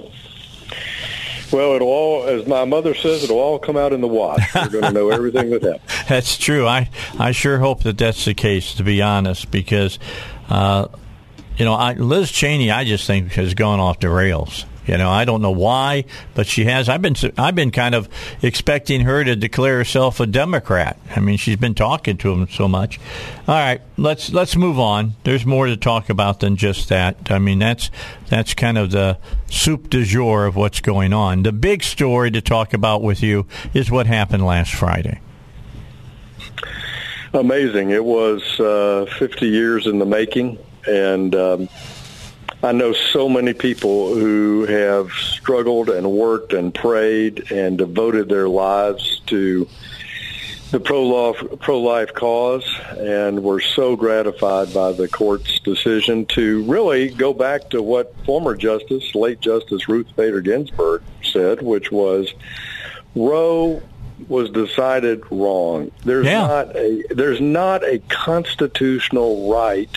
Well, 1.51 1.73
it'll 1.73 1.87
all, 1.87 2.23
as 2.27 2.45
my 2.47 2.65
mother 2.65 2.93
says, 2.93 3.23
it'll 3.23 3.39
all 3.39 3.59
come 3.59 3.77
out 3.77 3.93
in 3.93 4.01
the 4.01 4.07
wash. 4.07 4.41
We're 4.55 4.69
going 4.69 4.83
to 4.83 4.91
know 4.91 5.09
everything 5.09 5.49
that 5.51 5.63
happened. 5.63 6.07
that's 6.07 6.37
true. 6.37 6.67
I 6.67 6.89
I 7.17 7.31
sure 7.31 7.57
hope 7.59 7.83
that 7.83 7.97
that's 7.97 8.25
the 8.25 8.33
case. 8.33 8.73
To 8.75 8.83
be 8.83 9.01
honest, 9.01 9.49
because 9.51 9.99
uh, 10.49 10.87
you 11.57 11.65
know, 11.65 11.73
I, 11.73 11.93
Liz 11.93 12.31
Cheney, 12.31 12.71
I 12.71 12.83
just 12.83 13.07
think 13.07 13.31
has 13.33 13.53
gone 13.53 13.79
off 13.79 13.99
the 13.99 14.09
rails. 14.09 14.65
You 14.87 14.97
know, 14.97 15.09
I 15.09 15.25
don't 15.25 15.41
know 15.41 15.51
why, 15.51 16.05
but 16.33 16.47
she 16.47 16.65
has. 16.65 16.87
I've 16.87 17.01
been 17.01 17.15
I've 17.37 17.55
been 17.55 17.71
kind 17.71 17.93
of 17.93 18.07
expecting 18.41 19.01
her 19.01 19.23
to 19.23 19.35
declare 19.35 19.77
herself 19.77 20.19
a 20.19 20.25
Democrat. 20.25 20.97
I 21.15 21.19
mean, 21.19 21.37
she's 21.37 21.57
been 21.57 21.75
talking 21.75 22.17
to 22.17 22.31
him 22.31 22.47
so 22.47 22.67
much. 22.67 22.99
All 23.47 23.55
right, 23.55 23.81
let's 23.97 24.31
let's 24.31 24.55
move 24.55 24.79
on. 24.79 25.15
There's 25.23 25.45
more 25.45 25.65
to 25.65 25.75
talk 25.75 26.09
about 26.09 26.39
than 26.39 26.55
just 26.55 26.89
that. 26.89 27.29
I 27.29 27.39
mean, 27.39 27.59
that's 27.59 27.91
that's 28.29 28.53
kind 28.53 28.77
of 28.77 28.91
the 28.91 29.17
soup 29.49 29.89
du 29.89 30.05
jour 30.05 30.45
of 30.45 30.55
what's 30.55 30.79
going 30.79 31.11
on. 31.11 31.43
The 31.43 31.51
big 31.51 31.83
story 31.83 32.31
to 32.31 32.41
talk 32.41 32.73
about 32.73 33.01
with 33.01 33.21
you 33.21 33.45
is 33.73 33.91
what 33.91 34.07
happened 34.07 34.45
last 34.45 34.73
Friday. 34.73 35.19
Amazing. 37.33 37.89
It 37.89 38.05
was 38.05 38.59
uh, 38.59 39.05
50 39.19 39.47
years 39.47 39.85
in 39.85 39.99
the 39.99 40.05
making, 40.05 40.57
and. 40.87 41.35
Um, 41.35 41.69
I 42.63 42.71
know 42.71 42.93
so 42.93 43.29
many 43.29 43.53
people 43.53 44.15
who 44.15 44.65
have 44.65 45.11
struggled 45.11 45.89
and 45.89 46.11
worked 46.11 46.53
and 46.53 46.73
prayed 46.73 47.51
and 47.51 47.77
devoted 47.77 48.29
their 48.29 48.49
lives 48.49 49.21
to 49.27 49.67
the 50.71 50.79
pro-life, 50.79 51.59
pro-life 51.59 52.13
cause, 52.13 52.65
and 52.97 53.43
were 53.43 53.61
so 53.61 53.95
gratified 53.95 54.73
by 54.73 54.91
the 54.91 55.07
court's 55.07 55.59
decision 55.59 56.25
to 56.25 56.63
really 56.63 57.09
go 57.09 57.33
back 57.33 57.69
to 57.69 57.81
what 57.81 58.13
former 58.25 58.55
Justice, 58.55 59.15
late 59.15 59.39
Justice 59.39 59.87
Ruth 59.87 60.13
Bader 60.15 60.41
Ginsburg 60.41 61.03
said, 61.23 61.61
which 61.61 61.91
was 61.91 62.33
Roe 63.15 63.81
was 64.27 64.49
decided 64.49 65.23
wrong. 65.31 65.91
There's 66.03 66.25
yeah. 66.25 66.47
not 66.47 66.75
a 66.75 67.03
there's 67.11 67.39
not 67.39 67.83
a 67.83 67.99
constitutional 68.09 69.51
right 69.51 69.95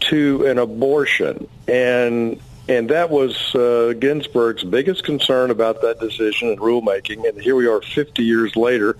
to 0.00 0.46
an 0.46 0.58
abortion. 0.58 1.48
And 1.66 2.40
and 2.68 2.90
that 2.90 3.08
was 3.08 3.54
uh, 3.54 3.94
Ginsburg's 3.98 4.62
biggest 4.62 5.02
concern 5.02 5.50
about 5.50 5.80
that 5.80 6.00
decision 6.00 6.50
and 6.50 6.58
rulemaking. 6.58 7.26
And 7.26 7.40
here 7.40 7.56
we 7.56 7.66
are 7.66 7.80
50 7.80 8.22
years 8.22 8.56
later. 8.56 8.96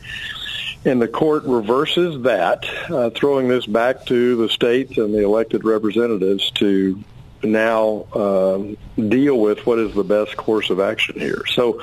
and 0.87 1.03
the 1.03 1.09
court 1.09 1.45
reverses 1.45 2.23
that, 2.23 2.65
uh, 2.89 3.11
throwing 3.11 3.49
this 3.49 3.67
back 3.67 4.07
to 4.07 4.37
the 4.37 4.49
states 4.49 4.97
and 4.97 5.13
the 5.13 5.23
elected 5.23 5.65
representatives 5.65 6.51
to 6.53 7.03
now 7.43 8.07
um, 8.15 8.77
deal 9.09 9.39
with 9.39 9.65
what 9.67 9.79
is 9.79 9.95
the 9.95 10.05
best 10.05 10.37
course 10.37 10.71
of 10.71 10.81
action 10.81 11.19
here. 11.21 11.43
So 11.53 11.83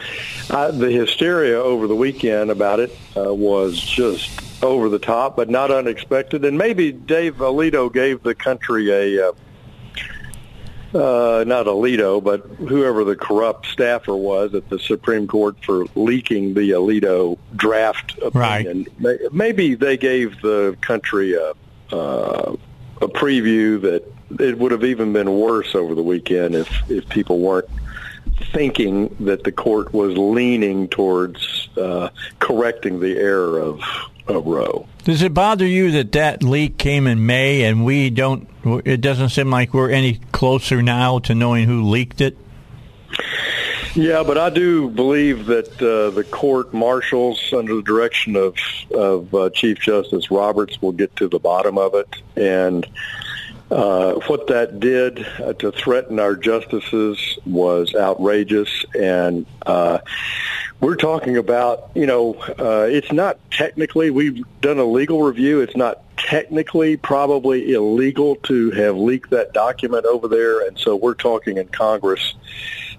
uh, 0.50 0.72
the 0.72 0.92
hysteria 0.92 1.62
over 1.62 1.88
the 1.88 1.96
weekend 1.96 2.52
about 2.52 2.80
it 2.80 2.98
uh, 3.16 3.34
was 3.34 3.80
just 3.80 4.55
over 4.66 4.90
the 4.90 5.00
top, 5.00 5.36
but 5.36 5.50
not 5.50 5.72
unexpected. 5.72 6.44
And 6.46 6.58
maybe 6.58 6.92
Dave 6.92 7.38
Alito 7.38 7.92
gave 7.92 8.24
the 8.24 8.36
country 8.36 8.90
a 8.90 9.30
uh, 9.30 9.32
uh, 10.96 11.44
not 11.46 11.66
Alito, 11.66 12.24
but 12.24 12.42
whoever 12.70 13.04
the 13.04 13.16
corrupt 13.16 13.66
staffer 13.68 14.16
was 14.16 14.54
at 14.54 14.70
the 14.70 14.80
Supreme 14.80 15.28
Court 15.28 15.58
for 15.64 15.86
leaking 15.96 16.54
the 16.54 16.72
Alito 16.72 17.38
draft 17.56 18.18
opinion. 18.22 18.88
Right. 19.00 19.20
Maybe 19.32 19.76
they 19.76 19.98
gave 19.98 20.40
the 20.42 20.78
country 20.82 21.34
a, 21.34 21.52
uh, 21.94 22.56
a 23.02 23.08
preview 23.10 23.82
that 23.82 24.10
it 24.40 24.58
would 24.58 24.72
have 24.72 24.86
even 24.86 25.12
been 25.12 25.38
worse 25.38 25.76
over 25.76 25.96
the 25.96 26.04
weekend 26.04 26.56
if, 26.56 26.90
if 26.90 27.08
people 27.10 27.40
weren't 27.40 27.68
thinking 28.54 29.16
that 29.22 29.44
the 29.44 29.52
court 29.52 29.94
was 29.94 30.18
leaning 30.18 30.88
towards 30.88 31.70
uh, 31.78 32.10
correcting 32.40 33.00
the 33.00 33.18
error 33.18 33.60
of, 33.60 33.82
of 34.28 34.46
Roe. 34.46 34.88
Does 35.04 35.22
it 35.22 35.34
bother 35.34 35.66
you 35.66 35.92
that 35.92 36.12
that 36.14 36.44
leak 36.44 36.78
came 36.78 37.08
in 37.08 37.26
May 37.26 37.64
and 37.64 37.86
we 37.86 38.10
don't? 38.10 38.48
It 38.64 39.02
doesn't 39.02 39.30
seem 39.30 39.50
like 39.50 39.74
we're 39.74 39.92
any 39.92 40.20
closer 40.32 40.82
now 40.82 41.20
to 41.20 41.36
knowing 41.36 41.68
who 41.68 41.84
leaked 41.84 42.22
it. 42.22 42.38
Yeah, 43.96 44.24
but 44.24 44.38
I 44.38 44.50
do 44.50 44.90
believe 44.90 45.46
that 45.46 45.70
uh, 45.82 46.10
the 46.10 46.26
court 46.26 46.74
marshals, 46.74 47.54
under 47.54 47.76
the 47.76 47.82
direction 47.82 48.36
of 48.36 48.58
of 48.94 49.34
uh, 49.34 49.50
Chief 49.52 49.80
Justice 49.80 50.30
Roberts, 50.30 50.82
will 50.82 50.92
get 50.92 51.16
to 51.16 51.30
the 51.30 51.40
bottom 51.40 51.78
of 51.78 51.96
it. 51.96 52.10
And 52.36 52.86
uh, 53.72 54.14
what 54.28 54.48
that 54.48 54.80
did 54.80 55.26
uh, 55.40 55.54
to 55.54 55.72
threaten 55.72 56.20
our 56.20 56.36
justices 56.36 57.40
was 57.46 57.96
outrageous, 57.96 58.86
and 59.00 59.46
uh, 59.66 60.00
we're 60.82 60.96
talking 60.96 61.38
about, 61.38 61.90
you 61.96 62.06
know, 62.06 62.36
uh, 62.60 62.86
it's 62.90 63.12
not 63.12 63.40
technically, 63.50 64.10
we've 64.12 64.44
done 64.62 64.78
a 64.78 64.84
legal 64.84 65.24
review. 65.24 65.62
It's 65.62 65.76
not 65.76 66.02
technically 66.18 66.98
probably 66.98 67.74
illegal 67.74 68.36
to 68.44 68.72
have 68.72 68.98
leaked 68.98 69.30
that 69.30 69.54
document 69.54 70.06
over 70.06 70.28
there. 70.28 70.68
And 70.68 70.78
so 70.78 70.96
we're 70.96 71.14
talking 71.14 71.58
in 71.58 71.68
Congress, 71.70 72.36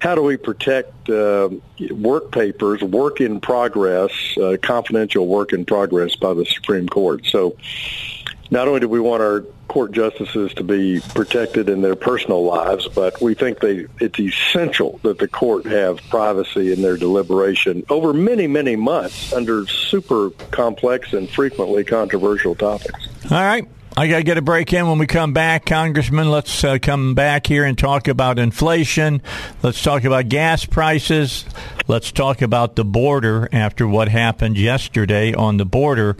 how 0.00 0.14
do 0.14 0.22
we 0.22 0.36
protect 0.36 1.08
uh, 1.10 1.50
work 1.90 2.32
papers, 2.32 2.82
work 2.82 3.20
in 3.20 3.40
progress, 3.40 4.10
uh, 4.38 4.56
confidential 4.62 5.26
work 5.26 5.52
in 5.52 5.64
progress 5.64 6.16
by 6.16 6.34
the 6.34 6.44
Supreme 6.46 6.88
Court? 6.88 7.26
So 7.26 7.56
not 8.50 8.68
only 8.68 8.80
do 8.80 8.88
we 8.88 9.00
want 9.00 9.22
our 9.22 9.44
court 9.76 9.92
justices 9.92 10.54
to 10.54 10.64
be 10.64 11.02
protected 11.14 11.68
in 11.68 11.82
their 11.82 11.94
personal 11.94 12.42
lives, 12.42 12.88
but 12.88 13.20
we 13.20 13.34
think 13.34 13.60
they 13.60 13.86
it's 14.00 14.18
essential 14.18 14.98
that 15.02 15.18
the 15.18 15.28
court 15.28 15.66
have 15.66 16.00
privacy 16.08 16.72
in 16.72 16.80
their 16.80 16.96
deliberation 16.96 17.84
over 17.90 18.14
many, 18.14 18.46
many 18.46 18.74
months 18.74 19.34
under 19.34 19.66
super 19.66 20.30
complex 20.50 21.12
and 21.12 21.28
frequently 21.28 21.84
controversial 21.84 22.54
topics. 22.54 23.06
All 23.30 23.36
right. 23.36 23.68
I 23.98 24.08
got 24.08 24.16
to 24.16 24.22
get 24.22 24.38
a 24.38 24.42
break 24.42 24.72
in 24.72 24.88
when 24.88 24.96
we 24.96 25.06
come 25.06 25.34
back. 25.34 25.66
Congressman, 25.66 26.30
let's 26.30 26.64
uh, 26.64 26.78
come 26.80 27.14
back 27.14 27.46
here 27.46 27.64
and 27.64 27.76
talk 27.76 28.08
about 28.08 28.38
inflation. 28.38 29.20
Let's 29.62 29.82
talk 29.82 30.04
about 30.04 30.30
gas 30.30 30.64
prices. 30.64 31.44
Let's 31.86 32.12
talk 32.12 32.40
about 32.40 32.76
the 32.76 32.84
border 32.84 33.46
after 33.52 33.86
what 33.86 34.08
happened 34.08 34.56
yesterday 34.56 35.34
on 35.34 35.58
the 35.58 35.66
border. 35.66 36.16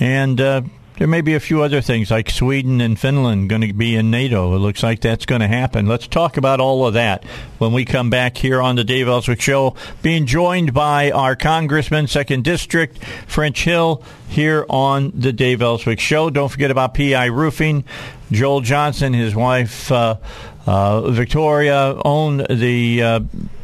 And 0.00 0.40
uh, 0.40 0.62
there 0.98 1.06
may 1.06 1.20
be 1.20 1.34
a 1.34 1.40
few 1.40 1.62
other 1.62 1.80
things 1.80 2.10
like 2.10 2.30
Sweden 2.30 2.80
and 2.80 2.98
Finland 2.98 3.50
going 3.50 3.60
to 3.60 3.72
be 3.72 3.96
in 3.96 4.10
NATO. 4.10 4.54
It 4.54 4.58
looks 4.58 4.82
like 4.82 5.00
that's 5.00 5.26
going 5.26 5.42
to 5.42 5.48
happen. 5.48 5.86
Let's 5.86 6.06
talk 6.06 6.36
about 6.36 6.58
all 6.58 6.86
of 6.86 6.94
that 6.94 7.24
when 7.58 7.72
we 7.72 7.84
come 7.84 8.08
back 8.08 8.38
here 8.38 8.62
on 8.62 8.76
the 8.76 8.84
Dave 8.84 9.06
Elswick 9.06 9.40
Show. 9.40 9.74
Being 10.02 10.24
joined 10.24 10.72
by 10.72 11.10
our 11.10 11.36
Congressman, 11.36 12.06
Second 12.06 12.44
District, 12.44 12.96
French 13.26 13.64
Hill, 13.64 14.02
here 14.28 14.64
on 14.70 15.12
the 15.14 15.32
Dave 15.32 15.60
Elswick 15.60 16.00
Show. 16.00 16.30
Don't 16.30 16.48
forget 16.48 16.70
about 16.70 16.94
PI 16.94 17.26
Roofing. 17.26 17.84
Joel 18.30 18.62
Johnson, 18.62 19.12
his 19.12 19.34
wife 19.34 19.92
uh, 19.92 20.16
uh, 20.66 21.10
Victoria, 21.10 22.00
own 22.04 22.38
the 22.50 23.02
uh, 23.02 23.20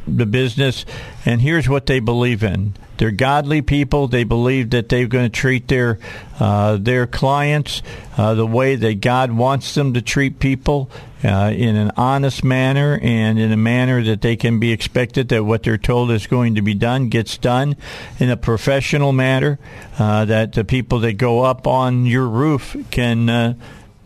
the 0.07 0.27
business, 0.27 0.85
and 1.25 1.41
here's 1.41 1.69
what 1.69 1.87
they 1.87 2.01
believe 2.01 2.43
in 2.43 2.75
they're 3.03 3.11
godly 3.11 3.63
people. 3.63 4.07
They 4.07 4.23
believe 4.23 4.71
that 4.71 4.89
they're 4.89 5.09
going 5.09 5.25
to 5.25 5.29
treat 5.29 5.67
their 5.67 5.99
uh, 6.39 6.77
their 6.77 7.09
clients 7.09 7.83
uh, 8.17 8.35
the 8.35 8.47
way 8.47 8.77
that 8.77 9.01
God 9.01 9.33
wants 9.33 9.75
them 9.75 9.95
to 9.95 10.01
treat 10.01 10.39
people. 10.39 10.89
Uh, 11.25 11.53
in 11.53 11.77
an 11.77 11.91
honest 11.97 12.43
manner 12.43 12.99
and 13.03 13.41
in 13.41 13.51
a 13.53 13.57
manner 13.57 14.03
that 14.03 14.21
they 14.21 14.37
can 14.37 14.59
be 14.59 14.73
expected 14.73 15.29
that 15.29 15.45
what 15.45 15.65
they're 15.65 15.79
told 15.79 16.11
is 16.13 16.27
going 16.29 16.57
to 16.57 16.63
be 16.63 16.75
done 16.75 17.09
gets 17.09 17.39
done 17.39 17.77
in 18.19 18.29
a 18.29 18.37
professional 18.37 19.13
manner, 19.13 19.59
uh, 20.01 20.25
that 20.25 20.53
the 20.53 20.65
people 20.65 20.99
that 21.01 21.13
go 21.13 21.41
up 21.41 21.67
on 21.67 22.07
your 22.07 22.29
roof 22.29 22.77
can 22.93 23.29
uh, 23.29 23.55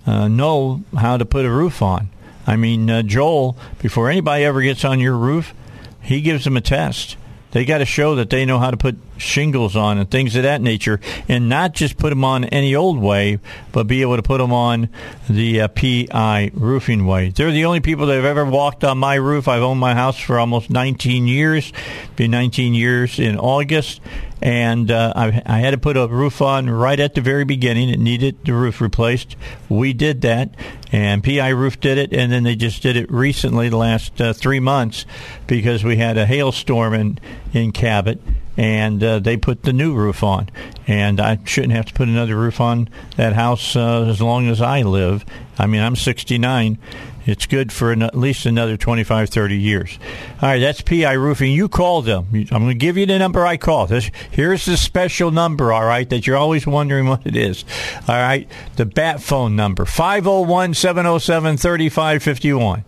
uh, 0.07 0.28
know 0.28 0.82
how 0.99 1.18
to 1.18 1.24
put 1.24 1.44
a 1.44 1.51
roof 1.51 1.82
on. 1.82 2.09
I 2.47 2.57
mean, 2.57 3.07
Joel, 3.07 3.57
before 3.78 4.11
anybody 4.11 4.44
ever 4.44 4.62
gets 4.62 4.84
on 4.86 5.01
your 5.01 5.16
roof, 5.16 5.55
he 6.01 6.22
gives 6.22 6.44
them 6.44 6.57
a 6.57 6.62
test 6.62 7.16
they 7.53 7.64
got 7.64 7.78
to 7.78 7.84
show 7.84 8.16
that 8.16 8.30
they 8.30 8.44
know 8.44 8.59
how 8.59 8.70
to 8.70 8.76
put 8.76 8.97
shingles 9.19 9.77
on 9.77 9.99
and 9.99 10.11
things 10.11 10.37
of 10.37 10.43
that 10.43 10.61
nature, 10.61 11.01
and 11.29 11.49
not 11.49 11.75
just 11.75 11.97
put 11.97 12.11
them 12.11 12.25
on 12.25 12.45
any 12.47 12.75
old 12.75 12.99
way, 12.99 13.39
but 13.73 13.87
be 13.87 14.03
able 14.03 14.17
to 14.17 14.23
put 14.23 14.39
them 14.39 14.53
on 14.53 14.89
the 15.29 15.62
uh, 15.62 15.69
PI 15.69 16.51
roofing 16.55 17.07
way. 17.07 17.31
They're 17.31 17.51
the 17.51 17.64
only 17.64 17.81
people 17.81 18.07
that 18.07 18.14
have 18.14 18.25
ever 18.25 18.45
walked 18.45 18.85
on 18.85 18.99
my 18.99 19.14
roof. 19.14 19.49
I've 19.49 19.62
owned 19.62 19.81
my 19.81 19.95
house 19.95 20.19
for 20.19 20.39
almost 20.39 20.71
19 20.71 21.27
years, 21.27 21.73
be 22.17 22.29
19 22.29 22.75
years 22.75 23.19
in 23.19 23.39
August, 23.39 24.01
and 24.43 24.91
uh, 24.91 25.12
I, 25.17 25.43
I, 25.47 25.59
had 25.61 25.71
to 25.71 25.79
put 25.79 25.97
a 25.97 26.07
roof 26.07 26.43
on 26.43 26.69
right 26.69 27.01
at 27.01 27.14
the 27.14 27.23
very 27.23 27.45
beginning. 27.45 27.89
It 27.89 27.99
needed 27.99 28.45
the 28.45 28.53
roof 28.53 28.81
replaced. 28.81 29.35
We 29.69 29.95
did 29.95 30.21
that, 30.23 30.51
and 30.93 31.25
PI 31.25 31.49
Roof 31.49 31.81
did 31.81 31.97
it, 31.97 32.12
and 32.12 32.31
then 32.31 32.43
they 32.43 32.55
just 32.55 32.83
did 32.83 32.97
it 32.97 33.11
recently, 33.11 33.69
the 33.71 33.79
last 33.79 34.21
uh, 34.21 34.33
three 34.35 34.61
months, 34.61 35.07
because 35.47 35.85
we 35.85 35.97
had 35.97 36.19
a 36.19 36.27
hailstorm 36.27 36.93
in 36.93 37.19
in 37.57 37.73
Cabot, 37.73 38.21
and 38.57 39.03
uh, 39.03 39.19
they 39.19 39.37
put 39.37 39.63
the 39.63 39.73
new 39.73 39.95
roof 39.95 40.23
on. 40.23 40.49
And 40.87 41.21
I 41.21 41.39
shouldn't 41.45 41.73
have 41.73 41.87
to 41.87 41.95
put 41.95 42.09
another 42.09 42.37
roof 42.37 42.61
on 42.61 42.89
that 43.17 43.33
house 43.33 43.75
uh, 43.75 44.05
as 44.05 44.21
long 44.21 44.49
as 44.49 44.61
I 44.61 44.83
live. 44.83 45.25
I 45.59 45.67
mean, 45.67 45.83
I'm 45.83 45.97
69, 45.97 46.79
it's 47.27 47.47
good 47.47 47.73
for 47.73 47.91
an, 47.91 48.03
at 48.03 48.17
least 48.17 48.47
another 48.47 48.77
25, 48.77 49.31
30 49.31 49.57
years. 49.57 49.99
All 50.41 50.49
right, 50.49 50.59
that's 50.61 50.81
PI 50.81 51.13
Roofing. 51.13 51.53
You 51.53 51.69
call 51.69 52.03
them. 52.03 52.29
I'm 52.33 52.45
going 52.47 52.69
to 52.69 52.75
give 52.75 52.97
you 52.97 53.07
the 53.07 53.19
number 53.19 53.45
I 53.45 53.57
call. 53.57 53.87
This, 53.87 54.11
here's 54.31 54.65
the 54.65 54.77
special 54.77 55.33
number, 55.33 55.73
all 55.73 55.85
right, 55.85 56.09
that 56.11 56.27
you're 56.27 56.37
always 56.37 56.67
wondering 56.67 57.09
what 57.09 57.27
it 57.27 57.35
is. 57.35 57.65
All 58.07 58.17
right, 58.17 58.49
the 58.77 58.87
bat 58.87 59.21
phone 59.21 59.57
number, 59.57 59.85
501 59.85 60.75
707 60.75 61.57
3551. 61.57 62.85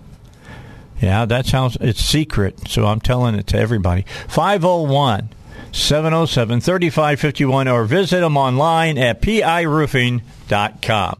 Yeah, 1.01 1.25
that 1.27 1.47
sounds, 1.47 1.77
it's 1.81 2.01
secret, 2.01 2.69
so 2.69 2.87
I'm 2.87 3.01
telling 3.01 3.35
it 3.35 3.47
to 3.49 3.59
everybody. 3.59 4.05
501 4.29 5.31
707 5.73 6.61
3551 6.61 7.69
or 7.69 7.85
visit 7.85 8.21
them 8.21 8.37
online 8.37 8.99
at 8.99 9.23
piroofing.com. 9.23 11.19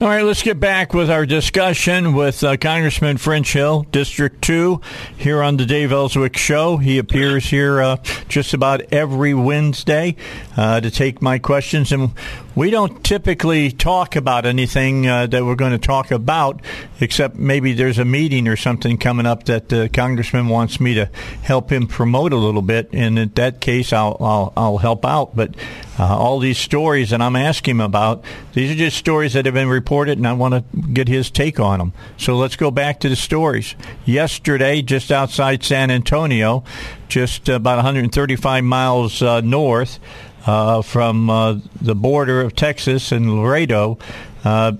All 0.00 0.06
right, 0.06 0.22
let's 0.22 0.44
get 0.44 0.60
back 0.60 0.94
with 0.94 1.10
our 1.10 1.26
discussion 1.26 2.12
with 2.14 2.44
uh, 2.44 2.56
Congressman 2.56 3.16
French 3.16 3.52
Hill, 3.52 3.82
District 3.90 4.40
2, 4.42 4.80
here 5.16 5.42
on 5.42 5.56
the 5.56 5.66
Dave 5.66 5.90
Elswick 5.90 6.36
Show. 6.36 6.76
He 6.76 6.98
appears 6.98 7.46
here 7.46 7.82
uh, 7.82 7.96
just 8.28 8.54
about 8.54 8.80
every 8.92 9.34
Wednesday 9.34 10.14
uh, 10.56 10.80
to 10.80 10.92
take 10.92 11.20
my 11.20 11.40
questions. 11.40 11.90
And 11.90 12.12
we 12.58 12.70
don't 12.70 13.04
typically 13.04 13.70
talk 13.70 14.16
about 14.16 14.44
anything 14.44 15.06
uh, 15.06 15.28
that 15.28 15.44
we're 15.44 15.54
going 15.54 15.70
to 15.70 15.78
talk 15.78 16.10
about, 16.10 16.60
except 16.98 17.36
maybe 17.36 17.72
there's 17.72 17.98
a 17.98 18.04
meeting 18.04 18.48
or 18.48 18.56
something 18.56 18.98
coming 18.98 19.26
up 19.26 19.44
that 19.44 19.68
the 19.68 19.88
congressman 19.88 20.48
wants 20.48 20.80
me 20.80 20.94
to 20.94 21.06
help 21.42 21.70
him 21.70 21.86
promote 21.86 22.32
a 22.32 22.36
little 22.36 22.60
bit. 22.60 22.90
And 22.92 23.16
in 23.16 23.28
that 23.36 23.60
case, 23.60 23.92
I'll 23.92 24.16
I'll, 24.18 24.52
I'll 24.56 24.78
help 24.78 25.04
out. 25.04 25.36
But 25.36 25.54
uh, 26.00 26.18
all 26.18 26.40
these 26.40 26.58
stories 26.58 27.10
that 27.10 27.22
I'm 27.22 27.36
asking 27.36 27.76
him 27.76 27.80
about, 27.80 28.24
these 28.54 28.72
are 28.72 28.74
just 28.74 28.96
stories 28.96 29.34
that 29.34 29.44
have 29.44 29.54
been 29.54 29.68
reported, 29.68 30.18
and 30.18 30.26
I 30.26 30.32
want 30.32 30.54
to 30.54 30.80
get 30.80 31.06
his 31.06 31.30
take 31.30 31.60
on 31.60 31.78
them. 31.78 31.92
So 32.16 32.36
let's 32.36 32.56
go 32.56 32.72
back 32.72 32.98
to 33.00 33.08
the 33.08 33.14
stories. 33.14 33.76
Yesterday, 34.04 34.82
just 34.82 35.12
outside 35.12 35.62
San 35.62 35.92
Antonio, 35.92 36.64
just 37.06 37.48
about 37.48 37.76
135 37.76 38.64
miles 38.64 39.22
uh, 39.22 39.42
north 39.42 40.00
uh, 40.48 40.80
from 40.80 41.28
uh, 41.28 41.58
the 41.78 41.94
border 41.94 42.40
of 42.40 42.54
Texas 42.54 43.12
and 43.12 43.36
Laredo. 43.36 43.98
Uh, 44.42 44.72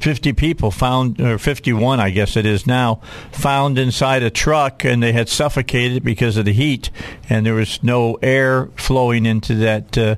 50 0.00 0.34
people 0.34 0.70
found, 0.70 1.20
or 1.20 1.38
51, 1.38 2.00
I 2.00 2.10
guess 2.10 2.36
it 2.36 2.44
is 2.44 2.66
now, 2.66 2.96
found 3.30 3.78
inside 3.78 4.22
a 4.22 4.30
truck, 4.30 4.84
and 4.84 5.02
they 5.02 5.12
had 5.12 5.28
suffocated 5.28 6.02
because 6.02 6.36
of 6.36 6.44
the 6.44 6.52
heat, 6.52 6.90
and 7.30 7.46
there 7.46 7.54
was 7.54 7.82
no 7.82 8.18
air 8.20 8.66
flowing 8.76 9.24
into 9.24 9.54
that 9.54 9.96
uh, 9.96 10.16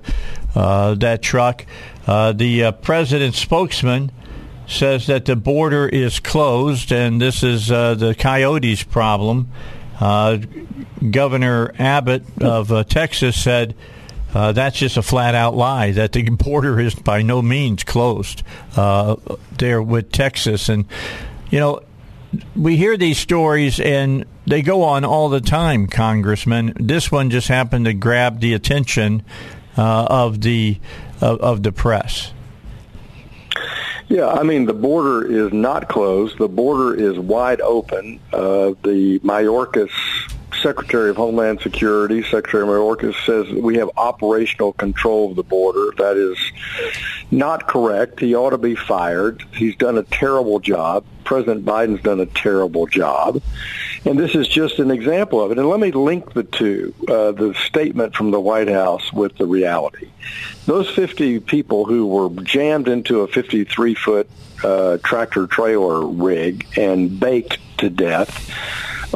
uh, 0.57 0.95
that 0.95 1.23
truck. 1.23 1.67
Uh, 2.07 2.33
the 2.33 2.65
uh, 2.65 2.73
president's 2.73 3.39
spokesman 3.39 4.11
says 4.67 5.07
that 5.07 5.27
the 5.27 5.37
border 5.37 5.87
is 5.87 6.19
closed, 6.19 6.91
and 6.91 7.21
this 7.21 7.43
is 7.43 7.71
uh, 7.71 7.95
the 7.95 8.15
coyotes' 8.15 8.83
problem. 8.83 9.49
Uh, 10.01 10.39
Governor 11.11 11.73
Abbott 11.79 12.25
of 12.43 12.89
Texas 12.89 13.41
said 13.41 13.75
uh, 14.35 14.53
that's 14.53 14.77
just 14.77 14.97
a 14.97 15.03
flat 15.03 15.35
out 15.35 15.55
lie. 15.55 15.93
That 15.93 16.13
the 16.13 16.23
border 16.31 16.81
is 16.81 16.95
by 16.95 17.23
no 17.23 17.41
means 17.41 17.85
closed 17.85 18.43
uh, 18.77 19.17
there 19.59 19.83
with 19.83 20.13
Texas, 20.13 20.69
and 20.69 20.87
you 21.51 21.61
know 21.61 21.81
we 22.57 22.77
hear 22.77 22.97
these 22.97 23.19
stories 23.19 23.81
and 23.81 24.25
they 24.47 24.63
go 24.63 24.83
on 24.83 25.05
all 25.05 25.29
the 25.29 25.41
time, 25.41 25.87
Congressman. 25.87 26.75
This 26.79 27.11
one 27.11 27.31
just 27.31 27.49
happened 27.49 27.87
to 27.87 27.95
grab 27.95 28.41
the 28.41 28.55
attention 28.55 29.23
uh, 29.77 30.07
of 30.11 30.41
the 30.41 30.79
of, 31.21 31.41
of 31.41 31.63
the 31.63 31.73
press. 31.73 32.33
Yeah, 34.09 34.29
I 34.29 34.43
mean 34.43 34.67
the 34.67 34.75
border 34.75 35.25
is 35.27 35.53
not 35.53 35.89
closed. 35.89 36.39
The 36.39 36.49
border 36.49 36.95
is 36.95 37.19
wide 37.19 37.61
open. 37.63 38.21
Uh, 38.33 38.75
the 38.83 39.19
Mayorkas 39.21 39.91
Secretary 40.65 41.11
of 41.11 41.17
Homeland 41.17 41.61
Security, 41.61 42.23
Secretary 42.23 42.65
Mayorkas, 42.65 43.15
says 43.27 43.53
we 43.53 43.77
have 43.77 43.91
operational 43.99 44.73
control 44.73 45.29
of 45.29 45.37
the 45.37 45.43
border. 45.43 45.93
That 45.99 46.17
is 46.17 46.39
not 47.31 47.69
correct. 47.69 48.19
He 48.21 48.35
ought 48.35 48.51
to 48.51 48.59
be 48.59 48.75
fired. 48.75 49.45
He's 49.53 49.77
done 49.77 49.99
a 49.99 50.03
terrible 50.05 50.61
job. 50.61 51.05
President 51.25 51.67
Biden's 51.67 52.03
done 52.03 52.19
a 52.19 52.27
terrible 52.27 52.87
job. 52.87 53.43
And 54.07 54.19
this 54.19 54.35
is 54.35 54.49
just 54.49 54.79
an 54.79 54.91
example 54.91 55.43
of 55.43 55.51
it. 55.53 55.59
And 55.59 55.69
let 55.69 55.81
me 55.81 55.91
link 55.91 56.33
the 56.33 56.45
two, 56.45 56.95
uh, 57.09 57.33
the 57.33 57.55
statement 57.67 58.15
from 58.15 58.31
the 58.31 58.41
White 58.41 58.69
House 58.69 59.13
with 59.13 59.37
the 59.37 59.47
reality. 59.47 60.09
Those 60.65 60.89
50 60.89 61.41
people 61.41 61.85
who 61.85 62.07
were 62.07 62.31
jammed 62.43 62.89
into 62.89 63.21
a 63.21 63.29
53-foot 63.29 64.31
uh, 64.63 64.97
tractor 65.05 65.47
trailer 65.47 66.07
rig 66.07 66.67
and 66.79 67.21
baked 67.21 67.59
to 67.79 67.91
death 67.91 68.51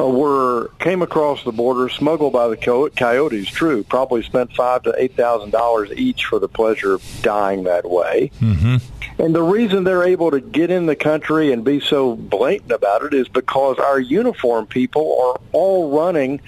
were 0.07 0.69
came 0.79 1.01
across 1.01 1.43
the 1.43 1.51
border, 1.51 1.89
smuggled 1.89 2.33
by 2.33 2.47
the 2.47 2.57
coyotes. 2.95 3.49
True, 3.49 3.83
probably 3.83 4.23
spent 4.23 4.53
five 4.53 4.83
to 4.83 4.93
eight 4.97 5.15
thousand 5.15 5.51
dollars 5.51 5.91
each 5.91 6.25
for 6.25 6.39
the 6.39 6.47
pleasure 6.47 6.93
of 6.93 7.03
dying 7.21 7.63
that 7.63 7.89
way. 7.89 8.31
Mm-hmm. 8.39 8.77
And 9.21 9.35
the 9.35 9.43
reason 9.43 9.83
they're 9.83 10.05
able 10.05 10.31
to 10.31 10.39
get 10.39 10.69
in 10.69 10.85
the 10.85 10.95
country 10.95 11.51
and 11.51 11.63
be 11.63 11.81
so 11.81 12.15
blatant 12.15 12.71
about 12.71 13.03
it 13.03 13.13
is 13.13 13.27
because 13.27 13.77
our 13.77 13.99
uniform 13.99 14.65
people 14.65 15.19
are 15.21 15.41
all 15.51 15.91
running 15.97 16.39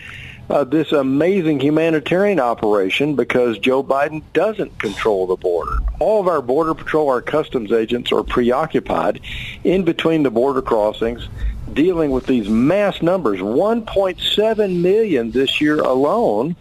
uh, 0.51 0.65
this 0.65 0.91
amazing 0.91 1.61
humanitarian 1.61 2.37
operation 2.37 3.15
because 3.15 3.57
Joe 3.57 3.81
Biden 3.81 4.21
doesn't 4.33 4.77
control 4.79 5.25
the 5.25 5.37
border. 5.37 5.77
All 5.99 6.19
of 6.19 6.27
our 6.27 6.41
border 6.41 6.73
patrol, 6.73 7.09
our 7.09 7.21
customs 7.21 7.71
agents 7.71 8.11
are 8.11 8.21
preoccupied 8.21 9.21
in 9.63 9.85
between 9.85 10.23
the 10.23 10.29
border 10.29 10.61
crossings 10.61 11.29
dealing 11.71 12.11
with 12.11 12.25
these 12.25 12.49
mass 12.49 13.01
numbers, 13.01 13.39
1.7 13.39 14.81
million 14.81 15.31
this 15.31 15.61
year 15.61 15.79
alone 15.79 16.57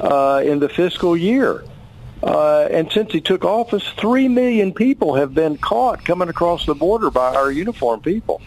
uh, 0.00 0.40
in 0.44 0.60
the 0.60 0.68
fiscal 0.68 1.16
year. 1.16 1.64
Uh, 2.22 2.68
and 2.70 2.90
since 2.92 3.12
he 3.12 3.20
took 3.20 3.44
office, 3.44 3.86
3 3.98 4.28
million 4.28 4.72
people 4.72 5.16
have 5.16 5.34
been 5.34 5.58
caught 5.58 6.04
coming 6.04 6.28
across 6.28 6.66
the 6.66 6.74
border 6.74 7.10
by 7.10 7.34
our 7.34 7.50
uniformed 7.50 8.04
people. 8.04 8.40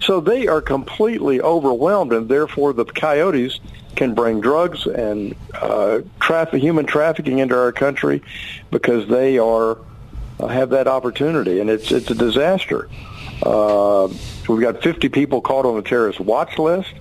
So 0.00 0.20
they 0.20 0.46
are 0.46 0.62
completely 0.62 1.40
overwhelmed, 1.40 2.12
and 2.12 2.28
therefore 2.28 2.72
the 2.72 2.84
coyotes 2.84 3.60
can 3.96 4.14
bring 4.14 4.40
drugs 4.40 4.86
and 4.86 5.34
uh, 5.54 6.00
traffic, 6.20 6.62
human 6.62 6.86
trafficking 6.86 7.38
into 7.38 7.56
our 7.56 7.72
country 7.72 8.22
because 8.70 9.08
they 9.08 9.38
are 9.38 9.78
uh, 10.38 10.46
have 10.46 10.70
that 10.70 10.88
opportunity, 10.88 11.60
and 11.60 11.68
it's 11.68 11.92
it's 11.92 12.10
a 12.10 12.14
disaster. 12.14 12.88
Uh, 13.42 14.08
we've 14.48 14.60
got 14.60 14.82
50 14.82 15.08
people 15.10 15.40
caught 15.40 15.66
on 15.66 15.76
the 15.76 15.82
terrorist 15.82 16.20
watch 16.20 16.58
list. 16.58 16.92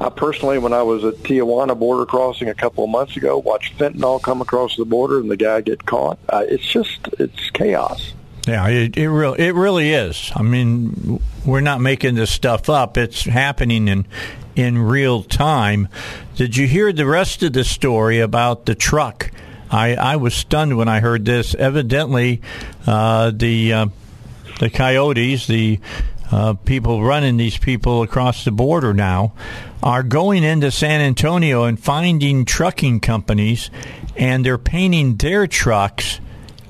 I 0.00 0.10
personally, 0.10 0.58
when 0.58 0.72
I 0.72 0.82
was 0.82 1.04
at 1.04 1.14
Tijuana 1.18 1.78
border 1.78 2.04
crossing 2.04 2.48
a 2.48 2.54
couple 2.54 2.84
of 2.84 2.90
months 2.90 3.16
ago, 3.16 3.38
watched 3.38 3.78
fentanyl 3.78 4.20
come 4.20 4.40
across 4.40 4.76
the 4.76 4.84
border 4.84 5.20
and 5.20 5.30
the 5.30 5.36
guy 5.36 5.60
get 5.60 5.86
caught. 5.86 6.18
Uh, 6.28 6.44
it's 6.48 6.66
just 6.66 7.08
it's 7.18 7.50
chaos. 7.50 8.12
Yeah, 8.46 8.68
it 8.68 8.96
it 8.96 9.08
really 9.08 9.40
it 9.40 9.54
really 9.54 9.92
is. 9.92 10.30
I 10.34 10.42
mean, 10.42 11.20
we're 11.46 11.62
not 11.62 11.80
making 11.80 12.14
this 12.14 12.30
stuff 12.30 12.68
up. 12.68 12.96
It's 12.98 13.24
happening 13.24 13.88
in 13.88 14.06
in 14.54 14.78
real 14.78 15.22
time. 15.22 15.88
Did 16.36 16.56
you 16.56 16.66
hear 16.66 16.92
the 16.92 17.06
rest 17.06 17.42
of 17.42 17.54
the 17.54 17.64
story 17.64 18.20
about 18.20 18.66
the 18.66 18.74
truck? 18.74 19.30
I 19.70 19.94
I 19.96 20.16
was 20.16 20.34
stunned 20.34 20.76
when 20.76 20.88
I 20.88 21.00
heard 21.00 21.24
this. 21.24 21.54
Evidently, 21.54 22.42
uh, 22.86 23.32
the 23.34 23.72
uh, 23.72 23.86
the 24.60 24.68
coyotes, 24.68 25.46
the 25.46 25.80
uh, 26.30 26.52
people 26.52 27.02
running 27.02 27.38
these 27.38 27.56
people 27.56 28.02
across 28.02 28.44
the 28.44 28.50
border 28.50 28.92
now, 28.92 29.32
are 29.82 30.02
going 30.02 30.44
into 30.44 30.70
San 30.70 31.00
Antonio 31.00 31.64
and 31.64 31.80
finding 31.80 32.44
trucking 32.44 33.00
companies, 33.00 33.70
and 34.16 34.44
they're 34.44 34.58
painting 34.58 35.16
their 35.16 35.46
trucks 35.46 36.20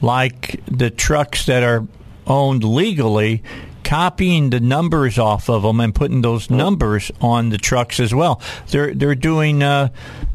like 0.04 0.60
the 0.66 0.90
trucks 0.90 1.46
that 1.46 1.62
are 1.62 1.86
owned 2.26 2.64
legally 2.64 3.42
copying 3.84 4.50
the 4.50 4.60
numbers 4.60 5.18
off 5.18 5.48
of 5.48 5.62
them 5.62 5.78
and 5.78 5.94
putting 5.94 6.22
those 6.22 6.50
numbers 6.50 7.12
on 7.20 7.50
the 7.50 7.58
trucks 7.58 8.00
as 8.00 8.14
well. 8.14 8.40
They're 8.68 8.94
they're 8.94 9.14
doing, 9.14 9.62
uh, 9.62 9.90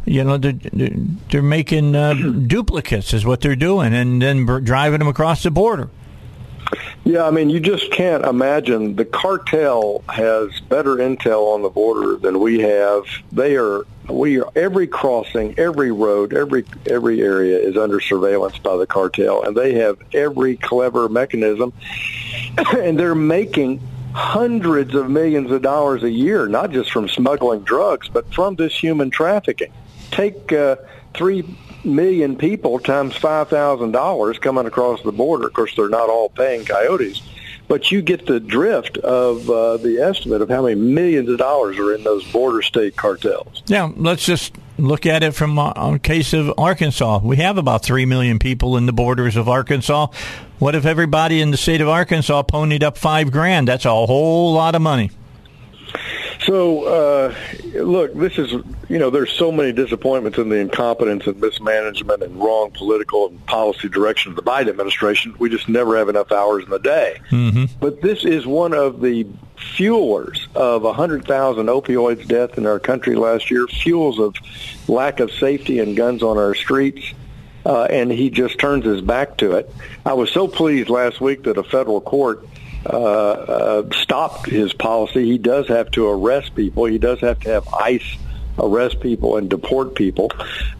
you 0.05 0.24
know, 0.24 0.38
they're, 0.38 0.53
they're 0.53 1.41
making 1.41 1.95
uh, 1.95 2.13
duplicates 2.47 3.13
is 3.13 3.26
what 3.26 3.41
they're 3.41 3.55
doing, 3.55 3.93
and 3.93 4.22
then 4.22 4.45
driving 4.45 4.99
them 4.99 5.07
across 5.07 5.43
the 5.43 5.51
border. 5.51 5.89
Yeah, 7.03 7.26
I 7.26 7.32
mean, 7.32 7.49
you 7.49 7.59
just 7.59 7.91
can't 7.91 8.24
imagine. 8.24 8.95
The 8.95 9.05
cartel 9.05 10.03
has 10.09 10.59
better 10.61 10.97
intel 10.97 11.53
on 11.55 11.63
the 11.63 11.70
border 11.70 12.17
than 12.17 12.39
we 12.39 12.59
have. 12.59 13.05
They 13.32 13.55
are 13.55 13.86
we 14.10 14.39
are 14.39 14.51
every 14.55 14.88
crossing, 14.88 15.57
every 15.57 15.91
road, 15.91 16.34
every 16.34 16.66
every 16.86 17.22
area 17.22 17.57
is 17.57 17.78
under 17.78 17.99
surveillance 17.99 18.57
by 18.60 18.76
the 18.78 18.88
cartel, 18.88 19.43
and 19.43 19.55
they 19.55 19.76
have 19.76 19.97
every 20.14 20.57
clever 20.57 21.10
mechanism, 21.10 21.74
and 22.78 22.99
they're 22.99 23.16
making 23.16 23.82
hundreds 24.14 24.95
of 24.95 25.10
millions 25.10 25.51
of 25.51 25.62
dollars 25.62 26.03
a 26.03 26.10
year, 26.10 26.47
not 26.47 26.72
just 26.72 26.91
from 26.91 27.07
smuggling 27.07 27.62
drugs, 27.62 28.10
but 28.10 28.34
from 28.34 28.55
this 28.55 28.74
human 28.74 29.10
trafficking. 29.10 29.72
Take 30.12 30.51
uh, 30.51 30.78
three 31.14 31.43
million 31.84 32.36
people 32.36 32.80
times 32.80 33.16
five 33.16 33.49
thousand 33.49 33.91
dollars 33.91 34.38
coming 34.39 34.66
across 34.66 35.01
the 35.03 35.12
border. 35.12 35.47
Of 35.47 35.53
course, 35.53 35.76
they're 35.76 35.89
not 35.89 36.10
all 36.10 36.30
paying 36.30 36.66
coyotes, 36.66 37.22
but 37.70 37.91
you 37.91 38.01
get 38.01 38.26
the 38.26 38.39
drift 38.39 38.97
of 38.97 39.49
uh, 39.49 39.78
the 39.78 39.99
estimate 39.99 40.41
of 40.41 40.49
how 40.49 40.63
many 40.63 40.76
millions 40.76 41.30
of 41.30 41.38
dollars 41.38 41.78
are 41.78 41.93
in 41.93 42.03
those 42.03 42.30
border 42.34 42.63
state 42.63 42.97
cartels. 42.97 43.63
Yeah, 43.67 43.91
let's 43.95 44.26
just 44.26 44.55
look 44.78 45.05
at 45.05 45.22
it 45.24 45.36
from 45.36 45.57
uh, 45.57 45.72
a 45.76 45.99
case 45.99 46.34
of 46.34 46.51
Arkansas. 46.57 47.22
We 47.24 47.38
have 47.38 47.57
about 47.57 47.84
three 47.84 48.05
million 48.05 48.39
people 48.39 48.76
in 48.76 48.88
the 48.88 48.91
borders 48.91 49.36
of 49.36 49.47
Arkansas. 49.47 50.07
What 50.57 50.76
if 50.76 50.86
everybody 50.86 51.41
in 51.41 51.51
the 51.51 51.57
state 51.57 51.80
of 51.80 51.88
Arkansas 51.88 52.43
ponied 52.43 52.84
up 52.84 52.97
five 52.97 53.32
grand? 53.32 53.67
That's 53.67 53.86
a 53.86 53.91
whole 53.91 54.53
lot 54.53 54.74
of 54.74 54.82
money. 54.82 55.11
So, 56.46 56.84
uh, 56.86 57.36
look, 57.74 58.14
this 58.14 58.38
is, 58.38 58.52
you 58.88 58.98
know, 58.98 59.10
there's 59.10 59.32
so 59.32 59.52
many 59.52 59.74
disappointments 59.74 60.38
in 60.38 60.48
the 60.48 60.56
incompetence 60.56 61.28
and 61.28 61.40
mismanagement 61.40 62.24
and 62.24 62.40
wrong 62.40 62.72
political 62.72 63.28
and 63.28 63.46
policy 63.46 63.90
direction 63.90 64.32
of 64.32 64.36
the 64.38 64.42
Biden 64.42 64.70
administration. 64.70 65.36
We 65.38 65.50
just 65.50 65.68
never 65.68 65.98
have 65.98 66.08
enough 66.08 66.32
hours 66.32 66.64
in 66.64 66.70
the 66.70 66.80
day. 66.80 67.20
Mm-hmm. 67.30 67.66
But 67.82 68.02
this 68.02 68.24
is 68.24 68.48
one 68.48 68.74
of 68.74 69.02
the 69.02 69.28
fuelers 69.58 70.48
of 70.56 70.84
100,000 70.84 71.66
opioids 71.66 72.26
death 72.26 72.58
in 72.58 72.66
our 72.66 72.80
country 72.80 73.16
last 73.16 73.52
year, 73.52 73.68
fuels 73.68 74.18
of 74.18 74.36
lack 74.88 75.20
of 75.20 75.32
safety 75.32 75.80
and 75.80 75.98
guns 75.98 76.24
on 76.24 76.38
our 76.38 76.56
streets. 76.56 77.14
Uh, 77.66 77.84
and 77.84 78.10
he 78.10 78.30
just 78.30 78.58
turns 78.58 78.86
his 78.86 79.02
back 79.02 79.36
to 79.38 79.52
it. 79.58 79.70
I 80.06 80.14
was 80.14 80.32
so 80.32 80.48
pleased 80.48 80.90
last 80.90 81.20
week 81.20 81.44
that 81.44 81.58
a 81.58 81.64
federal 81.64 82.00
court 82.00 82.48
uh, 82.86 82.90
uh, 82.90 83.90
stopped 83.94 84.48
his 84.48 84.74
policy. 84.74 85.26
He 85.26 85.38
does 85.38 85.68
have 85.68 85.92
to 85.92 86.08
arrest 86.08 86.56
people. 86.56 86.86
He 86.86 86.98
does 86.98 87.20
have 87.22 87.40
to 87.42 87.50
have 87.50 87.68
ICE 87.74 88.18
arrest 88.58 89.00
people 89.00 89.38
and 89.38 89.50
deport 89.50 89.96
people. 89.96 90.32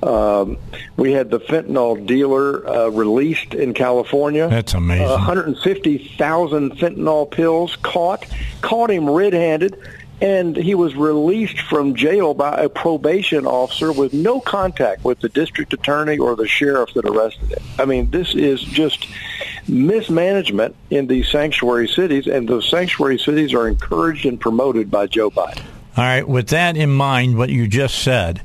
Um, 0.04 0.58
we 0.97 1.12
had 1.12 1.30
the 1.30 1.39
fentanyl 1.39 2.06
dealer 2.06 2.68
uh, 2.68 2.89
released 2.89 3.54
in 3.54 3.74
California. 3.74 4.47
That's 4.47 4.74
amazing. 4.74 5.08
Uh, 5.08 5.12
150,000 5.12 6.72
fentanyl 6.72 7.30
pills 7.30 7.76
caught. 7.78 8.26
Caught 8.62 8.91
him 8.91 9.10
red-handed 9.10 9.78
and 10.22 10.55
he 10.55 10.76
was 10.76 10.95
released 10.95 11.61
from 11.61 11.95
jail 11.95 12.34
by 12.34 12.55
a 12.57 12.70
probation 12.70 13.45
officer 13.45 13.91
with 13.91 14.13
no 14.13 14.39
contact 14.41 15.03
with 15.05 15.20
the 15.20 15.30
district 15.30 15.74
attorney 15.74 16.17
or 16.17 16.36
the 16.36 16.47
sheriff 16.47 16.93
that 16.93 17.05
arrested 17.05 17.49
him. 17.49 17.63
I 17.78 17.86
mean, 17.86 18.09
this 18.09 18.36
is 18.36 18.61
just 18.61 19.07
mismanagement 19.67 20.76
in 20.89 21.07
these 21.07 21.30
sanctuary 21.30 21.88
cities, 21.88 22.28
and 22.28 22.47
those 22.47 22.70
sanctuary 22.70 23.20
cities 23.20 23.53
are 23.53 23.67
encouraged 23.67 24.26
and 24.26 24.39
promoted 24.39 24.91
by 24.91 25.07
Joe 25.07 25.30
Biden. 25.30 25.63
All 25.95 26.03
right, 26.03 26.28
with 26.28 26.49
that 26.49 26.76
in 26.76 26.91
mind, 26.91 27.38
what 27.38 27.49
you 27.49 27.67
just 27.67 28.01
said, 28.01 28.41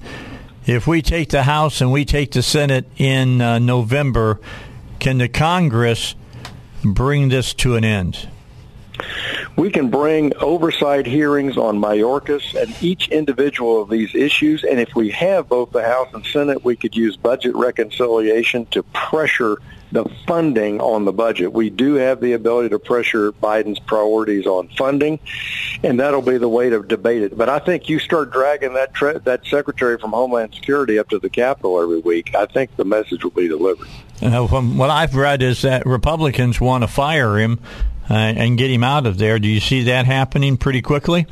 if 0.67 0.87
we 0.87 1.03
take 1.03 1.31
the 1.31 1.43
House 1.43 1.81
and 1.81 1.93
we 1.93 2.05
take 2.05 2.33
the 2.33 2.43
Senate 2.43 2.87
in 2.97 3.41
uh, 3.41 3.59
November, 3.59 4.41
can 4.99 5.19
the 5.19 5.29
Congress 5.29 6.15
bring 6.83 7.29
this 7.29 7.53
to 7.55 7.77
an 7.77 7.85
end? 7.85 8.29
We 9.57 9.71
can 9.71 9.89
bring 9.89 10.35
oversight 10.37 11.07
hearings 11.07 11.57
on 11.57 11.79
Mayorkas 11.79 12.61
and 12.61 12.75
each 12.83 13.09
individual 13.09 13.81
of 13.83 13.89
these 13.89 14.13
issues. 14.15 14.65
And 14.65 14.81
if 14.81 14.95
we 14.97 15.11
have 15.11 15.49
both 15.49 15.71
the 15.71 15.83
House 15.83 16.09
and 16.13 16.27
Senate, 16.27 16.65
we 16.65 16.75
could 16.75 16.97
use 16.97 17.17
budget 17.17 17.55
reconciliation 17.55 18.67
to 18.67 18.83
pressure 18.83 19.59
the 19.95 20.05
funding 20.27 20.81
on 20.81 21.05
the 21.05 21.13
budget. 21.13 21.53
We 21.53 21.71
do 21.71 21.95
have 21.95 22.21
the 22.21 22.33
ability 22.33 22.71
to 22.71 22.79
pressure 22.79 23.33
Biden's 23.33 23.79
priorities 23.79 24.45
on 24.45 24.69
funding, 24.77 25.21
and 25.85 26.01
that'll 26.01 26.21
be 26.21 26.37
the 26.37 26.49
way 26.49 26.69
to 26.69 26.83
debate 26.83 27.23
it. 27.23 27.39
But 27.39 27.49
I 27.49 27.61
think 27.61 27.89
you 27.89 28.01
start 28.01 28.33
dragging 28.33 28.75
that 28.75 28.93
tre- 28.93 29.19
that 29.19 29.47
secretary 29.47 29.97
from 29.99 30.11
Homeland 30.11 30.53
Security 30.53 30.99
up 30.99 31.09
to 31.11 31.19
the 31.21 31.31
Capitol 31.31 31.81
every 31.81 32.01
week. 32.01 32.35
I 32.35 32.47
think 32.47 32.75
the 32.77 32.85
message 32.85 33.23
will 33.23 33.31
be 33.31 33.49
delivered. 33.49 33.89
Uh, 34.21 34.47
from 34.49 34.77
what 34.77 34.91
I've 34.91 35.15
read 35.15 35.43
is 35.43 35.63
that 35.63 35.87
Republicans 35.87 36.61
want 36.61 36.83
to 36.83 36.89
fire 36.89 37.39
him 37.39 37.61
uh, 38.11 38.15
and 38.15 38.59
get 38.59 38.71
him 38.71 38.83
out 38.83 39.07
of 39.07 39.19
there. 39.19 39.39
Do 39.39 39.49
you 39.49 39.61
see 39.61 39.85
that 39.85 40.07
happening 40.07 40.57
pretty 40.57 40.83
quickly? 40.83 41.27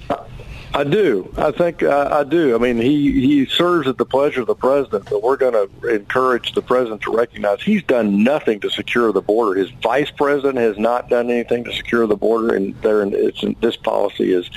I 0.75 0.85
do. 0.85 1.33
I 1.37 1.51
think 1.51 1.83
uh, 1.83 2.09
I 2.11 2.25
do. 2.25 2.55
I 2.55 2.59
mean, 2.59 2.79
he 2.79 3.13
he 3.13 3.47
serves 3.47 3.87
at 3.89 3.99
the 3.99 4.07
pleasure 4.07 4.41
of 4.41 4.47
the 4.47 4.55
president, 4.55 5.09
but 5.11 5.23
we're 5.23 5.37
going 5.37 5.53
to 5.53 5.89
encourage 5.89 6.53
the 6.53 6.63
president 6.63 7.03
to 7.03 7.15
recognize 7.15 7.61
he's 7.61 7.83
done 7.83 8.25
nothing 8.25 8.61
to 8.61 8.71
secure 8.71 9.13
the 9.13 9.21
border. 9.21 9.59
His 9.61 9.71
vice 9.83 10.11
president 10.11 10.57
has 10.57 10.79
not 10.79 11.11
done 11.11 11.31
anything 11.31 11.65
to 11.65 11.73
secure 11.75 12.07
the 12.07 12.17
border, 12.17 12.55
and 12.55 12.75
there 12.81 13.03
it's 13.03 13.45
this 13.61 13.77
policy 13.77 14.33
is 14.33 14.49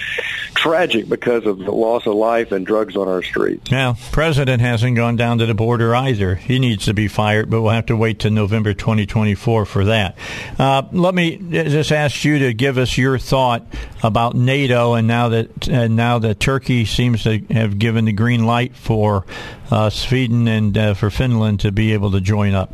tragic 0.55 1.09
because 1.09 1.45
of 1.45 1.59
the 1.59 1.71
loss 1.71 2.05
of 2.05 2.15
life 2.15 2.51
and 2.51 2.65
drugs 2.65 2.95
on 2.95 3.07
our 3.07 3.21
streets. 3.21 3.69
Now, 3.69 3.97
president 4.11 4.61
hasn't 4.61 4.95
gone 4.95 5.17
down 5.17 5.39
to 5.39 5.45
the 5.45 5.53
border 5.53 5.93
either. 5.95 6.35
He 6.35 6.59
needs 6.59 6.85
to 6.85 6.93
be 6.93 7.07
fired, 7.07 7.49
but 7.49 7.61
we'll 7.61 7.71
have 7.71 7.87
to 7.87 7.97
wait 7.97 8.19
till 8.19 8.31
November 8.31 8.73
2024 8.73 9.65
for 9.65 9.85
that. 9.85 10.17
Uh, 10.57 10.83
let 10.91 11.13
me 11.13 11.37
just 11.49 11.91
ask 11.91 12.23
you 12.23 12.39
to 12.39 12.53
give 12.53 12.77
us 12.77 12.97
your 12.97 13.17
thought 13.17 13.65
about 14.01 14.35
NATO, 14.35 14.93
and 14.93 15.07
now 15.07 15.29
that 15.29 15.69
uh, 15.69 15.87
now 15.87 16.04
now 16.05 16.19
that 16.19 16.39
Turkey 16.39 16.85
seems 16.85 17.23
to 17.23 17.39
have 17.49 17.79
given 17.79 18.05
the 18.05 18.11
green 18.11 18.45
light 18.45 18.75
for 18.75 19.25
uh, 19.71 19.89
Sweden 19.89 20.47
and 20.47 20.77
uh, 20.77 20.93
for 20.93 21.09
Finland 21.09 21.61
to 21.61 21.71
be 21.71 21.93
able 21.93 22.11
to 22.11 22.21
join 22.21 22.53
up. 22.53 22.71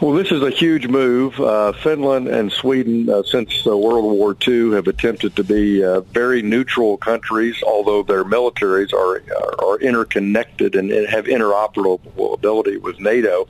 Well, 0.00 0.12
this 0.12 0.32
is 0.32 0.42
a 0.42 0.50
huge 0.50 0.88
move. 0.88 1.38
Uh, 1.38 1.72
Finland 1.72 2.26
and 2.26 2.50
Sweden, 2.50 3.08
uh, 3.08 3.22
since 3.22 3.64
uh, 3.66 3.76
World 3.76 4.04
War 4.04 4.36
II, 4.46 4.72
have 4.72 4.88
attempted 4.88 5.36
to 5.36 5.44
be 5.44 5.84
uh, 5.84 6.00
very 6.00 6.42
neutral 6.42 6.96
countries, 6.96 7.62
although 7.62 8.02
their 8.02 8.24
militaries 8.24 8.92
are 8.92 9.22
are 9.64 9.78
interconnected 9.78 10.74
and 10.74 10.90
have 11.08 11.26
interoperability 11.26 12.80
with 12.80 12.98
NATO. 13.00 13.46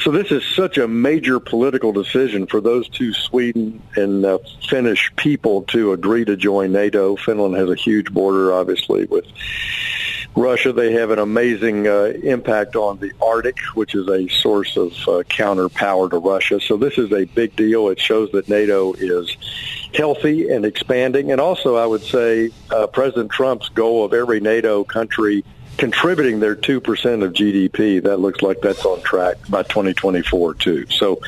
So 0.00 0.10
this 0.10 0.30
is 0.30 0.44
such 0.54 0.78
a 0.78 0.88
major 0.88 1.40
political 1.40 1.92
decision 1.92 2.46
for 2.46 2.60
those 2.60 2.88
two 2.88 3.12
Sweden 3.12 3.82
and 3.96 4.24
uh, 4.24 4.38
Finnish 4.68 5.12
people 5.16 5.62
to 5.62 5.92
agree 5.92 6.24
to 6.24 6.36
join 6.36 6.72
NATO. 6.72 7.16
Finland 7.16 7.54
has 7.56 7.70
a 7.70 7.74
huge 7.74 8.12
border, 8.12 8.52
obviously, 8.52 9.06
with 9.06 9.26
Russia. 10.36 10.72
They 10.72 10.92
have 10.92 11.10
an 11.10 11.18
amazing 11.18 11.88
uh, 11.88 12.12
impact 12.22 12.76
on 12.76 12.98
the 12.98 13.10
Arctic, 13.22 13.58
which 13.74 13.94
is 13.94 14.06
a 14.08 14.28
source 14.28 14.76
of 14.76 14.92
uh, 15.08 15.22
counter 15.24 15.68
power 15.76 16.08
to 16.08 16.18
Russia. 16.18 16.60
So 16.60 16.76
this 16.76 16.98
is 16.98 17.12
a 17.12 17.24
big 17.24 17.54
deal. 17.56 17.88
It 17.88 18.00
shows 18.00 18.32
that 18.32 18.48
NATO 18.48 18.94
is 18.94 19.36
healthy 19.94 20.50
and 20.50 20.64
expanding. 20.64 21.32
And 21.32 21.40
also, 21.40 21.76
I 21.76 21.86
would 21.86 22.02
say 22.02 22.50
uh, 22.70 22.86
President 22.88 23.30
Trump's 23.30 23.68
goal 23.70 24.04
of 24.04 24.12
every 24.12 24.40
NATO 24.40 24.84
country 24.84 25.44
contributing 25.76 26.40
their 26.40 26.56
2% 26.56 27.24
of 27.24 27.32
GDP, 27.32 28.02
that 28.02 28.18
looks 28.18 28.42
like 28.42 28.60
that's 28.60 28.84
on 28.84 29.00
track 29.02 29.36
by 29.48 29.62
2024, 29.62 30.54
too. 30.54 30.86
So 30.90 31.20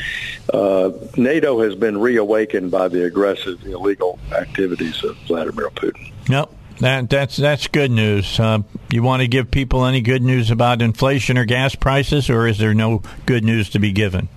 uh, 0.53 0.91
NATO 1.17 1.61
has 1.61 1.75
been 1.75 1.99
reawakened 1.99 2.71
by 2.71 2.89
the 2.89 3.05
aggressive 3.05 3.65
illegal 3.67 4.19
activities 4.33 5.03
of 5.05 5.17
Vladimir 5.27 5.71
Putin. 5.71 6.13
Yep. 6.29 6.53
That, 6.81 7.11
that's 7.11 7.37
that's 7.37 7.67
good 7.67 7.91
news. 7.91 8.39
Uh, 8.39 8.61
you 8.89 9.03
want 9.03 9.23
to 9.23 9.27
give 9.27 9.51
people 9.51 9.85
any 9.85 10.01
good 10.01 10.23
news 10.23 10.53
about 10.53 10.81
inflation 10.81 11.37
or 11.37 11.45
gas 11.45 11.75
prices, 11.75 12.31
or 12.31 12.47
is 12.47 12.59
there 12.59 12.73
no 12.73 13.03
good 13.27 13.43
news 13.43 13.71
to 13.71 13.81
be 13.81 13.91
given? 13.91 14.29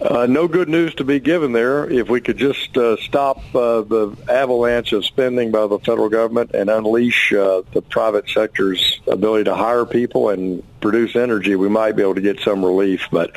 Uh, 0.00 0.26
no 0.26 0.48
good 0.48 0.68
news 0.68 0.94
to 0.94 1.04
be 1.04 1.20
given 1.20 1.52
there. 1.52 1.88
If 1.88 2.08
we 2.08 2.20
could 2.20 2.36
just 2.36 2.76
uh, 2.76 2.96
stop 2.96 3.38
uh, 3.54 3.82
the 3.82 4.16
avalanche 4.28 4.92
of 4.92 5.04
spending 5.04 5.50
by 5.50 5.66
the 5.66 5.78
federal 5.78 6.08
government 6.08 6.50
and 6.52 6.68
unleash 6.68 7.32
uh, 7.32 7.62
the 7.72 7.80
private 7.82 8.28
sector's 8.28 9.00
ability 9.06 9.44
to 9.44 9.54
hire 9.54 9.86
people 9.86 10.30
and 10.30 10.62
produce 10.80 11.16
energy, 11.16 11.54
we 11.56 11.68
might 11.68 11.92
be 11.92 12.02
able 12.02 12.16
to 12.16 12.20
get 12.20 12.40
some 12.40 12.64
relief. 12.64 13.06
But 13.10 13.36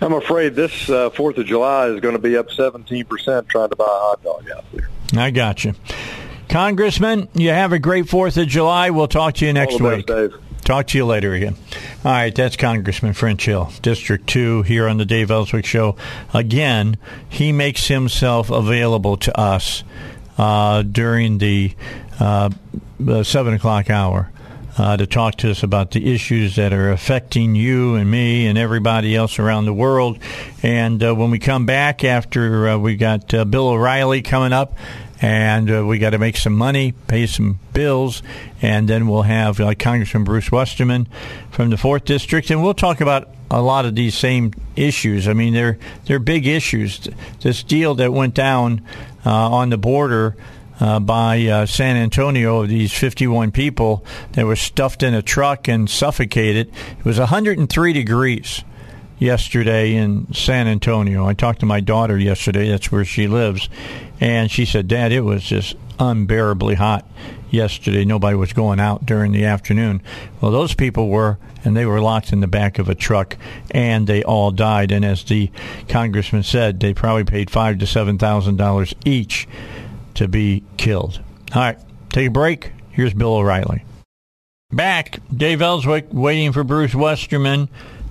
I'm 0.00 0.14
afraid 0.14 0.54
this 0.54 0.88
uh, 0.88 1.10
Fourth 1.10 1.36
of 1.38 1.46
July 1.46 1.88
is 1.88 2.00
going 2.00 2.14
to 2.14 2.22
be 2.22 2.36
up 2.36 2.48
17% 2.48 3.48
trying 3.48 3.68
to 3.68 3.76
buy 3.76 3.84
a 3.84 3.88
hot 3.88 4.22
dog 4.22 4.50
out 4.50 4.64
there. 4.72 4.88
I 5.16 5.30
got 5.30 5.64
you. 5.64 5.74
Congressman, 6.48 7.28
you 7.34 7.50
have 7.50 7.72
a 7.72 7.78
great 7.78 8.06
4th 8.06 8.40
of 8.40 8.48
July. 8.48 8.90
We'll 8.90 9.08
talk 9.08 9.34
to 9.34 9.46
you 9.46 9.52
next 9.52 9.80
week. 9.80 10.06
Best, 10.06 10.32
talk 10.68 10.86
to 10.86 10.98
you 10.98 11.06
later 11.06 11.32
again. 11.32 11.56
All 12.04 12.12
right, 12.12 12.34
that's 12.34 12.56
Congressman 12.56 13.14
French 13.14 13.46
Hill, 13.46 13.72
District 13.80 14.26
2, 14.26 14.62
here 14.62 14.86
on 14.86 14.98
the 14.98 15.06
Dave 15.06 15.30
Elswick 15.30 15.64
Show. 15.64 15.96
Again, 16.34 16.98
he 17.26 17.52
makes 17.52 17.88
himself 17.88 18.50
available 18.50 19.16
to 19.16 19.40
us 19.40 19.82
uh, 20.36 20.82
during 20.82 21.38
the, 21.38 21.74
uh, 22.20 22.50
7 23.22 23.54
o'clock 23.54 23.88
hour. 23.90 24.30
Uh, 24.76 24.96
to 24.96 25.08
talk 25.08 25.34
to 25.34 25.50
us 25.50 25.64
about 25.64 25.90
the 25.90 26.14
issues 26.14 26.54
that 26.54 26.72
are 26.72 26.92
affecting 26.92 27.56
you 27.56 27.96
and 27.96 28.08
me 28.08 28.46
and 28.46 28.56
everybody 28.56 29.16
else 29.16 29.40
around 29.40 29.64
the 29.64 29.74
world. 29.74 30.20
And 30.62 31.02
uh, 31.02 31.16
when 31.16 31.32
we 31.32 31.40
come 31.40 31.66
back 31.66 32.04
after 32.04 32.68
uh, 32.68 32.78
we 32.78 32.94
got 32.94 33.34
uh, 33.34 33.44
Bill 33.44 33.70
O'Reilly 33.70 34.22
coming 34.22 34.52
up, 34.52 34.74
and 35.20 35.70
uh, 35.70 35.84
we 35.84 35.98
got 35.98 36.10
to 36.10 36.18
make 36.18 36.36
some 36.36 36.54
money, 36.54 36.92
pay 36.92 37.26
some 37.26 37.58
bills, 37.72 38.22
and 38.62 38.88
then 38.88 39.08
we'll 39.08 39.22
have 39.22 39.60
uh, 39.60 39.74
Congressman 39.74 40.24
Bruce 40.24 40.52
Westerman 40.52 41.08
from 41.50 41.70
the 41.70 41.76
fourth 41.76 42.04
district, 42.04 42.50
and 42.50 42.62
we'll 42.62 42.74
talk 42.74 43.00
about 43.00 43.28
a 43.50 43.60
lot 43.60 43.84
of 43.84 43.94
these 43.94 44.14
same 44.14 44.52
issues. 44.76 45.26
I 45.26 45.32
mean, 45.32 45.54
they're 45.54 45.78
they're 46.04 46.18
big 46.18 46.46
issues. 46.46 47.08
This 47.40 47.62
deal 47.62 47.94
that 47.96 48.12
went 48.12 48.34
down 48.34 48.82
uh, 49.26 49.30
on 49.30 49.70
the 49.70 49.78
border. 49.78 50.36
Uh, 50.80 51.00
by 51.00 51.44
uh, 51.44 51.66
San 51.66 51.96
Antonio, 51.96 52.62
of 52.62 52.68
these 52.68 52.92
51 52.92 53.50
people 53.50 54.04
that 54.34 54.46
were 54.46 54.54
stuffed 54.54 55.02
in 55.02 55.12
a 55.12 55.20
truck 55.20 55.66
and 55.66 55.90
suffocated. 55.90 56.72
It 57.00 57.04
was 57.04 57.18
103 57.18 57.92
degrees 57.92 58.62
yesterday 59.18 59.94
in 59.94 60.32
San 60.32 60.66
Antonio. 60.66 61.26
I 61.26 61.34
talked 61.34 61.60
to 61.60 61.66
my 61.66 61.80
daughter 61.80 62.18
yesterday. 62.18 62.68
That's 62.68 62.92
where 62.92 63.04
she 63.04 63.26
lives, 63.26 63.68
and 64.20 64.50
she 64.50 64.64
said, 64.64 64.88
Dad, 64.88 65.12
it 65.12 65.22
was 65.22 65.42
just 65.42 65.76
unbearably 65.98 66.76
hot 66.76 67.04
yesterday. 67.50 68.04
Nobody 68.04 68.36
was 68.36 68.52
going 68.52 68.80
out 68.80 69.04
during 69.04 69.32
the 69.32 69.44
afternoon. 69.44 70.02
Well, 70.40 70.52
those 70.52 70.74
people 70.74 71.08
were, 71.08 71.38
and 71.64 71.76
they 71.76 71.86
were 71.86 72.00
locked 72.00 72.32
in 72.32 72.40
the 72.40 72.46
back 72.46 72.78
of 72.78 72.88
a 72.88 72.94
truck, 72.94 73.36
and 73.70 74.06
they 74.06 74.22
all 74.22 74.50
died. 74.50 74.92
And 74.92 75.04
as 75.04 75.24
the 75.24 75.50
congressman 75.88 76.42
said, 76.42 76.80
they 76.80 76.94
probably 76.94 77.24
paid 77.24 77.50
five 77.50 77.78
to 77.78 77.86
seven 77.86 78.18
thousand 78.18 78.56
dollars 78.56 78.94
each 79.04 79.48
to 80.14 80.28
be 80.28 80.62
killed. 80.76 81.20
All 81.54 81.62
right, 81.62 81.78
take 82.10 82.28
a 82.28 82.30
break. 82.30 82.72
Here's 82.90 83.14
Bill 83.14 83.34
O'Reilly. 83.34 83.84
Back, 84.70 85.20
Dave 85.34 85.62
Elswick 85.62 86.08
waiting 86.12 86.52
for 86.52 86.62
Bruce 86.62 86.94
Westerman. 86.94 87.68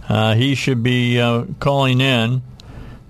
Uh, 0.07 0.35
he 0.35 0.55
should 0.55 0.83
be 0.83 1.19
uh, 1.19 1.45
calling 1.59 2.01
in 2.01 2.41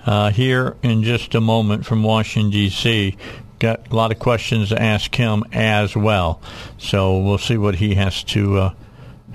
uh, 0.06 0.32
here 0.32 0.78
in 0.82 1.04
just 1.04 1.36
a 1.36 1.42
moment 1.42 1.86
from 1.86 2.04
Washington, 2.04 2.52
D.C. 2.52 3.18
Got 3.60 3.92
a 3.92 3.96
lot 3.96 4.12
of 4.12 4.20
questions 4.20 4.70
to 4.70 4.82
ask 4.82 5.14
him 5.14 5.44
as 5.52 5.96
well. 5.96 6.42
So 6.78 7.20
we'll 7.20 7.38
see 7.38 7.58
what 7.58 7.76
he 7.76 7.96
has 7.96 8.24
to 8.26 8.58
uh, 8.58 8.74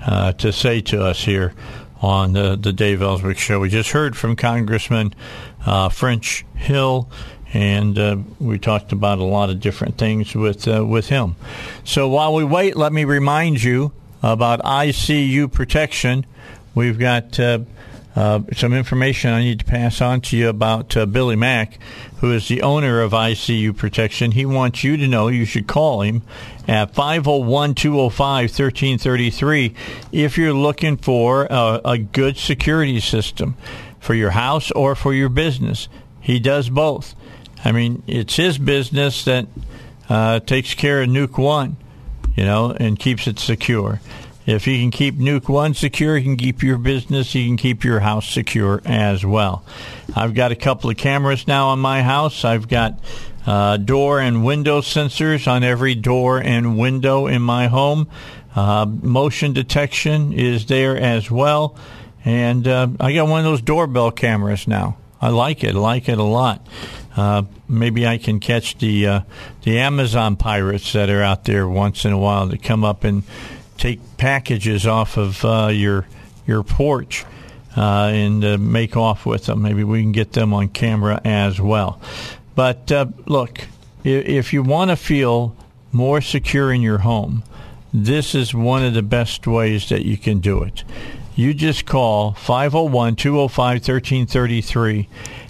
uh, 0.05 0.33
to 0.33 0.51
say 0.51 0.81
to 0.81 1.03
us 1.03 1.23
here 1.23 1.53
on 2.01 2.33
the, 2.33 2.57
the 2.57 2.73
Dave 2.73 3.01
Elswick 3.01 3.37
Show. 3.37 3.59
We 3.59 3.69
just 3.69 3.91
heard 3.91 4.17
from 4.17 4.35
Congressman 4.35 5.13
uh, 5.65 5.89
French 5.89 6.45
Hill 6.55 7.09
and 7.53 7.97
uh, 7.99 8.17
we 8.39 8.57
talked 8.57 8.91
about 8.91 9.19
a 9.19 9.23
lot 9.23 9.49
of 9.49 9.59
different 9.59 9.97
things 9.97 10.35
with 10.35 10.67
uh, 10.67 10.83
with 10.85 11.07
him. 11.07 11.35
So 11.83 12.09
while 12.09 12.33
we 12.33 12.43
wait, 12.43 12.75
let 12.75 12.91
me 12.91 13.05
remind 13.05 13.63
you 13.63 13.93
about 14.23 14.59
ICU 14.61 15.51
protection. 15.51 16.25
We've 16.75 16.97
got 16.97 17.39
uh, 17.39 17.59
uh, 18.15 18.41
some 18.53 18.73
information 18.73 19.31
I 19.31 19.41
need 19.41 19.59
to 19.59 19.65
pass 19.65 20.01
on 20.01 20.21
to 20.21 20.37
you 20.37 20.49
about 20.49 20.95
uh, 20.95 21.05
Billy 21.05 21.35
Mack, 21.35 21.79
who 22.17 22.31
is 22.31 22.47
the 22.47 22.61
owner 22.61 23.01
of 23.01 23.11
ICU 23.11 23.75
Protection. 23.75 24.31
He 24.31 24.45
wants 24.45 24.83
you 24.83 24.97
to 24.97 25.07
know 25.07 25.27
you 25.27 25.45
should 25.45 25.67
call 25.67 26.01
him 26.01 26.21
at 26.67 26.93
501 26.93 27.75
205 27.75 28.43
1333 28.43 29.75
if 30.11 30.37
you're 30.37 30.53
looking 30.53 30.97
for 30.97 31.47
a, 31.49 31.81
a 31.83 31.97
good 31.97 32.37
security 32.37 32.99
system 32.99 33.55
for 33.99 34.13
your 34.13 34.31
house 34.31 34.71
or 34.71 34.95
for 34.95 35.13
your 35.13 35.29
business. 35.29 35.89
He 36.21 36.39
does 36.39 36.69
both. 36.69 37.15
I 37.65 37.71
mean, 37.71 38.03
it's 38.07 38.35
his 38.35 38.57
business 38.57 39.25
that 39.25 39.47
uh, 40.09 40.39
takes 40.41 40.73
care 40.73 41.01
of 41.01 41.09
Nuke 41.09 41.37
One, 41.37 41.77
you 42.35 42.45
know, 42.45 42.71
and 42.71 42.99
keeps 42.99 43.27
it 43.27 43.39
secure. 43.39 44.01
If 44.45 44.67
you 44.67 44.77
can 44.77 44.91
keep 44.91 45.15
Nuke 45.15 45.47
One 45.47 45.73
secure, 45.73 46.17
you 46.17 46.23
can 46.23 46.37
keep 46.37 46.63
your 46.63 46.77
business, 46.77 47.33
you 47.33 47.47
can 47.47 47.55
keep 47.55 47.83
your 47.83 48.01
house 48.01 48.27
secure 48.27 48.81
as 48.85 49.25
well. 49.25 49.63
I've 50.15 50.33
got 50.33 50.51
a 50.51 50.55
couple 50.55 50.89
of 50.89 50.97
cameras 50.97 51.47
now 51.47 51.69
on 51.69 51.79
my 51.79 52.01
house. 52.01 52.43
I've 52.43 52.67
got 52.67 52.99
uh, 53.45 53.77
door 53.77 54.19
and 54.19 54.43
window 54.43 54.81
sensors 54.81 55.47
on 55.47 55.63
every 55.63 55.95
door 55.95 56.39
and 56.39 56.77
window 56.77 57.27
in 57.27 57.41
my 57.41 57.67
home. 57.67 58.09
Uh, 58.55 58.85
motion 58.85 59.53
detection 59.53 60.33
is 60.33 60.65
there 60.65 60.97
as 60.97 61.31
well. 61.31 61.77
And 62.25 62.67
uh, 62.67 62.87
I 62.99 63.13
got 63.13 63.27
one 63.27 63.39
of 63.39 63.45
those 63.45 63.61
doorbell 63.61 64.11
cameras 64.11 64.67
now. 64.67 64.97
I 65.21 65.29
like 65.29 65.63
it. 65.63 65.75
I 65.75 65.79
like 65.79 66.09
it 66.09 66.17
a 66.17 66.23
lot. 66.23 66.67
Uh, 67.15 67.43
maybe 67.69 68.05
I 68.05 68.17
can 68.17 68.39
catch 68.39 68.77
the 68.77 69.07
uh, 69.07 69.21
the 69.61 69.79
Amazon 69.79 70.35
pirates 70.35 70.91
that 70.93 71.09
are 71.09 71.21
out 71.21 71.45
there 71.45 71.67
once 71.67 72.05
in 72.05 72.11
a 72.11 72.17
while 72.17 72.47
that 72.47 72.63
come 72.63 72.83
up 72.83 73.03
and 73.03 73.23
take 73.77 73.99
packages 74.17 74.85
off 74.87 75.17
of 75.17 75.43
uh, 75.43 75.69
your 75.71 76.07
your 76.45 76.63
porch 76.63 77.25
uh, 77.75 78.11
and 78.13 78.43
uh, 78.43 78.57
make 78.57 78.95
off 78.95 79.25
with 79.25 79.45
them. 79.45 79.61
Maybe 79.61 79.83
we 79.83 80.01
can 80.01 80.11
get 80.11 80.33
them 80.33 80.53
on 80.53 80.69
camera 80.69 81.21
as 81.23 81.59
well. 81.59 81.99
But 82.55 82.91
uh, 82.91 83.07
look, 83.25 83.67
if, 84.03 84.53
you 84.53 84.63
want 84.63 84.91
to 84.91 84.95
feel 84.95 85.55
more 85.91 86.21
secure 86.21 86.71
in 86.71 86.81
your 86.81 86.99
home, 86.99 87.43
this 87.93 88.35
is 88.35 88.53
one 88.53 88.83
of 88.83 88.93
the 88.93 89.01
best 89.01 89.47
ways 89.47 89.89
that 89.89 90.05
you 90.05 90.17
can 90.17 90.39
do 90.39 90.61
it. 90.63 90.83
You 91.35 91.53
just 91.53 91.85
call 91.85 92.33
501 92.33 93.15
205 93.15 93.57
1333 93.57 95.09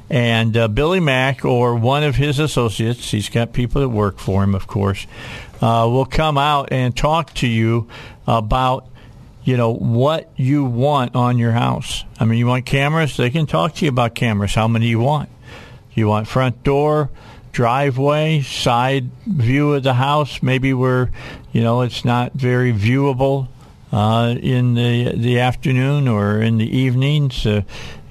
and 0.10 0.56
uh, 0.56 0.68
Billy 0.68 1.00
Mack 1.00 1.44
or 1.44 1.76
one 1.76 2.04
of 2.04 2.16
his 2.16 2.38
associates, 2.40 3.12
he's 3.12 3.30
got 3.30 3.52
people 3.52 3.82
that 3.82 3.90
work 3.90 4.20
for 4.20 4.44
him, 4.44 4.54
of 4.54 4.68
course, 4.68 5.08
uh, 5.56 5.88
will 5.90 6.06
come 6.06 6.38
out 6.38 6.72
and 6.72 6.96
talk 6.96 7.34
to 7.36 7.48
you 7.48 7.88
about 8.28 8.88
you 9.44 9.58
know 9.58 9.74
what 9.74 10.32
you 10.38 10.64
want 10.64 11.16
on 11.16 11.38
your 11.38 11.52
house. 11.52 12.06
I 12.20 12.26
mean, 12.26 12.40
you 12.40 12.48
want 12.48 12.66
cameras? 12.66 13.18
They 13.18 13.30
can 13.30 13.46
talk 13.46 13.76
to 13.76 13.86
you 13.86 13.90
about 13.90 14.16
cameras. 14.16 14.56
How 14.56 14.68
many 14.68 14.88
you 14.88 15.00
want? 15.00 15.30
You 15.94 16.08
want 16.08 16.28
front 16.28 16.64
door, 16.64 17.10
driveway, 17.52 18.42
side 18.42 19.10
view 19.28 19.74
of 19.74 19.84
the 19.84 19.96
house? 19.96 20.42
Maybe 20.42 20.74
where 20.74 21.12
you 21.52 21.62
know 21.62 21.82
it's 21.82 22.06
not 22.06 22.34
very 22.34 22.74
viewable 22.74 23.50
uh, 23.92 24.36
in 24.42 24.74
the 24.74 25.14
the 25.16 25.40
afternoon 25.40 26.08
or 26.08 26.42
in 26.42 26.58
the 26.58 26.78
evenings. 26.78 27.46
Uh, 27.46 27.62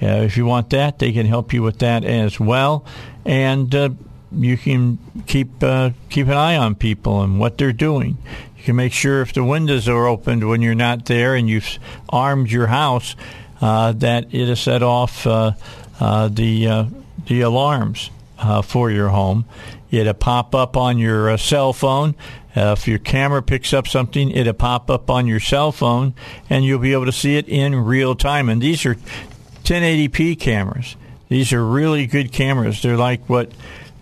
uh, 0.01 0.07
if 0.07 0.37
you 0.37 0.47
want 0.47 0.71
that, 0.71 0.99
they 0.99 1.13
can 1.13 1.27
help 1.27 1.53
you 1.53 1.63
with 1.63 1.79
that 1.79 2.05
as 2.05 2.39
well, 2.39 2.85
and 3.25 3.75
uh, 3.75 3.89
you 4.33 4.57
can 4.57 4.99
keep 5.27 5.63
uh, 5.63 5.91
keep 6.09 6.27
an 6.29 6.35
eye 6.35 6.57
on 6.57 6.75
people 6.75 7.23
and 7.23 7.39
what 7.39 7.59
they're 7.59 7.73
doing. 7.73 8.17
You 8.63 8.67
can 8.67 8.77
make 8.77 8.93
sure 8.93 9.23
if 9.23 9.33
the 9.33 9.43
windows 9.43 9.89
are 9.89 10.07
opened 10.07 10.49
when 10.49 10.63
you're 10.63 10.77
not 10.77 11.07
there, 11.07 11.35
and 11.35 11.49
you've 11.49 11.81
armed 12.09 12.49
your 12.49 12.69
house, 12.69 13.17
uh, 13.61 13.91
that 13.95 14.33
it 14.33 14.47
has 14.47 14.61
set 14.61 14.85
off 14.85 15.27
uh, 15.27 15.55
uh, 15.99 16.29
the 16.29 16.87
the 17.27 17.41
alarms 17.41 18.11
for 18.63 18.89
your 18.89 19.09
home. 19.09 19.47
It'll 19.91 20.15
pop 20.15 20.55
up 20.55 20.77
on 20.77 20.99
your 20.99 21.37
cell 21.39 21.73
phone. 21.73 22.15
if 22.55 22.87
your 22.87 23.01
camera 23.01 23.43
picks 23.43 23.73
up 23.73 23.89
something, 23.89 24.31
it'll 24.31 24.53
pop 24.53 24.93
up 24.93 25.11
on 25.11 25.27
your 25.27 25.41
cell 25.41 25.73
phone, 25.73 26.15
and 26.49 26.65
you'll 26.65 26.79
be 26.79 26.93
able 26.93 27.07
to 27.07 27.13
see 27.13 27.35
it 27.35 27.49
in 27.49 27.75
real 27.75 28.15
time. 28.15 28.49
And 28.49 28.63
these 28.63 28.87
are 28.87 28.95
1080p 29.65 30.39
cameras. 30.39 30.95
These 31.29 31.53
are 31.53 31.67
really 31.67 32.07
good 32.07 32.31
cameras. 32.31 32.81
They're 32.81 32.97
like 32.97 33.29
what 33.29 33.51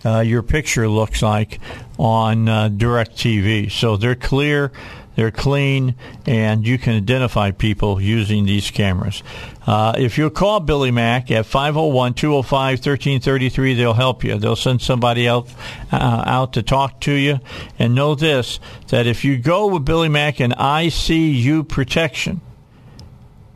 uh, 0.05 0.19
your 0.19 0.43
picture 0.43 0.87
looks 0.87 1.21
like 1.21 1.59
on 1.97 2.49
uh, 2.49 2.69
DirecTV. 2.69 3.71
So 3.71 3.97
they're 3.97 4.15
clear, 4.15 4.71
they're 5.15 5.31
clean, 5.31 5.95
and 6.25 6.65
you 6.65 6.77
can 6.77 6.95
identify 6.95 7.51
people 7.51 8.01
using 8.01 8.45
these 8.45 8.71
cameras. 8.71 9.21
Uh, 9.67 9.93
if 9.97 10.17
you 10.17 10.29
call 10.29 10.59
Billy 10.59 10.89
Mack 10.89 11.29
at 11.29 11.45
501 11.45 12.13
205 12.15 12.79
1333, 12.79 13.73
they'll 13.75 13.93
help 13.93 14.23
you. 14.23 14.37
They'll 14.37 14.55
send 14.55 14.81
somebody 14.81 15.27
out, 15.27 15.47
uh, 15.91 16.23
out 16.25 16.53
to 16.53 16.63
talk 16.63 17.01
to 17.01 17.11
you. 17.11 17.39
And 17.77 17.93
know 17.93 18.15
this 18.15 18.59
that 18.87 19.05
if 19.05 19.23
you 19.23 19.37
go 19.37 19.67
with 19.67 19.85
Billy 19.85 20.09
Mack 20.09 20.39
and 20.39 20.53
ICU 20.53 21.67
protection, 21.67 22.41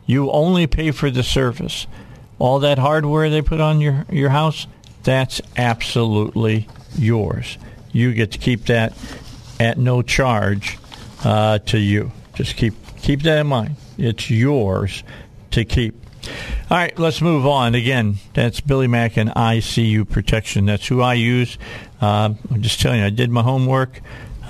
you 0.06 0.30
only 0.30 0.66
pay 0.66 0.92
for 0.92 1.10
the 1.10 1.22
service. 1.22 1.86
All 2.38 2.60
that 2.60 2.78
hardware 2.78 3.30
they 3.30 3.42
put 3.42 3.60
on 3.60 3.80
your, 3.80 4.04
your 4.10 4.28
house, 4.28 4.66
that's 5.06 5.40
absolutely 5.56 6.68
yours. 6.98 7.58
You 7.92 8.12
get 8.12 8.32
to 8.32 8.38
keep 8.38 8.64
that 8.64 8.92
at 9.60 9.78
no 9.78 10.02
charge 10.02 10.78
uh, 11.24 11.60
to 11.60 11.78
you. 11.78 12.10
Just 12.34 12.56
keep 12.56 12.74
keep 12.98 13.22
that 13.22 13.38
in 13.38 13.46
mind. 13.46 13.76
It's 13.96 14.28
yours 14.28 15.04
to 15.52 15.64
keep. 15.64 15.94
All 16.68 16.76
right, 16.76 16.98
let's 16.98 17.22
move 17.22 17.46
on. 17.46 17.76
Again, 17.76 18.16
that's 18.34 18.60
Billy 18.60 18.88
Mack 18.88 19.16
and 19.16 19.30
ICU 19.30 20.10
Protection. 20.10 20.66
That's 20.66 20.88
who 20.88 21.00
I 21.00 21.14
use. 21.14 21.56
Uh, 22.02 22.34
I'm 22.50 22.62
just 22.62 22.80
telling 22.80 22.98
you, 22.98 23.06
I 23.06 23.10
did 23.10 23.30
my 23.30 23.42
homework 23.42 24.00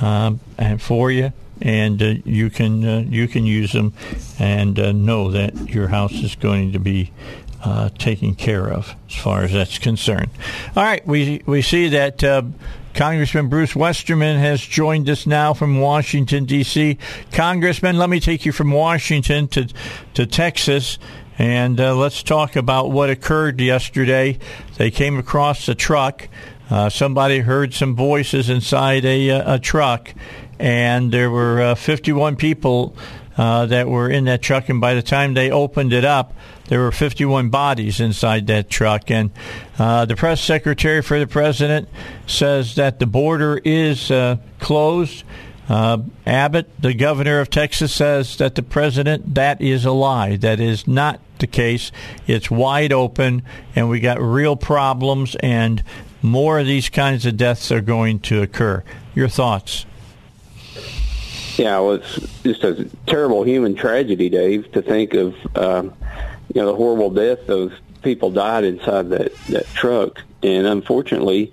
um, 0.01 0.41
and 0.57 0.81
for 0.81 1.11
you 1.11 1.35
and 1.61 2.03
uh, 2.03 2.15
you 2.25 2.51
can 2.51 2.85
uh, 2.85 3.05
you 3.09 3.29
can 3.29 3.45
use 3.45 3.73
them 3.73 3.93
and 4.39 4.79
uh, 4.79 4.93
know 4.93 5.31
that 5.31 5.71
your 5.71 5.89
house 5.89 6.13
is 6.13 6.35
going 6.37 6.73
to 6.73 6.79
be 6.79 7.13
uh, 7.67 7.89
taken 7.99 8.33
care 8.37 8.71
of 8.71 8.95
as 9.09 9.17
far 9.17 9.43
as 9.43 9.53
that's 9.53 9.79
concerned. 9.79 10.31
All 10.77 10.85
right, 10.85 11.05
we 11.07 11.43
we 11.47 11.63
see 11.63 11.89
that. 11.89 12.23
Uh, 12.23 12.43
Congressman 12.95 13.51
Bruce 13.51 13.77
Westerman 13.77 14.39
has 14.39 14.63
joined 14.63 15.07
us 15.11 15.27
now 15.27 15.53
from 15.53 15.81
Washington 15.81 16.47
D.C. 16.47 16.97
Congressman, 17.31 17.99
let 17.99 18.09
me 18.09 18.21
take 18.21 18.47
you 18.47 18.53
from 18.53 18.71
Washington 18.71 19.49
to 19.49 19.69
to 20.15 20.25
Texas, 20.25 20.99
and 21.37 21.79
uh, 21.79 21.95
let's 21.95 22.23
talk 22.23 22.57
about 22.57 22.93
what 22.93 23.11
occurred 23.11 23.61
yesterday. 23.61 24.39
They 24.79 24.91
came 24.91 25.19
across 25.19 25.69
a 25.69 25.75
truck. 25.75 26.29
somebody 26.89 27.41
heard 27.41 27.75
some 27.75 27.95
voices 27.95 28.49
inside 28.49 29.05
a, 29.05 29.29
a 29.29 29.59
truck, 29.59 30.15
and 30.59 31.13
there 31.13 31.31
were 31.31 31.61
uh, 31.61 31.75
51 31.75 32.37
people 32.37 32.97
uh, 33.37 33.67
that 33.67 33.89
were 33.89 34.09
in 34.09 34.25
that 34.25 34.43
truck. 34.43 34.69
And 34.69 34.81
by 34.81 34.95
the 34.95 35.03
time 35.03 35.35
they 35.35 35.51
opened 35.51 35.93
it 35.93 36.05
up, 36.05 36.33
there 36.69 36.81
were 36.81 36.93
51 36.93 37.51
bodies 37.51 38.01
inside 38.01 38.47
that 38.49 38.69
truck. 38.71 39.11
And 39.11 39.31
uh, 39.79 40.05
the 40.05 40.17
press 40.17 40.41
secretary 40.41 41.03
for 41.03 41.19
the 41.19 41.27
president 41.27 41.89
says 42.27 42.75
that 42.77 42.99
the 42.99 43.07
border 43.07 43.61
is 43.65 44.11
uh, 44.11 44.37
closed. 44.59 45.25
Uh, 45.69 45.99
Abbott, 46.25 46.71
the 46.81 46.95
governor 46.95 47.41
of 47.41 47.51
Texas, 47.51 47.93
says 47.93 48.37
that 48.37 48.55
the 48.55 48.63
president, 48.63 49.35
that 49.35 49.61
is 49.61 49.85
a 49.85 49.91
lie. 49.91 50.37
That 50.37 50.61
is 50.61 50.87
not 50.87 51.21
the 51.39 51.47
case. 51.47 51.91
It's 52.27 52.51
wide 52.51 52.93
open, 52.93 53.43
and 53.75 53.91
we 53.91 54.01
got 54.01 54.21
real 54.21 54.57
problems, 54.57 55.35
and 55.37 55.83
more 56.23 56.61
of 56.61 56.67
these 56.67 56.89
kinds 56.89 57.27
of 57.27 57.37
deaths 57.37 57.73
are 57.73 57.81
going 57.81 58.21
to 58.21 58.43
occur. 58.43 58.85
Your 59.15 59.29
thoughts? 59.29 59.87
Yeah, 61.57 61.79
well, 61.79 61.93
it's 61.93 62.17
just 62.43 62.65
a 62.65 62.85
terrible 63.07 63.43
human 63.43 63.75
tragedy, 63.75 64.29
Dave, 64.29 64.71
to 64.73 64.83
think 64.83 65.15
of, 65.15 65.35
um, 65.57 65.95
you 66.55 66.61
know, 66.61 66.67
the 66.67 66.77
horrible 66.77 67.11
death 67.11 67.47
those 67.47 67.73
people 68.03 68.31
died 68.31 68.65
inside 68.65 69.09
that, 69.11 69.35
that 69.49 69.67
truck. 69.69 70.23
And 70.43 70.67
unfortunately, 70.67 71.51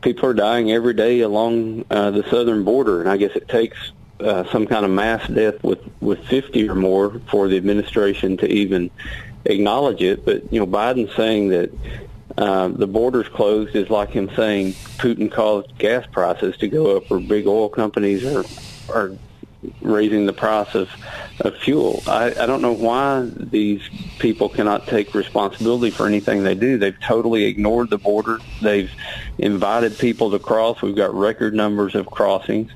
people 0.00 0.30
are 0.30 0.34
dying 0.34 0.72
every 0.72 0.94
day 0.94 1.20
along 1.20 1.84
uh, 1.90 2.10
the 2.12 2.22
southern 2.30 2.64
border. 2.64 3.00
And 3.00 3.10
I 3.10 3.18
guess 3.18 3.36
it 3.36 3.46
takes 3.46 3.92
uh, 4.20 4.44
some 4.50 4.66
kind 4.66 4.86
of 4.86 4.90
mass 4.90 5.28
death 5.28 5.62
with, 5.62 5.80
with 6.00 6.26
50 6.28 6.68
or 6.70 6.74
more 6.74 7.20
for 7.28 7.46
the 7.46 7.58
administration 7.58 8.38
to 8.38 8.50
even 8.50 8.90
acknowledge 9.44 10.00
it. 10.00 10.24
But, 10.24 10.50
you 10.50 10.60
know, 10.60 10.66
Biden 10.66 11.14
saying 11.14 11.50
that 11.50 11.70
uh, 12.38 12.68
the 12.68 12.86
borders 12.86 13.28
closed 13.28 13.76
is 13.76 13.90
like 13.90 14.10
him 14.10 14.30
saying 14.34 14.72
Putin 14.96 15.30
caused 15.30 15.76
gas 15.76 16.06
prices 16.06 16.56
to 16.56 16.68
go 16.68 16.96
up 16.96 17.10
or 17.10 17.20
big 17.20 17.46
oil 17.46 17.68
companies 17.68 18.24
are, 18.24 18.44
are 18.94 19.12
raising 19.80 20.26
the 20.26 20.32
price 20.32 20.74
of, 20.74 20.88
of 21.40 21.56
fuel. 21.56 22.02
I, 22.06 22.34
I 22.38 22.46
don't 22.46 22.62
know 22.62 22.72
why 22.72 23.28
these 23.34 23.80
people 24.18 24.48
cannot 24.48 24.86
take 24.86 25.14
responsibility 25.14 25.90
for 25.90 26.06
anything 26.06 26.42
they 26.42 26.54
do. 26.54 26.78
They've 26.78 26.98
totally 27.00 27.44
ignored 27.44 27.90
the 27.90 27.98
border. 27.98 28.38
They've 28.60 28.90
invited 29.38 29.98
people 29.98 30.30
to 30.32 30.38
cross. 30.38 30.82
We've 30.82 30.96
got 30.96 31.14
record 31.14 31.54
numbers 31.54 31.94
of 31.94 32.06
crossings. 32.06 32.72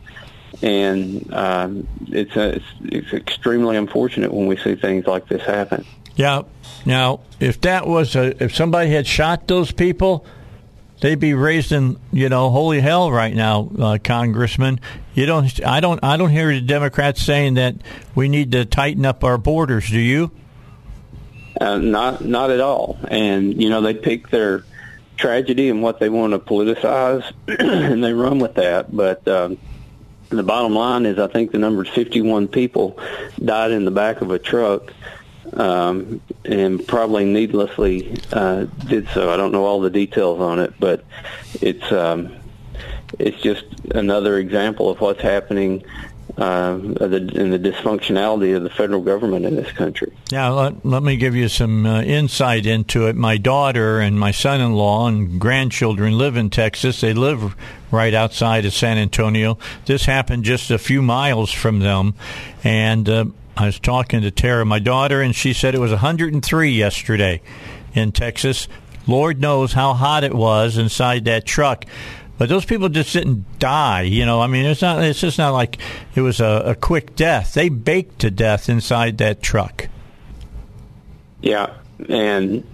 And 0.62 1.32
um, 1.34 1.88
it's, 2.08 2.34
a, 2.36 2.56
it's 2.56 2.64
it's 2.84 3.12
extremely 3.12 3.76
unfortunate 3.76 4.32
when 4.32 4.46
we 4.46 4.56
see 4.56 4.74
things 4.74 5.06
like 5.06 5.28
this 5.28 5.42
happen. 5.42 5.84
Yeah. 6.14 6.42
Now, 6.86 7.20
if 7.40 7.60
that 7.62 7.86
was 7.86 8.16
a, 8.16 8.42
if 8.42 8.54
somebody 8.54 8.90
had 8.90 9.06
shot 9.06 9.48
those 9.48 9.70
people, 9.70 10.24
they'd 11.00 11.20
be 11.20 11.34
raising, 11.34 12.00
you 12.10 12.28
know, 12.30 12.48
holy 12.48 12.80
hell 12.80 13.10
right 13.10 13.34
now, 13.34 13.68
uh, 13.78 13.98
Congressman. 14.02 14.80
You 15.16 15.24
don't, 15.24 15.64
I 15.64 15.80
don't, 15.80 16.04
I 16.04 16.18
don't 16.18 16.28
hear 16.28 16.52
the 16.52 16.60
Democrats 16.60 17.22
saying 17.22 17.54
that 17.54 17.76
we 18.14 18.28
need 18.28 18.52
to 18.52 18.66
tighten 18.66 19.06
up 19.06 19.24
our 19.24 19.38
borders. 19.38 19.88
Do 19.88 19.98
you? 19.98 20.30
Uh, 21.58 21.78
not, 21.78 22.22
not 22.22 22.50
at 22.50 22.60
all. 22.60 22.98
And 23.08 23.60
you 23.60 23.70
know, 23.70 23.80
they 23.80 23.94
pick 23.94 24.28
their 24.28 24.62
tragedy 25.16 25.70
and 25.70 25.82
what 25.82 26.00
they 26.00 26.10
want 26.10 26.34
to 26.34 26.38
politicize, 26.38 27.32
and 27.48 28.04
they 28.04 28.12
run 28.12 28.40
with 28.40 28.56
that. 28.56 28.94
But 28.94 29.26
um, 29.26 29.56
the 30.28 30.42
bottom 30.42 30.74
line 30.74 31.06
is, 31.06 31.18
I 31.18 31.28
think 31.28 31.50
the 31.50 31.58
number 31.58 31.84
is 31.84 31.88
51 31.88 32.48
people 32.48 32.98
died 33.42 33.70
in 33.70 33.86
the 33.86 33.90
back 33.90 34.20
of 34.20 34.30
a 34.30 34.38
truck, 34.38 34.92
um, 35.54 36.20
and 36.44 36.86
probably 36.86 37.24
needlessly 37.24 38.18
uh, 38.34 38.66
did 38.86 39.08
so. 39.14 39.32
I 39.32 39.38
don't 39.38 39.52
know 39.52 39.64
all 39.64 39.80
the 39.80 39.88
details 39.88 40.40
on 40.40 40.58
it, 40.58 40.74
but 40.78 41.06
it's 41.62 41.90
um, 41.90 42.36
it's 43.18 43.40
just 43.40 43.64
another 43.94 44.38
example 44.38 44.90
of 44.90 45.00
what's 45.00 45.22
happening 45.22 45.84
uh, 46.38 46.76
the, 46.76 47.30
in 47.34 47.50
the 47.50 47.58
dysfunctionality 47.58 48.54
of 48.54 48.62
the 48.62 48.68
federal 48.68 49.00
government 49.00 49.46
in 49.46 49.56
this 49.56 49.72
country. 49.72 50.12
Yeah, 50.30 50.48
let, 50.48 50.84
let 50.84 51.02
me 51.02 51.16
give 51.16 51.34
you 51.34 51.48
some 51.48 51.86
uh, 51.86 52.02
insight 52.02 52.66
into 52.66 53.06
it. 53.06 53.16
My 53.16 53.38
daughter 53.38 54.00
and 54.00 54.20
my 54.20 54.32
son 54.32 54.60
in 54.60 54.74
law 54.74 55.08
and 55.08 55.40
grandchildren 55.40 56.18
live 56.18 56.36
in 56.36 56.50
Texas. 56.50 57.00
They 57.00 57.14
live 57.14 57.56
right 57.90 58.12
outside 58.12 58.66
of 58.66 58.74
San 58.74 58.98
Antonio. 58.98 59.56
This 59.86 60.04
happened 60.04 60.44
just 60.44 60.70
a 60.70 60.78
few 60.78 61.00
miles 61.00 61.52
from 61.52 61.78
them. 61.78 62.14
And 62.62 63.08
uh, 63.08 63.24
I 63.56 63.66
was 63.66 63.80
talking 63.80 64.20
to 64.20 64.30
Tara, 64.30 64.66
my 64.66 64.78
daughter, 64.78 65.22
and 65.22 65.34
she 65.34 65.54
said 65.54 65.74
it 65.74 65.80
was 65.80 65.92
103 65.92 66.70
yesterday 66.70 67.40
in 67.94 68.12
Texas. 68.12 68.68
Lord 69.06 69.40
knows 69.40 69.72
how 69.72 69.94
hot 69.94 70.24
it 70.24 70.34
was 70.34 70.76
inside 70.76 71.24
that 71.24 71.46
truck. 71.46 71.86
But 72.38 72.48
those 72.48 72.64
people 72.64 72.88
just 72.88 73.12
didn't 73.12 73.58
die. 73.58 74.02
You 74.02 74.26
know, 74.26 74.40
I 74.40 74.46
mean, 74.46 74.66
it's 74.66 74.82
not. 74.82 75.02
It's 75.02 75.20
just 75.20 75.38
not 75.38 75.50
like 75.50 75.78
it 76.14 76.20
was 76.20 76.40
a, 76.40 76.62
a 76.66 76.74
quick 76.74 77.16
death. 77.16 77.54
They 77.54 77.68
baked 77.68 78.20
to 78.20 78.30
death 78.30 78.68
inside 78.68 79.18
that 79.18 79.42
truck. 79.42 79.88
Yeah, 81.40 81.74
and 82.08 82.64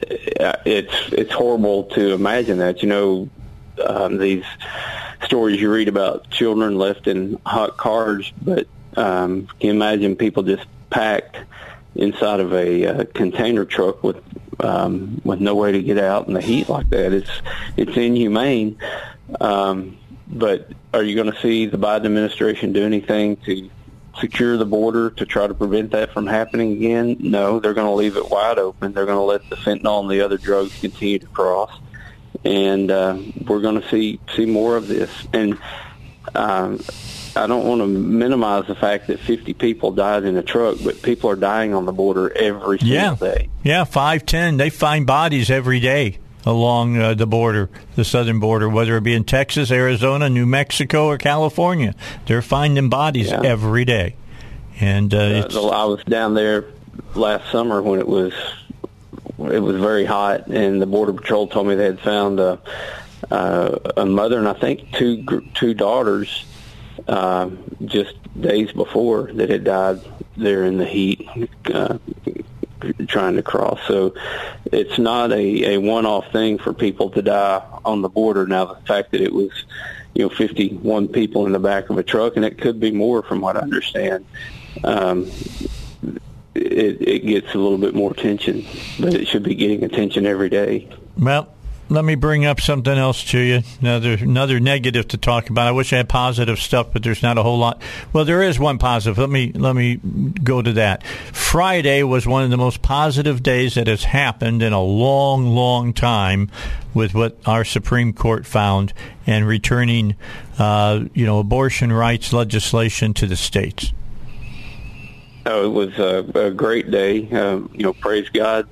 uh, 0.41 0.57
it's 0.65 0.95
it's 1.13 1.33
horrible 1.33 1.85
to 1.95 2.13
imagine 2.13 2.59
that. 2.59 2.83
You 2.83 2.89
know, 2.89 3.29
um, 3.85 4.19
these 4.19 4.45
stories 5.25 5.61
you 5.61 5.73
read 5.73 5.89
about 5.89 6.29
children 6.31 6.77
left 6.77 7.07
in 7.07 7.39
hot 7.47 7.77
cars, 7.77 8.33
but 8.43 8.67
um, 8.97 9.47
can 9.47 9.69
you 9.69 9.71
imagine 9.71 10.17
people 10.17 10.43
just 10.43 10.67
packed 10.91 11.37
inside 11.95 12.41
of 12.41 12.53
a 12.53 12.87
uh, 12.87 13.05
container 13.15 13.65
truck 13.65 14.03
with 14.03 14.23
um, 14.61 15.21
with 15.25 15.41
no 15.41 15.55
way 15.55 15.73
to 15.73 15.83
get 15.83 15.99
out 15.99 16.29
in 16.29 16.35
the 16.35 16.41
heat 16.41 16.69
like 16.69 16.91
that? 16.91 17.13
It's 17.13 17.31
it's 17.77 17.97
inhumane. 17.97 18.79
Um, 19.41 19.99
but 20.29 20.71
are 20.95 21.03
you 21.03 21.15
going 21.15 21.31
to 21.33 21.41
see 21.41 21.67
the 21.67 21.79
Biden 21.79 22.07
administration 22.07 22.73
do 22.73 22.85
anything 22.85 23.37
to 23.39 23.71
secure 24.19 24.57
the 24.57 24.67
border 24.67 25.11
to 25.11 25.27
try 25.27 25.47
to 25.47 25.55
prevent 25.55 25.91
that 25.93 26.13
from 26.13 26.27
happening 26.27 26.73
again? 26.73 27.17
No, 27.21 27.61
they're 27.61 27.75
going 27.75 27.87
to 27.87 27.95
leave 27.95 28.17
it 28.17 28.31
wide 28.31 28.59
open. 28.59 28.93
They're 28.93 29.07
going 29.07 29.19
to 29.19 29.23
let 29.23 29.49
the 29.51 29.57
fentanyl 29.57 30.01
and 30.01 30.11
the 30.11 30.21
other 30.23 30.39
drugs 30.39 30.79
continue 30.81 31.19
to 31.19 31.27
cross, 31.27 31.71
and 32.45 32.91
uh, 32.91 33.19
we're 33.47 33.61
going 33.61 33.81
to 33.81 33.89
see 33.89 34.21
see 34.35 34.47
more 34.47 34.77
of 34.77 34.89
this. 34.89 35.11
And 35.33 35.59
um, 36.35 36.81
I 37.35 37.47
don't 37.47 37.67
want 37.67 37.81
to 37.81 37.87
minimize 37.87 38.67
the 38.67 38.75
fact 38.75 39.07
that 39.07 39.19
50 39.21 39.55
people 39.55 39.93
died 39.93 40.25
in 40.25 40.37
a 40.37 40.43
truck, 40.43 40.79
but 40.85 41.01
people 41.03 41.31
are 41.31 41.37
dying 41.37 41.75
on 41.75 41.87
the 41.87 41.93
border 41.93 42.31
every 42.37 42.79
single 42.79 42.97
yeah. 42.97 43.15
day. 43.15 43.49
Yeah, 43.63 43.85
five, 43.85 44.27
ten. 44.27 44.59
They 44.59 44.71
find 44.71 45.07
bodies 45.07 45.51
every 45.51 45.81
day 45.81 46.19
along 46.45 46.99
uh, 46.99 47.15
the 47.15 47.27
border, 47.27 47.71
the 47.95 48.05
southern 48.05 48.41
border, 48.41 48.69
whether 48.69 48.97
it 48.97 49.03
be 49.03 49.15
in 49.15 49.25
Texas, 49.25 49.71
Arizona, 49.71 50.29
New 50.29 50.47
Mexico, 50.47 51.07
or 51.07 51.19
California. 51.19 51.95
They're 52.27 52.43
finding 52.43 52.89
bodies 52.89 53.31
yeah. 53.31 53.43
every 53.43 53.85
day. 53.85 54.17
And 54.81 55.15
uh, 55.15 55.49
uh, 55.53 55.69
I 55.69 55.85
was 55.85 56.03
down 56.05 56.35
there 56.35 56.67
last 57.15 57.51
summer 57.51 57.81
when 57.83 58.01
it 58.01 58.09
was 58.09 58.33
it 59.39 59.61
was 59.61 59.77
very 59.77 60.05
hot, 60.05 60.47
and 60.49 60.81
the 60.81 60.87
border 60.87 61.13
patrol 61.13 61.47
told 61.47 61.67
me 61.67 61.75
they 61.75 61.85
had 61.85 62.01
found 62.01 62.41
a, 62.41 62.61
uh, 63.31 63.79
a 63.97 64.07
mother 64.07 64.39
and 64.39 64.49
I 64.49 64.55
think 64.55 64.93
two 64.93 65.43
two 65.55 65.75
daughters 65.75 66.45
uh, 67.09 67.51
just 67.85 68.15
days 68.41 68.73
before 68.73 69.33
that 69.33 69.51
had 69.51 69.65
died 69.65 70.01
there 70.37 70.65
in 70.65 70.79
the 70.79 70.87
heat. 70.87 71.29
Uh, 71.73 71.99
trying 73.07 73.37
to 73.37 73.43
cross. 73.43 73.81
So 73.87 74.15
it's 74.67 74.99
not 74.99 75.33
a, 75.33 75.75
a 75.75 75.79
one-off 75.79 76.33
thing 76.33 76.59
for 76.59 76.73
people 76.73 77.11
to 77.11 77.23
die 77.23 77.63
on 77.85 78.03
the 78.03 78.09
border. 78.09 78.47
Now, 78.47 78.67
the 78.67 78.87
fact 78.87 79.13
that 79.13 79.21
it 79.21 79.33
was, 79.33 79.51
you 80.15 80.25
know, 80.25 80.29
51 80.29 81.09
people 81.09 81.47
in 81.47 81.53
the 81.53 81.59
back 81.59 81.91
of 81.91 81.99
a 81.99 82.03
truck, 82.03 82.37
and 82.37 82.45
it 82.45 82.59
could 82.59 82.81
be 82.81 82.91
more 82.91 83.23
from 83.23 83.41
what 83.41 83.57
I 83.57 83.61
understand, 83.61 84.27
um, 84.85 85.31
it, 86.55 87.01
it 87.01 87.27
gets 87.27 87.55
a 87.55 87.59
little 87.59 87.79
bit 87.79 87.95
more 87.95 88.11
attention, 88.11 88.67
but 89.01 89.15
it 89.15 89.27
should 89.27 89.43
be 89.43 89.55
getting 89.55 89.85
attention 89.85 90.27
every 90.27 90.49
day. 90.49 90.89
Well, 91.19 91.49
let 91.93 92.07
me 92.07 92.15
bring 92.15 92.47
up 92.47 92.59
something 92.59 92.97
else 92.97 93.23
to 93.25 93.39
you. 93.39 93.63
Another 93.81 94.15
another 94.15 94.59
negative 94.59 95.07
to 95.09 95.19
talk 95.19 95.51
about. 95.51 95.67
I 95.67 95.73
wish 95.73 95.93
I 95.93 95.99
had 95.99 96.09
positive 96.09 96.59
stuff, 96.59 96.89
but 96.93 97.03
there's 97.03 97.23
not 97.23 97.37
a 97.37 97.43
whole 97.43 97.59
lot. 97.59 97.83
Well, 98.13 98.25
there 98.25 98.43
is 98.43 98.59
one 98.59 98.79
positive. 98.79 99.19
Let 99.19 99.29
me 99.29 99.53
let 99.53 99.77
me 99.77 99.97
go 100.43 100.63
to 100.63 100.73
that. 100.73 101.07
Friday 101.07 102.03
was 102.03 102.27
one 102.27 102.45
of 102.45 102.51
the 102.51 102.57
most 102.57 102.81
positive 102.81 103.43
days 103.43 103.75
that 103.75 103.89
has 103.89 104.05
happened 104.05 104.63
in 104.63 104.73
a 104.73 104.83
long, 104.83 105.47
long 105.49 105.93
time, 105.93 106.51
with 106.95 107.13
what 107.15 107.37
our 107.45 107.65
Supreme 107.65 108.15
Court 108.15 108.47
found 108.47 108.95
and 109.27 109.47
returning, 109.47 110.17
uh, 110.59 111.05
you 111.13 111.27
know, 111.27 111.39
abortion 111.41 111.93
rights 111.93 112.33
legislation 112.33 113.13
to 113.15 113.27
the 113.27 113.37
states. 113.37 113.93
Oh, 115.45 115.67
it 115.67 115.69
was 115.69 115.99
a, 115.99 116.47
a 116.47 116.51
great 116.53 116.91
day. 116.91 117.29
Uh, 117.31 117.57
you 117.73 117.83
know, 117.83 117.93
praise 117.93 118.29
God 118.31 118.67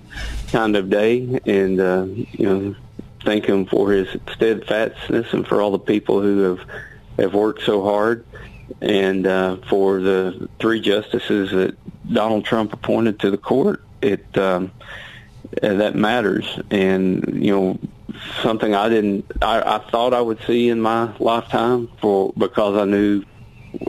kind 0.53 0.77
of 0.77 0.89
day, 0.89 1.41
and 1.45 1.81
uh, 1.81 2.05
you 2.07 2.47
know 2.47 2.75
thank 3.25 3.47
him 3.47 3.67
for 3.67 3.93
his 3.93 4.09
steadfastness 4.33 5.33
and 5.33 5.47
for 5.47 5.61
all 5.61 5.71
the 5.71 5.79
people 5.79 6.21
who 6.21 6.41
have 6.41 6.61
have 7.19 7.35
worked 7.35 7.63
so 7.63 7.83
hard, 7.83 8.25
and 8.81 9.27
uh, 9.27 9.57
for 9.69 10.01
the 10.01 10.49
three 10.59 10.81
justices 10.81 11.51
that 11.51 11.77
Donald 12.13 12.45
Trump 12.45 12.73
appointed 12.73 13.21
to 13.21 13.31
the 13.31 13.39
court. 13.39 13.83
It 14.01 14.37
um, 14.39 14.73
that 15.61 15.95
matters, 15.95 16.59
and 16.71 17.45
you 17.45 17.53
know 17.53 17.79
something 18.43 18.75
I 18.75 18.89
didn't 18.89 19.31
I, 19.43 19.77
I 19.77 19.79
thought 19.91 20.15
I 20.15 20.21
would 20.21 20.41
see 20.47 20.69
in 20.69 20.81
my 20.81 21.15
lifetime 21.19 21.89
for 22.01 22.33
because 22.37 22.77
I 22.77 22.85
knew 22.85 23.25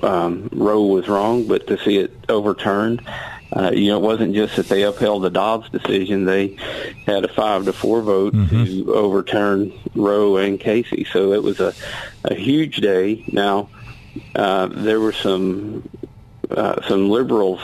um, 0.03 0.49
Roe 0.51 0.85
was 0.85 1.07
wrong, 1.07 1.47
but 1.47 1.67
to 1.67 1.77
see 1.77 1.97
it 1.97 2.13
overturned 2.29 3.01
uh, 3.55 3.71
you 3.73 3.89
know, 3.89 3.97
it 3.97 4.01
wasn't 4.01 4.33
just 4.33 4.55
that 4.55 4.67
they 4.69 4.83
upheld 4.83 5.23
the 5.23 5.29
Dobbs 5.29 5.69
decision; 5.69 6.25
they 6.25 6.55
had 7.05 7.25
a 7.25 7.27
five 7.27 7.65
to 7.65 7.73
four 7.73 8.01
vote 8.01 8.33
mm-hmm. 8.33 8.65
to 8.65 8.93
overturn 8.93 9.73
Roe 9.95 10.37
and 10.37 10.59
Casey. 10.59 11.05
So 11.11 11.33
it 11.33 11.43
was 11.43 11.59
a, 11.59 11.73
a 12.23 12.33
huge 12.33 12.77
day. 12.77 13.25
Now, 13.31 13.69
uh, 14.35 14.67
there 14.67 14.99
were 14.99 15.11
some 15.11 15.87
uh, 16.49 16.81
some 16.87 17.09
liberals 17.09 17.61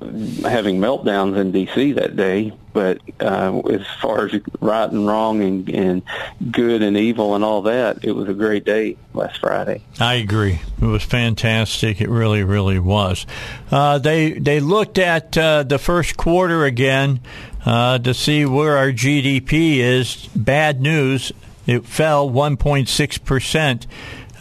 having 0.00 0.78
meltdowns 0.78 1.36
in 1.36 1.52
D.C. 1.52 1.92
that 1.92 2.16
day, 2.16 2.52
but 2.72 3.00
uh, 3.20 3.58
as 3.70 3.86
far 4.00 4.26
as 4.26 4.40
right 4.60 4.90
and 4.90 5.06
wrong 5.06 5.42
and, 5.42 5.68
and 5.68 6.02
good 6.50 6.82
and 6.82 6.96
evil 6.96 7.34
and 7.34 7.44
all 7.44 7.62
that, 7.62 8.02
it 8.04 8.12
was 8.12 8.28
a 8.28 8.34
great 8.34 8.64
day 8.64 8.96
last 9.12 9.40
Friday. 9.40 9.82
I 9.98 10.14
agree. 10.14 10.60
It 10.80 10.84
was 10.86 11.02
fantastic. 11.02 12.00
It 12.00 12.08
really, 12.08 12.42
really 12.42 12.78
was. 12.78 13.26
Uh, 13.70 13.98
they 13.98 14.32
they 14.32 14.60
looked 14.60 14.98
at 14.98 15.36
uh, 15.36 15.64
the 15.64 15.78
first 15.78 16.16
quarter 16.16 16.64
again 16.64 17.20
uh, 17.66 17.98
to 17.98 18.14
see 18.14 18.46
where 18.46 18.78
our 18.78 18.92
GDP 18.92 19.76
is. 19.78 20.28
Bad 20.34 20.80
news. 20.80 21.30
It 21.66 21.84
fell 21.84 22.28
1.6 22.30 23.24
percent. 23.24 23.86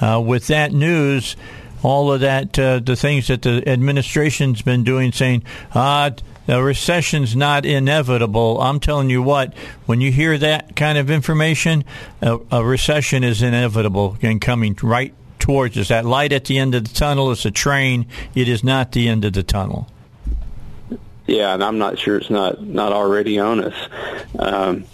Uh, 0.01 0.23
with 0.25 0.47
that 0.47 0.71
news 0.71 1.35
all 1.83 2.11
of 2.11 2.21
that, 2.21 2.57
uh, 2.59 2.79
the 2.79 2.95
things 2.95 3.27
that 3.27 3.41
the 3.41 3.67
administration's 3.67 4.61
been 4.61 4.83
doing, 4.83 5.11
saying, 5.11 5.43
ah, 5.73 6.11
a 6.47 6.63
recession's 6.63 7.35
not 7.35 7.65
inevitable. 7.65 8.59
I'm 8.59 8.79
telling 8.79 9.09
you 9.09 9.21
what, 9.21 9.53
when 9.85 10.01
you 10.01 10.11
hear 10.11 10.37
that 10.37 10.75
kind 10.75 10.97
of 10.97 11.11
information, 11.11 11.83
a, 12.21 12.39
a 12.51 12.63
recession 12.63 13.23
is 13.23 13.41
inevitable 13.41 14.17
and 14.21 14.41
coming 14.41 14.77
right 14.81 15.13
towards 15.37 15.77
us. 15.77 15.89
That 15.89 16.05
light 16.05 16.33
at 16.33 16.45
the 16.45 16.57
end 16.57 16.75
of 16.75 16.87
the 16.87 16.93
tunnel 16.93 17.31
is 17.31 17.45
a 17.45 17.51
train. 17.51 18.07
It 18.35 18.47
is 18.47 18.63
not 18.63 18.91
the 18.91 19.07
end 19.07 19.25
of 19.25 19.33
the 19.33 19.43
tunnel. 19.43 19.87
Yeah, 21.27 21.53
and 21.53 21.63
I'm 21.63 21.77
not 21.77 21.99
sure 21.99 22.17
it's 22.17 22.31
not 22.31 22.63
not 22.63 22.91
already 22.91 23.37
on 23.37 23.63
us. 23.63 23.75
Um, 24.39 24.85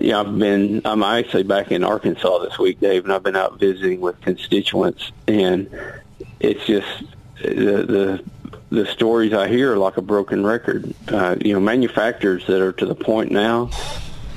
yeah, 0.00 0.20
I've 0.20 0.38
been. 0.38 0.82
I'm 0.84 1.02
actually 1.02 1.42
back 1.42 1.72
in 1.72 1.82
Arkansas 1.82 2.38
this 2.38 2.58
week, 2.58 2.80
Dave, 2.80 3.04
and 3.04 3.12
I've 3.12 3.22
been 3.22 3.36
out 3.36 3.58
visiting 3.58 4.00
with 4.00 4.20
constituents, 4.20 5.10
and 5.26 5.68
it's 6.38 6.64
just 6.66 7.02
the 7.42 7.84
the, 7.84 8.24
the 8.70 8.86
stories 8.86 9.32
I 9.32 9.48
hear 9.48 9.72
are 9.72 9.78
like 9.78 9.96
a 9.96 10.02
broken 10.02 10.44
record. 10.44 10.94
Uh, 11.08 11.36
you 11.40 11.52
know, 11.52 11.60
manufacturers 11.60 12.46
that 12.46 12.60
are 12.60 12.72
to 12.72 12.86
the 12.86 12.94
point 12.94 13.32
now 13.32 13.70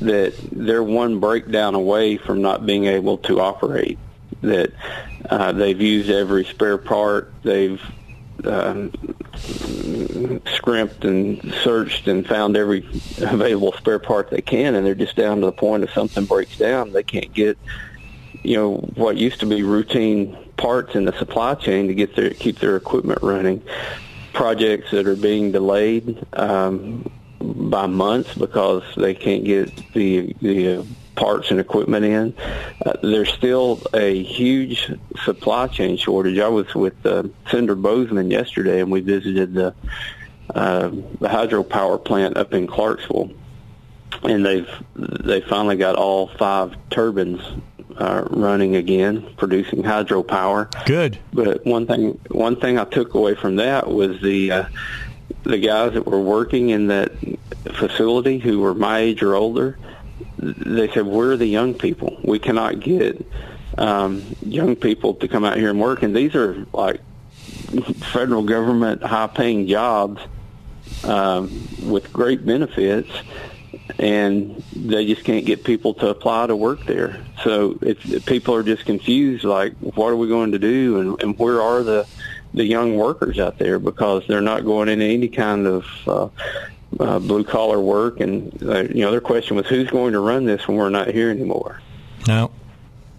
that 0.01 0.33
they're 0.51 0.83
one 0.83 1.19
breakdown 1.19 1.75
away 1.75 2.17
from 2.17 2.41
not 2.41 2.65
being 2.65 2.85
able 2.85 3.17
to 3.19 3.39
operate. 3.39 3.99
That 4.41 4.73
uh, 5.29 5.51
they've 5.51 5.79
used 5.79 6.09
every 6.09 6.45
spare 6.45 6.77
part. 6.77 7.31
They've 7.43 7.81
um, 8.45 8.91
scrimped 10.55 11.05
and 11.05 11.53
searched 11.63 12.07
and 12.07 12.25
found 12.27 12.57
every 12.57 12.85
available 13.19 13.73
spare 13.73 13.99
part 13.99 14.29
they 14.29 14.41
can, 14.41 14.75
and 14.75 14.85
they're 14.85 14.95
just 14.95 15.15
down 15.15 15.39
to 15.39 15.45
the 15.45 15.51
point 15.51 15.83
if 15.83 15.91
something 15.93 16.25
breaks 16.25 16.57
down, 16.57 16.91
they 16.91 17.03
can't 17.03 17.33
get, 17.33 17.57
you 18.43 18.55
know, 18.55 18.75
what 18.95 19.17
used 19.17 19.39
to 19.39 19.45
be 19.45 19.63
routine 19.63 20.37
parts 20.57 20.95
in 20.95 21.05
the 21.05 21.13
supply 21.13 21.55
chain 21.55 21.87
to 21.87 21.93
get 21.93 22.15
their 22.15 22.31
keep 22.31 22.59
their 22.59 22.75
equipment 22.75 23.19
running. 23.21 23.61
Projects 24.33 24.89
that 24.91 25.07
are 25.07 25.15
being 25.15 25.51
delayed 25.51 26.25
um, 26.33 27.09
by 27.39 27.85
months 27.85 28.33
because 28.33 28.83
they 28.97 29.13
can't 29.13 29.43
get 29.43 29.71
the 29.93 30.35
the 30.41 30.77
uh, 30.77 30.83
parts 31.15 31.51
and 31.51 31.59
equipment 31.59 32.05
in. 32.05 32.33
Uh, 32.85 32.93
there's 33.01 33.31
still 33.31 33.81
a 33.93 34.23
huge 34.23 34.91
supply 35.23 35.67
chain 35.67 35.97
shortage. 35.97 36.39
I 36.39 36.47
was 36.47 36.73
with 36.73 37.05
uh, 37.05 37.23
Senator 37.49 37.75
Boozman 37.75 38.31
yesterday, 38.31 38.81
and 38.81 38.91
we 38.91 39.01
visited 39.01 39.53
the 39.53 39.73
uh, 40.53 40.89
the 40.89 41.29
hydropower 41.29 42.03
plant 42.03 42.37
up 42.37 42.53
in 42.53 42.67
Clarksville, 42.67 43.31
and 44.23 44.45
they've 44.45 44.69
they 44.95 45.41
finally 45.41 45.77
got 45.77 45.95
all 45.95 46.27
five 46.27 46.75
turbines 46.89 47.41
uh, 47.97 48.27
running 48.29 48.75
again, 48.75 49.33
producing 49.37 49.83
hydropower. 49.83 50.69
Good. 50.85 51.19
But 51.31 51.65
one 51.65 51.87
thing 51.87 52.19
one 52.29 52.59
thing 52.59 52.77
I 52.77 52.85
took 52.85 53.13
away 53.13 53.35
from 53.35 53.57
that 53.57 53.87
was 53.87 54.21
the 54.21 54.51
uh, 54.51 54.65
the 55.43 55.59
guys 55.59 55.93
that 55.93 56.05
were 56.05 56.21
working 56.21 56.69
in 56.69 56.87
that 56.87 57.11
facility 57.75 58.39
who 58.39 58.59
were 58.59 58.73
my 58.73 58.99
age 58.99 59.21
or 59.23 59.35
older 59.35 59.77
they 60.43 60.87
said, 60.93 61.05
we're 61.05 61.37
the 61.37 61.45
young 61.45 61.73
people. 61.73 62.19
We 62.23 62.39
cannot 62.39 62.79
get 62.79 63.25
um, 63.77 64.23
young 64.45 64.75
people 64.75 65.15
to 65.15 65.27
come 65.27 65.43
out 65.43 65.57
here 65.57 65.69
and 65.69 65.79
work. 65.79 66.03
And 66.03 66.15
these 66.15 66.35
are 66.35 66.65
like 66.73 67.01
federal 68.13 68.43
government 68.43 69.03
high-paying 69.03 69.67
jobs 69.67 70.21
um, 71.03 71.67
with 71.83 72.11
great 72.13 72.45
benefits, 72.45 73.09
and 73.99 74.63
they 74.75 75.05
just 75.05 75.23
can't 75.23 75.45
get 75.45 75.63
people 75.63 75.93
to 75.95 76.07
apply 76.09 76.47
to 76.47 76.55
work 76.55 76.85
there. 76.85 77.19
So 77.43 77.77
it's, 77.81 78.25
people 78.25 78.53
are 78.55 78.63
just 78.63 78.85
confused, 78.85 79.43
like, 79.43 79.73
what 79.77 80.07
are 80.07 80.15
we 80.15 80.27
going 80.27 80.51
to 80.51 80.59
do, 80.59 80.99
and, 80.99 81.21
and 81.21 81.39
where 81.39 81.61
are 81.61 81.83
the 81.83 82.07
the 82.55 82.63
young 82.63 82.95
workers 82.97 83.39
out 83.39 83.57
there 83.57 83.79
because 83.79 84.23
they're 84.27 84.39
not 84.39 84.63
going 84.63 84.87
into 84.87 85.05
any 85.05 85.27
kind 85.27 85.65
of 85.65 85.85
uh, 86.07 86.29
uh, 86.99 87.19
blue 87.19 87.43
collar 87.43 87.79
work, 87.79 88.19
and 88.19 88.51
uh, 88.63 88.81
you 88.81 89.01
know 89.01 89.11
their 89.11 89.21
question 89.21 89.55
was, 89.55 89.67
who's 89.67 89.89
going 89.89 90.13
to 90.13 90.19
run 90.19 90.45
this 90.45 90.67
when 90.67 90.77
we're 90.77 90.89
not 90.89 91.09
here 91.09 91.29
anymore? 91.29 91.81
No, 92.27 92.51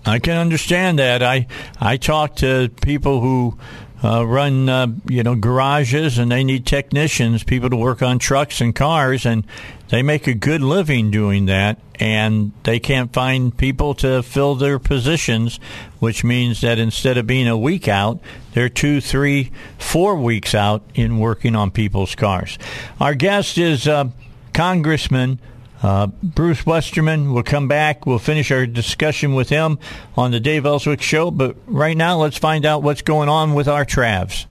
I 0.05 0.19
can 0.19 0.37
understand 0.37 0.99
that. 0.99 1.23
I 1.23 1.47
I 1.81 1.97
talk 1.97 2.37
to 2.37 2.71
people 2.83 3.21
who 3.21 3.59
uh, 4.05 4.25
run 4.27 4.69
uh, 4.69 4.87
you 5.09 5.23
know 5.23 5.35
garages 5.35 6.19
and 6.19 6.31
they 6.31 6.45
need 6.45 6.67
technicians, 6.67 7.43
people 7.43 7.71
to 7.71 7.77
work 7.77 8.03
on 8.03 8.19
trucks 8.19 8.61
and 8.61 8.75
cars, 8.75 9.25
and 9.25 9.47
they 9.89 10.03
make 10.03 10.27
a 10.27 10.35
good 10.35 10.61
living 10.61 11.11
doing 11.11 11.47
that. 11.47 11.81
And 11.99 12.53
they 12.65 12.81
can't 12.81 13.13
find 13.13 13.57
people 13.57 13.95
to 13.97 14.23
fill 14.23 14.57
their 14.57 14.81
positions, 14.81 15.61
which 16.01 16.25
means 16.25 16.61
that 16.61 16.79
instead 16.79 17.17
of 17.17 17.27
being 17.27 17.47
a 17.47 17.57
week 17.57 17.87
out, 17.87 18.21
they're 18.53 18.69
two, 18.69 19.01
three, 19.01 19.53
four 19.79 20.17
weeks 20.17 20.55
out 20.55 20.83
in 20.95 21.19
working 21.19 21.55
on 21.55 21.71
people's 21.71 22.17
cars. 22.17 22.59
Our 23.01 23.15
guest 23.15 23.59
is 23.59 23.87
uh, 23.87 24.09
Congressman. 24.53 25.39
Uh, 25.85 26.07
Bruce 26.23 26.65
Westerman 26.65 27.35
will 27.35 27.43
come 27.43 27.69
back. 27.69 28.07
We'll 28.07 28.19
finish 28.19 28.51
our 28.51 28.65
discussion 28.65 29.35
with 29.35 29.51
him 29.51 29.79
on 30.17 30.31
the 30.31 30.41
Dave 30.41 30.65
Elswick 30.65 31.03
Show. 31.03 31.31
But 31.31 31.57
right 31.67 31.95
now, 31.95 32.17
let's 32.17 32.39
find 32.39 32.65
out 32.65 32.83
what's 32.83 33.03
going 33.03 33.29
on 33.29 33.53
with 33.53 33.69
our 33.69 33.85
Travs. 33.85 34.47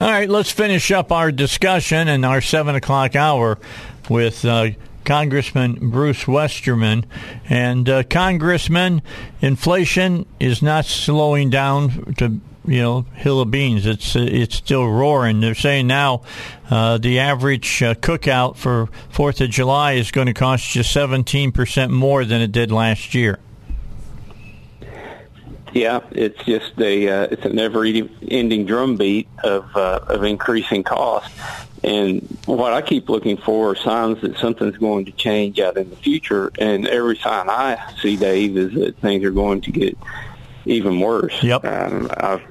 All 0.00 0.10
right, 0.10 0.28
let's 0.28 0.50
finish 0.50 0.90
up 0.90 1.12
our 1.12 1.30
discussion 1.30 2.08
in 2.08 2.24
our 2.24 2.40
7 2.40 2.74
o'clock 2.74 3.14
hour 3.14 3.60
with 4.10 4.44
uh, 4.44 4.70
Congressman 5.04 5.90
Bruce 5.90 6.26
Westerman. 6.26 7.06
And, 7.48 7.88
uh, 7.88 8.02
Congressman, 8.02 9.02
inflation 9.40 10.26
is 10.40 10.62
not 10.62 10.84
slowing 10.84 11.48
down 11.48 12.14
to 12.18 12.40
you 12.64 12.80
know 12.80 13.02
hill 13.14 13.40
of 13.40 13.50
beans. 13.50 13.86
It's 13.86 14.14
it's 14.16 14.56
still 14.56 14.88
roaring. 14.88 15.40
They're 15.40 15.54
saying 15.54 15.86
now 15.86 16.22
uh, 16.70 16.98
the 16.98 17.18
average 17.18 17.82
uh, 17.82 17.94
cookout 17.94 18.56
for 18.56 18.88
Fourth 19.10 19.40
of 19.40 19.50
July 19.50 19.92
is 19.92 20.10
going 20.10 20.26
to 20.28 20.34
cost 20.34 20.74
you 20.74 20.82
seventeen 20.82 21.52
percent 21.52 21.92
more 21.92 22.24
than 22.24 22.40
it 22.40 22.52
did 22.52 22.70
last 22.70 23.14
year. 23.14 23.38
Yeah, 25.72 26.00
it's 26.10 26.42
just 26.44 26.78
a 26.78 27.08
uh, 27.08 27.28
it's 27.30 27.46
a 27.46 27.48
never-ending 27.48 28.66
drumbeat 28.66 29.26
of 29.42 29.74
uh, 29.74 30.00
of 30.06 30.22
increasing 30.22 30.82
cost. 30.82 31.32
And 31.82 32.20
what 32.44 32.72
I 32.72 32.82
keep 32.82 33.08
looking 33.08 33.38
for 33.38 33.70
are 33.70 33.74
signs 33.74 34.20
that 34.20 34.36
something's 34.36 34.76
going 34.76 35.06
to 35.06 35.12
change 35.12 35.58
out 35.58 35.76
in 35.76 35.90
the 35.90 35.96
future. 35.96 36.52
And 36.58 36.86
every 36.86 37.16
sign 37.16 37.50
I 37.50 37.92
see, 38.00 38.16
Dave, 38.16 38.56
is 38.56 38.74
that 38.74 38.96
things 38.98 39.24
are 39.24 39.32
going 39.32 39.62
to 39.62 39.72
get 39.72 39.98
even 40.64 41.00
worse. 41.00 41.42
Yep. 41.42 41.64
Um, 41.64 42.10
I've, 42.16 42.42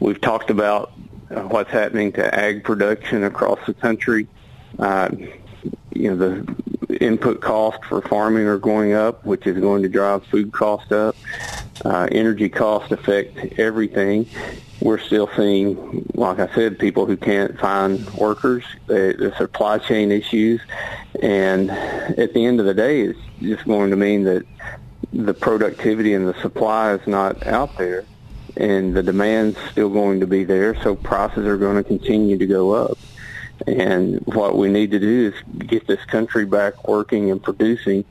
we've 0.00 0.20
talked 0.20 0.50
about 0.50 0.92
uh, 1.30 1.42
what's 1.42 1.70
happening 1.70 2.12
to 2.12 2.34
ag 2.34 2.64
production 2.64 3.24
across 3.24 3.58
the 3.66 3.74
country. 3.74 4.26
Uh, 4.78 5.08
you 5.92 6.14
know, 6.14 6.16
the 6.16 6.96
input 7.00 7.40
costs 7.40 7.84
for 7.86 8.00
farming 8.02 8.46
are 8.46 8.58
going 8.58 8.92
up, 8.92 9.24
which 9.24 9.46
is 9.46 9.58
going 9.58 9.82
to 9.82 9.88
drive 9.88 10.24
food 10.26 10.52
costs 10.52 10.92
up. 10.92 11.16
Uh, 11.84 12.08
energy 12.12 12.48
costs 12.48 12.90
affect 12.92 13.58
everything. 13.58 14.26
We're 14.80 14.98
still 14.98 15.28
seeing, 15.36 16.06
like 16.14 16.38
I 16.38 16.52
said, 16.54 16.78
people 16.78 17.06
who 17.06 17.16
can't 17.16 17.58
find 17.58 18.08
workers, 18.14 18.64
the, 18.86 19.14
the 19.18 19.34
supply 19.36 19.78
chain 19.78 20.12
issues, 20.12 20.60
and 21.20 21.70
at 21.70 22.32
the 22.32 22.44
end 22.46 22.60
of 22.60 22.66
the 22.66 22.74
day, 22.74 23.02
it's 23.02 23.18
just 23.40 23.64
going 23.64 23.90
to 23.90 23.96
mean 23.96 24.24
that 24.24 24.46
the 25.12 25.34
productivity 25.34 26.14
and 26.14 26.28
the 26.28 26.40
supply 26.40 26.94
is 26.94 27.06
not 27.06 27.46
out 27.46 27.76
there 27.78 28.04
and 28.56 28.94
the 28.94 29.02
demand's 29.02 29.56
still 29.70 29.88
going 29.88 30.20
to 30.20 30.26
be 30.26 30.44
there, 30.44 30.80
so 30.82 30.96
prices 30.96 31.46
are 31.46 31.56
going 31.56 31.76
to 31.76 31.84
continue 31.84 32.36
to 32.36 32.46
go 32.46 32.72
up. 32.72 32.98
And 33.66 34.20
what 34.26 34.56
we 34.56 34.68
need 34.68 34.90
to 34.90 34.98
do 34.98 35.32
is 35.32 35.66
get 35.66 35.86
this 35.86 36.04
country 36.06 36.44
back 36.44 36.88
working 36.88 37.30
and 37.30 37.42
producing 37.42 38.04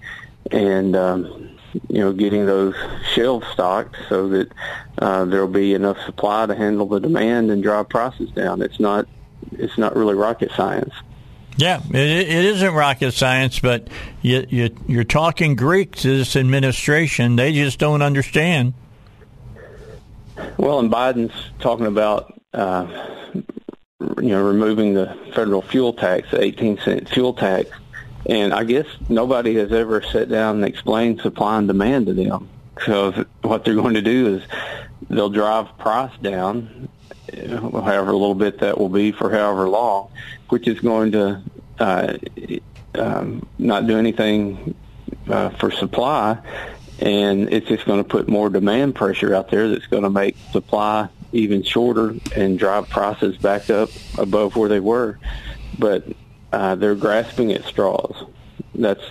and, 0.52 0.96
um, 0.96 1.50
you 1.90 2.00
know, 2.00 2.14
getting 2.14 2.46
those 2.46 2.76
shelves 3.14 3.48
stocked 3.48 3.98
so 4.08 4.30
that 4.30 4.52
uh, 5.00 5.26
there'll 5.26 5.48
be 5.48 5.74
enough 5.74 6.00
supply 6.06 6.46
to 6.46 6.56
handle 6.56 6.86
the 6.86 7.00
demand 7.00 7.52
and 7.52 7.62
drive 7.62 7.90
prices 7.90 8.32
down. 8.32 8.62
It's 8.62 8.80
not, 8.80 9.08
it's 9.52 9.78
not 9.78 9.96
really 9.96 10.16
rocket 10.16 10.52
science. 10.52 10.94
Yeah, 11.58 11.82
it, 11.90 11.96
it 11.96 12.46
isn't 12.46 12.74
rocket 12.74 13.14
science, 13.14 13.60
but 13.60 13.88
you, 14.22 14.46
you, 14.50 14.70
you're 14.88 15.04
talking 15.04 15.56
Greek 15.56 15.96
to 15.98 16.18
this 16.18 16.36
administration. 16.36 17.36
They 17.36 17.52
just 17.52 17.80
don't 17.80 18.04
understand. 18.04 18.74
Well, 20.58 20.80
and 20.80 20.92
Biden's 20.92 21.34
talking 21.60 21.88
about 21.88 22.40
uh, 22.54 22.86
you 24.00 24.30
know 24.30 24.44
removing 24.44 24.94
the 24.94 25.18
federal 25.34 25.64
fuel 25.64 25.94
tax, 25.94 26.30
the 26.30 26.42
18 26.42 26.78
cent 26.80 27.10
fuel 27.10 27.34
tax, 27.34 27.72
and 28.28 28.54
I 28.54 28.64
guess 28.64 28.86
nobody 29.10 29.56
has 29.56 29.72
ever 29.72 30.04
sat 30.04 30.30
down 30.30 30.58
and 30.58 30.66
explained 30.66 31.22
supply 31.22 31.58
and 31.58 31.68
demand 31.68 32.06
to 32.06 32.14
them. 32.14 32.50
So 32.86 33.26
what 33.42 33.66
they're 33.66 33.74
going 33.74 33.96
to 33.96 34.02
do 34.02 34.36
is 34.36 34.44
they'll 35.10 35.30
drive 35.30 35.76
price 35.80 36.16
down, 36.22 36.88
however 37.34 38.12
little 38.14 38.36
bit 38.36 38.60
that 38.60 38.78
will 38.78 38.90
be 38.90 39.12
for 39.12 39.30
however 39.30 39.68
long, 39.70 40.10
which 40.50 40.68
is 40.68 40.80
going 40.80 41.12
to 41.12 41.42
uh, 41.80 42.18
um, 42.96 43.48
not 43.58 43.88
do 43.88 43.98
anything 43.98 44.76
uh, 45.28 45.50
for 45.50 45.72
supply, 45.72 46.38
and 47.00 47.52
it's 47.52 47.68
just 47.68 47.86
going 47.86 48.04
to 48.04 48.08
put 48.08 48.28
more 48.28 48.50
demand 48.50 48.96
pressure 48.96 49.36
out 49.36 49.50
there 49.50 49.70
that's 49.70 49.88
going 49.88 50.04
to 50.04 50.10
make 50.10 50.36
supply 50.52 51.10
even 51.34 51.62
shorter 51.62 52.16
and 52.36 52.58
drive 52.58 52.90
prices 52.90 53.38
back 53.38 53.70
up 53.70 53.90
above 54.18 54.56
where 54.56 54.70
they 54.70 54.80
were. 54.80 55.20
But 55.78 56.06
uh, 56.52 56.76
they're 56.76 56.96
grasping 56.96 57.52
at 57.52 57.64
straws. 57.66 58.24
That's 58.74 59.04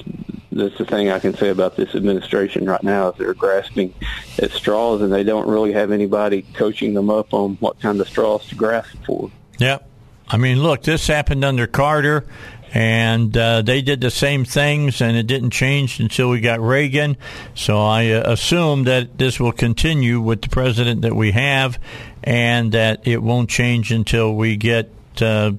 that's 0.56 0.78
the 0.78 0.84
thing 0.84 1.10
I 1.10 1.18
can 1.18 1.34
say 1.34 1.48
about 1.48 1.76
this 1.76 1.94
administration 1.94 2.66
right 2.66 2.82
now 2.82 3.10
is 3.10 3.18
they're 3.18 3.34
grasping 3.34 3.94
at 4.38 4.50
straws 4.50 5.02
and 5.02 5.12
they 5.12 5.24
don't 5.24 5.48
really 5.48 5.72
have 5.72 5.92
anybody 5.92 6.42
coaching 6.54 6.94
them 6.94 7.10
up 7.10 7.32
on 7.34 7.56
what 7.56 7.80
kind 7.80 8.00
of 8.00 8.08
straws 8.08 8.46
to 8.48 8.54
grasp 8.54 8.96
for. 9.06 9.30
Yep. 9.58 9.88
I 10.28 10.38
mean, 10.38 10.60
look, 10.62 10.82
this 10.82 11.06
happened 11.06 11.44
under 11.44 11.66
Carter 11.66 12.26
and 12.72 13.34
uh, 13.36 13.62
they 13.62 13.80
did 13.80 14.00
the 14.00 14.10
same 14.10 14.44
things, 14.44 15.00
and 15.00 15.16
it 15.16 15.26
didn't 15.26 15.50
change 15.50 16.00
until 16.00 16.28
we 16.28 16.40
got 16.40 16.60
Reagan. 16.60 17.16
So 17.54 17.80
I 17.80 18.10
uh, 18.10 18.32
assume 18.32 18.84
that 18.84 19.16
this 19.16 19.40
will 19.40 19.52
continue 19.52 20.20
with 20.20 20.42
the 20.42 20.48
president 20.48 21.02
that 21.02 21.14
we 21.14 21.32
have, 21.32 21.78
and 22.22 22.72
that 22.72 23.06
it 23.06 23.22
won't 23.22 23.48
change 23.48 23.92
until 23.92 24.34
we 24.34 24.56
get 24.56 24.90
uh, 25.22 25.52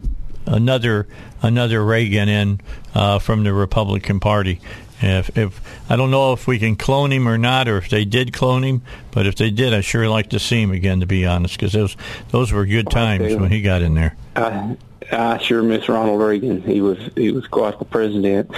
another 0.45 1.07
another 1.41 1.83
Reagan 1.83 2.29
in 2.29 2.61
uh, 2.93 3.19
from 3.19 3.43
the 3.43 3.53
Republican 3.53 4.19
Party. 4.19 4.59
If, 5.01 5.37
if 5.37 5.61
I 5.89 5.95
don't 5.95 6.11
know 6.11 6.33
if 6.33 6.47
we 6.47 6.57
can 6.57 6.75
clone 6.75 7.11
him 7.11 7.27
or 7.27 7.37
not, 7.37 7.67
or 7.67 7.77
if 7.77 7.89
they 7.89 8.03
did 8.03 8.33
clone 8.33 8.63
him, 8.63 8.81
but 9.11 9.27
if 9.27 9.35
they 9.35 9.51
did, 9.51 9.73
I 9.73 9.81
sure 9.81 10.09
like 10.09 10.29
to 10.31 10.39
see 10.39 10.61
him 10.61 10.71
again. 10.71 11.01
To 11.01 11.05
be 11.05 11.25
honest, 11.25 11.55
because 11.55 11.73
those 11.73 11.95
those 12.31 12.51
were 12.51 12.65
good 12.65 12.89
times 12.89 13.35
when 13.35 13.51
he 13.51 13.61
got 13.61 13.81
in 13.81 13.93
there. 13.93 14.15
I, 14.35 14.75
I 15.11 15.37
sure 15.37 15.63
miss 15.63 15.87
Ronald 15.87 16.19
Reagan. 16.19 16.61
He 16.63 16.81
was 16.81 16.97
he 17.15 17.31
was 17.31 17.47
quite 17.47 17.77
the 17.79 17.85
president. 17.85 18.51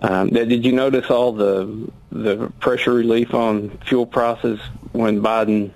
Um, 0.00 0.30
did 0.30 0.64
you 0.64 0.72
notice 0.72 1.10
all 1.10 1.32
the 1.32 1.90
the 2.10 2.52
pressure 2.60 2.92
relief 2.92 3.34
on 3.34 3.76
fuel 3.86 4.06
prices 4.06 4.60
when 4.92 5.20
Biden 5.20 5.70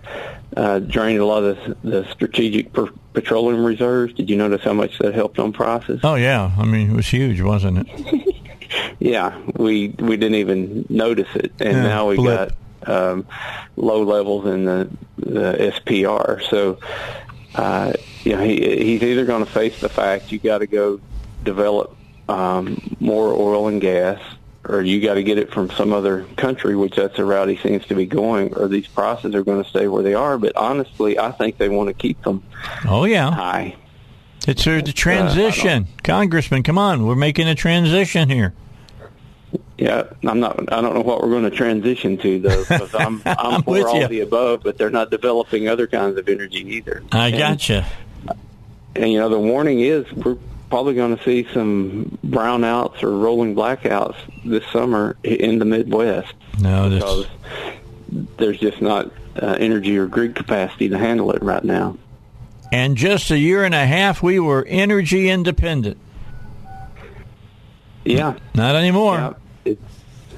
uh, 0.56 0.78
drained 0.78 1.20
a 1.20 1.26
lot 1.26 1.42
of 1.42 1.56
the, 1.56 1.76
the 1.90 2.10
strategic 2.12 2.72
per- 2.72 2.92
petroleum 3.12 3.64
reserves? 3.64 4.14
Did 4.14 4.30
you 4.30 4.36
notice 4.36 4.62
how 4.62 4.72
much 4.72 4.98
that 4.98 5.14
helped 5.14 5.38
on 5.38 5.52
prices? 5.52 6.00
Oh 6.02 6.14
yeah, 6.14 6.52
I 6.56 6.64
mean 6.64 6.90
it 6.90 6.96
was 6.96 7.08
huge, 7.08 7.40
wasn't 7.40 7.86
it? 7.86 8.30
yeah, 8.98 9.38
we 9.56 9.88
we 9.98 10.16
didn't 10.16 10.36
even 10.36 10.86
notice 10.88 11.28
it, 11.34 11.52
and 11.60 11.72
yeah, 11.72 11.82
now 11.82 12.08
we 12.08 12.16
blip. 12.16 12.50
got 12.50 12.58
um, 12.88 13.26
low 13.76 14.02
levels 14.02 14.46
in 14.46 14.64
the, 14.64 14.90
the 15.18 15.72
SPR. 15.76 16.42
So, 16.48 16.78
uh, 17.54 17.92
you 18.22 18.36
know, 18.36 18.42
he, 18.42 18.84
he's 18.84 19.02
either 19.02 19.24
going 19.24 19.44
to 19.44 19.50
face 19.50 19.80
the 19.80 19.88
fact 19.88 20.32
you 20.32 20.38
got 20.38 20.58
to 20.58 20.66
go 20.66 21.00
develop 21.42 21.96
um, 22.28 22.96
more 23.00 23.32
oil 23.32 23.68
and 23.68 23.80
gas, 23.80 24.20
or 24.66 24.82
you 24.82 25.00
got 25.00 25.14
to 25.14 25.22
get 25.22 25.38
it 25.38 25.52
from 25.52 25.70
some 25.70 25.92
other 25.92 26.24
country, 26.36 26.74
which 26.74 26.96
that's 26.96 27.16
the 27.16 27.24
route 27.24 27.48
he 27.48 27.56
seems 27.56 27.84
to 27.86 27.94
be 27.94 28.06
going, 28.06 28.54
or 28.54 28.68
these 28.68 28.86
prices 28.86 29.34
are 29.34 29.44
going 29.44 29.62
to 29.62 29.68
stay 29.68 29.88
where 29.88 30.02
they 30.02 30.14
are. 30.14 30.38
But 30.38 30.56
honestly, 30.56 31.18
I 31.18 31.32
think 31.32 31.58
they 31.58 31.68
want 31.68 31.88
to 31.88 31.94
keep 31.94 32.22
them. 32.22 32.42
Oh 32.86 33.04
yeah, 33.04 33.30
high. 33.30 33.76
It's 34.46 34.66
a, 34.66 34.82
the 34.82 34.92
transition, 34.92 35.84
uh, 35.84 36.02
Congressman. 36.02 36.62
Come 36.62 36.76
on, 36.78 37.06
we're 37.06 37.14
making 37.14 37.48
a 37.48 37.54
transition 37.54 38.28
here. 38.28 38.52
Yeah, 39.84 40.04
I'm 40.26 40.40
not. 40.40 40.72
I 40.72 40.80
don't 40.80 40.94
know 40.94 41.02
what 41.02 41.20
we're 41.20 41.28
going 41.28 41.42
to 41.44 41.50
transition 41.50 42.16
to 42.16 42.40
though, 42.40 42.64
because 42.64 42.94
I'm 42.94 43.20
I'm, 43.26 43.36
I'm 43.56 43.62
for 43.64 43.86
all 43.86 44.00
you. 44.00 44.08
the 44.08 44.20
above, 44.20 44.62
but 44.62 44.78
they're 44.78 44.88
not 44.88 45.10
developing 45.10 45.68
other 45.68 45.86
kinds 45.86 46.16
of 46.16 46.26
energy 46.26 46.60
either. 46.76 47.02
I 47.12 47.28
and, 47.28 47.36
gotcha. 47.36 47.86
And 48.96 49.12
you 49.12 49.18
know, 49.18 49.28
the 49.28 49.38
warning 49.38 49.80
is 49.80 50.10
we're 50.10 50.38
probably 50.70 50.94
going 50.94 51.14
to 51.14 51.22
see 51.22 51.46
some 51.52 52.18
brownouts 52.26 53.02
or 53.02 53.10
rolling 53.10 53.54
blackouts 53.54 54.16
this 54.42 54.64
summer 54.72 55.18
in 55.22 55.58
the 55.58 55.66
Midwest. 55.66 56.32
No, 56.58 56.88
because 56.88 57.26
there's 58.38 58.58
just 58.58 58.80
not 58.80 59.12
uh, 59.36 59.56
energy 59.60 59.98
or 59.98 60.06
grid 60.06 60.34
capacity 60.34 60.88
to 60.88 60.96
handle 60.96 61.30
it 61.32 61.42
right 61.42 61.62
now. 61.62 61.98
And 62.72 62.96
just 62.96 63.30
a 63.30 63.38
year 63.38 63.64
and 63.64 63.74
a 63.74 63.84
half, 63.84 64.22
we 64.22 64.40
were 64.40 64.64
energy 64.66 65.28
independent. 65.28 65.98
Yeah. 68.06 68.38
Not 68.54 68.76
anymore. 68.76 69.16
Yeah. 69.16 69.32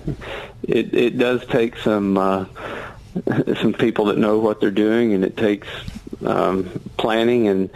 It, 0.62 0.94
it, 0.94 1.18
does 1.18 1.46
take 1.46 1.76
some 1.76 2.18
uh, 2.18 2.46
some 3.60 3.72
people 3.72 4.06
that 4.06 4.18
know 4.18 4.40
what 4.40 4.60
they're 4.60 4.72
doing, 4.72 5.12
and 5.12 5.24
it 5.24 5.36
takes 5.36 5.68
um, 6.24 6.68
planning. 6.96 7.46
And, 7.46 7.70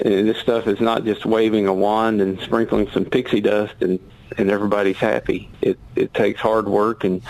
and 0.00 0.28
this 0.28 0.38
stuff 0.38 0.68
is 0.68 0.80
not 0.80 1.04
just 1.04 1.26
waving 1.26 1.66
a 1.66 1.74
wand 1.74 2.20
and 2.20 2.38
sprinkling 2.40 2.88
some 2.92 3.04
pixie 3.04 3.40
dust, 3.40 3.74
and 3.80 3.98
and 4.38 4.50
everybody's 4.50 4.98
happy. 4.98 5.50
It 5.60 5.78
it 5.96 6.14
takes 6.14 6.40
hard 6.40 6.68
work 6.68 7.04
and 7.04 7.22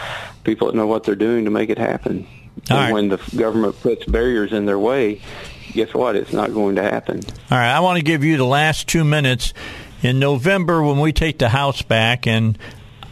people 0.45 0.67
that 0.67 0.77
know 0.77 0.87
what 0.87 1.05
they're 1.05 1.15
doing 1.15 1.45
to 1.47 1.51
make 1.51 1.71
it 1.71 1.79
happen. 1.79 2.27
All 2.71 2.77
and 2.77 2.85
right. 2.87 2.93
when 2.93 3.09
the 3.09 3.17
government 3.37 3.81
puts 3.81 4.05
barriers 4.05 4.53
in 4.53 4.67
their 4.67 4.79
way, 4.79 5.23
guess 5.73 5.95
what? 5.95 6.17
It's 6.17 6.33
not 6.33 6.53
going 6.53 6.77
to 6.77 6.83
happen. 6.83 7.21
All 7.51 7.59
right, 7.59 7.75
I 7.75 7.81
want 7.81 7.97
to 7.97 8.05
give 8.05 8.23
you 8.23 8.37
the 8.37 8.45
last 8.45 8.89
two 8.89 9.05
minutes 9.05 9.55
in 10.03 10.19
November 10.19 10.83
when 10.83 10.99
we 10.99 11.13
take 11.13 11.39
the 11.39 11.49
House 11.49 11.83
back, 11.83 12.27
and 12.27 12.59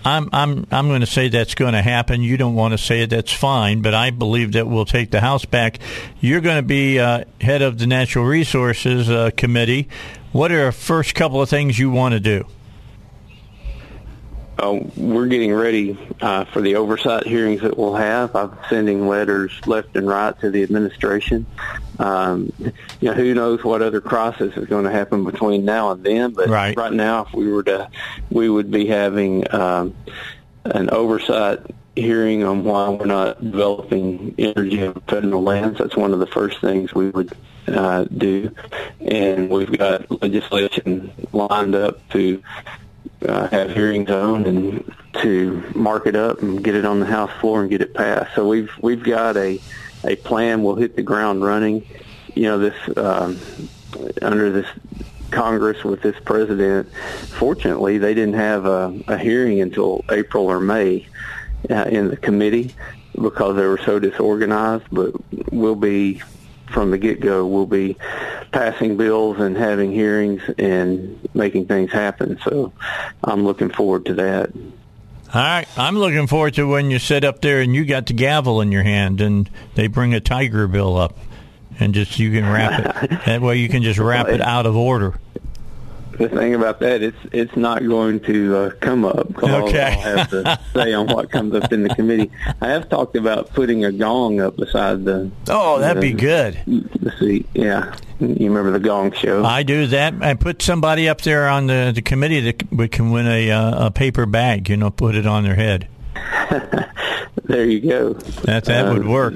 I'm 0.05 0.29
I'm 0.33 0.67
I'm 0.71 0.89
going 0.89 1.01
to 1.01 1.07
say 1.07 1.29
that's 1.29 1.55
going 1.55 1.75
to 1.75 1.83
happen. 1.83 2.23
You 2.23 2.37
don't 2.37 2.55
want 2.55 2.73
to 2.73 2.79
say 2.79 3.03
it. 3.03 3.11
That's 3.11 3.33
fine, 3.33 3.83
but 3.83 3.95
I 3.95 4.11
believe 4.11 4.53
that 4.53 4.67
we'll 4.69 4.85
take 4.85 5.11
the 5.11 5.21
House 5.21 5.45
back. 5.45 5.79
You're 6.21 6.41
going 6.41 6.57
to 6.57 6.63
be 6.63 6.99
uh, 6.99 7.25
head 7.41 7.63
of 7.63 7.79
the 7.79 7.87
Natural 7.87 8.25
Resources 8.25 9.11
uh, 9.11 9.31
Committee. 9.37 9.89
What 10.33 10.53
are 10.53 10.67
the 10.67 10.73
first 10.73 11.15
couple 11.15 11.43
of 11.43 11.49
things 11.49 11.79
you 11.79 11.91
want 11.91 12.13
to 12.13 12.21
do? 12.21 12.47
Uh, 14.59 14.81
we're 14.97 15.27
getting 15.27 15.53
ready 15.53 15.97
uh, 16.21 16.45
for 16.47 16.61
the 16.61 16.75
oversight 16.75 17.25
hearings 17.25 17.61
that 17.61 17.79
we'll 17.79 17.95
have. 17.95 18.35
I'm 18.35 18.59
sending 18.69 19.07
letters 19.07 19.53
left 19.67 19.97
and 19.97 20.09
right 20.09 20.39
to 20.41 20.51
the 20.51 20.65
administration. 20.65 21.47
Um, 22.01 22.53
you 22.59 22.73
know, 23.03 23.13
who 23.13 23.35
knows 23.35 23.63
what 23.63 23.83
other 23.83 24.01
crisis 24.01 24.57
is 24.57 24.67
going 24.67 24.85
to 24.85 24.91
happen 24.91 25.25
between 25.25 25.65
now 25.65 25.93
and 25.93 26.03
then? 26.03 26.33
But 26.33 26.49
right, 26.49 26.77
right 26.77 26.93
now, 26.93 27.27
if 27.27 27.33
we 27.33 27.53
were 27.53 27.63
to, 27.65 27.89
we 28.31 28.51
would 28.51 28.71
be 28.71 28.87
having 28.87 29.53
um, 29.55 29.95
an 30.65 30.91
oversight 30.91 31.61
hearing 31.95 32.43
on 32.43 32.65
why 32.65 32.89
we're 32.89 33.07
not 33.07 33.41
developing 33.41 34.35
energy 34.39 34.85
on 34.85 34.95
federal 35.09 35.43
lands. 35.43 35.79
That's 35.79 35.97
one 35.97 36.13
of 36.13 36.19
the 36.19 36.27
first 36.27 36.61
things 36.61 36.93
we 36.95 37.11
would 37.11 37.33
uh, 37.69 38.05
do, 38.05 38.53
and 39.01 39.51
we've 39.51 39.77
got 39.79 40.23
legislation 40.23 41.13
lined 41.33 41.77
up 41.77 42.09
to 42.11 42.43
uh, 43.27 43.49
have 43.49 43.73
hearings 43.73 44.11
on 44.11 44.47
and 44.47 44.95
to 45.23 45.63
mark 45.75 46.07
it 46.07 46.15
up 46.15 46.41
and 46.43 46.63
get 46.63 46.75
it 46.75 46.85
on 46.85 47.01
the 47.01 47.07
House 47.07 47.31
floor 47.41 47.63
and 47.63 47.71
get 47.71 47.81
it 47.81 47.95
passed. 47.95 48.35
So 48.35 48.47
we've 48.47 48.71
we've 48.81 49.03
got 49.03 49.37
a 49.37 49.61
a 50.05 50.17
plan. 50.17 50.63
We'll 50.63 50.77
hit 50.77 50.97
the 50.97 51.03
ground 51.03 51.43
running. 51.43 51.85
You 52.35 52.45
know, 52.45 52.59
this 52.59 52.97
um, 52.97 53.39
under 54.23 54.51
this 54.51 54.67
Congress 55.31 55.85
with 55.85 56.03
this 56.03 56.17
president. 56.25 56.91
Fortunately, 56.93 57.99
they 57.99 58.15
didn't 58.15 58.35
have 58.35 58.67
a, 58.67 58.99
a 59.09 59.19
hearing 59.19 59.61
until 59.61 60.05
April 60.11 60.47
or 60.47 60.61
May 60.61 61.07
uh, 61.71 61.85
in 61.85 62.09
the 62.09 62.17
committee 62.17 62.75
because 63.21 63.57
they 63.57 63.67
were 63.67 63.79
so 63.79 63.99
disorganized. 63.99 64.85
But 64.93 65.13
we'll 65.53 65.75
be 65.75 66.23
from 66.71 66.91
the 66.91 66.99
get-go, 66.99 67.47
we'll 67.47 67.67
be 67.67 67.97
passing 68.53 68.97
bills 68.97 69.39
and 69.39 69.57
having 69.57 69.93
hearings 69.93 70.43
and 70.59 71.19
making 71.35 71.67
things 71.67 71.93
happen. 71.93 72.39
So 72.43 72.73
I'm 73.25 73.45
looking 73.45 73.71
forward 73.71 74.07
to 74.07 74.15
that. 74.15 74.53
All 75.35 75.43
right, 75.43 75.69
I'm 75.77 75.99
looking 75.99 76.27
forward 76.27 76.55
to 76.55 76.67
when 76.67 76.91
you 76.91 76.99
sit 76.99 77.23
up 77.23 77.43
there 77.43 77.61
and 77.61 77.75
you 77.75 77.85
got 77.85 78.07
the 78.07 78.15
gavel 78.15 78.63
in 78.63 78.73
your 78.73 78.83
hand 78.83 79.21
and 79.21 79.49
they 79.75 79.87
bring 79.87 80.15
a 80.15 80.21
tiger 80.21 80.67
bill 80.67 80.97
up 80.97 81.19
and 81.79 81.93
just 81.93 82.19
you 82.19 82.31
can 82.33 82.45
wrap 82.45 83.05
it. 83.05 83.11
that 83.27 83.43
way 83.43 83.57
you 83.57 83.69
can 83.69 83.83
just 83.83 83.99
wrap 83.99 84.29
it 84.29 84.41
out 84.41 84.65
of 84.65 84.75
order 84.75 85.15
the 86.19 86.29
thing 86.29 86.55
about 86.55 86.81
that, 86.81 87.03
it's 87.03 87.17
it's 87.33 87.57
not 87.57 87.87
going 87.87 88.21
to 88.21 88.57
uh, 88.57 88.71
come 88.81 89.05
up. 89.05 89.43
Okay. 89.43 89.95
I'll 90.05 90.17
have 90.17 90.31
to 90.31 90.61
say 90.75 90.93
on 90.93 91.07
what 91.07 91.31
comes 91.31 91.55
up 91.55 91.73
in 91.73 91.85
the 91.85 91.91
committee. 91.91 92.31
I 92.61 92.69
have 92.69 92.89
talked 92.89 93.17
about 93.17 93.53
putting 93.53 93.85
a 93.85 93.93
gong 93.93 94.41
up 94.41 94.57
beside 94.57 95.05
the. 95.05 95.31
Oh, 95.49 95.79
that'd 95.79 96.03
the, 96.03 96.13
be 96.13 96.19
good. 96.19 96.59
The 96.67 97.13
seat, 97.19 97.47
yeah. 97.55 97.97
You 98.21 98.49
remember 98.49 98.73
the 98.73 98.81
gong 98.81 99.13
show? 99.13 99.45
I 99.45 99.63
do 99.63 99.87
that. 99.89 100.15
I 100.21 100.35
put 100.35 100.61
somebody 100.61 101.09
up 101.09 101.21
there 101.21 101.49
on 101.49 101.69
the, 101.69 101.93
the 101.95 102.03
committee 102.03 102.41
that 102.41 102.91
can 102.91 103.11
win 103.13 103.29
a 103.29 103.51
uh, 103.51 103.87
a 103.87 103.91
paper 103.91 104.27
bag. 104.27 104.69
You 104.69 104.77
know, 104.77 104.91
put 104.91 105.15
it 105.15 105.27
on 105.27 105.45
their 105.45 105.55
head. 105.55 105.89
there 107.45 107.65
you 107.65 107.81
go. 107.81 108.15
That 108.45 108.65
that 108.65 108.87
um, 108.87 108.97
would 108.97 109.07
work. 109.07 109.35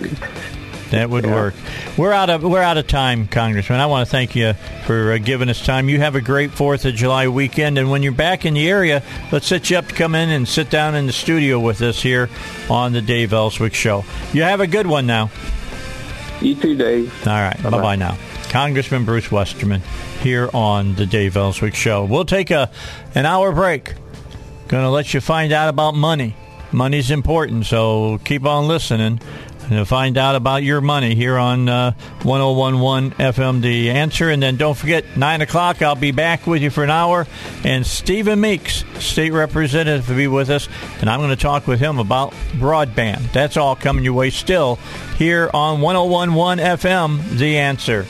That 0.93 1.09
would 1.09 1.25
yeah. 1.25 1.35
work. 1.35 1.55
We're 1.97 2.13
out 2.13 2.29
of 2.29 2.43
we're 2.43 2.61
out 2.61 2.77
of 2.77 2.87
time, 2.87 3.27
Congressman. 3.27 3.81
I 3.81 3.87
want 3.87 4.07
to 4.07 4.11
thank 4.11 4.37
you 4.37 4.53
for 4.85 5.13
uh, 5.13 5.19
giving 5.19 5.49
us 5.49 5.65
time. 5.65 5.89
You 5.89 5.99
have 6.01 6.17
a 6.17 6.21
great 6.21 6.51
Fourth 6.51 6.85
of 6.85 6.95
July 6.95 7.29
weekend, 7.29 7.79
and 7.79 7.91
when 7.91 8.03
you're 8.03 8.13
back 8.13 8.45
in 8.45 8.53
the 8.53 8.69
area, 8.69 9.03
let's 9.33 9.47
set 9.47 9.71
you 9.71 9.79
up 9.79 9.89
to 9.89 9.95
come 9.95 10.15
in 10.15 10.29
and 10.29 10.47
sit 10.47 10.69
down 10.69 10.95
in 10.95 11.07
the 11.07 11.13
studio 11.13 11.59
with 11.59 11.81
us 11.81 12.03
here 12.03 12.29
on 12.69 12.93
the 12.93 13.01
Dave 13.01 13.33
Elswick 13.33 13.73
Show. 13.73 14.05
You 14.35 14.43
have 14.43 14.61
a 14.61 14.67
good 14.67 14.87
one 14.87 15.07
now. 15.07 15.31
You 16.43 16.55
too, 16.57 16.77
Dave. 16.77 17.27
All 17.27 17.41
right. 17.41 17.61
Bye 17.63 17.71
bye 17.71 17.97
now. 17.97 18.19
Congressman 18.51 19.07
Bruce 19.07 19.33
Westerman 19.33 19.81
here 20.21 20.51
on 20.53 20.95
the 20.97 21.07
Dave 21.07 21.39
Elswick 21.39 21.75
Show. 21.75 22.05
We'll 22.05 22.27
take 22.27 22.51
a 22.51 22.71
an 23.15 23.25
hour 23.25 23.51
break. 23.51 23.95
Going 24.69 24.85
to 24.85 24.91
let 24.91 25.15
you 25.15 25.23
find 25.23 25.53
out 25.53 25.71
about 25.71 25.95
money. 25.95 26.37
Money's 26.71 27.11
important, 27.11 27.67
so 27.67 28.19
keep 28.25 28.45
on 28.47 28.67
listening 28.67 29.21
to 29.69 29.85
find 29.85 30.19
out 30.19 30.35
about 30.35 30.63
your 30.63 30.81
money 30.81 31.15
here 31.15 31.37
on 31.39 31.69
uh, 31.69 31.93
1011 32.23 33.13
FM 33.13 33.61
The 33.61 33.91
Answer. 33.91 34.31
And 34.31 34.43
then 34.43 34.57
don't 34.57 34.77
forget, 34.77 35.17
9 35.17 35.41
o'clock, 35.41 35.83
I'll 35.83 35.95
be 35.95 36.13
back 36.13 36.47
with 36.47 36.63
you 36.63 36.71
for 36.71 36.85
an 36.85 36.91
hour. 36.91 37.27
And 37.65 37.87
Stephen 37.87 38.41
Meeks, 38.41 38.85
state 38.99 39.33
representative, 39.33 40.09
will 40.09 40.17
be 40.17 40.29
with 40.29 40.51
us. 40.51 40.69
And 41.01 41.09
I'm 41.09 41.21
going 41.21 41.31
to 41.31 41.37
talk 41.37 41.67
with 41.67 41.81
him 41.81 41.99
about 41.99 42.33
broadband. 42.53 43.33
That's 43.33 43.57
all 43.57 43.77
coming 43.77 44.05
your 44.05 44.15
way 44.15 44.31
still 44.31 44.77
here 45.17 45.51
on 45.53 45.81
1011 45.81 46.65
FM 46.79 47.39
The 47.39 47.59
Answer. 47.59 48.07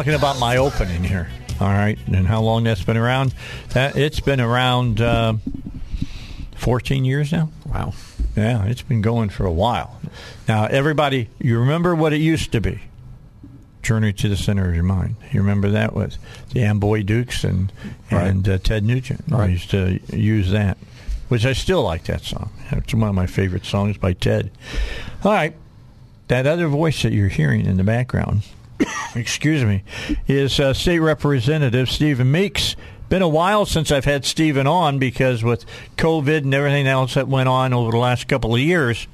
Talking 0.00 0.14
about 0.14 0.38
my 0.38 0.56
opening 0.56 1.04
here. 1.04 1.28
All 1.60 1.68
right, 1.68 1.98
and 2.06 2.26
how 2.26 2.40
long 2.40 2.64
that's 2.64 2.82
been 2.82 2.96
around? 2.96 3.34
That 3.74 3.96
it's 3.96 4.18
been 4.18 4.40
around 4.40 4.98
uh, 4.98 5.34
14 6.56 7.04
years 7.04 7.32
now. 7.32 7.50
Wow. 7.66 7.92
Yeah, 8.34 8.64
it's 8.64 8.80
been 8.80 9.02
going 9.02 9.28
for 9.28 9.44
a 9.44 9.52
while. 9.52 10.00
Now, 10.48 10.64
everybody, 10.64 11.28
you 11.38 11.60
remember 11.60 11.94
what 11.94 12.14
it 12.14 12.20
used 12.22 12.50
to 12.52 12.62
be? 12.62 12.80
Journey 13.82 14.14
to 14.14 14.28
the 14.30 14.38
Center 14.38 14.70
of 14.70 14.74
Your 14.74 14.84
Mind. 14.84 15.16
You 15.32 15.40
remember 15.40 15.68
that 15.68 15.92
with 15.92 16.16
the 16.54 16.62
Amboy 16.62 17.02
Dukes 17.02 17.44
and 17.44 17.70
and 18.10 18.48
uh, 18.48 18.56
Ted 18.56 18.84
Nugent. 18.84 19.30
I 19.30 19.48
used 19.48 19.70
to 19.72 20.00
use 20.16 20.50
that, 20.50 20.78
which 21.28 21.44
I 21.44 21.52
still 21.52 21.82
like 21.82 22.04
that 22.04 22.22
song. 22.22 22.48
It's 22.70 22.94
one 22.94 23.10
of 23.10 23.14
my 23.14 23.26
favorite 23.26 23.66
songs 23.66 23.98
by 23.98 24.14
Ted. 24.14 24.50
All 25.24 25.32
right, 25.32 25.54
that 26.28 26.46
other 26.46 26.68
voice 26.68 27.02
that 27.02 27.12
you're 27.12 27.28
hearing 27.28 27.66
in 27.66 27.76
the 27.76 27.84
background, 27.84 28.44
excuse 29.14 29.64
me, 29.64 29.82
is 30.26 30.58
uh, 30.60 30.72
State 30.72 31.00
Representative 31.00 31.90
Stephen 31.90 32.30
Meeks. 32.30 32.76
Been 33.08 33.22
a 33.22 33.28
while 33.28 33.66
since 33.66 33.90
I've 33.90 34.04
had 34.04 34.24
Stephen 34.24 34.66
on 34.66 34.98
because 35.00 35.42
with 35.42 35.64
COVID 35.96 36.38
and 36.38 36.54
everything 36.54 36.86
else 36.86 37.14
that 37.14 37.26
went 37.26 37.48
on 37.48 37.72
over 37.72 37.90
the 37.90 37.96
last 37.98 38.28
couple 38.28 38.54
of 38.54 38.60
years, 38.60 39.08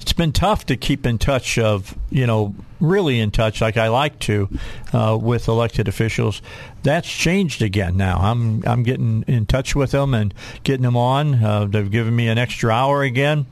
it's 0.00 0.12
been 0.12 0.32
tough 0.32 0.66
to 0.66 0.76
keep 0.76 1.06
in 1.06 1.18
touch 1.18 1.58
of 1.58 1.96
you 2.10 2.26
know 2.26 2.54
really 2.80 3.20
in 3.20 3.30
touch 3.30 3.60
like 3.60 3.76
I 3.76 3.88
like 3.88 4.18
to 4.20 4.48
uh, 4.92 5.18
with 5.20 5.48
elected 5.48 5.88
officials. 5.88 6.42
That's 6.82 7.08
changed 7.08 7.62
again 7.62 7.96
now. 7.96 8.18
I'm 8.18 8.62
I'm 8.66 8.82
getting 8.82 9.24
in 9.26 9.46
touch 9.46 9.74
with 9.74 9.92
them 9.92 10.12
and 10.12 10.34
getting 10.62 10.82
them 10.82 10.96
on. 10.96 11.42
Uh, 11.42 11.64
they've 11.66 11.90
given 11.90 12.14
me 12.14 12.28
an 12.28 12.38
extra 12.38 12.72
hour 12.72 13.02
again. 13.02 13.46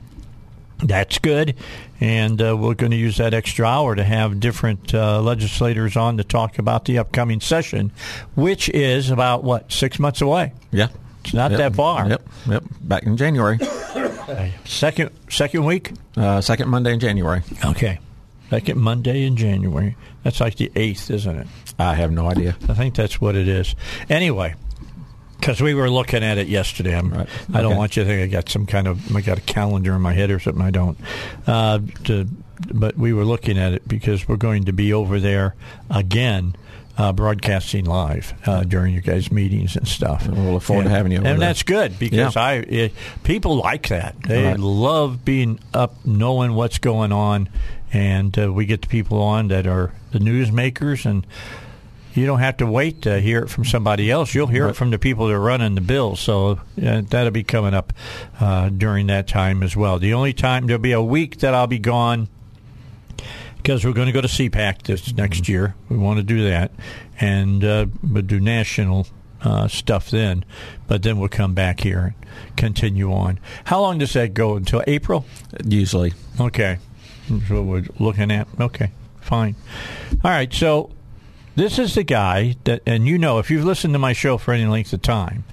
That's 0.83 1.19
good, 1.19 1.55
and 1.99 2.41
uh, 2.41 2.55
we're 2.57 2.73
going 2.73 2.91
to 2.91 2.97
use 2.97 3.17
that 3.17 3.33
extra 3.33 3.65
hour 3.65 3.95
to 3.95 4.03
have 4.03 4.39
different 4.39 4.93
uh, 4.93 5.21
legislators 5.21 5.97
on 5.97 6.17
to 6.17 6.23
talk 6.23 6.57
about 6.57 6.85
the 6.85 6.99
upcoming 6.99 7.41
session, 7.41 7.91
which 8.35 8.69
is 8.69 9.09
about 9.09 9.43
what 9.43 9.71
six 9.71 9.99
months 9.99 10.21
away. 10.21 10.53
Yeah. 10.71 10.87
It's 11.25 11.33
not 11.33 11.51
Yep. 11.51 11.57
that 11.59 11.75
far. 11.75 12.07
Yep. 12.07 12.29
Yep. 12.47 12.63
Back 12.81 13.03
in 13.03 13.17
January. 13.17 13.59
Second 14.65 15.09
second 15.29 15.65
week. 15.65 15.91
Uh, 16.15 16.39
second 16.41 16.69
Monday 16.69 16.93
in 16.93 16.99
January. 16.99 17.41
Okay. 17.65 17.99
Second 18.49 18.79
Monday 18.79 19.25
in 19.25 19.35
January. 19.35 19.95
That's 20.23 20.39
like 20.39 20.55
the 20.55 20.69
8th, 20.75 21.11
isn't 21.11 21.35
it? 21.35 21.47
I 21.77 21.95
have 21.95 22.11
no 22.11 22.27
idea. 22.29 22.55
I 22.67 22.73
think 22.73 22.95
that's 22.95 23.19
what 23.21 23.35
it 23.35 23.47
is. 23.47 23.75
Anyway, 24.09 24.55
because 25.39 25.61
we 25.61 25.73
were 25.73 25.89
looking 25.89 26.23
at 26.23 26.37
it 26.37 26.47
yesterday. 26.47 26.95
I'm, 26.97 27.09
Right. 27.11 27.27
I 27.53 27.61
don't 27.61 27.71
Okay. 27.71 27.77
want 27.77 27.97
you 27.97 28.03
to 28.03 28.09
think 28.09 28.21
I 28.21 28.27
got 28.27 28.49
some 28.49 28.65
kind 28.65 28.87
of 28.87 29.15
I 29.15 29.21
got 29.21 29.37
a 29.37 29.41
calendar 29.41 29.93
in 29.95 30.01
my 30.01 30.13
head 30.13 30.31
or 30.31 30.39
something. 30.39 30.61
I 30.63 30.71
don't. 30.71 30.97
Uh, 31.47 31.79
to, 32.05 32.27
but 32.73 32.97
we 32.97 33.13
were 33.13 33.23
looking 33.25 33.57
at 33.57 33.73
it 33.73 33.87
because 33.87 34.27
we're 34.27 34.35
going 34.37 34.65
to 34.65 34.73
be 34.73 34.93
over 34.93 35.19
there 35.19 35.55
again. 35.89 36.55
Uh, 36.97 37.13
broadcasting 37.13 37.85
live 37.85 38.33
uh, 38.45 38.61
during 38.65 38.91
your 38.91 39.01
guys' 39.01 39.31
meetings 39.31 39.77
and 39.77 39.87
stuff. 39.87 40.25
And 40.25 40.35
We'll 40.35 40.55
look 40.55 40.63
forward 40.63 40.83
to 40.83 40.89
And- 40.89 40.95
having 40.97 41.11
you 41.13 41.19
and 41.19 41.25
there. 41.27 41.37
that's 41.37 41.63
good 41.63 41.97
because 41.97 42.35
Yeah. 42.35 42.41
I 42.41 42.53
it, 42.55 42.93
people 43.23 43.55
like 43.55 43.87
that. 43.87 44.15
They 44.27 44.43
Right. 44.47 44.59
love 44.59 45.23
being 45.23 45.59
up, 45.73 45.95
knowing 46.05 46.55
what's 46.55 46.77
going 46.77 47.13
on, 47.13 47.47
and 47.93 48.37
uh, 48.37 48.51
we 48.51 48.65
get 48.65 48.81
the 48.81 48.89
people 48.89 49.21
on 49.21 49.47
that 49.47 49.65
are 49.65 49.93
the 50.11 50.19
newsmakers, 50.19 51.05
and 51.05 51.25
you 52.19 52.25
don't 52.25 52.39
have 52.39 52.57
to 52.57 52.65
wait 52.65 53.03
to 53.03 53.19
hear 53.19 53.39
it 53.39 53.49
from 53.49 53.65
somebody 53.65 54.11
else. 54.11 54.35
You'll 54.35 54.47
hear 54.47 54.67
it 54.67 54.73
from 54.75 54.91
the 54.91 54.99
people 54.99 55.27
that 55.27 55.33
are 55.33 55.39
running 55.39 55.75
the 55.75 55.81
bill. 55.81 56.15
So 56.15 56.59
uh, 56.83 57.01
that'll 57.09 57.31
be 57.31 57.43
coming 57.43 57.73
up 57.73 57.93
uh, 58.39 58.69
during 58.69 59.07
that 59.07 59.27
time 59.27 59.63
as 59.63 59.75
well. 59.75 59.99
The 59.99 60.13
only 60.13 60.33
time 60.33 60.67
there'll 60.67 60.81
be 60.81 60.91
a 60.91 61.01
week 61.01 61.39
that 61.39 61.53
I'll 61.53 61.67
be 61.67 61.79
gone 61.79 62.27
because 63.57 63.85
we're 63.85 63.93
going 63.93 64.07
to 64.07 64.13
go 64.13 64.21
to 64.21 64.27
CPAC 64.27 64.83
this 64.83 65.13
next 65.13 65.47
year. 65.49 65.75
We 65.89 65.97
want 65.97 66.17
to 66.17 66.23
do 66.23 66.49
that, 66.49 66.71
and 67.19 67.63
uh, 67.63 67.85
but 68.01 68.27
do 68.27 68.39
national 68.39 69.07
uh, 69.41 69.67
stuff 69.67 70.09
then. 70.09 70.45
But 70.87 71.03
then 71.03 71.19
we'll 71.19 71.29
come 71.29 71.53
back 71.53 71.81
here 71.81 72.15
and 72.15 72.57
continue 72.57 73.11
on. 73.13 73.39
How 73.65 73.81
long 73.81 73.97
does 73.97 74.13
that 74.13 74.33
go 74.33 74.55
until 74.55 74.83
April? 74.87 75.25
Usually. 75.63 76.13
Okay, 76.39 76.79
that's 77.29 77.49
what 77.49 77.63
we're 77.63 77.85
looking 77.99 78.31
at. 78.31 78.47
Okay, 78.59 78.91
fine. 79.21 79.55
All 80.23 80.31
right, 80.31 80.51
so 80.53 80.91
this 81.59 81.77
is 81.77 81.95
the 81.95 82.03
guy 82.03 82.55
that, 82.63 82.81
and 82.85 83.05
you 83.05 83.17
know, 83.17 83.39
if 83.39 83.51
you've 83.51 83.65
listened 83.65 83.93
to 83.93 83.99
my 83.99 84.13
show 84.13 84.37
for 84.37 84.53
any 84.53 84.65
length 84.65 84.93
of 84.93 85.01
time, 85.01 85.43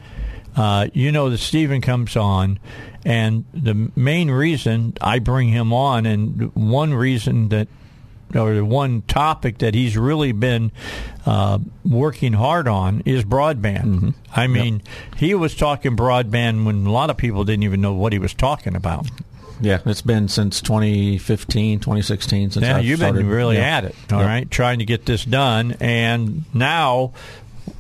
uh, 0.55 0.87
you 0.95 1.11
know 1.11 1.31
that 1.31 1.39
Stephen 1.39 1.81
comes 1.81 2.17
on, 2.17 2.61
and 3.05 3.45
the 3.53 3.91
main 3.97 4.31
reason 4.31 4.97
I 5.01 5.19
bring 5.19 5.49
him 5.49 5.73
on, 5.73 6.07
and 6.07 6.55
one 6.55 6.95
reason 6.95 7.49
that, 7.49 7.67
or 8.35 8.55
the 8.55 8.65
one 8.65 9.03
topic 9.03 9.59
that 9.59 9.75
he's 9.75 9.97
really 9.97 10.31
been 10.31 10.71
uh, 11.27 11.59
working 11.85 12.35
hard 12.35 12.69
on 12.69 13.03
is 13.05 13.25
broadband. 13.25 14.15
I 14.35 14.47
mean, 14.47 14.83
he 15.17 15.35
was 15.35 15.57
talking 15.57 15.97
broadband 15.97 16.65
when 16.65 16.87
a 16.87 16.93
lot 16.93 17.11
of 17.11 17.17
people 17.17 17.43
didn't 17.45 17.65
even 17.65 17.81
know 17.81 17.95
what 17.95 18.13
he 18.13 18.21
was 18.21 18.33
talking 18.33 18.77
about. 18.77 19.07
Yeah. 19.61 19.81
It's 19.87 20.03
been 20.03 20.29
since 20.29 20.61
2015, 20.61 21.81
2016 21.81 22.51
since 22.53 22.65
Yeah, 22.65 22.77
I've 22.79 22.85
you've 22.85 22.99
started. 22.99 23.19
been 23.19 23.29
really 23.29 23.57
yeah. 23.57 23.77
at 23.79 23.85
it, 23.85 23.95
all 24.13 24.21
right, 24.23 24.51
trying 24.51 24.79
to 24.81 24.85
get 24.85 25.07
this 25.07 25.25
done. 25.25 25.77
And 25.81 26.45
now 26.55 27.13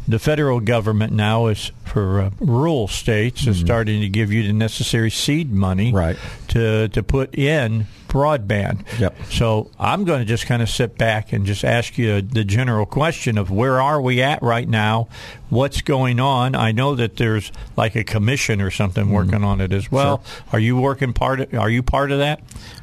the 0.09 0.19
federal 0.19 0.61
government 0.61 1.12
now 1.12 1.47
is 1.48 1.70
for 1.85 2.20
uh, 2.20 2.31
rural 2.40 2.89
states 2.89 3.47
is 3.47 3.59
starting 3.59 4.01
to 4.01 4.09
give 4.09 4.32
you 4.32 4.43
the 4.47 4.53
necessary 4.53 5.11
seed 5.11 5.53
money 5.53 5.89
Mm-hmm. 5.89 5.97
Right. 5.97 6.16
to 6.48 6.89
to 6.89 7.03
put 7.03 7.35
in 7.36 7.86
broadband. 8.09 8.85
Yep. 8.98 9.16
So 9.31 9.70
I'm 9.78 10.05
going 10.05 10.20
to 10.20 10.24
just 10.24 10.47
kind 10.47 10.62
of 10.62 10.70
sit 10.70 10.97
back 10.97 11.32
and 11.32 11.44
just 11.44 11.65
ask 11.65 11.98
you 11.98 12.23
the 12.23 12.44
general 12.44 12.86
question 12.86 13.36
of 13.36 13.51
where 13.51 13.81
are 13.81 14.01
we 14.01 14.23
at 14.23 14.43
right 14.43 14.69
now? 14.69 15.09
What's 15.48 15.81
going 15.81 16.18
on? 16.20 16.55
I 16.56 16.73
know 16.73 16.97
that 16.97 17.16
there's 17.16 17.52
like 17.77 17.94
a 17.94 18.02
commission 18.05 18.60
or 18.60 18.70
something 18.70 19.10
working 19.10 19.44
on 19.44 19.60
it 19.60 19.73
as 19.73 19.90
well. 19.93 20.23
Are 20.52 20.59
you 20.59 20.77
working 20.77 21.12
part? 21.12 21.40
Of, 21.40 21.55
are 21.55 21.70
you 21.70 21.82
part 21.82 22.10
of 22.10 22.18
that? 22.18 22.40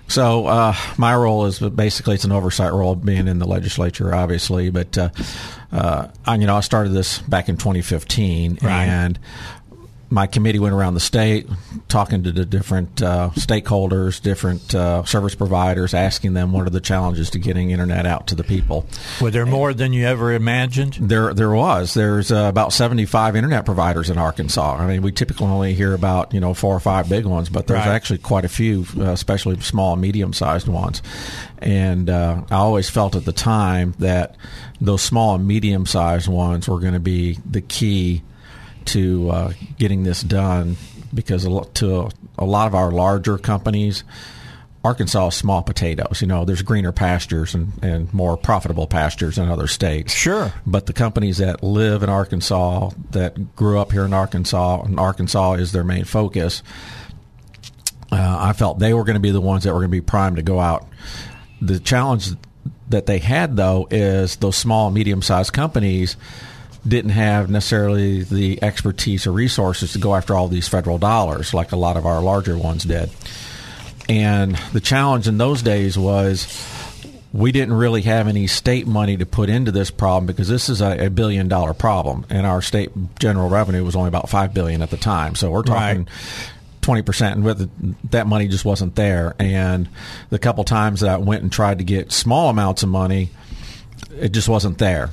So 0.08 0.46
uh, 0.48 0.76
my 0.98 1.16
role 1.16 1.46
is 1.46 1.60
basically 1.60 2.16
it's 2.16 2.24
an 2.26 2.32
oversight 2.32 2.72
role, 2.72 2.96
being 2.96 3.28
in 3.28 3.40
the 3.40 3.48
legislature, 3.48 4.14
obviously. 4.16 4.70
But 4.70 4.98
uh, 4.98 5.10
uh, 5.72 6.08
I, 6.26 6.36
you 6.36 6.46
know, 6.48 6.56
I 6.56 6.60
started 6.62 6.90
this 6.94 7.20
back 7.20 7.50
in 7.50 7.58
2015, 7.58 8.60
Right. 8.62 8.72
and 8.72 9.20
my 10.14 10.28
committee 10.28 10.60
went 10.60 10.76
around 10.76 10.94
the 10.94 11.00
state 11.00 11.48
talking 11.90 12.24
to 12.24 12.32
the 12.32 12.46
different 12.46 13.02
uh, 13.02 13.32
stakeholders, 13.34 14.22
different 14.22 14.74
uh, 14.76 15.04
service 15.06 15.34
providers, 15.34 15.94
asking 15.96 16.34
them 16.34 16.54
what 16.54 16.68
are 16.68 16.70
the 16.70 16.80
challenges 16.80 17.32
to 17.32 17.40
getting 17.40 17.72
internet 17.72 18.06
out 18.06 18.28
to 18.28 18.36
the 18.36 18.44
people. 18.44 18.86
Were 19.20 19.32
there 19.32 19.46
more 19.48 19.74
than 19.74 19.92
you 19.92 20.06
ever 20.06 20.32
imagined? 20.32 20.94
There, 21.02 21.34
there 21.34 21.50
was. 21.50 21.96
There's 21.96 22.32
uh, 22.32 22.46
about 22.48 22.74
75 22.74 23.36
internet 23.36 23.66
providers 23.66 24.10
in 24.12 24.18
Arkansas. 24.20 24.78
I 24.78 24.86
mean, 24.86 25.02
we 25.02 25.12
typically 25.12 25.48
only 25.48 25.74
hear 25.74 25.94
about 25.94 26.34
you 26.34 26.40
know 26.40 26.54
four 26.54 26.76
or 26.76 26.80
five 26.80 27.10
big 27.10 27.26
ones, 27.26 27.50
but 27.50 27.66
there's 27.68 27.80
Right. 27.80 27.88
actually 27.96 28.20
quite 28.20 28.46
a 28.46 28.50
few, 28.50 28.86
uh, 28.98 29.06
especially 29.12 29.60
small, 29.62 29.96
medium-sized 29.96 30.68
ones. 30.68 31.02
And 31.58 32.10
uh, 32.10 32.44
I 32.52 32.56
always 32.56 32.90
felt 32.90 33.16
at 33.16 33.26
the 33.26 33.34
time 33.34 33.96
that 33.98 34.36
those 34.80 35.02
small 35.02 35.36
and 35.36 35.48
medium-sized 35.48 36.28
ones 36.28 36.68
were 36.68 36.80
going 36.80 36.94
to 36.94 37.00
be 37.00 37.40
the 37.50 37.62
key 37.62 38.22
to 38.88 39.30
uh, 39.30 39.54
getting 39.78 40.04
this 40.04 40.22
done 40.22 40.78
because 41.14 41.46
a 41.46 41.50
lot, 41.50 41.76
to 41.76 42.10
a 42.38 42.46
lot 42.46 42.68
of 42.68 42.76
our 42.76 42.92
larger 42.92 43.38
companies. 43.38 44.04
Arkansas 44.84 45.28
is 45.28 45.36
small 45.36 45.64
potatoes. 45.64 46.20
You 46.20 46.28
know, 46.28 46.44
there's 46.44 46.62
greener 46.62 46.92
pastures 46.92 47.56
and, 47.56 47.72
and 47.82 48.14
more 48.14 48.36
profitable 48.36 48.86
pastures 48.86 49.38
in 49.38 49.48
other 49.48 49.68
states. 49.68 50.14
Sure. 50.14 50.52
But 50.66 50.88
the 50.88 50.94
companies 50.94 51.38
that 51.38 51.64
live 51.64 52.04
in 52.04 52.10
Arkansas, 52.10 52.90
that 53.12 53.56
grew 53.56 53.80
up 53.80 53.94
here 53.94 54.04
in 54.04 54.14
Arkansas, 54.14 54.82
and 54.84 55.00
Arkansas 55.00 55.54
is 55.54 55.72
their 55.72 55.86
main 55.86 56.04
focus, 56.04 56.64
uh, 58.12 58.38
I 58.42 58.52
felt 58.52 58.80
they 58.80 58.94
were 58.94 59.06
going 59.06 59.16
to 59.16 59.22
be 59.22 59.32
the 59.32 59.40
ones 59.42 59.64
that 59.64 59.74
were 59.74 59.80
going 59.80 59.92
to 59.92 59.98
be 59.98 60.02
primed 60.02 60.36
to 60.36 60.44
go 60.44 60.60
out. 60.60 60.86
The 61.62 61.80
challenge 61.80 62.32
that 62.90 63.06
they 63.06 63.20
had, 63.20 63.56
though, 63.56 63.88
is 63.90 64.36
those 64.36 64.58
small, 64.58 64.92
medium 64.92 65.22
sized 65.22 65.54
companies 65.54 66.18
didn't 66.88 67.12
have 67.12 67.50
necessarily 67.50 68.24
the 68.24 68.62
expertise 68.62 69.26
or 69.26 69.32
resources 69.32 69.94
to 69.94 70.00
go 70.00 70.16
after 70.16 70.36
all 70.36 70.48
these 70.48 70.68
federal 70.68 70.98
dollars 70.98 71.54
like 71.54 71.72
a 71.72 71.78
lot 71.78 71.98
of 71.98 72.06
our 72.06 72.22
larger 72.22 72.58
ones 72.58 72.84
did. 72.84 73.10
And 74.10 74.56
the 74.74 74.82
challenge 74.82 75.28
in 75.28 75.38
those 75.38 75.62
days 75.62 75.98
was 75.98 76.46
we 77.32 77.52
didn't 77.52 77.74
really 77.74 78.02
have 78.04 78.28
any 78.28 78.48
state 78.48 78.86
money 78.86 79.18
to 79.18 79.26
put 79.26 79.50
into 79.50 79.72
this 79.72 79.90
problem 79.90 80.26
because 80.26 80.48
this 80.48 80.70
is 80.70 80.82
a, 80.82 81.08
a 81.08 81.10
billion 81.10 81.48
dollar 81.48 81.74
problem, 81.74 82.26
and 82.30 82.46
our 82.46 82.62
state 82.62 82.92
general 83.20 83.50
revenue 83.50 83.84
was 83.84 83.96
only 83.96 84.10
about 84.10 84.30
five 84.30 84.54
billion 84.54 84.82
at 84.82 84.90
the 84.90 84.98
time. 84.98 85.36
So 85.36 85.52
we're 85.52 85.64
talking. 85.64 86.08
Twenty 86.82 87.02
percent, 87.02 87.38
and 87.38 87.46
with 87.46 88.12
that 88.12 88.28
money 88.28 88.50
just 88.50 88.66
wasn't 88.66 88.94
there. 88.96 89.36
And 89.40 89.88
the 90.32 90.38
couple 90.38 90.66
times 90.66 91.00
that 91.00 91.12
I 91.12 91.16
went 91.16 91.42
and 91.42 91.50
tried 91.50 91.78
to 91.78 91.86
get 91.86 92.12
small 92.12 92.50
amounts 92.50 92.84
of 92.84 92.90
money, 92.90 93.30
it 94.20 94.34
just 94.34 94.50
wasn't 94.50 94.80
there. 94.80 95.10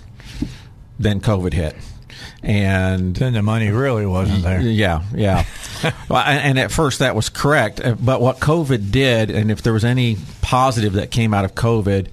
Then 1.01 1.21
COVID 1.21 1.55
hit, 1.55 1.75
and 2.43 3.17
Then 3.17 3.33
the 3.33 3.43
money 3.43 3.71
really 3.71 4.05
wasn't 4.05 4.43
there. 4.43 4.61
yeah, 4.61 5.03
yeah. 5.15 5.45
well, 6.11 6.23
and 6.23 6.59
at 6.59 6.71
first 6.71 6.99
that 6.99 7.17
was 7.17 7.31
correct, 7.31 7.81
but 8.05 8.21
what 8.21 8.39
COVID 8.39 8.91
did, 8.93 9.31
and 9.31 9.51
if 9.51 9.63
there 9.63 9.73
was 9.73 9.85
any 9.85 10.19
positive 10.43 10.93
that 10.95 11.11
came 11.11 11.33
out 11.33 11.47
of 11.47 11.55
COVID, 11.55 12.09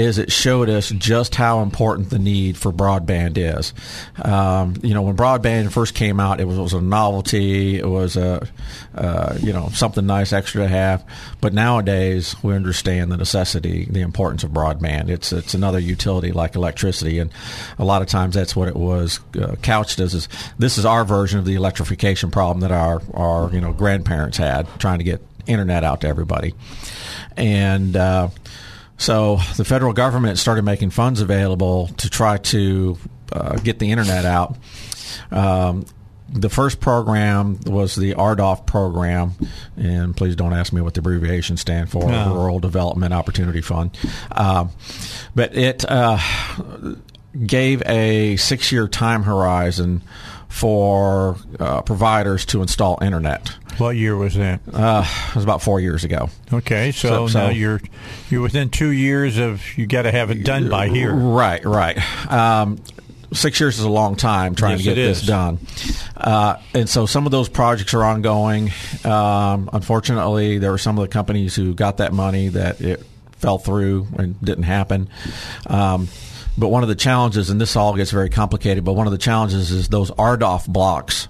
is 0.00 0.16
it 0.16 0.32
showed 0.32 0.70
us 0.70 0.88
just 0.88 1.34
how 1.34 1.60
important 1.60 2.08
the 2.08 2.18
need 2.18 2.56
for 2.56 2.72
broadband 2.72 3.36
is. 3.36 3.74
Um, 4.22 4.74
you 4.82 4.94
know, 4.94 5.02
when 5.02 5.14
broadband 5.14 5.70
first 5.72 5.94
came 5.94 6.18
out, 6.18 6.40
it 6.40 6.46
was, 6.46 6.56
it 6.56 6.62
was 6.62 6.72
a 6.72 6.80
novelty. 6.80 7.78
It 7.78 7.86
was 7.86 8.16
a 8.16 8.48
uh, 8.94 9.36
you 9.40 9.52
know 9.52 9.68
something 9.68 10.06
nice 10.06 10.32
extra 10.32 10.62
to 10.62 10.68
have. 10.68 11.06
But 11.40 11.52
nowadays, 11.52 12.34
we 12.42 12.54
understand 12.54 13.12
the 13.12 13.18
necessity, 13.18 13.84
the 13.90 14.00
importance 14.00 14.42
of 14.42 14.52
broadband. 14.52 15.10
It's 15.10 15.32
it's 15.32 15.52
another 15.52 15.78
utility 15.78 16.32
like 16.32 16.54
electricity, 16.54 17.18
and 17.18 17.30
a 17.78 17.84
lot 17.84 18.00
of 18.00 18.08
times 18.08 18.34
that's 18.34 18.56
what 18.56 18.68
it 18.68 18.76
was 18.76 19.20
uh, 19.38 19.56
couched 19.60 20.00
as. 20.00 20.14
Is 20.14 20.28
this 20.58 20.78
is 20.78 20.86
our 20.86 21.04
version 21.04 21.38
of 21.38 21.44
the 21.44 21.54
electrification 21.54 22.30
problem 22.30 22.60
that 22.60 22.72
our 22.72 23.02
our 23.12 23.52
you 23.52 23.60
know 23.60 23.74
grandparents 23.74 24.38
had 24.38 24.66
trying 24.78 24.98
to 24.98 25.04
get 25.04 25.20
internet 25.46 25.84
out 25.84 26.00
to 26.00 26.08
everybody, 26.08 26.54
and. 27.36 27.96
Uh, 27.96 28.28
so 29.00 29.38
the 29.56 29.64
federal 29.64 29.94
government 29.94 30.38
started 30.38 30.62
making 30.62 30.90
funds 30.90 31.22
available 31.22 31.88
to 31.96 32.10
try 32.10 32.36
to 32.36 32.98
uh, 33.32 33.56
get 33.56 33.78
the 33.78 33.90
internet 33.90 34.26
out. 34.26 34.56
Um, 35.30 35.86
the 36.28 36.50
first 36.50 36.80
program 36.80 37.58
was 37.64 37.96
the 37.96 38.14
RDOF 38.14 38.66
program, 38.66 39.32
and 39.76 40.14
please 40.14 40.36
don't 40.36 40.52
ask 40.52 40.70
me 40.70 40.82
what 40.82 40.92
the 40.92 41.00
abbreviation 41.00 41.56
stand 41.56 41.90
for, 41.90 42.08
no. 42.08 42.34
Rural 42.34 42.60
Development 42.60 43.14
Opportunity 43.14 43.62
Fund. 43.62 43.98
Uh, 44.30 44.68
but 45.34 45.56
it 45.56 45.84
uh, 45.88 46.18
gave 47.46 47.82
a 47.86 48.36
six-year 48.36 48.86
time 48.86 49.22
horizon 49.22 50.02
for 50.50 51.36
uh, 51.58 51.80
providers 51.82 52.44
to 52.44 52.60
install 52.60 52.98
internet. 53.00 53.48
What 53.78 53.96
year 53.96 54.14
was 54.16 54.34
that? 54.34 54.60
Uh, 54.70 55.06
it 55.30 55.34
was 55.34 55.44
about 55.44 55.62
four 55.62 55.80
years 55.80 56.04
ago. 56.04 56.28
Okay, 56.52 56.92
so, 56.92 57.08
so, 57.08 57.28
so 57.28 57.38
now 57.38 57.48
you're 57.48 57.80
you're 58.28 58.42
within 58.42 58.68
two 58.68 58.90
years 58.90 59.38
of 59.38 59.62
you 59.78 59.86
got 59.86 60.02
to 60.02 60.10
have 60.10 60.30
it 60.30 60.44
done 60.44 60.68
by 60.68 60.88
here. 60.88 61.14
Right, 61.14 61.64
right. 61.64 61.96
Um, 62.30 62.78
six 63.32 63.60
years 63.60 63.78
is 63.78 63.84
a 63.84 63.90
long 63.90 64.16
time 64.16 64.54
trying 64.54 64.72
yes, 64.72 64.80
to 64.80 64.84
get 64.84 64.94
this 64.96 65.22
done. 65.22 65.58
Uh, 66.16 66.56
and 66.74 66.88
so 66.88 67.06
some 67.06 67.26
of 67.26 67.32
those 67.32 67.48
projects 67.48 67.94
are 67.94 68.04
ongoing. 68.04 68.70
Um, 69.04 69.70
unfortunately, 69.72 70.58
there 70.58 70.72
were 70.72 70.78
some 70.78 70.98
of 70.98 71.02
the 71.02 71.08
companies 71.08 71.54
who 71.54 71.72
got 71.72 71.98
that 71.98 72.12
money 72.12 72.48
that 72.48 72.80
it 72.80 73.02
fell 73.38 73.58
through 73.58 74.08
and 74.18 74.38
didn't 74.44 74.64
happen. 74.64 75.08
Um, 75.66 76.08
but 76.58 76.68
one 76.68 76.82
of 76.82 76.88
the 76.88 76.94
challenges, 76.94 77.50
and 77.50 77.60
this 77.60 77.76
all 77.76 77.94
gets 77.96 78.10
very 78.10 78.30
complicated, 78.30 78.84
but 78.84 78.94
one 78.94 79.06
of 79.06 79.12
the 79.12 79.18
challenges 79.18 79.70
is 79.70 79.88
those 79.88 80.10
RDOF 80.12 80.66
blocks 80.66 81.28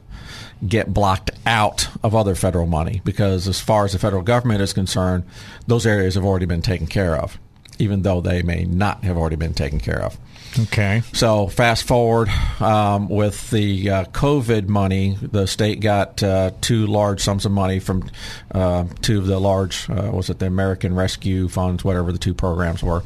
get 0.66 0.92
blocked 0.92 1.30
out 1.47 1.88
of 2.02 2.14
other 2.14 2.34
federal 2.34 2.66
money 2.66 3.01
because, 3.05 3.48
as 3.48 3.60
far 3.60 3.84
as 3.84 3.92
the 3.92 3.98
federal 3.98 4.22
government 4.22 4.60
is 4.60 4.72
concerned, 4.72 5.24
those 5.66 5.86
areas 5.86 6.14
have 6.14 6.24
already 6.24 6.47
been 6.47 6.62
taken 6.62 6.86
care 6.86 7.16
of, 7.16 7.38
even 7.78 8.02
though 8.02 8.20
they 8.20 8.42
may 8.42 8.64
not 8.64 9.05
have 9.05 9.16
already 9.16 9.36
been 9.36 9.55
taken 9.55 9.80
care 9.80 10.02
of. 10.02 10.18
Okay. 10.59 11.02
So 11.12 11.47
fast 11.47 11.84
forward 11.84 12.28
um, 12.60 13.09
with 13.09 13.51
the 13.51 13.88
uh, 13.90 14.05
COVID 14.06 14.68
money, 14.68 15.16
the 15.22 15.47
state 15.47 15.80
got 15.80 16.22
uh, 16.22 16.51
two 16.60 16.86
large 16.86 17.20
sums 17.20 17.47
of 17.47 17.52
money 17.52 17.78
from 17.78 18.10
uh, 18.52 18.84
two 19.01 19.18
of 19.18 19.26
the 19.26 19.38
large, 19.38 19.88
uh, 19.88 20.10
was 20.12 20.28
it 20.28 20.40
the 20.40 20.47
American 20.47 20.94
Rescue 20.94 21.48
Funds, 21.48 21.84
whatever 21.84 22.10
the 22.10 22.18
two 22.18 22.34
programs 22.34 22.82
were, 22.82 23.05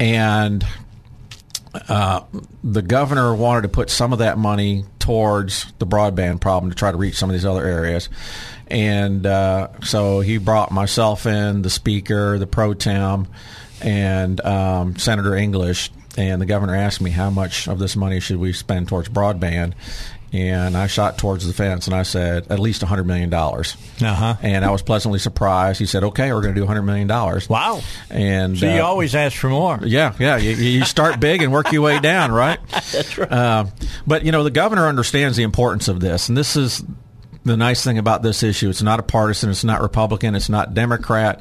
and 0.00 0.66
the 2.64 2.82
governor 2.82 3.34
wanted 3.34 3.62
to 3.62 3.68
put 3.68 3.90
some 3.90 4.12
of 4.12 4.20
that 4.20 4.38
money 4.38 4.84
towards 4.98 5.72
the 5.78 5.86
broadband 5.86 6.40
problem 6.40 6.70
to 6.70 6.76
try 6.76 6.90
to 6.90 6.96
reach 6.96 7.16
some 7.16 7.30
of 7.30 7.34
these 7.34 7.44
other 7.44 7.64
areas. 7.64 8.08
And 8.68 9.24
uh, 9.24 9.68
so 9.82 10.20
he 10.20 10.38
brought 10.38 10.72
myself 10.72 11.26
in, 11.26 11.62
the 11.62 11.70
speaker, 11.70 12.38
the 12.38 12.46
pro 12.46 12.74
tem, 12.74 13.28
and 13.80 14.40
um, 14.40 14.96
Senator 14.96 15.34
English. 15.36 15.90
And 16.18 16.40
the 16.40 16.46
governor 16.46 16.74
asked 16.74 17.00
me 17.00 17.10
how 17.10 17.30
much 17.30 17.68
of 17.68 17.78
this 17.78 17.94
money 17.94 18.20
should 18.20 18.38
we 18.38 18.52
spend 18.52 18.88
towards 18.88 19.08
broadband 19.08 19.74
and 20.32 20.76
I 20.76 20.86
shot 20.86 21.18
towards 21.18 21.46
the 21.46 21.52
fence 21.52 21.86
and 21.86 21.94
I 21.94 22.02
said 22.02 22.50
at 22.50 22.58
least 22.58 22.82
$100 22.82 23.06
million. 23.06 23.32
Uh-huh. 23.32 24.34
And 24.42 24.64
I 24.64 24.70
was 24.70 24.82
pleasantly 24.82 25.18
surprised. 25.18 25.78
He 25.78 25.86
said, 25.86 26.04
okay, 26.04 26.32
we're 26.32 26.42
going 26.42 26.54
to 26.54 26.60
do 26.60 26.66
$100 26.66 26.84
million. 26.84 27.08
Wow. 27.08 27.80
And 28.10 28.58
So 28.58 28.66
you 28.66 28.80
uh, 28.80 28.86
always 28.86 29.14
ask 29.14 29.36
for 29.36 29.48
more. 29.48 29.78
Yeah, 29.82 30.14
yeah. 30.18 30.36
You, 30.36 30.50
you 30.50 30.84
start 30.84 31.20
big 31.20 31.42
and 31.42 31.52
work 31.52 31.72
your 31.72 31.82
way 31.82 32.00
down, 32.00 32.32
right? 32.32 32.58
That's 32.70 33.16
right. 33.16 33.30
Uh, 33.30 33.66
but, 34.06 34.24
you 34.24 34.32
know, 34.32 34.42
the 34.42 34.50
governor 34.50 34.86
understands 34.86 35.36
the 35.36 35.42
importance 35.44 35.88
of 35.88 36.00
this. 36.00 36.28
And 36.28 36.36
this 36.36 36.56
is 36.56 36.84
the 37.44 37.56
nice 37.56 37.84
thing 37.84 37.98
about 37.98 38.22
this 38.22 38.42
issue. 38.42 38.68
It's 38.68 38.82
not 38.82 38.98
a 38.98 39.04
partisan. 39.04 39.50
It's 39.50 39.64
not 39.64 39.80
Republican. 39.80 40.34
It's 40.34 40.48
not 40.48 40.74
Democrat. 40.74 41.40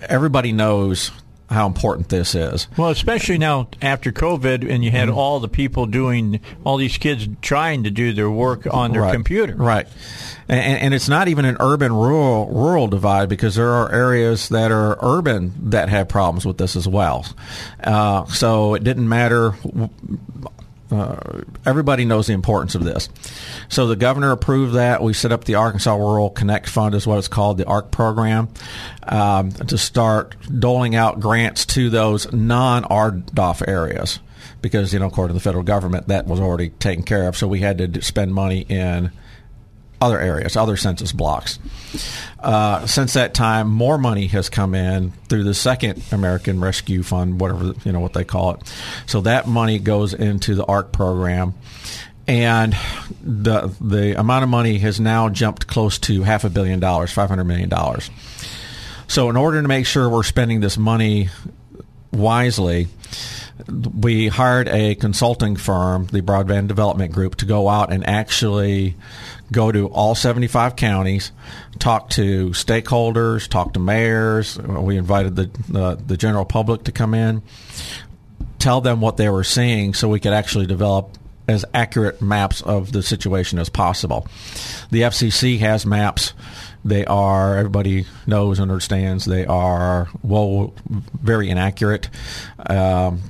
Everybody 0.00 0.52
knows 0.52 1.10
how 1.54 1.66
important 1.66 2.08
this 2.08 2.34
is. 2.34 2.68
Well, 2.76 2.90
especially 2.90 3.38
now 3.38 3.68
after 3.80 4.12
COVID, 4.12 4.68
and 4.68 4.84
you 4.84 4.90
had 4.90 5.08
mm-hmm. 5.08 5.18
all 5.18 5.40
the 5.40 5.48
people 5.48 5.86
doing, 5.86 6.40
all 6.64 6.76
these 6.76 6.98
kids 6.98 7.28
trying 7.40 7.84
to 7.84 7.90
do 7.90 8.12
their 8.12 8.30
work 8.30 8.66
on 8.72 8.92
their 8.92 9.02
right. 9.02 9.14
computer. 9.14 9.54
Right. 9.54 9.86
And, 10.48 10.80
and, 10.80 10.94
it's 10.94 11.08
not 11.08 11.28
even 11.28 11.46
an 11.46 11.56
urban 11.58 11.90
rural 11.90 12.46
rural 12.48 12.86
divide 12.86 13.30
because 13.30 13.54
there 13.54 13.70
are 13.70 13.90
areas 13.90 14.50
that 14.50 14.70
are 14.70 14.98
urban 15.00 15.70
that 15.70 15.88
have 15.88 16.08
problems 16.08 16.44
with 16.44 16.58
this 16.58 16.76
as 16.76 16.86
well. 16.86 17.24
Uh, 17.82 18.26
so 18.26 18.74
it 18.74 18.84
didn't 18.84 19.08
matter 19.08 19.54
uh, 20.90 21.42
everybody 21.64 22.04
knows 22.04 22.26
the 22.26 22.32
importance 22.32 22.74
of 22.74 22.84
this. 22.84 23.08
So 23.68 23.86
the 23.86 23.96
governor 23.96 24.32
approved 24.32 24.74
that. 24.74 25.02
We 25.02 25.12
set 25.12 25.32
up 25.32 25.44
the 25.44 25.56
Arkansas 25.56 25.94
Rural 25.94 26.30
Connect 26.30 26.68
Fund, 26.68 26.94
is 26.94 27.06
what 27.06 27.18
it's 27.18 27.28
called, 27.28 27.58
the 27.58 27.66
ARC 27.66 27.90
program, 27.90 28.48
um, 29.04 29.50
to 29.52 29.78
start 29.78 30.36
doling 30.58 30.94
out 30.94 31.20
grants 31.20 31.66
to 31.66 31.90
those 31.90 32.32
non-RDOF 32.32 33.66
areas. 33.66 34.20
Because, 34.60 34.94
you 34.94 34.98
know, 34.98 35.06
according 35.06 35.34
to 35.34 35.38
the 35.38 35.44
federal 35.44 35.64
government, 35.64 36.08
that 36.08 36.26
was 36.26 36.40
already 36.40 36.70
taken 36.70 37.04
care 37.04 37.28
of. 37.28 37.36
So 37.36 37.46
we 37.46 37.60
had 37.60 37.78
to 37.78 38.02
spend 38.02 38.32
money 38.32 38.60
in 38.60 39.10
other 40.04 40.20
areas, 40.20 40.56
other 40.56 40.76
census 40.76 41.12
blocks. 41.12 41.58
Uh, 42.38 42.86
since 42.86 43.14
that 43.14 43.32
time, 43.32 43.68
more 43.68 43.96
money 43.96 44.26
has 44.26 44.50
come 44.50 44.74
in 44.74 45.12
through 45.28 45.44
the 45.44 45.54
second 45.54 46.02
American 46.12 46.60
Rescue 46.60 47.02
Fund, 47.02 47.40
whatever 47.40 47.72
you 47.84 47.92
know 47.92 48.00
what 48.00 48.12
they 48.12 48.24
call 48.24 48.52
it. 48.52 48.74
So 49.06 49.22
that 49.22 49.48
money 49.48 49.78
goes 49.78 50.12
into 50.12 50.54
the 50.54 50.64
ARC 50.64 50.92
program, 50.92 51.54
and 52.28 52.76
the 53.22 53.74
the 53.80 54.18
amount 54.20 54.42
of 54.42 54.50
money 54.50 54.78
has 54.78 55.00
now 55.00 55.30
jumped 55.30 55.66
close 55.66 55.98
to 56.00 56.22
half 56.22 56.44
a 56.44 56.50
billion 56.50 56.80
dollars, 56.80 57.12
five 57.12 57.30
hundred 57.30 57.44
million 57.44 57.70
dollars. 57.70 58.10
So 59.08 59.30
in 59.30 59.36
order 59.36 59.62
to 59.62 59.68
make 59.68 59.86
sure 59.86 60.08
we're 60.08 60.22
spending 60.22 60.60
this 60.60 60.76
money 60.76 61.30
wisely, 62.12 62.88
we 63.68 64.28
hired 64.28 64.68
a 64.68 64.94
consulting 64.96 65.56
firm, 65.56 66.06
the 66.06 66.20
Broadband 66.20 66.68
Development 66.68 67.12
Group, 67.12 67.36
to 67.36 67.46
go 67.46 67.68
out 67.68 67.92
and 67.92 68.06
actually 68.06 68.96
go 69.54 69.72
to 69.72 69.86
all 69.88 70.14
75 70.14 70.76
counties, 70.76 71.32
talk 71.78 72.10
to 72.10 72.50
stakeholders, 72.50 73.48
talk 73.48 73.72
to 73.74 73.80
mayors. 73.80 74.58
We 74.58 74.98
invited 74.98 75.36
the 75.36 75.96
the 76.04 76.16
general 76.16 76.44
public 76.44 76.84
to 76.84 76.92
come 76.92 77.14
in, 77.14 77.42
tell 78.58 78.80
them 78.80 79.00
what 79.00 79.16
they 79.16 79.28
were 79.28 79.44
seeing, 79.44 79.94
so 79.94 80.08
we 80.08 80.20
could 80.20 80.32
actually 80.32 80.66
develop 80.66 81.16
as 81.46 81.64
accurate 81.74 82.22
maps 82.22 82.62
of 82.62 82.92
the 82.92 83.02
situation 83.02 83.58
as 83.58 83.68
possible. 83.68 84.26
The 84.90 85.02
FCC 85.02 85.58
has 85.60 85.84
maps. 85.84 86.32
They 86.84 87.04
are 87.04 87.56
everybody 87.56 88.06
knows 88.26 88.58
and 88.58 88.70
understands 88.70 89.24
they 89.24 89.46
are 89.46 90.08
well 90.22 90.74
very 90.88 91.48
inaccurate. 91.48 92.08
Um, 92.58 93.22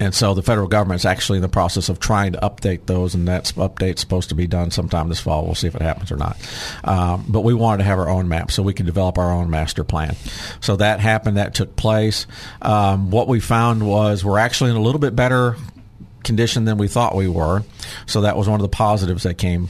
and 0.00 0.14
so 0.14 0.34
the 0.34 0.42
federal 0.42 0.66
government 0.66 1.00
is 1.00 1.04
actually 1.04 1.38
in 1.38 1.42
the 1.42 1.48
process 1.48 1.88
of 1.88 2.00
trying 2.00 2.32
to 2.32 2.38
update 2.40 2.86
those, 2.86 3.14
and 3.14 3.28
that 3.28 3.44
update's 3.56 4.00
supposed 4.00 4.30
to 4.30 4.34
be 4.34 4.46
done 4.46 4.70
sometime 4.70 5.08
this 5.08 5.20
fall. 5.20 5.44
We'll 5.44 5.54
see 5.54 5.68
if 5.68 5.74
it 5.76 5.82
happens 5.82 6.10
or 6.10 6.16
not. 6.16 6.36
Um, 6.82 7.24
but 7.28 7.42
we 7.42 7.54
wanted 7.54 7.78
to 7.78 7.84
have 7.84 7.98
our 7.98 8.08
own 8.08 8.28
map 8.28 8.50
so 8.50 8.62
we 8.62 8.74
could 8.74 8.86
develop 8.86 9.18
our 9.18 9.30
own 9.30 9.50
master 9.50 9.84
plan. 9.84 10.16
So 10.60 10.76
that 10.76 11.00
happened. 11.00 11.36
That 11.36 11.54
took 11.54 11.76
place. 11.76 12.26
Um, 12.60 13.10
what 13.10 13.28
we 13.28 13.38
found 13.40 13.86
was 13.86 14.24
we're 14.24 14.38
actually 14.38 14.70
in 14.70 14.76
a 14.76 14.82
little 14.82 15.00
bit 15.00 15.14
better 15.14 15.56
condition 16.24 16.64
than 16.64 16.78
we 16.78 16.88
thought 16.88 17.14
we 17.14 17.28
were. 17.28 17.62
So 18.06 18.22
that 18.22 18.36
was 18.36 18.48
one 18.48 18.58
of 18.58 18.62
the 18.62 18.68
positives 18.68 19.22
that 19.22 19.34
came 19.34 19.68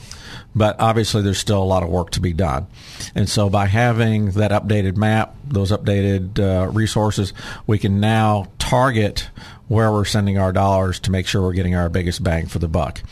but 0.55 0.79
obviously 0.81 1.23
there's 1.23 1.39
still 1.39 1.63
a 1.63 1.65
lot 1.65 1.83
of 1.83 1.89
work 1.89 2.11
to 2.11 2.21
be 2.21 2.33
done. 2.33 2.67
And 3.15 3.29
so 3.29 3.51
by 3.51 3.67
having 3.67 4.33
that 4.33 4.51
updated 4.51 4.97
map, 4.97 5.35
those 5.47 5.71
updated 5.71 6.39
uh, 6.39 6.71
resources, 6.71 7.33
we 7.67 7.79
can 7.79 8.01
now 8.01 8.47
target 8.59 9.29
where 9.69 9.91
we're 9.91 10.05
sending 10.05 10.39
our 10.39 10.53
dollars 10.53 11.01
to 11.01 11.11
make 11.11 11.27
sure 11.27 11.43
we're 11.43 11.53
getting 11.53 11.75
our 11.75 11.89
biggest 11.89 12.23
bang 12.23 12.47
for 12.47 12.59
the 12.59 12.69
buck. 12.69 13.03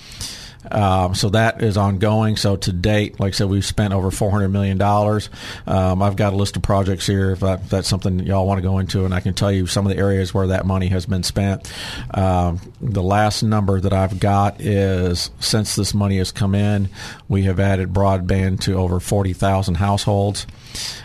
Um, 0.73 1.15
so 1.15 1.28
that 1.31 1.62
is 1.62 1.77
ongoing. 1.77 2.36
So 2.36 2.57
to 2.57 2.73
date, 2.73 3.20
like 3.20 3.35
I 3.35 3.36
said, 3.36 3.49
we've 3.49 3.65
spent 3.65 3.93
over 3.93 4.11
four 4.11 4.31
hundred 4.31 4.49
million 4.49 4.78
dollars. 4.78 5.28
Um, 5.66 6.03
I've 6.03 6.16
got 6.16 6.32
a 6.32 6.36
list 6.36 6.57
of 6.57 6.62
projects 6.62 7.07
here 7.07 7.32
if, 7.32 7.43
if, 7.43 7.69
that's 7.69 7.89
something 7.89 8.20
y'all 8.20 8.47
want 8.47 8.59
to 8.59 8.62
go 8.62 8.78
into, 8.78 9.05
and 9.05 9.15
I 9.15 9.20
can 9.20 9.35
tell 9.35 9.53
you 9.53 9.66
some 9.66 9.86
of 9.86 9.94
the 9.94 9.99
areas 9.99 10.32
where 10.32 10.49
that 10.49 10.65
money 10.65 10.89
has 10.89 11.05
been 11.05 11.23
spent. 11.23 11.70
Um, 12.12 12.61
the 12.81 13.03
last 13.03 13.43
number 13.43 13.81
that 13.81 13.93
I've 13.93 14.19
got 14.19 14.61
is 14.61 15.31
since 15.40 15.77
this 15.77 15.93
money 15.93 16.16
has 16.19 16.32
come 16.32 16.55
in, 16.55 16.89
we 17.28 17.43
have 17.43 17.61
added 17.61 17.93
broadband 17.93 18.61
to 18.61 18.74
over 18.74 18.99
forty 18.99 19.35
thousand 19.35 19.74
households, 19.74 20.47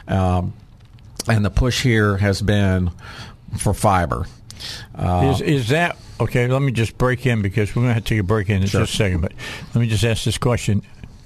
um, 0.08 0.54
and 1.28 1.44
the 1.44 1.52
push 1.52 1.84
here 1.84 2.18
has 2.18 2.42
been 2.42 2.92
for 3.58 3.74
fiber. 3.74 4.26
Uh, 4.96 5.34
is 5.36 5.42
is 5.42 5.68
that 5.70 5.98
okay? 6.20 6.48
Let 6.48 6.62
me 6.62 6.72
just 6.72 6.98
break 6.98 7.26
in 7.26 7.42
because 7.42 7.76
we're 7.76 7.84
going 7.84 7.90
to 7.90 7.94
have 7.96 8.04
to 8.04 8.10
take 8.10 8.20
a 8.20 8.24
break 8.24 8.50
in, 8.50 8.62
in 8.62 8.68
sure. 8.68 8.82
just 8.82 8.94
a 8.94 8.98
second. 8.98 9.22
But 9.22 9.34
let 9.74 9.82
me 9.82 9.88
just 9.88 10.04
ask 10.04 10.24
this 10.24 10.38
question. 10.38 10.82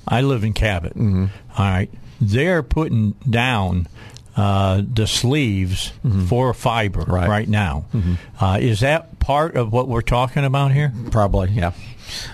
I 0.08 0.22
live 0.22 0.44
in 0.44 0.54
Cabot. 0.54 0.94
Mm-hmm. 0.94 1.26
All 1.58 1.66
right, 1.66 1.90
they're 2.20 2.64
putting 2.64 3.12
down 3.30 3.88
uh, 4.36 4.82
the 4.86 5.08
sleeves 5.08 5.92
mm-hmm. 6.06 6.26
for 6.26 6.54
fiber 6.54 7.02
right, 7.02 7.28
right 7.28 7.50
now. 7.50 7.86
Mm-hmm. 7.94 8.44
Uh, 8.44 8.58
is 8.58 8.80
that 8.80 9.20
part 9.20 9.56
of 9.56 9.72
what 9.72 9.88
we're 9.88 10.02
talking 10.02 10.46
about 10.46 10.72
here? 10.72 10.94
Probably, 11.12 11.50
yeah. 11.52 11.74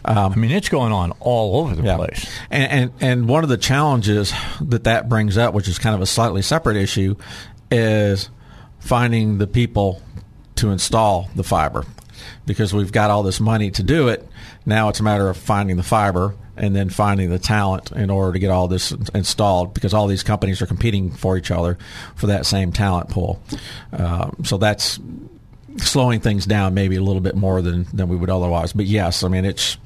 Um, 0.06 0.34
I 0.34 0.36
mean, 0.36 0.52
it's 0.52 0.70
going 0.70 0.92
on 0.92 1.12
all 1.20 1.62
over 1.62 1.76
the 1.76 1.84
yeah. 1.84 1.98
place. 1.98 2.28
And, 2.50 2.72
and 2.72 2.92
and 3.02 3.30
one 3.30 3.44
of 3.44 3.50
the 3.50 3.58
challenges 3.58 4.34
that 4.62 4.86
that 4.86 5.10
brings 5.10 5.38
up, 5.38 5.54
which 5.54 5.68
is 5.68 5.78
kind 5.80 5.96
of 5.96 6.02
a 6.02 6.06
slightly 6.06 6.42
separate 6.42 6.78
issue, 6.78 7.16
is 7.70 8.30
finding 8.80 9.38
the 9.38 9.48
people 9.48 10.02
to 10.56 10.72
install 10.72 11.30
the 11.36 11.44
fiber 11.44 11.86
because 12.46 12.74
we've 12.74 12.92
got 12.92 13.10
all 13.10 13.24
this 13.24 13.40
money 13.40 13.72
to 13.72 13.84
do 13.84 14.08
it. 14.10 14.28
Now 14.66 14.90
it's 14.90 15.00
a 15.00 15.04
matter 15.04 15.30
of 15.30 15.38
finding 15.38 15.78
the 15.78 15.84
fiber 15.84 16.36
and 16.56 16.76
then 16.76 16.90
finding 16.90 17.30
the 17.30 17.40
talent 17.40 17.92
in 17.92 18.10
order 18.10 18.34
to 18.34 18.40
get 18.40 18.50
all 18.50 18.68
this 18.68 18.92
installed 19.14 19.74
because 19.74 19.94
all 19.94 20.08
these 20.08 20.24
companies 20.24 20.62
are 20.62 20.66
competing 20.66 21.12
for 21.12 21.38
each 21.38 21.52
other 21.52 21.78
for 22.16 22.28
that 22.28 22.46
same 22.46 22.72
talent 22.72 23.10
pool. 23.10 23.42
Uh, 23.94 24.32
so 24.44 24.58
that's 24.58 25.00
slowing 25.78 26.20
things 26.20 26.46
down 26.46 26.74
maybe 26.74 26.96
a 26.96 27.02
little 27.02 27.22
bit 27.22 27.36
more 27.36 27.62
than, 27.62 27.86
than 27.94 28.10
we 28.10 28.16
would 28.16 28.30
otherwise. 28.30 28.74
But 28.74 28.86
yes, 28.86 29.24
I 29.24 29.28
mean 29.28 29.46
it's 29.46 29.78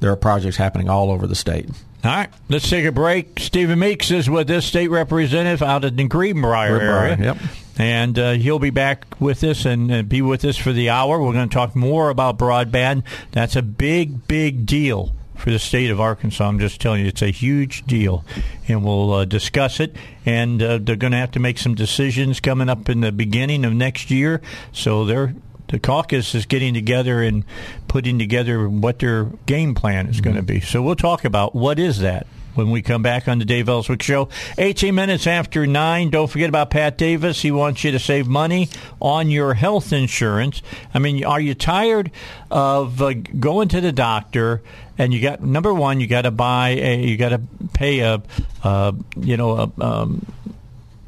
there 0.00 0.10
are 0.10 0.16
projects 0.16 0.56
happening 0.56 0.88
all 0.88 1.10
over 1.10 1.26
the 1.26 1.34
state. 1.34 1.68
All 2.04 2.10
right, 2.10 2.30
let's 2.50 2.68
take 2.68 2.84
a 2.84 2.92
break. 2.92 3.40
Stephen 3.40 3.78
Meeks 3.78 4.10
is 4.10 4.28
with 4.28 4.46
this 4.46 4.66
state 4.66 4.88
representative 4.88 5.62
out 5.62 5.84
of 5.84 5.96
the 5.96 6.04
Greenbrier, 6.04 6.78
Greenbrier 6.78 6.98
area. 6.98 7.16
Yep. 7.18 7.36
And 7.76 8.18
uh, 8.18 8.32
he'll 8.32 8.58
be 8.58 8.70
back 8.70 9.20
with 9.20 9.42
us 9.42 9.64
and 9.64 9.92
uh, 9.92 10.02
be 10.02 10.22
with 10.22 10.44
us 10.44 10.56
for 10.56 10.72
the 10.72 10.90
hour. 10.90 11.20
We're 11.20 11.32
going 11.32 11.48
to 11.48 11.54
talk 11.54 11.74
more 11.74 12.08
about 12.08 12.38
broadband. 12.38 13.02
That's 13.32 13.56
a 13.56 13.62
big, 13.62 14.28
big 14.28 14.64
deal 14.64 15.12
for 15.36 15.50
the 15.50 15.58
state 15.58 15.90
of 15.90 16.00
Arkansas. 16.00 16.46
I'm 16.46 16.60
just 16.60 16.80
telling 16.80 17.00
you, 17.00 17.08
it's 17.08 17.22
a 17.22 17.30
huge 17.30 17.84
deal, 17.84 18.24
and 18.68 18.84
we'll 18.84 19.12
uh, 19.12 19.24
discuss 19.24 19.80
it. 19.80 19.96
And 20.24 20.62
uh, 20.62 20.78
they're 20.78 20.96
going 20.96 21.12
to 21.12 21.18
have 21.18 21.32
to 21.32 21.40
make 21.40 21.58
some 21.58 21.74
decisions 21.74 22.40
coming 22.40 22.68
up 22.68 22.88
in 22.88 23.00
the 23.00 23.12
beginning 23.12 23.64
of 23.64 23.72
next 23.72 24.10
year. 24.10 24.40
So 24.72 25.04
they're 25.04 25.34
the 25.68 25.78
caucus 25.78 26.34
is 26.34 26.46
getting 26.46 26.74
together 26.74 27.22
and 27.22 27.44
putting 27.88 28.18
together 28.18 28.68
what 28.68 28.98
their 28.98 29.24
game 29.46 29.74
plan 29.74 30.06
is 30.06 30.16
mm-hmm. 30.16 30.24
going 30.24 30.36
to 30.36 30.42
be. 30.42 30.60
So 30.60 30.82
we'll 30.82 30.94
talk 30.94 31.24
about 31.24 31.54
what 31.54 31.78
is 31.78 32.00
that 32.00 32.26
when 32.54 32.70
we 32.70 32.82
come 32.82 33.02
back 33.02 33.28
on 33.28 33.38
the 33.38 33.44
Dave 33.44 33.68
Elswick 33.68 34.02
Show. 34.02 34.28
18 34.58 34.94
minutes 34.94 35.26
after 35.26 35.66
9. 35.66 36.10
Don't 36.10 36.28
forget 36.28 36.48
about 36.48 36.70
Pat 36.70 36.98
Davis. 36.98 37.42
He 37.42 37.50
wants 37.50 37.84
you 37.84 37.90
to 37.90 37.98
save 37.98 38.26
money 38.26 38.68
on 39.00 39.30
your 39.30 39.54
health 39.54 39.92
insurance. 39.92 40.62
I 40.92 40.98
mean, 40.98 41.24
are 41.24 41.40
you 41.40 41.54
tired 41.54 42.10
of 42.50 43.00
uh, 43.00 43.12
going 43.12 43.68
to 43.68 43.80
the 43.80 43.92
doctor 43.92 44.62
and 44.96 45.12
you 45.12 45.20
got, 45.20 45.42
number 45.42 45.74
one, 45.74 46.00
you 46.00 46.06
got 46.06 46.22
to 46.22 46.30
buy 46.30 46.70
a, 46.70 47.02
you 47.04 47.16
got 47.16 47.30
to 47.30 47.40
pay 47.72 48.00
a, 48.00 48.22
uh, 48.62 48.92
you 49.16 49.36
know, 49.36 49.50
a, 49.78 49.84
um, 49.84 50.24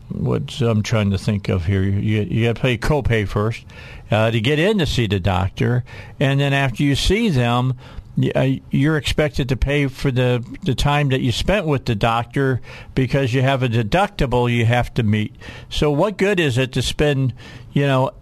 what 0.09 0.61
I'm 0.61 0.83
trying 0.83 1.11
to 1.11 1.19
think 1.19 1.49
of 1.49 1.67
here. 1.67 1.83
You, 1.83 2.23
you 2.23 2.47
got 2.47 2.57
to 2.57 2.63
pay 2.63 2.79
copay 2.79 3.29
first 3.29 3.65
uh, 4.11 4.31
to 4.31 4.41
get 4.41 4.59
in 4.59 4.79
to 4.79 4.87
see 4.87 5.07
the 5.07 5.21
doctor, 5.21 5.85
and 6.19 6.41
then 6.41 6.53
after 6.53 6.83
you 6.83 6.95
see 6.95 7.29
them, 7.29 7.75
Uh, 8.35 8.53
you're 8.71 8.97
expected 8.97 9.49
to 9.51 9.57
pay 9.57 9.89
for 9.89 10.11
the 10.11 10.43
the 10.63 10.75
time 10.75 11.11
that 11.11 11.21
you 11.21 11.31
spent 11.31 11.67
with 11.67 11.85
the 11.85 11.95
doctor 11.95 12.63
because 12.95 13.35
you 13.35 13.43
have 13.43 13.63
a 13.63 13.69
deductible 13.69 14.51
you 14.51 14.65
have 14.65 14.93
to 14.95 15.03
meet. 15.03 15.37
So 15.69 15.91
what 15.91 16.17
good 16.17 16.41
is 16.41 16.57
it 16.57 16.73
to 16.73 16.83
spend, 16.83 17.35
you 17.73 17.87
know, 17.87 18.13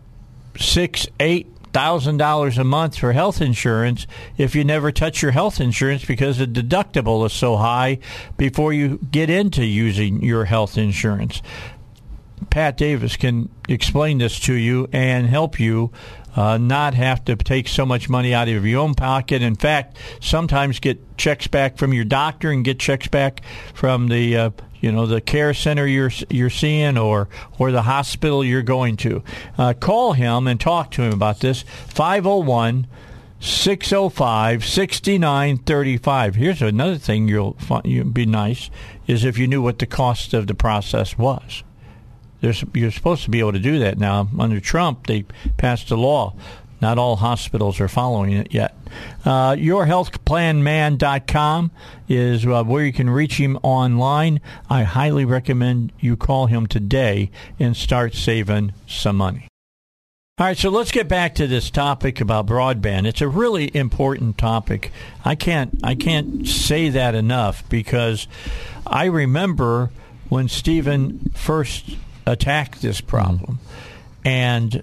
six, 0.58 1.06
eight 1.20 1.48
thousand 1.72 2.16
dollars 2.16 2.56
a 2.56 2.64
month 2.64 2.96
for 2.96 3.12
health 3.12 3.40
insurance 3.40 4.06
if 4.38 4.54
you 4.54 4.64
never 4.64 4.92
touch 4.92 5.22
your 5.22 5.32
health 5.32 5.60
insurance 5.60 6.04
because 6.04 6.38
the 6.38 6.46
deductible 6.46 7.26
is 7.26 7.32
so 7.32 7.56
high 7.56 7.98
before 8.36 8.72
you 8.72 8.98
get 9.10 9.28
into 9.28 9.64
using 9.64 10.22
your 10.22 10.44
health 10.44 10.78
insurance. 10.78 11.42
Pat 12.50 12.76
Davis 12.76 13.16
can 13.16 13.48
explain 13.68 14.18
this 14.18 14.38
to 14.40 14.54
you 14.54 14.88
and 14.92 15.26
help 15.26 15.58
you 15.58 15.90
uh, 16.34 16.58
not 16.58 16.94
have 16.94 17.24
to 17.26 17.36
take 17.36 17.68
so 17.68 17.86
much 17.86 18.08
money 18.08 18.34
out 18.34 18.48
of 18.48 18.66
your 18.66 18.80
own 18.80 18.94
pocket. 18.94 19.42
In 19.42 19.54
fact, 19.54 19.96
sometimes 20.20 20.80
get 20.80 21.16
checks 21.16 21.46
back 21.46 21.76
from 21.76 21.92
your 21.92 22.04
doctor 22.04 22.50
and 22.50 22.64
get 22.64 22.78
checks 22.78 23.08
back 23.08 23.42
from 23.74 24.08
the 24.08 24.36
uh, 24.36 24.50
you 24.80 24.92
know 24.92 25.06
the 25.06 25.20
care 25.20 25.54
center 25.54 25.86
you're 25.86 26.10
you're 26.28 26.50
seeing 26.50 26.98
or 26.98 27.28
or 27.58 27.72
the 27.72 27.82
hospital 27.82 28.44
you're 28.44 28.62
going 28.62 28.96
to. 28.98 29.22
Uh, 29.56 29.72
call 29.72 30.12
him 30.12 30.46
and 30.46 30.60
talk 30.60 30.90
to 30.92 31.02
him 31.02 31.12
about 31.12 31.40
this. 31.40 31.62
501 31.62 32.86
605 33.40 34.64
6935. 34.64 36.34
Here's 36.34 36.62
another 36.62 36.96
thing 36.96 37.28
you'll 37.28 37.54
find, 37.54 37.84
you'd 37.84 38.14
be 38.14 38.26
nice 38.26 38.70
is 39.06 39.24
if 39.24 39.38
you 39.38 39.46
knew 39.46 39.62
what 39.62 39.78
the 39.78 39.86
cost 39.86 40.34
of 40.34 40.46
the 40.46 40.54
process 40.54 41.18
was. 41.18 41.62
There's, 42.44 42.62
you're 42.74 42.90
supposed 42.90 43.24
to 43.24 43.30
be 43.30 43.38
able 43.38 43.52
to 43.52 43.58
do 43.58 43.78
that 43.78 43.96
now. 43.96 44.28
Under 44.38 44.60
Trump, 44.60 45.06
they 45.06 45.24
passed 45.56 45.90
a 45.90 45.96
law. 45.96 46.34
Not 46.78 46.98
all 46.98 47.16
hospitals 47.16 47.80
are 47.80 47.88
following 47.88 48.34
it 48.34 48.52
yet. 48.52 48.76
Uh, 49.24 49.52
yourhealthplanman.com 49.52 51.70
is 52.06 52.44
uh, 52.44 52.62
where 52.64 52.84
you 52.84 52.92
can 52.92 53.08
reach 53.08 53.38
him 53.38 53.58
online. 53.62 54.42
I 54.68 54.82
highly 54.82 55.24
recommend 55.24 55.92
you 56.00 56.18
call 56.18 56.44
him 56.44 56.66
today 56.66 57.30
and 57.58 57.74
start 57.74 58.14
saving 58.14 58.74
some 58.86 59.16
money. 59.16 59.48
All 60.36 60.46
right, 60.46 60.58
so 60.58 60.68
let's 60.68 60.90
get 60.90 61.08
back 61.08 61.34
to 61.36 61.46
this 61.46 61.70
topic 61.70 62.20
about 62.20 62.44
broadband. 62.44 63.06
It's 63.06 63.22
a 63.22 63.28
really 63.28 63.74
important 63.74 64.36
topic. 64.36 64.92
I 65.24 65.34
can't 65.34 65.80
I 65.82 65.94
can't 65.94 66.46
say 66.46 66.90
that 66.90 67.14
enough 67.14 67.66
because 67.70 68.28
I 68.86 69.06
remember 69.06 69.88
when 70.28 70.48
Stephen 70.48 71.30
first 71.34 71.96
attack 72.26 72.78
this 72.80 73.00
problem. 73.00 73.58
And 74.24 74.82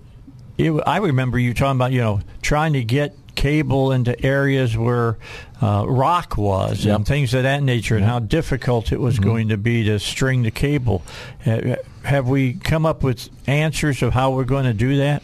it, 0.57 0.71
I 0.85 0.97
remember 0.97 1.39
you 1.39 1.53
talking 1.53 1.77
about, 1.77 1.91
you 1.91 2.01
know, 2.01 2.21
trying 2.41 2.73
to 2.73 2.83
get 2.83 3.15
cable 3.33 3.91
into 3.91 4.23
areas 4.23 4.77
where 4.77 5.17
uh, 5.61 5.85
rock 5.87 6.37
was 6.37 6.85
yep. 6.85 6.97
and 6.97 7.07
things 7.07 7.33
of 7.33 7.43
that 7.43 7.63
nature, 7.63 7.95
and 7.95 8.05
how 8.05 8.19
difficult 8.19 8.91
it 8.91 8.99
was 8.99 9.15
mm-hmm. 9.15 9.23
going 9.23 9.49
to 9.49 9.57
be 9.57 9.85
to 9.85 9.99
string 9.99 10.43
the 10.43 10.51
cable. 10.51 11.01
Uh, 11.45 11.75
have 12.03 12.27
we 12.27 12.53
come 12.53 12.85
up 12.85 13.03
with 13.03 13.29
answers 13.47 14.01
of 14.01 14.13
how 14.13 14.31
we're 14.31 14.43
going 14.43 14.65
to 14.65 14.73
do 14.73 14.97
that? 14.97 15.23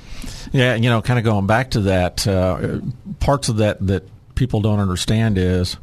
Yeah, 0.52 0.76
you 0.76 0.90
know, 0.90 1.02
kind 1.02 1.20
of 1.20 1.26
going 1.26 1.48
back 1.48 1.72
to 1.72 1.82
that, 1.82 2.28
uh, 2.28 2.80
parts 3.20 3.50
of 3.50 3.58
that 3.58 3.86
that 3.88 4.08
people 4.36 4.62
don't 4.62 4.80
understand 4.80 5.38
is 5.38 5.78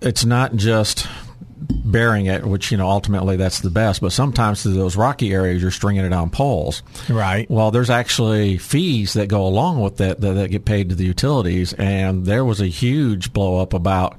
it's 0.00 0.24
not 0.24 0.56
just 0.56 1.06
bearing 1.74 2.26
it, 2.26 2.44
which 2.44 2.70
you 2.70 2.76
know 2.76 2.88
ultimately 2.88 3.36
that's 3.36 3.60
the 3.60 3.70
best. 3.70 4.00
But 4.00 4.12
sometimes 4.12 4.62
through 4.62 4.74
those 4.74 4.96
rocky 4.96 5.32
areas, 5.32 5.62
you're 5.62 5.70
stringing 5.70 6.04
it 6.04 6.12
on 6.12 6.30
poles. 6.30 6.82
Right. 7.08 7.50
Well, 7.50 7.70
there's 7.70 7.90
actually 7.90 8.58
fees 8.58 9.14
that 9.14 9.28
go 9.28 9.46
along 9.46 9.80
with 9.80 9.98
that 9.98 10.20
that, 10.20 10.32
that 10.34 10.50
get 10.50 10.64
paid 10.64 10.90
to 10.90 10.94
the 10.94 11.04
utilities, 11.04 11.72
and 11.72 12.24
there 12.24 12.44
was 12.44 12.60
a 12.60 12.66
huge 12.66 13.32
blow 13.32 13.60
up 13.60 13.74
about 13.74 14.18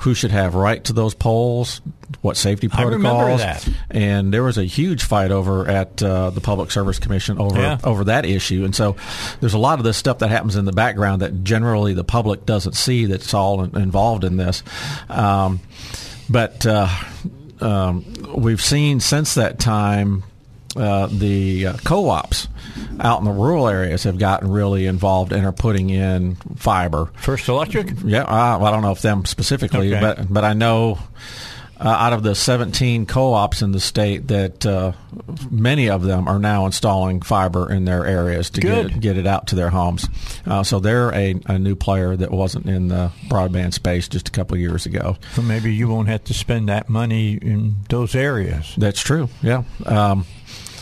who 0.00 0.14
should 0.14 0.30
have 0.30 0.54
right 0.54 0.82
to 0.84 0.92
those 0.92 1.14
poles, 1.14 1.80
what 2.22 2.36
safety 2.36 2.68
protocols, 2.68 3.42
and 3.90 4.32
there 4.32 4.42
was 4.42 4.56
a 4.56 4.64
huge 4.64 5.02
fight 5.02 5.30
over 5.30 5.66
at 5.68 6.02
uh, 6.02 6.30
the 6.30 6.40
Public 6.40 6.70
Service 6.70 6.98
Commission 6.98 7.38
over 7.38 7.58
yeah. 7.58 7.78
over 7.84 8.04
that 8.04 8.24
issue. 8.24 8.64
And 8.64 8.74
so, 8.74 8.96
there's 9.40 9.54
a 9.54 9.58
lot 9.58 9.78
of 9.78 9.84
this 9.84 9.96
stuff 9.96 10.18
that 10.18 10.28
happens 10.28 10.56
in 10.56 10.64
the 10.64 10.72
background 10.72 11.22
that 11.22 11.42
generally 11.42 11.94
the 11.94 12.04
public 12.04 12.46
doesn't 12.46 12.74
see. 12.74 13.06
That's 13.06 13.34
all 13.34 13.62
involved 13.64 14.24
in 14.24 14.36
this. 14.36 14.62
Um, 15.08 15.60
but 16.28 16.66
uh, 16.66 16.88
um, 17.60 18.04
we've 18.36 18.62
seen 18.62 19.00
since 19.00 19.34
that 19.34 19.58
time 19.58 20.24
uh, 20.76 21.08
the 21.10 21.68
uh, 21.68 21.76
co-ops 21.84 22.48
out 23.00 23.18
in 23.18 23.24
the 23.24 23.32
rural 23.32 23.68
areas 23.68 24.04
have 24.04 24.18
gotten 24.18 24.50
really 24.50 24.86
involved 24.86 25.32
and 25.32 25.44
are 25.46 25.52
putting 25.52 25.90
in 25.90 26.36
fiber. 26.56 27.06
First 27.16 27.48
Electric? 27.48 27.92
Yeah, 28.04 28.24
I, 28.24 28.62
I 28.62 28.70
don't 28.70 28.82
know 28.82 28.92
if 28.92 29.02
them 29.02 29.24
specifically, 29.24 29.94
okay. 29.94 30.00
but 30.00 30.32
but 30.32 30.44
I 30.44 30.52
know 30.52 30.98
uh, 31.80 31.88
out 31.88 32.12
of 32.12 32.22
the 32.22 32.34
17 32.34 33.06
co-ops 33.06 33.62
in 33.62 33.72
the 33.72 33.80
state 33.80 34.28
that 34.28 34.66
uh, 34.66 34.92
many 35.50 35.88
of 35.88 36.02
them 36.02 36.26
are 36.26 36.38
now 36.38 36.66
installing 36.66 37.20
fiber 37.22 37.70
in 37.70 37.84
their 37.84 38.04
areas 38.04 38.50
to 38.50 38.60
get, 38.60 39.00
get 39.00 39.16
it 39.16 39.26
out 39.26 39.48
to 39.48 39.54
their 39.54 39.70
homes. 39.70 40.08
Uh, 40.46 40.62
so 40.62 40.80
they're 40.80 41.14
a, 41.14 41.34
a, 41.46 41.58
new 41.58 41.74
player 41.74 42.16
that 42.16 42.30
wasn't 42.30 42.66
in 42.66 42.88
the 42.88 43.10
broadband 43.28 43.74
space 43.74 44.08
just 44.08 44.28
a 44.28 44.30
couple 44.30 44.54
of 44.54 44.60
years 44.60 44.86
ago. 44.86 45.16
So 45.34 45.42
maybe 45.42 45.72
you 45.72 45.88
won't 45.88 46.08
have 46.08 46.24
to 46.24 46.34
spend 46.34 46.68
that 46.68 46.88
money 46.88 47.34
in 47.34 47.76
those 47.88 48.14
areas. 48.14 48.74
That's 48.76 49.00
true. 49.00 49.28
Yeah. 49.42 49.62
Um, 49.86 50.24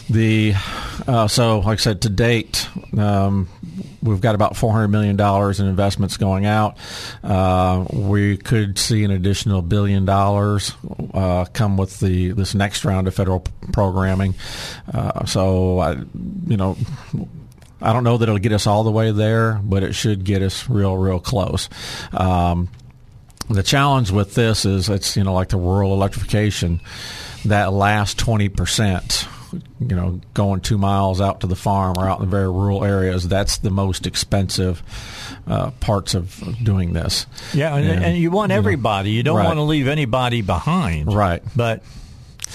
the 0.09 0.55
uh, 1.07 1.27
so 1.27 1.61
like 1.61 1.81
I 1.81 1.83
said 1.83 2.03
to 2.03 2.11
date. 2.11 2.69
Um, 2.97 3.49
we've 4.03 4.21
got 4.21 4.35
about 4.35 4.57
four 4.57 4.73
hundred 4.73 4.89
million 4.89 5.17
dollars 5.17 5.61
in 5.61 5.67
investments 5.67 6.17
going 6.17 6.47
out. 6.47 6.77
Uh, 7.23 7.85
we 7.93 8.37
could 8.37 8.79
see 8.79 9.05
an 9.05 9.11
additional 9.11 9.63
billion 9.63 10.05
dollars 10.05 10.73
uh, 11.15 11.45
come 11.53 11.77
with 11.77 12.01
the 12.01 12.33
this 12.33 12.55
next 12.55 12.85
round 12.85 13.09
of 13.09 13.15
federal 13.15 13.41
programming. 13.73 14.35
Uh, 14.93 15.25
so, 15.27 15.79
I, 15.79 15.93
you 16.47 16.57
know. 16.57 16.77
I 17.79 17.93
don't 17.93 18.05
know 18.05 18.17
that 18.17 18.27
it'll 18.27 18.39
get 18.39 18.53
us 18.53 18.67
all 18.67 18.85
the 18.85 18.91
way 18.91 19.13
there, 19.13 19.61
but 19.63 19.83
it 19.83 19.93
should 19.93 20.25
get 20.25 20.41
us 20.41 20.67
real, 20.67 20.97
real 20.97 21.21
close. 21.21 21.69
Um, 22.11 22.71
the 23.51 23.63
challenge 23.63 24.11
with 24.11 24.35
this 24.35 24.65
is 24.65 24.89
it's 24.89 25.15
you 25.15 25.25
know 25.25 25.35
like 25.35 25.51
the 25.51 25.59
rural 25.59 25.93
electrification, 25.93 26.81
that 27.45 27.75
last 27.75 28.19
twenty 28.19 28.49
percent 28.49 29.29
you 29.81 29.95
know, 29.95 30.21
going 30.35 30.61
two 30.61 30.79
miles 30.79 31.21
out 31.21 31.41
to 31.41 31.47
the 31.47 31.57
farm 31.57 31.95
or 31.99 32.09
out 32.09 32.21
in 32.21 32.25
the 32.25 32.31
very 32.31 32.49
rural 32.49 32.85
areas, 32.85 33.29
that's 33.29 33.59
the 33.59 33.71
most 33.71 34.07
expensive 34.07 34.83
uh, 35.47 35.71
parts 35.73 36.15
of 36.15 36.43
doing 36.63 36.93
this. 36.93 37.27
Yeah, 37.53 37.77
and, 37.77 37.87
and, 37.89 38.05
and 38.05 38.17
you 38.17 38.31
want 38.31 38.53
everybody. 38.53 39.11
You 39.11 39.23
don't 39.23 39.37
right. 39.37 39.45
want 39.47 39.59
to 39.59 39.63
leave 39.63 39.89
anybody 39.89 40.43
behind. 40.43 41.13
Right. 41.13 41.43
But 41.55 41.83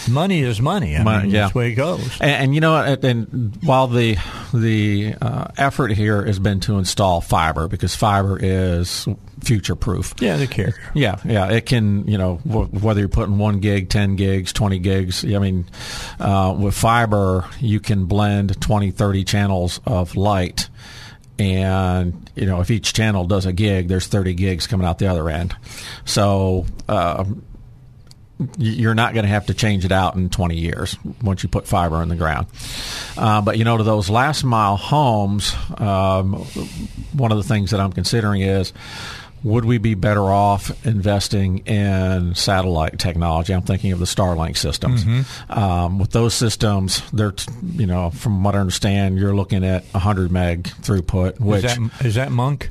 money 0.10 0.41
is 0.41 0.61
money. 0.61 0.95
I 0.95 1.03
Money, 1.03 1.23
mean, 1.26 1.32
yeah. 1.36 1.41
that's 1.41 1.53
the 1.53 1.60
way 1.60 1.72
it 1.72 1.76
goes. 1.76 2.19
And, 2.22 2.32
and 2.32 2.56
you 2.56 2.61
know, 2.61 2.76
and, 2.76 3.03
and 3.03 3.57
while 3.64 3.88
the 3.88 4.18
the 4.53 5.15
uh, 5.22 5.48
effort 5.57 5.91
here 5.91 6.26
has 6.26 6.40
been 6.40 6.60
to 6.61 6.78
install 6.78 7.22
fiber 7.22 7.68
because 7.68 7.95
fiber 7.95 8.38
is 8.41 9.07
future 9.44 9.76
proof. 9.76 10.14
yeah, 10.19 10.38
the 10.38 10.48
carrier. 10.48 10.76
Yeah, 10.94 11.18
yeah. 11.26 11.49
It 11.52 11.65
can, 11.65 12.07
you 12.07 12.18
know, 12.18 12.36
wh- 12.38 12.72
whether 12.84 12.99
you're 12.99 13.10
putting 13.10 13.38
one 13.40 13.60
gig, 13.60 13.90
10 13.90 14.15
gigs, 14.15 14.53
20 14.53 14.78
gigs. 14.80 15.26
I 15.26 15.40
mean, 15.40 15.65
uh, 16.19 16.56
with 16.60 16.76
fiber, 16.76 17.45
you 17.60 17.80
can 17.80 18.06
blend 18.06 18.61
20, 18.61 18.91
30 18.91 19.23
channels 19.23 19.80
of 19.86 20.15
light. 20.15 20.69
And, 21.40 22.30
you 22.36 22.45
know, 22.45 22.61
if 22.61 22.69
each 22.69 22.94
channel 22.94 23.26
does 23.26 23.48
a 23.48 23.53
gig, 23.53 23.88
there's 23.88 24.06
30 24.06 24.36
gigs 24.36 24.68
coming 24.68 24.86
out 24.86 24.99
the 24.99 25.07
other 25.07 25.28
end. 25.28 25.56
So, 26.06 26.68
uh, 26.88 27.23
you're 28.57 28.95
not 28.95 29.13
going 29.13 29.23
to 29.23 29.30
have 29.30 29.47
to 29.47 29.53
change 29.53 29.85
it 29.85 29.91
out 29.91 30.15
in 30.15 30.30
20 30.30 30.57
years 30.57 30.97
once 31.22 31.43
you 31.43 31.49
put 31.49 31.68
fiber 31.68 32.01
in 32.01 32.09
the 32.09 32.15
ground. 32.15 32.47
Uh, 33.18 33.41
but 33.41 33.57
you 33.57 33.63
know, 33.63 33.77
to 33.77 33.84
those 33.84 34.09
last 34.09 34.43
mile 34.43 34.77
homes, 34.77 35.53
um, 35.77 36.34
one 37.13 37.31
of 37.31 37.38
the 37.38 37.43
things 37.43 37.72
that 37.72 37.80
I'm 37.80 37.93
considering 37.93 38.41
is 38.41 38.73
would 39.43 39.65
we 39.65 39.77
be 39.80 39.95
better 39.95 40.22
off 40.22 40.85
investing 40.85 41.59
in 41.59 42.35
satellite 42.35 42.99
technology? 42.99 43.53
I'm 43.53 43.63
thinking 43.63 43.91
of 43.91 43.99
the 43.99 44.05
Starlink 44.05 44.55
systems. 44.57 45.03
Um, 45.49 45.99
with 45.99 46.11
those 46.11 46.34
systems, 46.34 47.01
they're 47.11 47.34
you 47.73 47.88
know, 47.88 48.11
from 48.11 48.43
what 48.43 48.55
I 48.55 48.59
understand, 48.59 49.18
you're 49.18 49.35
looking 49.35 49.63
at 49.63 49.84
100 49.93 50.31
meg 50.31 50.63
throughput, 50.63 51.39
which 51.39 51.63
is, 51.65 51.76
that, 51.76 52.05
is 52.05 52.15
that 52.15 52.31
Monk? 52.31 52.69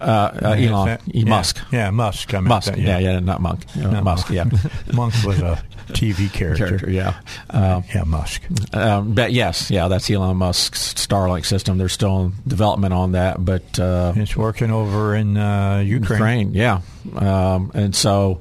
Uh, 0.00 0.04
uh, 0.42 0.48
Elon, 0.58 0.86
that- 0.86 1.02
yeah. 1.06 1.24
Musk. 1.28 1.58
Yeah, 1.72 1.90
Musk. 1.90 2.32
I 2.34 2.40
Musk, 2.40 2.68
that, 2.72 2.78
yeah. 2.78 2.98
yeah, 2.98 3.18
not 3.20 3.40
Monk, 3.40 3.64
Not 3.76 4.04
Musk, 4.04 4.30
yeah, 4.30 4.44
Monk 4.92 5.14
was 5.24 5.38
a 5.40 5.62
TV 5.88 6.32
character. 6.32 6.66
character, 6.68 6.90
yeah. 6.90 7.14
Um, 7.50 7.84
Yeah, 7.94 8.04
Musk. 8.04 8.42
Um, 8.72 9.14
but 9.14 9.32
yes, 9.32 9.70
yeah, 9.70 9.88
that's 9.88 10.10
Elon 10.10 10.36
Musk's 10.36 10.94
Starlink 10.94 11.44
system. 11.44 11.78
They're 11.78 11.88
still 11.88 12.24
in 12.26 12.32
development 12.46 12.94
on 12.94 13.12
that, 13.12 13.44
but 13.44 13.78
uh, 13.78 14.12
It's 14.16 14.36
working 14.36 14.70
over 14.70 15.14
in 15.14 15.36
uh, 15.36 15.78
Ukraine. 15.84 16.18
Ukraine, 16.18 16.54
yeah. 16.54 16.80
Um, 17.16 17.70
and 17.74 17.94
so 17.96 18.40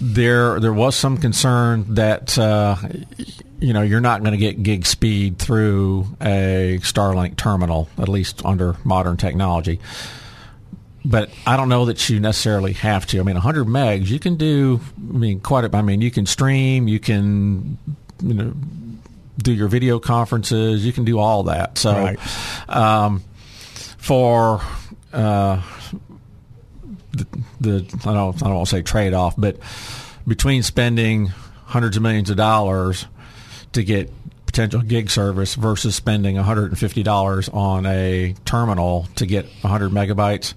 there 0.00 0.58
there 0.60 0.72
was 0.72 0.96
some 0.96 1.18
concern 1.18 1.94
that 1.94 2.38
uh, 2.38 2.76
you 3.60 3.72
know 3.74 3.82
you're 3.82 4.00
not 4.00 4.20
going 4.22 4.32
to 4.32 4.38
get 4.38 4.62
gig 4.62 4.86
speed 4.86 5.38
through 5.38 6.06
a 6.20 6.78
Starlink 6.82 7.36
terminal, 7.36 7.88
at 7.98 8.08
least 8.08 8.44
under 8.44 8.76
modern 8.84 9.16
technology. 9.18 9.78
But 11.04 11.30
I 11.46 11.56
don't 11.56 11.68
know 11.68 11.86
that 11.86 12.08
you 12.08 12.20
necessarily 12.20 12.72
have 12.74 13.06
to. 13.06 13.20
I 13.20 13.22
mean, 13.22 13.36
100 13.36 13.66
megs, 13.66 14.08
you 14.08 14.18
can 14.18 14.36
do. 14.36 14.80
I 14.96 15.16
mean, 15.16 15.40
quite. 15.40 15.64
A, 15.64 15.76
I 15.76 15.82
mean, 15.82 16.00
you 16.00 16.10
can 16.10 16.26
stream, 16.26 16.88
you 16.88 16.98
can, 16.98 17.78
you 18.22 18.34
know, 18.34 18.52
do 19.38 19.52
your 19.52 19.68
video 19.68 20.00
conferences, 20.00 20.84
you 20.84 20.92
can 20.92 21.04
do 21.04 21.18
all 21.18 21.44
that. 21.44 21.78
So, 21.78 21.92
Right. 21.92 22.18
um, 22.68 23.22
for 23.98 24.60
uh, 25.12 25.62
the, 27.12 27.26
the 27.60 28.00
I 28.04 28.12
don't 28.14 28.36
I 28.42 28.46
don't 28.46 28.54
want 28.56 28.68
to 28.68 28.76
say 28.76 28.82
trade 28.82 29.14
off, 29.14 29.34
but 29.38 29.56
between 30.26 30.62
spending 30.62 31.26
hundreds 31.66 31.96
of 31.96 32.02
millions 32.02 32.30
of 32.30 32.36
dollars 32.36 33.06
to 33.72 33.82
get 33.84 34.10
potential 34.48 34.80
gig 34.80 35.10
service 35.10 35.54
versus 35.54 35.94
spending 35.94 36.36
$150 36.36 37.54
on 37.54 37.84
a 37.84 38.34
terminal 38.46 39.06
to 39.16 39.26
get 39.26 39.44
100 39.60 39.90
megabytes, 39.90 40.54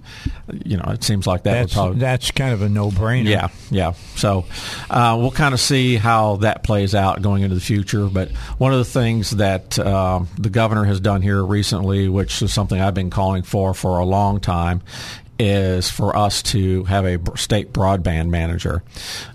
you 0.63 0.77
know, 0.77 0.85
it 0.87 1.03
seems 1.03 1.27
like 1.27 1.43
that 1.43 1.53
That's 1.53 1.75
would 1.75 1.81
probably 1.81 1.99
that's 1.99 2.31
kind 2.31 2.53
of 2.53 2.61
a 2.61 2.69
no-brainer. 2.69 3.27
yeah, 3.27 3.49
yeah. 3.69 3.91
So 4.15 4.45
uh, 4.89 5.17
we'll 5.19 5.31
kind 5.31 5.53
of 5.53 5.59
see 5.59 5.97
how 5.97 6.37
that 6.37 6.63
plays 6.63 6.95
out 6.95 7.21
going 7.21 7.43
into 7.43 7.55
the 7.55 7.61
future. 7.61 8.07
But 8.07 8.31
one 8.57 8.71
of 8.71 8.79
the 8.79 8.85
things 8.85 9.31
that 9.31 9.77
um 9.77 10.29
the 10.37 10.49
governor 10.49 10.85
has 10.85 11.01
done 11.01 11.21
here 11.21 11.43
recently, 11.43 12.07
which 12.07 12.41
is 12.41 12.53
something 12.53 12.79
I've 12.79 12.93
been 12.93 13.09
calling 13.09 13.43
for 13.43 13.73
for 13.73 13.99
a 13.99 14.05
long 14.05 14.39
time, 14.39 14.81
is 15.41 15.89
for 15.89 16.15
us 16.15 16.43
to 16.43 16.83
have 16.83 17.05
a 17.05 17.19
state 17.35 17.73
broadband 17.73 18.29
manager. 18.29 18.83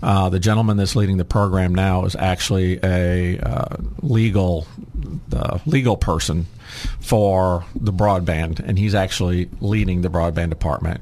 Uh, 0.01 0.29
the 0.29 0.39
gentleman 0.39 0.77
that's 0.77 0.95
leading 0.95 1.17
the 1.17 1.25
program 1.25 1.75
now 1.75 2.05
is 2.05 2.15
actually 2.15 2.79
a 2.81 3.37
uh, 3.39 3.75
legal 4.01 4.65
uh, 5.35 5.59
legal 5.65 5.97
person 5.97 6.45
for 6.99 7.65
the 7.75 7.93
broadband, 7.93 8.59
and 8.59 8.77
he's 8.77 8.95
actually 8.95 9.49
leading 9.61 10.01
the 10.01 10.09
broadband 10.09 10.49
department. 10.49 11.01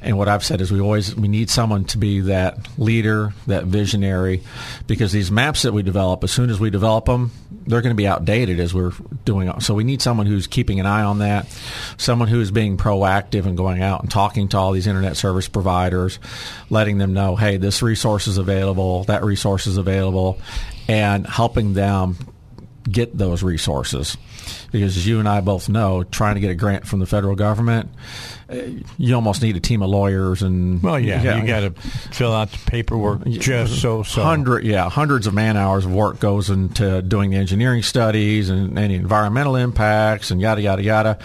And 0.00 0.18
what 0.18 0.28
I've 0.28 0.44
said 0.44 0.60
is 0.60 0.72
we 0.72 0.80
always 0.80 1.14
we 1.14 1.28
need 1.28 1.48
someone 1.48 1.84
to 1.86 1.98
be 1.98 2.20
that 2.22 2.58
leader, 2.76 3.32
that 3.46 3.64
visionary, 3.64 4.42
because 4.86 5.12
these 5.12 5.30
maps 5.30 5.62
that 5.62 5.72
we 5.72 5.82
develop, 5.82 6.24
as 6.24 6.32
soon 6.32 6.50
as 6.50 6.58
we 6.58 6.70
develop 6.70 7.04
them, 7.04 7.30
they're 7.66 7.82
going 7.82 7.94
to 7.94 7.96
be 7.96 8.08
outdated 8.08 8.58
as 8.58 8.74
we're 8.74 8.92
doing. 9.24 9.52
So 9.60 9.74
we 9.74 9.84
need 9.84 10.02
someone 10.02 10.26
who's 10.26 10.48
keeping 10.48 10.80
an 10.80 10.86
eye 10.86 11.02
on 11.02 11.20
that, 11.20 11.46
someone 11.98 12.26
who 12.26 12.40
is 12.40 12.50
being 12.50 12.76
proactive 12.76 13.46
and 13.46 13.56
going 13.56 13.80
out 13.80 14.02
and 14.02 14.10
talking 14.10 14.48
to 14.48 14.58
all 14.58 14.72
these 14.72 14.88
internet 14.88 15.16
service 15.16 15.46
providers, 15.46 16.18
letting 16.68 16.98
them 16.98 17.12
know, 17.12 17.36
hey, 17.36 17.56
this 17.58 17.80
resource 17.82 18.26
is 18.26 18.38
available, 18.38 19.04
that 19.04 19.22
resource 19.24 19.68
is 19.68 19.76
available, 19.76 20.40
and 20.88 21.26
helping 21.26 21.74
them 21.74 22.16
get 22.90 23.16
those 23.16 23.44
resources. 23.44 24.16
Because 24.72 24.96
as 24.96 25.06
you 25.06 25.18
and 25.18 25.28
I 25.28 25.42
both 25.42 25.68
know, 25.68 26.02
trying 26.02 26.34
to 26.34 26.40
get 26.40 26.50
a 26.50 26.54
grant 26.54 26.86
from 26.86 26.98
the 26.98 27.06
federal 27.06 27.36
government, 27.36 27.90
uh, 28.50 28.56
you 28.98 29.14
almost 29.14 29.42
need 29.42 29.54
a 29.56 29.60
team 29.60 29.82
of 29.82 29.90
lawyers 29.90 30.42
and 30.42 30.82
Well, 30.82 30.98
yeah, 30.98 31.36
you 31.36 31.46
got 31.46 31.60
to 31.60 31.70
fill 31.70 32.32
out 32.32 32.50
the 32.50 32.58
paperwork 32.70 33.26
just 33.28 33.80
so 33.80 34.02
so. 34.02 34.22
hundred 34.22 34.64
yeah 34.64 34.88
hundreds 34.88 35.26
of 35.26 35.34
man 35.34 35.56
hours 35.56 35.84
of 35.84 35.92
work 35.92 36.18
goes 36.18 36.50
into 36.50 37.02
doing 37.02 37.30
the 37.30 37.36
engineering 37.36 37.82
studies 37.82 38.50
and 38.50 38.78
any 38.78 38.94
environmental 38.94 39.56
impacts 39.56 40.30
and 40.30 40.40
yada 40.40 40.62
yada 40.62 40.82
yada. 40.82 41.18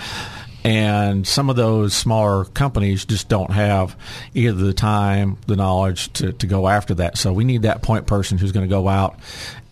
And 0.63 1.25
some 1.25 1.49
of 1.49 1.55
those 1.55 1.93
smaller 1.93 2.43
companies 2.43 3.05
just 3.05 3.29
don't 3.29 3.51
have 3.51 3.95
either 4.33 4.57
the 4.57 4.73
time 4.73 5.37
the 5.47 5.55
knowledge 5.55 6.11
to, 6.13 6.33
to 6.33 6.47
go 6.47 6.67
after 6.67 6.95
that. 6.95 7.17
So 7.17 7.31
we 7.31 7.45
need 7.45 7.61
that 7.61 7.81
point 7.81 8.05
person 8.05 8.37
who's 8.37 8.51
going 8.51 8.65
to 8.65 8.69
go 8.69 8.89
out 8.89 9.17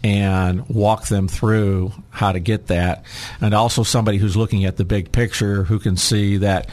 and 0.06 0.69
walk 0.69 1.07
them 1.07 1.27
through 1.27 1.91
how 2.11 2.32
to 2.32 2.40
get 2.40 2.68
that 2.68 3.03
and 3.41 3.56
also 3.56 3.82
somebody 3.82 4.19
who's 4.19 4.38
looking 4.38 4.64
at 4.65 4.77
the 4.77 4.86
big 4.86 5.11
picture 5.11 5.64
who 5.64 5.80
can 5.80 5.98
see 5.98 6.38
that 6.38 6.69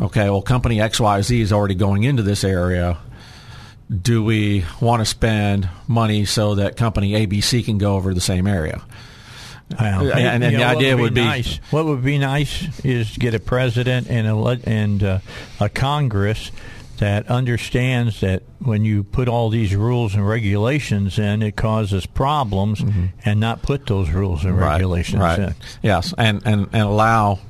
okay 0.00 0.30
well 0.30 0.40
company 0.40 0.78
xyz 0.78 1.40
is 1.40 1.52
already 1.52 1.74
going 1.74 2.04
into 2.04 2.22
this 2.22 2.42
area 2.42 2.96
do 4.02 4.24
we 4.24 4.64
want 4.80 5.00
to 5.00 5.04
spend 5.04 5.68
money 5.88 6.24
so 6.24 6.54
that 6.54 6.76
company 6.76 7.10
ABC 7.12 7.64
can 7.64 7.76
go 7.76 7.96
over 7.96 8.14
the 8.14 8.20
same 8.20 8.46
area? 8.46 8.80
Well, 9.80 10.12
And- 10.12 10.44
and 10.44 10.44
the 10.44 10.50
know, 10.52 10.66
what 10.68 10.76
idea 10.76 10.96
would 10.96 11.14
be- 11.14 11.24
nice. 11.24 11.56
What 11.70 11.86
would 11.86 12.04
be 12.04 12.16
nice 12.18 12.68
is 12.84 13.12
to 13.14 13.18
get 13.18 13.34
a 13.34 13.40
president 13.40 14.06
and 14.08 14.28
a 14.28 14.60
and 14.64 15.02
uh, 15.02 15.18
a 15.58 15.68
Congress 15.68 16.52
that 17.00 17.26
understands 17.28 18.20
that 18.20 18.42
when 18.60 18.84
you 18.84 19.02
put 19.02 19.28
all 19.28 19.50
these 19.50 19.74
rules 19.74 20.14
and 20.14 20.26
regulations 20.26 21.18
in, 21.18 21.42
it 21.42 21.56
causes 21.56 22.06
problems, 22.06 22.82
and 23.24 23.40
not 23.40 23.62
put 23.62 23.86
those 23.86 24.08
rules 24.10 24.44
and 24.44 24.56
regulations 24.56 25.20
Mm-hmm. 25.22 25.40
right. 25.42 25.48
in. 25.50 25.54
Yes, 25.82 26.14
and, 26.16 26.40
and 26.46 26.68
and 26.72 26.82
allow 26.82 27.40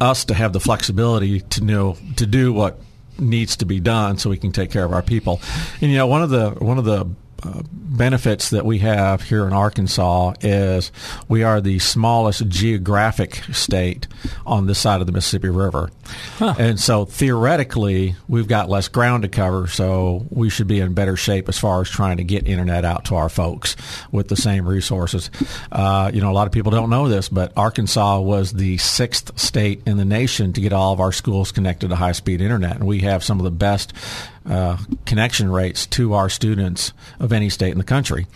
us 0.00 0.24
to 0.26 0.34
have 0.34 0.52
the 0.52 0.60
flexibility 0.60 1.40
to 1.40 1.64
know 1.64 1.96
to 2.16 2.26
do 2.26 2.52
what 2.52 2.78
needs 3.18 3.56
to 3.56 3.66
be 3.66 3.80
done, 3.80 4.16
so 4.18 4.30
we 4.30 4.38
can 4.38 4.52
take 4.52 4.70
care 4.70 4.84
of 4.84 4.92
our 4.92 5.02
people. 5.02 5.40
And 5.80 5.90
you 5.90 5.98
know, 5.98 6.06
one 6.06 6.22
of 6.22 6.30
the 6.30 6.50
one 6.50 6.78
of 6.78 6.84
the 6.84 7.06
uh, 7.42 7.62
benefits 7.72 8.50
that 8.50 8.64
we 8.64 8.78
have 8.78 9.22
here 9.22 9.46
in 9.46 9.52
Arkansas 9.52 10.34
is 10.40 10.92
we 11.28 11.42
are 11.42 11.60
the 11.60 11.78
smallest 11.78 12.48
geographic 12.48 13.42
state 13.52 14.06
on 14.46 14.66
this 14.66 14.78
side 14.78 15.00
of 15.00 15.06
the 15.06 15.12
Mississippi 15.12 15.48
River. 15.48 15.90
Huh. 16.38 16.54
And 16.58 16.80
so 16.80 17.04
theoretically, 17.04 18.16
we've 18.28 18.48
got 18.48 18.68
less 18.68 18.88
ground 18.88 19.22
to 19.22 19.28
cover, 19.28 19.66
so 19.66 20.26
we 20.30 20.50
should 20.50 20.66
be 20.66 20.80
in 20.80 20.94
better 20.94 21.16
shape 21.16 21.48
as 21.48 21.58
far 21.58 21.80
as 21.80 21.88
trying 21.88 22.18
to 22.18 22.24
get 22.24 22.46
internet 22.46 22.84
out 22.84 23.06
to 23.06 23.16
our 23.16 23.28
folks 23.28 23.76
with 24.10 24.28
the 24.28 24.36
same 24.36 24.66
resources. 24.66 25.30
Uh, 25.70 26.10
you 26.12 26.20
know, 26.20 26.30
a 26.30 26.34
lot 26.34 26.46
of 26.46 26.52
people 26.52 26.70
don't 26.70 26.90
know 26.90 27.08
this, 27.08 27.28
but 27.28 27.52
Arkansas 27.56 28.20
was 28.20 28.52
the 28.52 28.76
sixth 28.78 29.38
state 29.38 29.82
in 29.86 29.96
the 29.96 30.04
nation 30.04 30.52
to 30.52 30.60
get 30.60 30.72
all 30.72 30.92
of 30.92 31.00
our 31.00 31.12
schools 31.12 31.52
connected 31.52 31.88
to 31.88 31.96
high 31.96 32.12
speed 32.12 32.40
internet. 32.40 32.76
And 32.76 32.86
we 32.86 33.00
have 33.00 33.24
some 33.24 33.38
of 33.38 33.44
the 33.44 33.50
best 33.50 33.92
uh, 34.46 34.76
connection 35.04 35.50
rates 35.50 35.86
to 35.86 36.14
our 36.14 36.28
students 36.28 36.92
of 37.18 37.32
any 37.32 37.48
state 37.50 37.72
in 37.72 37.78
the 37.78 37.84
country. 37.84 38.26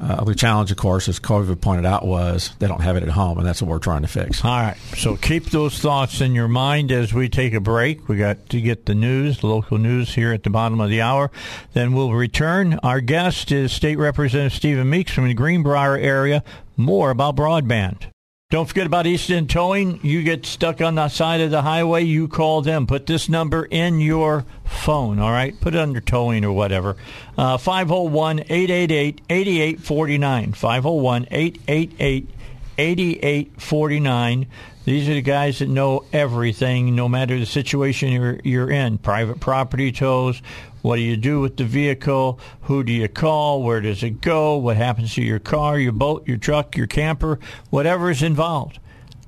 Uh, 0.00 0.24
the 0.24 0.34
challenge, 0.34 0.70
of 0.70 0.76
course, 0.76 1.08
as 1.08 1.18
COVID 1.18 1.60
pointed 1.60 1.86
out, 1.86 2.06
was 2.06 2.54
they 2.58 2.66
don't 2.66 2.82
have 2.82 2.96
it 2.96 3.02
at 3.02 3.08
home, 3.08 3.38
and 3.38 3.46
that's 3.46 3.62
what 3.62 3.70
we're 3.70 3.78
trying 3.78 4.02
to 4.02 4.08
fix. 4.08 4.44
All 4.44 4.50
right. 4.50 4.76
So 4.96 5.16
keep 5.16 5.46
those 5.46 5.78
thoughts 5.78 6.20
in 6.20 6.34
your 6.34 6.48
mind 6.48 6.92
as 6.92 7.14
we 7.14 7.28
take 7.28 7.54
a 7.54 7.60
break. 7.60 8.08
We 8.08 8.16
got 8.16 8.48
to 8.50 8.60
get 8.60 8.86
the 8.86 8.94
news, 8.94 9.40
the 9.40 9.46
local 9.46 9.78
news 9.78 10.14
here 10.14 10.32
at 10.32 10.42
the 10.42 10.50
bottom 10.50 10.80
of 10.80 10.90
the 10.90 11.00
hour. 11.00 11.30
Then 11.72 11.92
we'll 11.92 12.12
return. 12.12 12.78
Our 12.82 13.00
guest 13.00 13.50
is 13.50 13.72
State 13.72 13.96
Representative 13.96 14.56
Stephen 14.56 14.90
Meeks 14.90 15.12
from 15.12 15.28
the 15.28 15.34
Greenbrier 15.34 15.96
area. 15.96 16.44
More 16.76 17.10
about 17.10 17.36
broadband. 17.36 18.10
Don't 18.50 18.64
forget 18.64 18.86
about 18.86 19.06
East 19.06 19.28
End 19.28 19.50
Towing. 19.50 20.00
You 20.02 20.22
get 20.22 20.46
stuck 20.46 20.80
on 20.80 20.94
the 20.94 21.10
side 21.10 21.42
of 21.42 21.50
the 21.50 21.60
highway, 21.60 22.04
you 22.04 22.28
call 22.28 22.62
them. 22.62 22.86
Put 22.86 23.04
this 23.04 23.28
number 23.28 23.66
in 23.66 24.00
your 24.00 24.46
phone, 24.64 25.18
all 25.18 25.30
right? 25.30 25.60
Put 25.60 25.74
it 25.74 25.78
under 25.78 26.00
towing 26.00 26.46
or 26.46 26.52
whatever. 26.52 26.96
Uh, 27.36 27.58
501 27.58 28.40
888 28.48 29.20
8849. 29.28 30.52
501 30.54 31.26
888 31.30 32.28
8849. 32.78 34.46
These 34.86 35.08
are 35.10 35.12
the 35.12 35.20
guys 35.20 35.58
that 35.58 35.68
know 35.68 36.06
everything, 36.14 36.96
no 36.96 37.06
matter 37.06 37.38
the 37.38 37.44
situation 37.44 38.10
you're, 38.10 38.40
you're 38.44 38.70
in. 38.70 38.96
Private 38.96 39.40
property 39.40 39.92
tows, 39.92 40.40
what 40.82 40.96
do 40.96 41.02
you 41.02 41.16
do 41.16 41.40
with 41.40 41.56
the 41.56 41.64
vehicle? 41.64 42.38
Who 42.62 42.84
do 42.84 42.92
you 42.92 43.08
call? 43.08 43.62
Where 43.62 43.80
does 43.80 44.02
it 44.02 44.20
go? 44.20 44.56
What 44.56 44.76
happens 44.76 45.14
to 45.14 45.22
your 45.22 45.38
car, 45.38 45.78
your 45.78 45.92
boat, 45.92 46.26
your 46.26 46.36
truck, 46.36 46.76
your 46.76 46.86
camper, 46.86 47.38
whatever 47.70 48.10
is 48.10 48.22
involved? 48.22 48.78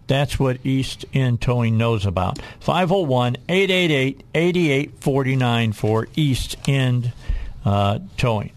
That's 0.07 0.41
what 0.41 0.59
East 0.65 1.05
End 1.15 1.41
Towing 1.41 1.79
knows 1.79 2.05
about. 2.05 2.41
501 2.61 3.37
888 3.49 4.25
8849 4.35 5.73
for 5.73 6.09
East 6.17 6.57
End 6.67 7.13
uh, 7.65 8.01
Towing. 8.17 8.51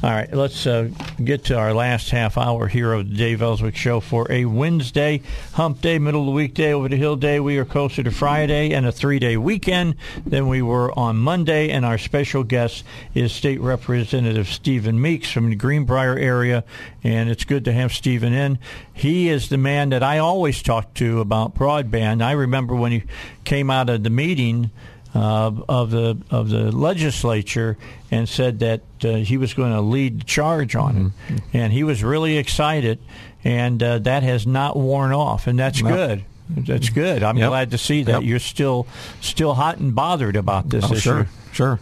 All 0.00 0.10
right, 0.10 0.32
let's 0.32 0.64
uh, 0.64 0.90
get 1.24 1.46
to 1.46 1.58
our 1.58 1.74
last 1.74 2.10
half 2.10 2.38
hour 2.38 2.68
here 2.68 2.92
of 2.92 3.08
the 3.08 3.16
Dave 3.16 3.42
Elswick 3.42 3.74
Show 3.74 3.98
for 3.98 4.30
a 4.30 4.44
Wednesday, 4.44 5.22
hump 5.54 5.80
day, 5.80 5.98
middle 5.98 6.20
of 6.20 6.26
the 6.26 6.32
weekday, 6.32 6.72
over 6.72 6.88
the 6.88 6.96
hill 6.96 7.16
day. 7.16 7.40
We 7.40 7.58
are 7.58 7.64
closer 7.64 8.04
to 8.04 8.10
Friday 8.12 8.72
and 8.72 8.86
a 8.86 8.92
three 8.92 9.18
day 9.18 9.36
weekend 9.36 9.96
than 10.24 10.46
we 10.46 10.62
were 10.62 10.96
on 10.96 11.16
Monday. 11.16 11.70
And 11.70 11.84
our 11.84 11.98
special 11.98 12.44
guest 12.44 12.84
is 13.12 13.32
State 13.32 13.60
Representative 13.60 14.46
Stephen 14.46 15.00
Meeks 15.00 15.32
from 15.32 15.50
the 15.50 15.56
Greenbrier 15.56 16.16
area. 16.16 16.62
And 17.02 17.28
it's 17.28 17.44
good 17.44 17.64
to 17.64 17.72
have 17.72 17.92
Stephen 17.92 18.32
in. 18.32 18.60
He 18.94 19.28
is 19.28 19.48
the 19.48 19.58
man 19.58 19.88
that 19.90 20.04
I 20.04 20.18
always 20.18 20.62
talk 20.62 20.94
to 20.94 21.20
about 21.20 21.56
broadband. 21.56 22.22
I 22.22 22.32
remember 22.32 22.76
when 22.76 22.92
he 22.92 23.02
came 23.44 23.68
out 23.68 23.90
of 23.90 24.04
the 24.04 24.10
meeting 24.10 24.70
uh, 25.14 25.50
of 25.68 25.90
the 25.90 26.18
of 26.30 26.48
the 26.50 26.70
legislature 26.70 27.76
and 28.10 28.28
said 28.28 28.58
that 28.60 28.82
uh, 29.04 29.14
he 29.14 29.36
was 29.36 29.54
going 29.54 29.72
to 29.72 29.80
lead 29.80 30.20
the 30.20 30.24
charge 30.24 30.76
on 30.76 30.94
mm-hmm. 30.94 31.34
it, 31.34 31.42
and 31.52 31.72
he 31.72 31.84
was 31.84 32.02
really 32.04 32.36
excited, 32.36 32.98
and 33.44 33.82
uh, 33.82 33.98
that 33.98 34.22
has 34.22 34.46
not 34.46 34.76
worn 34.76 35.12
off, 35.12 35.46
and 35.46 35.58
that's 35.58 35.82
no. 35.82 35.90
good. 35.90 36.24
That's 36.50 36.88
good. 36.88 37.22
I'm 37.22 37.36
yep. 37.36 37.50
glad 37.50 37.70
to 37.72 37.78
see 37.78 38.04
that 38.04 38.12
yep. 38.12 38.22
you're 38.22 38.38
still 38.38 38.86
still 39.20 39.54
hot 39.54 39.78
and 39.78 39.94
bothered 39.94 40.36
about 40.36 40.68
this 40.68 40.84
oh, 40.84 40.92
issue. 40.94 41.00
Sure, 41.00 41.28
sure. 41.52 41.80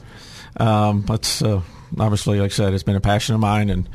Um, 0.56 1.04
let's 1.08 1.42
uh, 1.42 1.62
obviously, 1.98 2.40
like 2.40 2.52
I 2.52 2.54
said, 2.54 2.74
it's 2.74 2.82
been 2.82 2.96
a 2.96 3.00
passion 3.00 3.34
of 3.34 3.40
mine, 3.40 3.70
and 3.70 3.88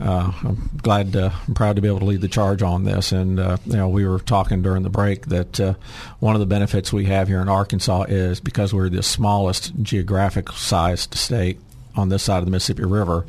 uh, 0.00 0.32
I'm 0.42 0.70
glad, 0.82 1.16
uh, 1.16 1.30
I'm 1.46 1.54
proud 1.54 1.76
to 1.76 1.82
be 1.82 1.88
able 1.88 2.00
to 2.00 2.04
lead 2.06 2.20
the 2.20 2.28
charge 2.28 2.62
on 2.62 2.84
this. 2.84 3.12
And 3.12 3.38
uh, 3.38 3.58
you 3.66 3.76
know, 3.76 3.88
we 3.88 4.06
were 4.06 4.18
talking 4.18 4.62
during 4.62 4.82
the 4.82 4.90
break 4.90 5.26
that 5.26 5.60
uh, 5.60 5.74
one 6.18 6.34
of 6.34 6.40
the 6.40 6.46
benefits 6.46 6.92
we 6.92 7.06
have 7.06 7.28
here 7.28 7.40
in 7.40 7.48
Arkansas 7.48 8.04
is 8.08 8.40
because 8.40 8.72
we're 8.74 8.88
the 8.88 9.02
smallest 9.02 9.72
geographic 9.82 10.50
sized 10.52 11.14
state 11.14 11.58
on 11.96 12.08
this 12.08 12.22
side 12.22 12.38
of 12.38 12.44
the 12.44 12.50
Mississippi 12.50 12.84
River 12.84 13.26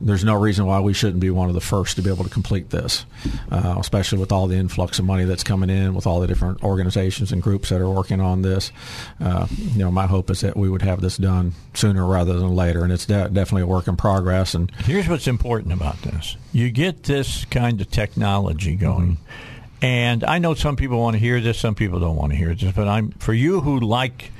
there's 0.00 0.24
no 0.24 0.34
reason 0.34 0.66
why 0.66 0.80
we 0.80 0.92
shouldn't 0.92 1.20
be 1.20 1.30
one 1.30 1.48
of 1.48 1.54
the 1.54 1.60
first 1.60 1.96
to 1.96 2.02
be 2.02 2.10
able 2.10 2.24
to 2.24 2.30
complete 2.30 2.70
this, 2.70 3.04
uh, 3.50 3.76
especially 3.78 4.18
with 4.18 4.32
all 4.32 4.46
the 4.46 4.56
influx 4.56 4.98
of 4.98 5.04
money 5.04 5.24
that's 5.24 5.44
coming 5.44 5.68
in, 5.68 5.94
with 5.94 6.06
all 6.06 6.20
the 6.20 6.26
different 6.26 6.62
organizations 6.64 7.32
and 7.32 7.42
groups 7.42 7.68
that 7.68 7.80
are 7.80 7.90
working 7.90 8.20
on 8.20 8.42
this. 8.42 8.72
Uh, 9.20 9.46
you 9.56 9.78
know, 9.78 9.90
my 9.90 10.06
hope 10.06 10.30
is 10.30 10.40
that 10.40 10.56
we 10.56 10.70
would 10.70 10.82
have 10.82 11.00
this 11.00 11.16
done 11.16 11.52
sooner 11.74 12.06
rather 12.06 12.32
than 12.34 12.54
later, 12.54 12.82
and 12.82 12.92
it's 12.92 13.06
de- 13.06 13.28
definitely 13.28 13.62
a 13.62 13.66
work 13.66 13.88
in 13.88 13.96
progress. 13.96 14.54
And 14.54 14.70
here's 14.84 15.08
what's 15.08 15.26
important 15.26 15.72
about 15.72 16.00
this: 16.02 16.36
you 16.52 16.70
get 16.70 17.04
this 17.04 17.44
kind 17.46 17.80
of 17.80 17.90
technology 17.90 18.76
going. 18.76 19.12
Mm-hmm. 19.12 19.46
And 19.82 20.24
I 20.24 20.38
know 20.38 20.52
some 20.52 20.76
people 20.76 20.98
want 20.98 21.14
to 21.14 21.18
hear 21.18 21.40
this, 21.40 21.58
some 21.58 21.74
people 21.74 22.00
don't 22.00 22.16
want 22.16 22.32
to 22.32 22.36
hear 22.36 22.54
this, 22.54 22.72
but 22.72 22.86
I'm 22.86 23.12
for 23.12 23.32
you 23.32 23.60
who 23.60 23.80
like 23.80 24.30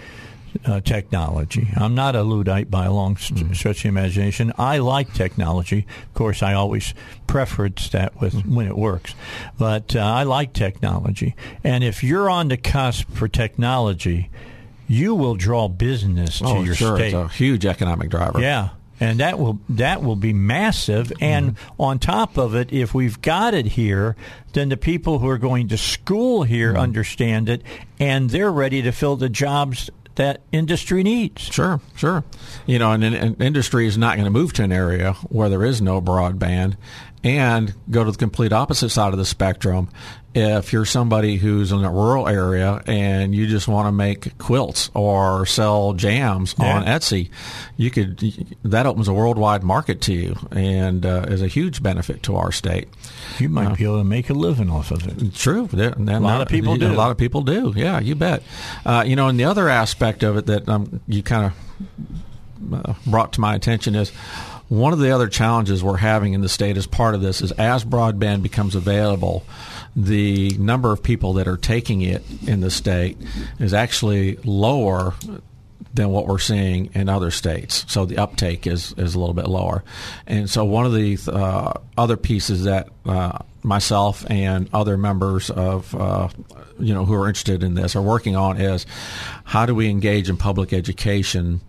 uh, 0.64 0.81
technology. 0.81 1.68
I'm 1.77 1.94
not 1.94 2.16
a 2.16 2.22
Luddite 2.22 2.70
by 2.70 2.86
a 2.86 2.93
long 2.93 3.16
st- 3.16 3.40
mm. 3.40 3.56
stretch 3.56 3.85
of 3.85 3.89
imagination. 3.89 4.52
I 4.59 4.78
like 4.78 5.12
technology. 5.14 5.86
Of 6.09 6.14
course, 6.14 6.43
I 6.43 6.55
always 6.55 6.94
preference 7.27 7.89
that 7.90 8.20
with 8.20 8.35
mm. 8.35 8.55
when 8.55 8.66
it 8.66 8.77
works. 8.77 9.14
But 9.59 9.97
uh, 9.97 10.01
I 10.01 10.24
like 10.24 10.52
technology. 10.52 11.35
And 11.64 11.85
if 11.85 12.02
you're 12.02 12.28
on 12.28 12.48
the 12.48 12.56
cusp 12.56 13.10
for 13.12 13.28
technology, 13.28 14.31
you 14.89 15.14
will 15.14 15.36
draw 15.36 15.68
business 15.68 16.39
to 16.40 16.47
oh, 16.47 16.62
your 16.62 16.74
sure. 16.74 16.97
state. 16.97 17.14
It's 17.14 17.14
a 17.14 17.28
huge 17.28 17.64
economic 17.64 18.10
driver. 18.10 18.40
Yeah. 18.40 18.70
And 18.98 19.20
that 19.20 19.39
will 19.39 19.59
that 19.70 20.02
will 20.02 20.16
be 20.16 20.32
massive. 20.32 21.12
And 21.20 21.55
mm 21.55 21.56
on 21.78 21.98
top 21.98 22.36
of 22.36 22.55
it, 22.55 22.70
if 22.72 22.93
we've 22.93 23.22
got 23.22 23.55
it 23.55 23.64
here, 23.64 24.14
then 24.52 24.68
the 24.68 24.77
people 24.77 25.18
who 25.18 25.28
are 25.28 25.39
going 25.39 25.68
to 25.68 25.78
school 25.78 26.43
here 26.43 26.74
mm 26.74 26.78
understand 26.78 27.48
it, 27.48 27.62
and 27.98 28.28
they're 28.28 28.52
ready 28.52 28.82
to 28.82 28.93
fill 28.93 29.16
the 29.16 29.31
jobs 29.31 29.89
that 30.20 30.42
industry 30.52 31.02
needs. 31.02 31.40
Sure, 31.40 31.80
sure. 31.97 32.22
You 32.66 32.78
know, 32.78 32.92
and, 32.92 33.40
industry 33.40 33.86
is 33.86 33.97
not 33.97 34.16
going 34.16 34.26
to 34.26 34.30
move 34.30 34.52
to 34.55 34.62
an 34.62 34.70
area 34.70 35.14
where 35.30 35.48
there 35.48 35.64
is 35.64 35.80
no 35.80 36.02
broadband 36.02 36.76
and 37.24 37.74
go 37.90 38.05
to 38.05 38.12
the 38.12 38.18
complete 38.18 38.52
opposite 38.52 38.90
side 38.90 39.14
of 39.14 39.18
the 39.18 39.24
spectrum 39.24 39.88
if 40.32 40.73
you're 40.73 40.85
somebody 40.85 41.36
who's 41.36 41.73
in 41.73 41.85
a 41.85 41.90
rural 41.90 42.28
area 42.28 42.82
and 42.86 43.35
you 43.35 43.48
just 43.48 43.66
want 43.66 43.89
to 43.89 43.93
make 43.93 44.39
quilts 44.39 44.90
or 44.94 45.44
sell 45.44 45.93
jams 45.93 46.55
yeah. 46.59 46.77
on 46.77 46.85
Etsy, 46.85 47.31
you 47.77 47.90
could 47.90 48.19
that 48.65 48.86
opens 48.86 49.09
a 49.09 49.12
worldwide 49.12 49.65
market 49.65 50.01
to 50.02 50.12
you 50.12 50.36
and 50.52 51.05
uh, 51.05 51.27
is 51.28 51.43
a 51.43 51.48
huge 51.48 51.82
benefit 51.82 52.23
to 52.24 52.36
our 52.36 52.52
state. 52.52 52.89
You 53.39 53.48
might 53.48 53.73
uh, 53.73 53.74
be 53.74 53.85
able 53.85 53.98
to 53.98 54.05
make 54.05 54.31
a 54.31 54.35
living 54.35 54.70
off 54.70 54.93
of 54.93 55.07
it. 55.07 55.35
True, 55.35 55.69
a 55.73 55.98
lot 55.98 56.40
of 56.40 56.48
people 56.48 56.77
do. 56.77 56.86
A 56.86 56.94
lot 56.94 57.11
of 57.11 57.19
people 57.19 57.43
do. 57.43 57.73
Yeah, 57.74 57.98
you 57.98 58.15
bet. 58.15 58.43
Uh, 58.86 59.02
you 59.05 59.16
know, 59.16 59.28
and 59.28 59.39
the 59.39 59.44
other 59.44 59.69
aspect 59.69 60.23
of 60.23 60.36
it 60.36 60.47
that 60.47 60.69
um, 60.69 61.01
you 61.09 61.24
kind 61.24 61.47
of 61.47 62.86
uh, 62.86 62.94
brought 63.07 63.32
to 63.32 63.40
my 63.40 63.57
attention 63.57 63.97
is 63.97 64.11
one 64.69 64.93
of 64.93 65.01
the 65.01 65.11
other 65.11 65.27
challenges 65.27 65.82
we're 65.82 65.97
having 65.97 66.32
in 66.32 66.43
the 66.43 66.48
state 66.48 66.77
as 66.77 66.86
part 66.86 67.16
of 67.16 67.20
this 67.20 67.43
is 67.43 67.51
as 67.52 67.85
broadband 67.85 68.43
becomes 68.43 68.77
available 68.77 69.44
the 69.96 70.50
number 70.58 70.92
of 70.92 71.02
people 71.02 71.34
that 71.34 71.48
are 71.48 71.56
taking 71.56 72.02
it 72.02 72.22
in 72.46 72.60
the 72.60 72.70
state 72.70 73.18
is 73.58 73.74
actually 73.74 74.36
lower 74.44 75.14
than 75.92 76.10
what 76.10 76.26
we're 76.26 76.38
seeing 76.38 76.90
in 76.94 77.08
other 77.08 77.30
states. 77.30 77.84
So 77.88 78.04
the 78.04 78.18
uptake 78.18 78.66
is, 78.66 78.92
is 78.96 79.14
a 79.14 79.18
little 79.18 79.34
bit 79.34 79.48
lower. 79.48 79.82
And 80.26 80.48
so 80.48 80.64
one 80.64 80.86
of 80.86 80.92
the 80.92 81.18
uh, 81.26 81.72
other 81.98 82.16
pieces 82.16 82.64
that 82.64 82.88
uh, 83.04 83.38
myself 83.62 84.28
and 84.30 84.70
other 84.72 84.96
members 84.96 85.50
of 85.50 85.94
uh, 85.94 86.28
you 86.78 86.94
know 86.94 87.04
who 87.04 87.14
are 87.14 87.28
interested 87.28 87.62
in 87.62 87.74
this 87.74 87.94
are 87.94 88.02
working 88.02 88.36
on 88.36 88.58
is 88.58 88.86
how 89.44 89.66
do 89.66 89.74
we 89.74 89.88
engage 89.88 90.30
in 90.30 90.36
public 90.36 90.72
education 90.72 91.60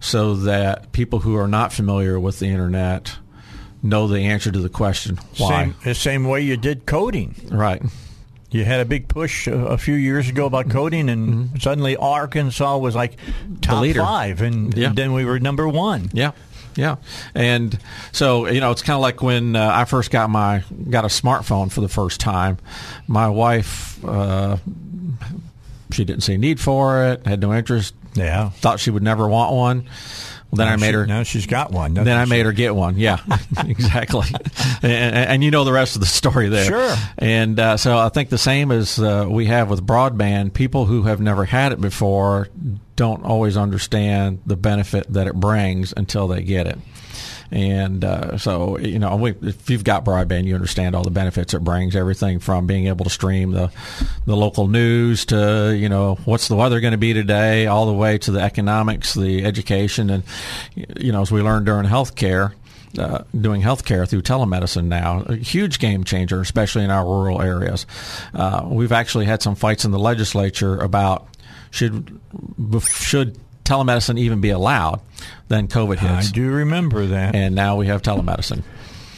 so 0.00 0.34
that 0.34 0.92
people 0.92 1.20
who 1.20 1.36
are 1.36 1.46
not 1.46 1.72
familiar 1.72 2.18
with 2.18 2.38
the 2.38 2.46
internet 2.46 3.16
know 3.82 4.06
the 4.06 4.20
answer 4.20 4.50
to 4.50 4.58
the 4.58 4.68
question 4.68 5.18
why. 5.38 5.64
Same, 5.64 5.74
the 5.84 5.94
same 5.94 6.24
way 6.24 6.42
you 6.42 6.56
did 6.56 6.86
coding. 6.86 7.34
Right. 7.50 7.82
You 8.50 8.64
had 8.64 8.80
a 8.80 8.84
big 8.84 9.06
push 9.08 9.46
a, 9.46 9.54
a 9.54 9.78
few 9.78 9.94
years 9.94 10.28
ago 10.28 10.46
about 10.46 10.70
coding, 10.70 11.08
and 11.08 11.28
mm-hmm. 11.28 11.56
suddenly 11.58 11.96
Arkansas 11.96 12.78
was 12.78 12.96
like 12.96 13.16
top 13.60 13.86
five, 13.94 14.42
and, 14.42 14.76
yeah. 14.76 14.88
and 14.88 14.96
then 14.96 15.12
we 15.12 15.24
were 15.24 15.38
number 15.38 15.68
one. 15.68 16.10
Yeah. 16.12 16.32
Yeah, 16.76 16.96
and 17.34 17.76
so 18.12 18.46
you 18.46 18.60
know, 18.60 18.70
it's 18.70 18.82
kind 18.82 18.94
of 18.94 19.00
like 19.00 19.22
when 19.22 19.56
uh, 19.56 19.70
I 19.74 19.84
first 19.86 20.12
got 20.12 20.30
my 20.30 20.62
got 20.88 21.04
a 21.04 21.08
smartphone 21.08 21.70
for 21.70 21.80
the 21.80 21.88
first 21.88 22.20
time. 22.20 22.58
My 23.08 23.28
wife, 23.28 24.02
uh, 24.04 24.56
she 25.90 26.04
didn't 26.04 26.22
see 26.22 26.36
need 26.36 26.60
for 26.60 27.04
it, 27.06 27.26
had 27.26 27.40
no 27.40 27.52
interest. 27.52 27.94
Yeah, 28.14 28.50
thought 28.50 28.78
she 28.78 28.90
would 28.90 29.02
never 29.02 29.28
want 29.28 29.52
one. 29.52 29.88
Well, 30.50 30.56
then 30.58 30.66
Now 30.66 30.72
I 30.72 30.76
made 30.76 30.86
she- 30.88 30.92
her. 30.94 31.06
Now 31.06 31.22
she's 31.22 31.46
got 31.46 31.70
one. 31.72 31.94
Then 31.94 32.08
I 32.08 32.24
made 32.24 32.44
her 32.44 32.52
get 32.52 32.74
one. 32.74 32.96
Yeah, 32.98 33.18
exactly. 33.64 34.26
and, 34.82 34.92
and 35.14 35.44
you 35.44 35.50
know 35.50 35.64
the 35.64 35.72
rest 35.72 35.94
of 35.94 36.00
the 36.00 36.06
story 36.08 36.48
there. 36.48 36.64
Sure. 36.64 36.96
And 37.18 37.58
uh, 37.60 37.76
so 37.76 37.96
I 37.96 38.08
think 38.08 38.30
the 38.30 38.38
same 38.38 38.72
as 38.72 38.98
uh, 38.98 39.26
we 39.30 39.46
have 39.46 39.70
with 39.70 39.86
broadband, 39.86 40.52
people 40.52 40.86
who 40.86 41.04
have 41.04 41.20
never 41.20 41.44
had 41.44 41.72
it 41.72 41.80
before 41.80 42.48
don't 42.96 43.24
always 43.24 43.56
understand 43.56 44.40
the 44.44 44.56
benefit 44.56 45.06
that 45.12 45.26
it 45.26 45.34
brings 45.34 45.94
until 45.96 46.26
they 46.28 46.42
get 46.42 46.66
it. 46.66 46.78
And 47.50 48.04
uh, 48.04 48.38
so, 48.38 48.78
you 48.78 48.98
know, 48.98 49.16
we, 49.16 49.34
if 49.42 49.68
you've 49.68 49.82
got 49.82 50.04
broadband, 50.04 50.44
you 50.44 50.54
understand 50.54 50.94
all 50.94 51.02
the 51.02 51.10
benefits 51.10 51.52
it 51.52 51.64
brings. 51.64 51.96
Everything 51.96 52.38
from 52.38 52.66
being 52.66 52.86
able 52.86 53.04
to 53.04 53.10
stream 53.10 53.50
the 53.50 53.72
the 54.26 54.36
local 54.36 54.68
news 54.68 55.24
to 55.26 55.76
you 55.76 55.88
know 55.88 56.16
what's 56.24 56.48
the 56.48 56.56
weather 56.56 56.80
going 56.80 56.92
to 56.92 56.98
be 56.98 57.12
today, 57.12 57.66
all 57.66 57.86
the 57.86 57.92
way 57.92 58.18
to 58.18 58.30
the 58.30 58.40
economics, 58.40 59.14
the 59.14 59.44
education, 59.44 60.10
and 60.10 60.22
you 60.74 61.10
know, 61.10 61.22
as 61.22 61.32
we 61.32 61.42
learned 61.42 61.66
during 61.66 61.86
healthcare, 61.86 62.52
uh, 62.98 63.24
doing 63.38 63.62
healthcare 63.62 64.08
through 64.08 64.22
telemedicine 64.22 64.86
now, 64.86 65.22
a 65.22 65.36
huge 65.36 65.78
game 65.78 66.04
changer, 66.04 66.40
especially 66.40 66.84
in 66.84 66.90
our 66.90 67.04
rural 67.04 67.42
areas. 67.42 67.86
Uh, 68.34 68.62
we've 68.66 68.92
actually 68.92 69.24
had 69.24 69.42
some 69.42 69.54
fights 69.54 69.84
in 69.84 69.90
the 69.90 69.98
legislature 69.98 70.78
about 70.78 71.26
should 71.70 72.20
should 72.90 73.38
telemedicine 73.70 74.18
even 74.18 74.40
be 74.40 74.50
allowed. 74.50 75.00
Then 75.48 75.68
COVID 75.68 75.98
hits. 75.98 76.28
I 76.28 76.32
do 76.32 76.50
remember 76.50 77.06
that. 77.06 77.34
and 77.34 77.54
now 77.54 77.76
we 77.76 77.86
have 77.86 78.02
telemedicine. 78.02 78.62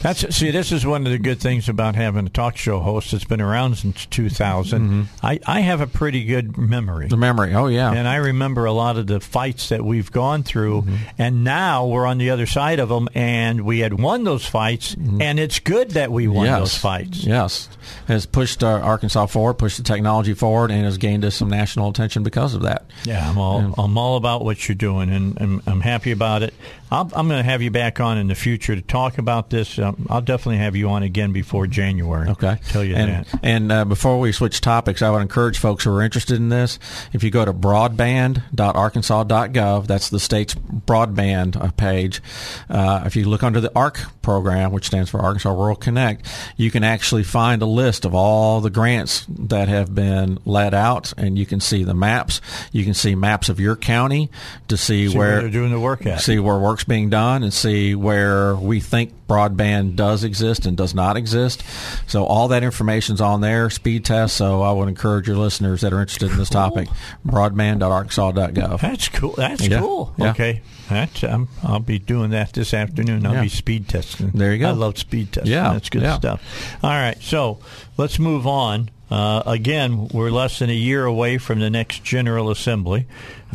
That's 0.03 0.35
see. 0.35 0.51
This 0.51 0.71
is 0.71 0.85
one 0.85 1.05
of 1.07 1.11
the 1.11 1.17
good 1.17 1.39
things 1.39 1.69
about 1.69 1.95
having 1.95 2.27
a 2.27 2.29
talk 2.29 2.57
show 2.57 2.79
host 2.81 3.11
that's 3.11 3.23
been 3.23 3.41
around 3.41 3.75
since 3.77 4.05
2000. 4.05 5.07
I, 5.23 5.39
I 5.47 5.61
have 5.61 5.81
a 5.81 5.87
pretty 5.87 6.25
good 6.25 6.57
memory. 6.57 7.07
The 7.07 7.17
memory, 7.17 7.53
oh 7.55 7.67
yeah, 7.67 7.91
And 7.91 8.07
I 8.07 8.17
remember 8.17 8.65
a 8.65 8.73
lot 8.73 8.97
of 8.97 9.07
the 9.07 9.19
fights 9.19 9.69
that 9.69 9.83
we've 9.83 10.11
gone 10.11 10.43
through, 10.43 10.81
Mm-hmm. 10.83 10.95
and 11.17 11.43
now 11.43 11.87
we're 11.87 12.05
on 12.05 12.17
the 12.17 12.29
other 12.31 12.45
side 12.45 12.79
of 12.79 12.89
them, 12.89 13.07
and 13.15 13.61
we 13.61 13.79
had 13.79 13.93
won 13.99 14.23
those 14.25 14.45
fights, 14.45 14.93
and 14.95 15.39
it's 15.39 15.59
good 15.59 15.91
that 15.91 16.11
we 16.11 16.27
won 16.27 16.45
Mm-hmm. 16.47 16.53
yes. 16.55 16.59
those 16.59 16.77
fights. 16.77 17.23
Yes, 17.23 17.69
has 18.07 18.25
pushed 18.25 18.63
uh, 18.63 18.67
Arkansas 18.67 19.27
forward, 19.27 19.53
pushed 19.55 19.77
the 19.77 19.83
technology 19.83 20.33
forward, 20.33 20.69
and 20.71 20.83
has 20.83 20.97
gained 20.97 21.23
us 21.23 21.35
some 21.35 21.49
national 21.49 21.89
attention 21.89 22.23
because 22.23 22.53
of 22.55 22.63
that. 22.63 22.85
Yeah, 23.05 23.29
I'm 23.29 23.37
all 23.37 23.73
I'm 23.77 23.97
all 23.97 24.17
about 24.17 24.43
what 24.43 24.67
you're 24.67 24.75
doing, 24.75 25.09
and, 25.09 25.39
and 25.39 25.61
I'm 25.65 25.79
happy 25.81 26.11
about 26.11 26.43
it. 26.43 26.53
I'll, 26.91 27.09
I'm 27.15 27.27
going 27.27 27.39
to 27.43 27.49
have 27.49 27.61
you 27.61 27.71
back 27.71 27.99
on 27.99 28.17
in 28.17 28.27
the 28.27 28.35
future 28.35 28.75
to 28.75 28.81
talk 28.81 29.17
about 29.17 29.49
this. 29.49 29.79
Um, 29.79 29.92
I'll 30.09 30.21
definitely 30.21 30.57
have 30.57 30.75
you 30.75 30.89
on 30.89 31.03
again 31.03 31.31
before 31.31 31.67
January. 31.67 32.29
Okay. 32.29 32.57
tell 32.69 32.83
you 32.83 32.95
and, 32.95 33.25
that. 33.25 33.39
And 33.43 33.71
uh, 33.71 33.85
before 33.85 34.19
we 34.19 34.31
switch 34.31 34.61
topics, 34.61 35.01
I 35.01 35.09
would 35.09 35.21
encourage 35.21 35.57
folks 35.57 35.83
who 35.83 35.95
are 35.95 36.01
interested 36.01 36.37
in 36.37 36.49
this, 36.49 36.79
if 37.11 37.23
you 37.23 37.31
go 37.31 37.43
to 37.43 37.53
broadband.arkansas.gov, 37.53 39.87
that's 39.87 40.09
the 40.09 40.19
state's 40.19 40.55
broadband 40.55 41.61
uh, 41.61 41.71
page. 41.71 42.21
Uh, 42.69 43.03
if 43.05 43.15
you 43.15 43.25
look 43.25 43.43
under 43.43 43.59
the 43.59 43.71
ARC 43.75 43.99
program, 44.21 44.71
which 44.71 44.85
stands 44.85 45.09
for 45.09 45.19
Arkansas 45.19 45.51
Rural 45.51 45.75
Connect, 45.75 46.25
you 46.57 46.71
can 46.71 46.83
actually 46.83 47.23
find 47.23 47.61
a 47.61 47.65
list 47.65 48.05
of 48.05 48.15
all 48.15 48.61
the 48.61 48.69
grants 48.69 49.25
that 49.27 49.67
have 49.67 49.93
been 49.93 50.39
let 50.45 50.73
out, 50.73 51.13
and 51.17 51.37
you 51.37 51.45
can 51.45 51.59
see 51.59 51.83
the 51.83 51.93
maps. 51.93 52.41
You 52.71 52.83
can 52.83 52.93
see 52.93 53.15
maps 53.15 53.49
of 53.49 53.59
your 53.59 53.75
county 53.75 54.29
to 54.67 54.77
see, 54.77 55.09
See 55.09 55.17
where 55.17 55.33
where 55.33 55.41
they're 55.41 55.51
doing 55.51 55.71
the 55.71 55.79
work 55.79 56.05
at. 56.05 56.21
see 56.21 56.39
where 56.39 56.57
work's 56.57 56.83
being 56.83 57.09
done 57.09 57.43
and 57.43 57.53
see 57.53 57.95
where 57.95 58.55
we 58.55 58.79
think 58.79 59.13
broadband 59.27 59.82
does 59.91 60.23
exist 60.23 60.65
and 60.65 60.75
does 60.77 60.95
not 60.95 61.17
exist. 61.17 61.63
So 62.07 62.25
all 62.25 62.47
that 62.49 62.63
information's 62.63 63.21
on 63.21 63.41
there, 63.41 63.69
speed 63.69 64.05
test. 64.05 64.35
So 64.35 64.61
I 64.61 64.71
would 64.71 64.87
encourage 64.87 65.27
your 65.27 65.37
listeners 65.37 65.81
that 65.81 65.93
are 65.93 65.99
interested 66.01 66.31
in 66.31 66.37
this 66.37 66.49
topic, 66.49 66.87
broadband.arkansas.gov. 67.25 68.79
That's 68.81 69.09
cool. 69.09 69.33
That's 69.37 69.67
Yeah. 69.67 69.79
cool. 69.79 70.13
Yeah. 70.17 70.31
Okay, 70.31 70.61
that's 70.93 71.23
um, 71.23 71.47
I'll 71.63 71.79
be 71.79 71.99
doing 71.99 72.29
that 72.31 72.53
this 72.53 72.73
afternoon. 72.73 73.25
I'll 73.25 73.33
Yeah. 73.33 73.41
be 73.41 73.49
speed 73.49 73.87
testing. 73.89 74.31
There 74.33 74.53
you 74.53 74.59
go. 74.59 74.69
I 74.69 74.71
love 74.71 74.97
speed 74.97 75.31
testing. 75.33 75.51
Yeah, 75.51 75.73
that's 75.73 75.89
good 75.89 76.01
yeah. 76.03 76.17
stuff. 76.17 76.77
All 76.83 76.89
right, 76.89 77.17
so 77.21 77.59
let's 77.97 78.19
move 78.19 78.47
on. 78.47 78.89
Uh, 79.11 79.43
again, 79.45 80.07
we're 80.07 80.31
less 80.31 80.57
than 80.59 80.69
a 80.71 80.73
year 80.73 81.05
away 81.05 81.37
from 81.37 81.59
the 81.59 81.69
next 81.69 82.03
General 82.03 82.49
Assembly, 82.49 83.05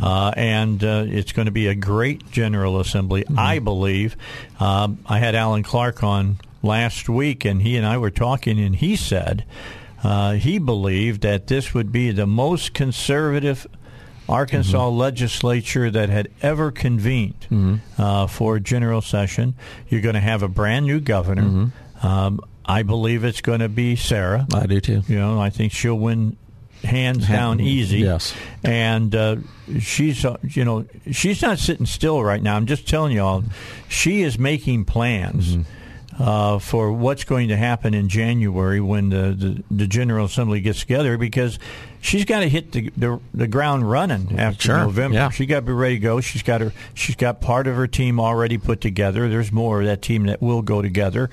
uh, 0.01 0.31
and 0.37 0.81
uh, 0.83 1.03
it's 1.07 1.33
going 1.33 1.47
to 1.47 1.51
be 1.51 1.67
a 1.67 1.75
great 1.75 2.31
General 2.31 2.79
Assembly, 2.79 3.23
Mm-hmm. 3.23 3.39
I 3.39 3.59
believe. 3.59 4.15
Um, 4.59 4.99
I 5.05 5.19
had 5.19 5.35
Alan 5.35 5.63
Clark 5.63 6.01
on 6.03 6.37
last 6.63 7.09
week, 7.09 7.43
and 7.43 7.61
he 7.61 7.75
and 7.75 7.85
I 7.85 7.97
were 7.97 8.11
talking, 8.11 8.57
and 8.59 8.75
he 8.75 8.95
said 8.95 9.43
uh, 10.01 10.33
he 10.33 10.59
believed 10.59 11.21
that 11.23 11.47
this 11.47 11.73
would 11.73 11.91
be 11.91 12.11
the 12.11 12.27
most 12.27 12.73
conservative 12.73 13.67
Arkansas 14.29 14.77
Mm-hmm. 14.89 14.97
legislature 14.97 15.89
that 15.91 16.09
had 16.09 16.29
ever 16.41 16.71
convened 16.71 17.79
uh, 17.97 18.27
for 18.27 18.55
a 18.57 18.59
general 18.59 19.01
session. 19.01 19.55
You're 19.89 20.01
going 20.01 20.15
to 20.15 20.21
have 20.21 20.43
a 20.43 20.47
brand 20.47 20.85
new 20.85 20.99
governor. 20.99 21.43
Mm-hmm. 21.43 22.07
Um, 22.07 22.39
I 22.65 22.83
believe 22.83 23.23
it's 23.23 23.41
going 23.41 23.59
to 23.61 23.69
be 23.69 23.95
Sarah. 23.95 24.45
I 24.53 24.67
do 24.67 24.79
too. 24.79 25.01
You 25.07 25.17
know, 25.17 25.39
I 25.41 25.49
think 25.49 25.71
she'll 25.73 25.97
win 25.97 26.37
hands 26.83 27.27
down 27.27 27.59
easy. 27.59 27.99
yes. 27.99 28.33
And 28.63 29.13
uh, 29.15 29.37
she's, 29.79 30.23
uh, 30.23 30.37
you 30.43 30.63
know, 30.63 30.85
she's 31.11 31.41
not 31.41 31.57
sitting 31.59 31.85
still 31.85 32.23
right 32.23 32.41
now. 32.41 32.55
I'm 32.55 32.67
just 32.67 32.87
telling 32.87 33.11
you 33.11 33.21
all, 33.21 33.43
she 33.89 34.21
is 34.21 34.37
making 34.39 34.85
plans. 34.85 35.57
Uh, 36.19 36.59
for 36.59 36.91
what's 36.91 37.23
going 37.23 37.47
to 37.47 37.55
happen 37.55 37.93
in 37.93 38.09
January 38.09 38.81
when 38.81 39.07
the, 39.07 39.31
the, 39.31 39.63
the 39.71 39.87
General 39.87 40.25
Assembly 40.25 40.59
gets 40.59 40.81
together 40.81 41.17
because 41.17 41.57
she's 42.01 42.25
got 42.25 42.41
to 42.41 42.49
hit 42.49 42.73
the, 42.73 42.91
the 42.97 43.21
the 43.33 43.47
ground 43.47 43.89
running 43.89 44.37
after 44.37 44.63
Sure, 44.63 44.77
November. 44.79 45.15
yeah. 45.15 45.29
She 45.29 45.45
got 45.45 45.61
to 45.61 45.65
be 45.67 45.71
ready 45.71 45.95
to 45.95 45.99
go. 46.01 46.19
She's 46.19 46.43
got 46.43 46.59
her 46.59 46.73
she's 46.93 47.15
got 47.15 47.39
part 47.39 47.67
of 47.67 47.77
her 47.77 47.87
team 47.87 48.19
already 48.19 48.57
put 48.57 48.81
together. 48.81 49.29
There's 49.29 49.53
more 49.53 49.79
of 49.79 49.85
that 49.87 50.01
team 50.01 50.25
that 50.25 50.41
will 50.41 50.61
go 50.61 50.81
together. 50.81 51.29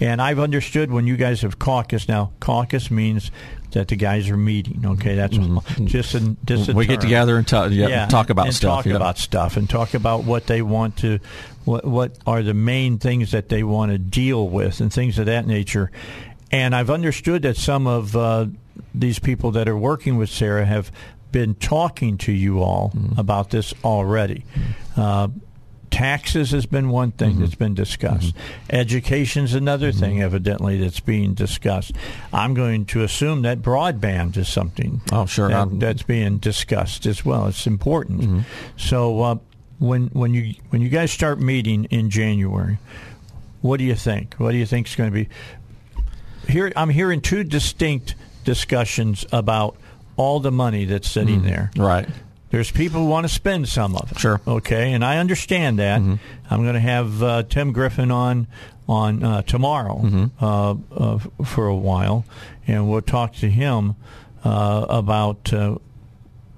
And 0.00 0.20
I've 0.20 0.38
understood 0.38 0.90
when 0.90 1.06
you 1.06 1.16
guys 1.16 1.40
have 1.40 1.58
caucus 1.58 2.06
now, 2.06 2.32
caucus 2.38 2.90
means 2.90 3.30
that 3.70 3.88
the 3.88 3.96
guys 3.96 4.28
are 4.28 4.36
meeting. 4.36 4.82
Okay, 4.84 5.14
that's 5.14 5.38
just 5.84 6.14
a, 6.14 6.36
just 6.44 6.68
a 6.68 6.72
Mm-hmm. 6.72 6.76
we 6.78 6.84
get 6.86 7.00
together 7.00 7.38
and 7.38 7.48
ta- 7.48 7.64
yeah, 7.66 8.04
talk 8.04 8.28
about 8.28 8.46
and 8.48 8.54
stuff. 8.54 8.80
Talk 8.84 8.86
yeah. 8.86 8.96
about 8.96 9.16
stuff 9.16 9.56
and 9.56 9.68
talk 9.68 9.94
about 9.94 10.24
what 10.24 10.46
they 10.46 10.60
want 10.60 10.98
to, 10.98 11.20
what 11.66 11.84
what 11.84 12.16
are 12.26 12.42
the 12.42 12.54
main 12.54 12.98
things 12.98 13.32
that 13.32 13.50
they 13.50 13.62
want 13.62 13.92
to 13.92 13.98
deal 13.98 14.48
with 14.48 14.80
and 14.80 14.90
things 14.90 15.18
of 15.18 15.26
that 15.26 15.46
nature. 15.46 15.90
And 16.50 16.74
I've 16.74 16.90
understood 16.90 17.42
that 17.42 17.56
some 17.58 17.86
of 17.86 18.16
uh, 18.16 18.46
these 18.94 19.18
people 19.18 19.50
that 19.50 19.68
are 19.68 19.76
working 19.76 20.16
with 20.16 20.30
Sarah 20.30 20.64
have 20.64 20.90
been 21.32 21.54
talking 21.56 22.16
to 22.18 22.32
you 22.32 22.62
all 22.62 22.92
Mm-hmm. 22.96 23.18
about 23.20 23.50
this 23.50 23.74
already. 23.84 24.44
Uh, 24.96 25.28
taxes 25.90 26.50
has 26.52 26.66
been 26.66 26.88
one 26.90 27.10
thing 27.10 27.32
Mm-hmm. 27.32 27.40
that's 27.40 27.54
been 27.56 27.74
discussed. 27.74 28.34
Education's 28.70 29.54
another 29.54 29.92
thing, 29.92 30.20
evidently, 30.22 30.78
that's 30.78 31.00
being 31.00 31.34
discussed. 31.34 31.92
I'm 32.32 32.54
going 32.54 32.84
to 32.86 33.02
assume 33.02 33.42
that 33.42 33.60
broadband 33.62 34.36
is 34.36 34.48
something. 34.48 35.00
Oh, 35.12 35.26
sure. 35.26 35.48
that- 35.48 35.78
that's 35.80 36.02
being 36.02 36.38
discussed 36.38 37.06
as 37.06 37.24
well. 37.24 37.46
It's 37.48 37.66
important. 37.66 38.20
Mm-hmm. 38.22 38.40
So 38.76 39.20
uh, 39.22 39.36
when 39.78 40.08
when 40.08 40.34
you 40.34 40.54
when 40.70 40.82
you 40.82 40.88
guys 40.88 41.10
start 41.10 41.40
meeting 41.40 41.84
in 41.86 42.10
January, 42.10 42.78
what 43.60 43.78
do 43.78 43.84
you 43.84 43.94
think? 43.94 44.34
What 44.34 44.52
do 44.52 44.58
you 44.58 44.66
think 44.66 44.88
is 44.88 44.96
going 44.96 45.10
to 45.10 45.14
be? 45.14 45.28
Here, 46.48 46.72
I'm 46.76 46.90
hearing 46.90 47.20
two 47.20 47.44
distinct 47.44 48.14
discussions 48.44 49.26
about 49.32 49.76
all 50.16 50.40
the 50.40 50.52
money 50.52 50.84
that's 50.84 51.10
sitting 51.10 51.42
there. 51.42 51.70
Right. 51.76 52.08
There's 52.50 52.70
people 52.70 53.00
who 53.00 53.08
want 53.08 53.26
to 53.26 53.32
spend 53.32 53.68
some 53.68 53.96
of 53.96 54.12
it. 54.12 54.18
Sure. 54.20 54.40
Okay, 54.46 54.92
and 54.92 55.04
I 55.04 55.18
understand 55.18 55.78
that. 55.80 56.00
I'm 56.00 56.62
going 56.62 56.74
to 56.74 56.80
have 56.80 57.22
uh, 57.22 57.42
Tim 57.42 57.72
Griffin 57.72 58.10
on 58.10 58.46
on 58.88 59.22
uh, 59.22 59.42
tomorrow 59.42 60.30
uh, 60.40 60.74
uh, 60.92 61.18
for 61.44 61.66
a 61.66 61.74
while, 61.74 62.24
and 62.66 62.88
we'll 62.88 63.02
talk 63.02 63.34
to 63.34 63.50
him 63.50 63.96
uh, 64.44 64.86
about 64.88 65.52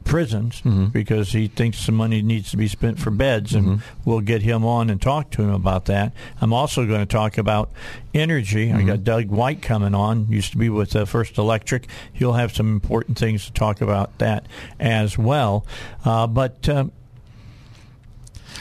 prisons 0.09 0.61
because 0.93 1.33
he 1.33 1.47
thinks 1.49 1.79
some 1.79 1.95
money 1.95 2.23
needs 2.23 2.51
to 2.51 2.57
be 2.57 2.67
spent 2.67 2.99
for 2.99 3.11
beds, 3.11 3.55
and 3.55 3.81
we'll 4.05 4.21
get 4.21 4.43
him 4.43 4.65
on 4.65 4.91
and 4.91 5.01
talk 5.01 5.31
to 5.33 5.43
him 5.43 5.51
about 5.51 5.85
that. 5.85 6.13
I'm 6.41 6.53
also 6.53 6.87
going 6.87 7.01
to 7.01 7.07
talk 7.07 7.39
about 7.39 7.71
energy. 8.15 8.73
I 8.73 8.83
got 8.83 9.05
Doug 9.05 9.27
White 9.27 9.63
coming 9.63 9.95
on, 9.95 10.27
used 10.29 10.53
to 10.53 10.59
be 10.59 10.69
with 10.69 10.97
uh, 10.97 11.05
First 11.05 11.39
Electric. 11.39 11.87
He'll 12.13 12.33
have 12.33 12.55
some 12.55 12.73
important 12.73 13.19
things 13.19 13.47
to 13.47 13.53
talk 13.53 13.81
about 13.81 14.19
that 14.19 14.47
as 14.81 15.17
well. 15.19 15.65
Uh, 16.05 16.27
but 16.27 16.69
uh, 16.69 16.87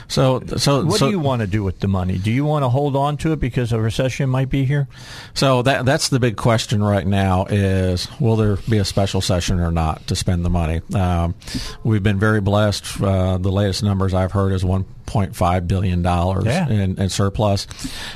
So, 0.08 0.42
so, 0.58 0.86
what 0.86 1.00
so, 1.00 1.08
do 1.08 1.12
you 1.12 1.20
want 1.20 1.42
to 1.42 1.48
do 1.48 1.64
with 1.64 1.80
the 1.80 1.88
money? 1.88 2.18
Do 2.18 2.32
you 2.32 2.46
want 2.46 2.64
to 2.64 2.70
hold 2.70 2.96
on 2.96 3.18
to 3.18 3.34
it 3.34 3.40
because 3.40 3.72
a 3.72 3.80
recession 3.80 4.30
might 4.30 4.50
be 4.50 4.66
here? 4.66 4.88
So 5.34 5.62
that 5.64 5.86
that's 5.86 6.10
the 6.10 6.20
big 6.20 6.38
question 6.38 6.84
right 6.84 7.06
now: 7.06 7.46
is 7.46 8.08
will 8.20 8.36
there 8.36 8.56
be 8.70 8.78
a 8.78 8.86
special 8.86 9.22
session 9.22 9.60
or 9.60 9.72
not 9.72 10.06
to 10.08 10.16
spend 10.16 10.46
the 10.46 10.50
money? 10.50 10.82
Um, 10.94 11.36
we've 11.84 12.04
been 12.04 12.20
very 12.20 12.42
blessed. 12.42 13.02
Uh, 13.02 13.38
the 13.38 13.52
latest 13.52 13.84
numbers 13.84 14.14
I've 14.14 14.32
heard 14.32 14.54
is 14.54 14.64
1.5 14.64 15.68
billion 15.68 16.02
dollars 16.02 16.46
Yeah. 16.46 16.68
in, 16.70 17.00
in 17.00 17.10
surplus. 17.10 17.68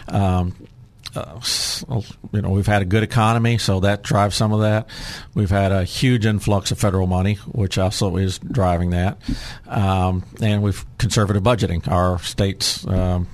Um, 0.07 0.55
uh, 1.15 1.39
you 2.31 2.41
know, 2.41 2.49
we've 2.49 2.67
had 2.67 2.81
a 2.81 2.85
good 2.85 3.03
economy, 3.03 3.57
so 3.57 3.79
that 3.81 4.03
drives 4.03 4.35
some 4.35 4.53
of 4.53 4.61
that. 4.61 4.87
We've 5.33 5.49
had 5.49 5.71
a 5.71 5.83
huge 5.83 6.25
influx 6.25 6.71
of 6.71 6.79
federal 6.79 7.07
money, 7.07 7.35
which 7.51 7.77
also 7.77 8.15
is 8.17 8.39
driving 8.39 8.91
that. 8.91 9.17
Um, 9.67 10.23
and 10.41 10.63
we've 10.63 10.85
conservative 10.97 11.43
budgeting. 11.43 11.87
Our 11.87 12.19
state's 12.19 12.85
um, 12.87 13.27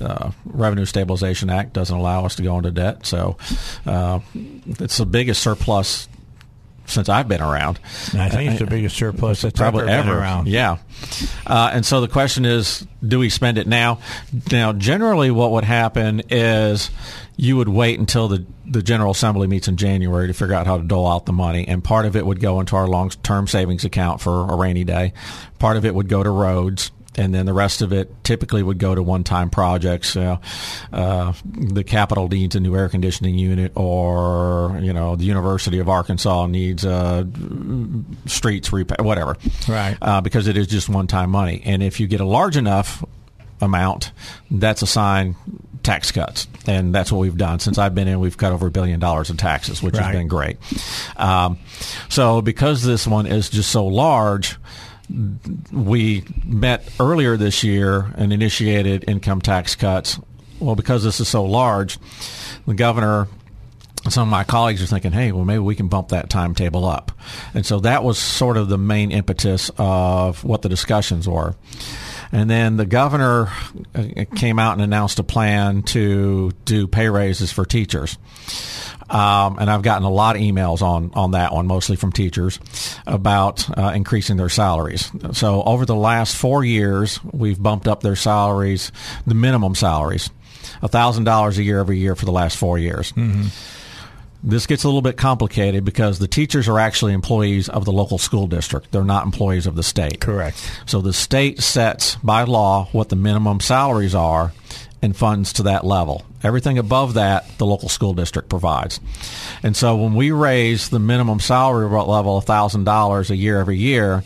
uh, 0.00 0.32
Revenue 0.44 0.84
Stabilization 0.84 1.50
Act 1.50 1.72
doesn't 1.72 1.96
allow 1.96 2.24
us 2.24 2.36
to 2.36 2.42
go 2.42 2.56
into 2.56 2.70
debt, 2.70 3.06
so 3.06 3.36
uh, 3.84 4.20
it's 4.34 4.96
the 4.98 5.06
biggest 5.06 5.42
surplus 5.42 6.08
since 6.86 7.08
I've 7.08 7.28
been 7.28 7.42
around. 7.42 7.78
I 8.14 8.28
think 8.28 8.50
it's 8.50 8.60
the 8.60 8.66
biggest 8.66 8.96
surplus 8.96 9.42
that's 9.42 9.58
probably 9.58 9.82
ever, 9.82 9.90
ever 9.90 10.10
been 10.10 10.18
around. 10.18 10.48
Yeah, 10.48 10.78
uh, 11.46 11.70
and 11.72 11.84
so 11.84 12.00
the 12.00 12.08
question 12.08 12.44
is, 12.44 12.86
do 13.06 13.18
we 13.18 13.28
spend 13.28 13.58
it 13.58 13.66
now? 13.66 14.00
Now, 14.50 14.72
generally, 14.72 15.30
what 15.30 15.52
would 15.52 15.64
happen 15.64 16.22
is 16.30 16.90
you 17.36 17.56
would 17.56 17.68
wait 17.68 17.98
until 17.98 18.28
the 18.28 18.44
the 18.68 18.82
General 18.82 19.12
Assembly 19.12 19.46
meets 19.46 19.68
in 19.68 19.76
January 19.76 20.26
to 20.26 20.32
figure 20.32 20.54
out 20.54 20.66
how 20.66 20.78
to 20.78 20.82
dole 20.82 21.06
out 21.06 21.26
the 21.26 21.32
money, 21.32 21.66
and 21.68 21.84
part 21.84 22.06
of 22.06 22.16
it 22.16 22.26
would 22.26 22.40
go 22.40 22.60
into 22.60 22.76
our 22.76 22.88
long 22.88 23.10
term 23.10 23.46
savings 23.46 23.84
account 23.84 24.20
for 24.20 24.50
a 24.50 24.56
rainy 24.56 24.84
day. 24.84 25.12
Part 25.58 25.76
of 25.76 25.84
it 25.84 25.94
would 25.94 26.08
go 26.08 26.22
to 26.22 26.30
roads 26.30 26.90
and 27.16 27.34
then 27.34 27.46
the 27.46 27.52
rest 27.52 27.82
of 27.82 27.92
it 27.92 28.12
typically 28.24 28.62
would 28.62 28.78
go 28.78 28.94
to 28.94 29.02
one-time 29.02 29.50
projects. 29.50 30.16
Uh, 30.16 30.36
uh, 30.92 31.32
the 31.44 31.82
Capitol 31.84 32.28
needs 32.28 32.54
a 32.56 32.60
new 32.60 32.76
air 32.76 32.88
conditioning 32.88 33.36
unit, 33.38 33.72
or 33.74 34.78
you 34.82 34.92
know, 34.92 35.16
the 35.16 35.24
University 35.24 35.78
of 35.78 35.88
Arkansas 35.88 36.46
needs 36.46 36.84
uh, 36.84 37.24
streets 38.26 38.72
repair, 38.72 39.04
whatever. 39.04 39.36
Right. 39.68 39.96
Uh, 40.00 40.20
because 40.20 40.46
it 40.48 40.56
is 40.56 40.66
just 40.66 40.88
one-time 40.88 41.30
money, 41.30 41.62
and 41.64 41.82
if 41.82 42.00
you 42.00 42.06
get 42.06 42.20
a 42.20 42.24
large 42.26 42.56
enough 42.56 43.04
amount, 43.60 44.12
that's 44.50 44.82
a 44.82 44.86
sign 44.86 45.34
tax 45.82 46.10
cuts, 46.10 46.48
and 46.66 46.92
that's 46.94 47.12
what 47.12 47.20
we've 47.20 47.36
done 47.36 47.60
since 47.60 47.78
I've 47.78 47.94
been 47.94 48.08
in. 48.08 48.18
We've 48.18 48.36
cut 48.36 48.52
over 48.52 48.66
a 48.66 48.70
billion 48.70 48.98
dollars 49.00 49.30
in 49.30 49.36
taxes, 49.36 49.82
which 49.82 49.94
Right. 49.94 50.04
has 50.06 50.16
been 50.16 50.26
great. 50.28 50.58
Um, 51.16 51.58
so 52.08 52.42
because 52.42 52.82
this 52.82 53.06
one 53.06 53.26
is 53.26 53.48
just 53.48 53.70
so 53.70 53.86
large, 53.86 54.56
we 55.72 56.24
met 56.44 56.88
earlier 56.98 57.36
this 57.36 57.62
year 57.62 58.12
and 58.16 58.32
initiated 58.32 59.04
income 59.08 59.40
tax 59.40 59.74
cuts. 59.74 60.18
Well, 60.58 60.74
because 60.74 61.04
this 61.04 61.20
is 61.20 61.28
so 61.28 61.44
large, 61.44 61.98
the 62.66 62.74
governor 62.74 63.28
some 64.10 64.28
of 64.28 64.30
my 64.30 64.44
colleagues 64.44 64.82
are 64.82 64.86
thinking, 64.86 65.12
hey, 65.12 65.32
well, 65.32 65.44
maybe 65.44 65.58
we 65.58 65.74
can 65.74 65.88
bump 65.88 66.08
that 66.08 66.30
timetable 66.30 66.84
up. 66.84 67.12
And 67.54 67.64
so 67.66 67.80
that 67.80 68.04
was 68.04 68.18
sort 68.18 68.56
of 68.56 68.68
the 68.68 68.78
main 68.78 69.10
impetus 69.10 69.70
of 69.78 70.44
what 70.44 70.62
the 70.62 70.68
discussions 70.68 71.28
were. 71.28 71.56
And 72.32 72.50
then 72.50 72.76
the 72.76 72.86
governor 72.86 73.52
uh, 73.94 74.24
came 74.34 74.58
out 74.58 74.72
and 74.72 74.82
announced 74.82 75.18
a 75.18 75.24
plan 75.24 75.82
to 75.84 76.52
do 76.64 76.86
pay 76.86 77.08
raises 77.08 77.52
for 77.52 77.64
teachers. 77.64 78.18
Um, 79.08 79.58
and 79.58 79.70
I've 79.70 79.82
gotten 79.82 80.04
a 80.04 80.10
lot 80.10 80.36
of 80.36 80.42
emails 80.42 80.82
on, 80.82 81.12
on 81.14 81.30
that 81.32 81.52
one, 81.52 81.66
mostly 81.66 81.96
from 81.96 82.12
teachers, 82.12 82.58
about 83.06 83.68
uh, 83.78 83.92
increasing 83.94 84.36
their 84.36 84.48
salaries. 84.48 85.10
So 85.32 85.62
over 85.62 85.86
the 85.86 85.94
last 85.94 86.36
four 86.36 86.64
years, 86.64 87.22
we've 87.24 87.60
bumped 87.62 87.86
up 87.86 88.00
their 88.00 88.16
salaries, 88.16 88.90
the 89.26 89.34
minimum 89.34 89.74
salaries, 89.74 90.30
$1,000 90.82 91.58
a 91.58 91.62
year 91.62 91.78
every 91.78 91.98
year 91.98 92.16
for 92.16 92.24
the 92.24 92.32
last 92.32 92.56
four 92.56 92.78
years. 92.78 93.12
This 94.42 94.66
gets 94.66 94.84
a 94.84 94.88
little 94.88 95.02
bit 95.02 95.16
complicated 95.16 95.84
because 95.84 96.18
the 96.18 96.28
teachers 96.28 96.68
are 96.68 96.78
actually 96.78 97.14
employees 97.14 97.68
of 97.68 97.84
the 97.84 97.92
local 97.92 98.18
school 98.18 98.46
district. 98.46 98.92
They're 98.92 99.02
not 99.02 99.24
employees 99.24 99.66
of 99.66 99.74
the 99.74 99.82
state. 99.82 100.20
Correct. 100.20 100.56
So 100.86 101.00
the 101.00 101.12
state 101.12 101.60
sets 101.60 102.16
by 102.16 102.44
law 102.44 102.88
what 102.92 103.08
the 103.08 103.16
minimum 103.16 103.60
salaries 103.60 104.14
are 104.14 104.52
and 105.06 105.16
funds 105.16 105.54
to 105.54 105.62
that 105.62 105.86
level. 105.86 106.26
Everything 106.42 106.76
above 106.76 107.14
that, 107.14 107.46
the 107.56 107.64
local 107.64 107.88
school 107.88 108.12
district 108.12 108.50
provides. 108.50 109.00
And 109.62 109.74
so 109.74 109.96
when 109.96 110.14
we 110.14 110.30
raise 110.30 110.90
the 110.90 110.98
minimum 110.98 111.40
salary 111.40 111.88
level 111.88 112.40
$1,000 112.40 113.30
a 113.30 113.36
year 113.36 113.58
every 113.58 113.78
year, 113.78 114.22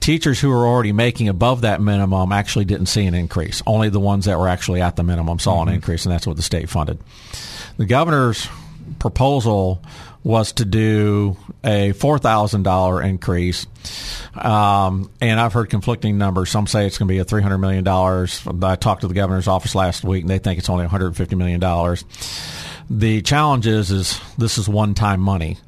teachers 0.00 0.40
who 0.40 0.50
are 0.50 0.66
already 0.66 0.92
making 0.92 1.28
above 1.28 1.60
that 1.60 1.80
minimum 1.80 2.32
actually 2.32 2.64
didn't 2.64 2.86
see 2.86 3.06
an 3.06 3.14
increase. 3.14 3.62
Only 3.66 3.88
the 3.88 4.00
ones 4.00 4.24
that 4.24 4.38
were 4.38 4.48
actually 4.48 4.82
at 4.82 4.96
the 4.96 5.04
minimum 5.04 5.38
saw 5.38 5.62
an 5.62 5.68
mm-hmm. 5.68 5.76
increase, 5.76 6.04
and 6.04 6.12
that's 6.12 6.26
what 6.26 6.36
the 6.36 6.42
state 6.42 6.68
funded. 6.68 6.98
The 7.76 7.86
governor's 7.86 8.48
proposal 8.98 9.82
was 10.24 10.52
to 10.54 10.64
do 10.64 11.36
a 11.62 11.92
four 11.92 12.18
thousand 12.18 12.62
dollar 12.62 13.02
increase, 13.02 13.66
um, 14.34 15.10
and 15.20 15.38
I've 15.38 15.52
heard 15.52 15.68
conflicting 15.68 16.16
numbers. 16.18 16.50
Some 16.50 16.66
say 16.66 16.86
it's 16.86 16.96
going 16.98 17.06
to 17.06 17.12
be 17.12 17.18
a 17.18 17.24
three 17.24 17.42
hundred 17.42 17.58
million 17.58 17.84
dollars. 17.84 18.42
I 18.62 18.74
talked 18.76 19.02
to 19.02 19.08
the 19.08 19.14
governor's 19.14 19.46
office 19.46 19.74
last 19.74 20.02
week, 20.02 20.22
and 20.22 20.30
they 20.30 20.38
think 20.38 20.58
it's 20.58 20.70
only 20.70 20.84
one 20.84 20.90
hundred 20.90 21.14
fifty 21.16 21.36
million 21.36 21.60
dollars. 21.60 22.04
The 22.90 23.22
challenge 23.22 23.66
is, 23.66 23.90
is 23.90 24.20
this 24.36 24.58
is 24.58 24.68
one 24.68 24.94
time 24.94 25.20
money, 25.20 25.58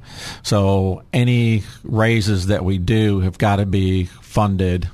so 0.43 1.03
any 1.13 1.63
raises 1.85 2.47
that 2.47 2.65
we 2.65 2.79
do 2.79 3.21
have 3.21 3.39
got 3.39 3.57
to 3.57 3.67
be 3.67 4.05
funded 4.05 4.89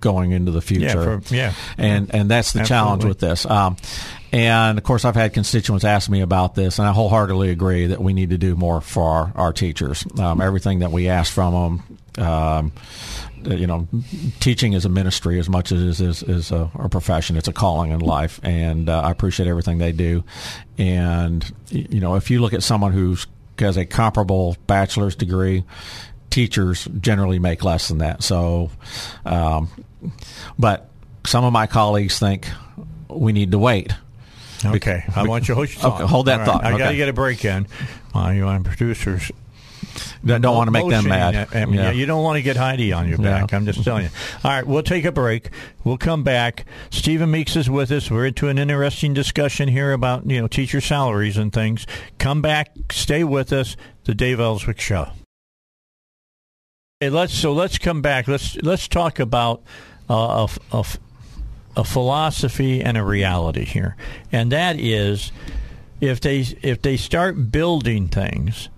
going 0.00 0.30
into 0.30 0.52
the 0.52 0.60
future. 0.60 0.84
Yeah, 0.84 1.18
for- 1.20 1.34
yeah. 1.34 1.52
and 1.76 2.14
and 2.14 2.30
that's 2.30 2.52
the 2.52 2.64
challenge 2.64 3.04
with 3.04 3.18
this. 3.18 3.46
Um, 3.46 3.76
and 4.32 4.78
of 4.78 4.84
course, 4.84 5.04
I've 5.04 5.14
had 5.14 5.32
constituents 5.32 5.84
ask 5.84 6.10
me 6.10 6.20
about 6.20 6.54
this, 6.54 6.78
and 6.78 6.86
I 6.86 6.92
wholeheartedly 6.92 7.50
agree 7.50 7.86
that 7.86 8.00
we 8.00 8.12
need 8.12 8.30
to 8.30 8.38
do 8.38 8.54
more 8.56 8.80
for 8.80 9.02
our, 9.02 9.32
our 9.34 9.52
teachers. 9.52 10.04
Um, 10.18 10.40
everything 10.40 10.80
that 10.80 10.90
we 10.90 11.08
ask 11.08 11.32
from 11.32 11.80
them, 12.16 12.26
um, 12.26 12.72
you 13.44 13.66
know, 13.66 13.88
teaching 14.40 14.72
is 14.72 14.84
a 14.84 14.88
ministry 14.88 15.38
as 15.38 15.48
much 15.48 15.72
as 15.72 16.00
it 16.00 16.06
is, 16.06 16.22
is 16.22 16.50
a, 16.50 16.70
a 16.74 16.88
profession. 16.88 17.36
It's 17.36 17.48
a 17.48 17.52
calling 17.52 17.90
in 17.92 18.00
life, 18.00 18.40
and 18.42 18.88
uh, 18.88 19.00
I 19.00 19.10
appreciate 19.10 19.48
everything 19.48 19.78
they 19.78 19.92
do. 19.92 20.24
And 20.76 21.50
you 21.70 22.00
know, 22.00 22.16
if 22.16 22.30
you 22.30 22.40
look 22.40 22.52
at 22.52 22.62
someone 22.62 22.92
who's 22.92 23.26
has 23.58 23.76
a 23.76 23.84
comparable 23.84 24.56
bachelor's 24.66 25.16
degree, 25.16 25.64
teachers 26.30 26.86
generally 27.00 27.38
make 27.38 27.64
less 27.64 27.88
than 27.88 27.98
that. 27.98 28.22
So, 28.22 28.70
um, 29.24 29.68
but 30.58 30.88
some 31.26 31.44
of 31.44 31.52
my 31.52 31.66
colleagues 31.66 32.18
think 32.18 32.48
we 33.08 33.32
need 33.32 33.50
to 33.52 33.58
wait. 33.58 33.92
Okay, 34.64 35.04
I 35.14 35.22
want 35.24 35.44
you 35.48 35.52
to 35.52 35.54
hold 35.54 35.68
your 35.68 35.80
thought. 35.80 36.00
Okay, 36.00 36.10
hold 36.10 36.26
that 36.26 36.40
All 36.40 36.46
thought. 36.46 36.64
I 36.64 36.76
got 36.76 36.90
to 36.90 36.96
get 36.96 37.08
a 37.08 37.12
break 37.12 37.44
in. 37.44 37.66
Uh, 38.14 38.30
you 38.30 38.44
want 38.44 38.64
producers 38.64 39.30
Don't, 40.24 40.40
don't 40.40 40.56
want 40.56 40.66
to 40.68 40.72
make 40.72 40.88
them 40.88 41.08
mad. 41.08 41.48
I 41.54 41.64
mean, 41.64 41.76
yeah, 41.76 41.90
you 41.92 42.06
don't 42.06 42.22
want 42.24 42.36
to 42.36 42.42
get 42.42 42.56
Heidi 42.56 42.92
on 42.92 43.08
your 43.08 43.20
Yeah. 43.20 43.40
back. 43.40 43.52
I'm 43.54 43.64
just 43.66 43.84
telling 43.84 44.04
you. 44.04 44.10
All 44.44 44.50
right, 44.50 44.66
we'll 44.66 44.82
take 44.82 45.04
a 45.04 45.12
break. 45.12 45.50
We'll 45.84 45.98
come 45.98 46.22
back. 46.24 46.64
Stephen 46.90 47.30
Meeks 47.30 47.54
is 47.56 47.70
with 47.70 47.90
us. 47.92 48.10
We're 48.10 48.26
into 48.26 48.48
an 48.48 48.58
interesting 48.58 49.14
discussion 49.14 49.68
here 49.68 49.92
about 49.92 50.28
you 50.28 50.40
know 50.40 50.48
teacher 50.48 50.80
salaries 50.80 51.36
and 51.36 51.52
things. 51.52 51.86
Come 52.18 52.42
back. 52.42 52.70
Stay 52.90 53.22
with 53.24 53.52
us. 53.52 53.76
The 54.04 54.14
Dave 54.14 54.40
Elswick 54.40 54.80
Show. 54.80 55.08
Hey, 57.00 57.10
let's 57.10 57.32
so 57.32 57.52
let's 57.52 57.78
come 57.78 58.02
back. 58.02 58.26
Let's 58.26 58.56
let's 58.56 58.88
talk 58.88 59.20
about 59.20 59.62
uh, 60.10 60.48
a, 60.72 60.78
a 60.78 60.84
a 61.78 61.84
philosophy 61.84 62.82
and 62.82 62.98
a 62.98 63.04
reality 63.04 63.64
here, 63.64 63.96
and 64.32 64.52
that 64.52 64.78
is 64.78 65.32
if 66.00 66.20
they 66.20 66.40
if 66.62 66.82
they 66.82 66.96
start 66.96 67.50
building 67.50 68.08
things, 68.08 68.68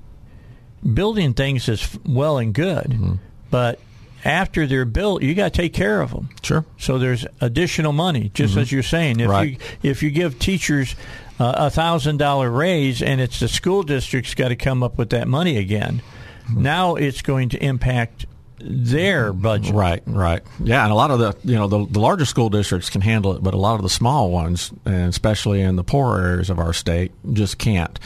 building 0.94 1.34
things 1.34 1.68
is 1.68 1.98
well 2.06 2.38
and 2.38 2.54
good, 2.54 2.86
mm-hmm. 2.86 3.14
but 3.50 3.80
after 4.24 4.66
they're 4.66 4.84
built, 4.84 5.22
you 5.22 5.34
got 5.34 5.52
to 5.52 5.62
take 5.62 5.72
care 5.72 6.00
of 6.00 6.10
them. 6.10 6.28
Sure. 6.42 6.64
So 6.78 6.98
there's 6.98 7.26
additional 7.40 7.92
money, 7.92 8.30
just 8.34 8.52
mm-hmm. 8.52 8.60
as 8.60 8.72
you're 8.72 8.82
saying. 8.82 9.20
If 9.20 9.30
Right. 9.30 9.52
you 9.82 9.90
if 9.90 10.02
you 10.02 10.10
give 10.10 10.38
teachers 10.38 10.94
uh, 11.38 11.54
a 11.56 11.70
thousand 11.70 12.18
dollar 12.18 12.50
raise 12.50 13.02
and 13.02 13.20
it's 13.20 13.40
the 13.40 13.48
school 13.48 13.82
district's 13.82 14.34
got 14.34 14.48
to 14.48 14.56
come 14.56 14.82
up 14.82 14.98
with 14.98 15.10
that 15.10 15.26
money 15.26 15.56
again, 15.56 16.02
mm-hmm. 16.44 16.62
now 16.62 16.96
it's 16.96 17.22
going 17.22 17.48
to 17.50 17.64
impact 17.64 18.26
their 18.60 19.32
budget. 19.32 19.74
Right, 19.74 20.02
right. 20.06 20.42
Yeah, 20.62 20.82
and 20.82 20.92
a 20.92 20.94
lot 20.94 21.10
of 21.10 21.18
the 21.18 21.36
you 21.44 21.56
know 21.56 21.66
the, 21.66 21.86
the 21.86 22.00
larger 22.00 22.24
school 22.24 22.48
districts 22.48 22.90
can 22.90 23.00
handle 23.00 23.34
it, 23.34 23.42
but 23.42 23.54
a 23.54 23.58
lot 23.58 23.76
of 23.76 23.82
the 23.82 23.88
small 23.88 24.30
ones, 24.30 24.72
and 24.84 25.08
especially 25.08 25.60
in 25.60 25.76
the 25.76 25.84
poorer 25.84 26.20
areas 26.20 26.50
of 26.50 26.58
our 26.58 26.72
state, 26.72 27.12
just 27.32 27.58
can't. 27.58 27.98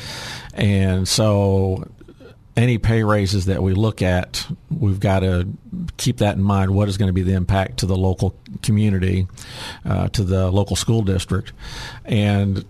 And 0.54 1.08
so, 1.08 1.88
any 2.56 2.78
pay 2.78 3.02
raises 3.02 3.46
that 3.46 3.62
we 3.62 3.74
look 3.74 4.02
at, 4.02 4.46
we've 4.70 5.00
got 5.00 5.20
to 5.20 5.48
keep 5.96 6.18
that 6.18 6.36
in 6.36 6.42
mind. 6.42 6.70
What 6.72 6.88
is 6.88 6.96
going 6.96 7.08
to 7.08 7.12
be 7.12 7.22
the 7.22 7.34
impact 7.34 7.78
to 7.78 7.86
the 7.86 7.96
local 7.96 8.36
community, 8.62 9.26
uh, 9.84 10.08
to 10.10 10.22
the 10.22 10.50
local 10.50 10.76
school 10.76 11.02
district, 11.02 11.52
and 12.04 12.64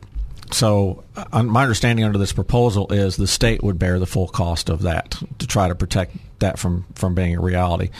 so, 0.51 1.05
uh, 1.17 1.43
my 1.43 1.63
understanding 1.63 2.05
under 2.05 2.19
this 2.19 2.33
proposal 2.33 2.93
is 2.93 3.17
the 3.17 3.27
state 3.27 3.63
would 3.63 3.79
bear 3.79 3.99
the 3.99 4.07
full 4.07 4.29
cost 4.29 4.69
of 4.69 4.83
that 4.83 5.17
to 5.39 5.47
try 5.47 5.69
to 5.69 5.75
protect 5.75 6.17
that 6.41 6.59
from, 6.59 6.85
from 6.95 7.15
being 7.15 7.37
a 7.37 7.41
reality. 7.41 7.91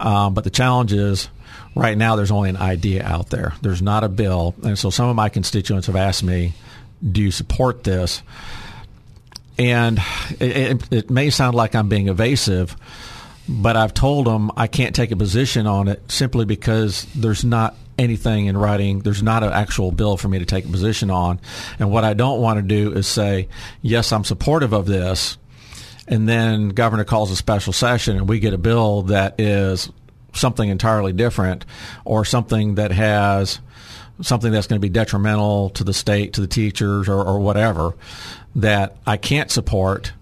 Um, 0.00 0.34
but 0.34 0.44
the 0.44 0.50
challenge 0.50 0.92
is, 0.92 1.28
right 1.74 1.96
now, 1.96 2.16
there's 2.16 2.30
only 2.30 2.50
an 2.50 2.56
idea 2.56 3.04
out 3.04 3.30
there. 3.30 3.54
There's 3.62 3.82
not 3.82 4.04
a 4.04 4.08
bill. 4.08 4.54
And 4.62 4.78
so, 4.78 4.90
some 4.90 5.08
of 5.08 5.16
my 5.16 5.28
constituents 5.28 5.86
have 5.86 5.96
asked 5.96 6.22
me, 6.22 6.54
do 7.10 7.22
you 7.22 7.30
support 7.30 7.84
this? 7.84 8.22
And 9.58 9.98
it, 10.40 10.56
it, 10.56 10.92
it 10.92 11.10
may 11.10 11.30
sound 11.30 11.54
like 11.54 11.74
I'm 11.74 11.88
being 11.88 12.08
evasive, 12.08 12.76
but 13.48 13.76
I've 13.76 13.94
told 13.94 14.26
them 14.26 14.50
I 14.56 14.66
can't 14.66 14.94
take 14.94 15.10
a 15.10 15.16
position 15.16 15.66
on 15.66 15.88
it 15.88 16.10
simply 16.10 16.44
because 16.44 17.06
there's 17.14 17.44
not 17.44 17.76
anything 17.98 18.46
in 18.46 18.56
writing. 18.56 19.00
There's 19.00 19.22
not 19.22 19.42
an 19.42 19.52
actual 19.52 19.92
bill 19.92 20.16
for 20.16 20.28
me 20.28 20.38
to 20.38 20.44
take 20.44 20.64
a 20.64 20.68
position 20.68 21.10
on. 21.10 21.40
And 21.78 21.90
what 21.90 22.04
I 22.04 22.14
don't 22.14 22.40
want 22.40 22.58
to 22.58 22.62
do 22.62 22.92
is 22.92 23.06
say, 23.06 23.48
yes, 23.80 24.12
I'm 24.12 24.24
supportive 24.24 24.72
of 24.72 24.86
this. 24.86 25.38
And 26.08 26.28
then 26.28 26.70
governor 26.70 27.04
calls 27.04 27.30
a 27.30 27.36
special 27.36 27.72
session 27.72 28.16
and 28.16 28.28
we 28.28 28.40
get 28.40 28.54
a 28.54 28.58
bill 28.58 29.02
that 29.02 29.40
is 29.40 29.90
something 30.34 30.68
entirely 30.68 31.12
different 31.12 31.64
or 32.04 32.24
something 32.24 32.76
that 32.76 32.90
has 32.90 33.60
something 34.20 34.52
that's 34.52 34.66
going 34.66 34.80
to 34.80 34.84
be 34.84 34.90
detrimental 34.90 35.70
to 35.70 35.84
the 35.84 35.94
state, 35.94 36.34
to 36.34 36.40
the 36.40 36.46
teachers, 36.46 37.08
or, 37.08 37.22
or 37.22 37.40
whatever 37.40 37.94
that 38.54 38.96
I 39.06 39.16
can't 39.16 39.50
support. 39.50 40.12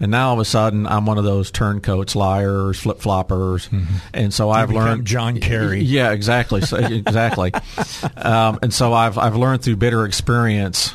And 0.00 0.10
now 0.10 0.28
all 0.28 0.34
of 0.34 0.40
a 0.40 0.46
sudden, 0.46 0.86
I'm 0.86 1.04
one 1.04 1.18
of 1.18 1.24
those 1.24 1.50
turncoats, 1.50 2.16
liars, 2.16 2.80
flip 2.80 3.00
floppers, 3.00 3.68
mm-hmm. 3.68 3.96
and 4.14 4.32
so 4.32 4.48
I've 4.48 4.70
learned 4.70 5.04
John 5.04 5.38
Kerry. 5.40 5.82
Yeah, 5.82 6.12
exactly, 6.12 6.62
so, 6.62 6.78
exactly. 6.78 7.52
um, 8.16 8.58
and 8.62 8.72
so 8.72 8.94
I've 8.94 9.18
I've 9.18 9.36
learned 9.36 9.62
through 9.62 9.76
bitter 9.76 10.06
experience 10.06 10.94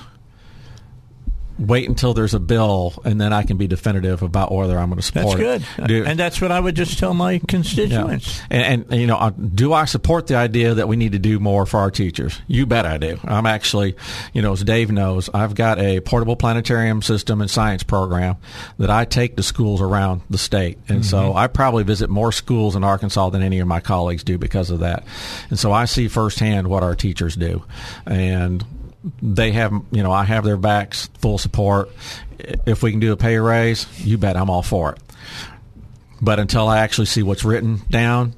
wait 1.58 1.88
until 1.88 2.14
there's 2.14 2.34
a 2.34 2.40
bill 2.40 2.94
and 3.06 3.20
then 3.20 3.32
I 3.34 3.44
can 3.44 3.58
be 3.58 3.68
definitive 3.68 4.22
about 4.22 4.52
whether 4.52 4.78
I'm 4.78 4.90
going 4.90 4.98
to 4.98 5.04
support 5.04 5.38
that's 5.40 5.64
it. 5.64 5.68
That's 5.78 5.88
good. 5.88 6.08
and 6.08 6.20
that's 6.20 6.42
what 6.42 6.52
I 6.52 6.60
would 6.60 6.76
just 6.76 7.00
tell 7.00 7.14
my 7.14 7.40
constituents. 7.40 8.38
Yeah. 8.38 8.58
And, 8.58 8.86
and, 8.90 9.00
you 9.02 9.08
know, 9.08 9.32
do 9.32 9.74
I 9.74 9.86
support 9.86 10.28
the 10.28 10.36
idea 10.36 10.74
that 10.74 10.88
we 10.88 10.96
need 10.96 11.14
to 11.14 11.20
do 11.20 11.40
more 11.40 11.66
for 11.66 11.80
our 11.80 11.92
teachers? 11.92 12.42
You 12.48 12.66
bet 12.66 12.86
I 12.86 12.98
do. 12.98 13.20
I'm 13.24 13.46
actually, 13.46 13.96
you 14.34 14.42
know, 14.42 14.54
as 14.54 14.64
Dave 14.64 14.92
knows, 14.92 15.30
I've 15.34 15.56
got 15.56 15.80
a 15.80 16.02
portable 16.02 16.36
planetarium 16.36 17.02
system 17.02 17.42
and 17.42 17.50
science 17.50 17.84
program 17.84 18.38
that 18.78 18.90
I 18.90 19.06
take 19.06 19.36
to 19.38 19.44
schools 19.44 19.82
around 19.82 20.22
the 20.30 20.38
state. 20.38 20.78
And 20.90 21.00
mm-hmm. 21.00 21.04
so 21.04 21.34
I 21.34 21.48
probably 21.48 21.84
visit 21.84 22.10
more 22.10 22.32
schools 22.32 22.76
in 22.76 22.84
Arkansas 22.84 23.30
than 23.30 23.42
any 23.42 23.60
of 23.60 23.68
my 23.68 23.80
colleagues 23.80 24.24
do 24.24 24.38
because 24.38 24.70
of 24.70 24.80
that. 24.80 25.06
And 25.50 25.58
so 25.58 25.72
I 25.72 25.86
see 25.86 26.08
firsthand 26.08 26.68
what 26.68 26.84
our 26.84 26.96
teachers 26.96 27.36
do. 27.36 27.64
And 28.06 28.66
they 29.22 29.52
have, 29.52 29.72
you 29.92 30.04
know, 30.04 30.12
I 30.12 30.24
have 30.24 30.44
their 30.44 30.58
backs, 30.58 31.10
full 31.20 31.38
support. 31.38 31.90
If 32.66 32.84
we 32.84 32.92
can 32.92 33.00
do 33.00 33.12
a 33.12 33.18
pay 33.18 33.38
raise, 33.38 33.88
you 34.06 34.18
bet 34.18 34.36
I'm 34.36 34.50
all 34.50 34.64
for 34.64 34.94
it. 34.94 35.00
But 36.22 36.40
until 36.40 36.68
I 36.68 36.80
actually 36.80 37.06
see 37.06 37.24
what's 37.24 37.44
written 37.44 37.82
down, 37.90 38.34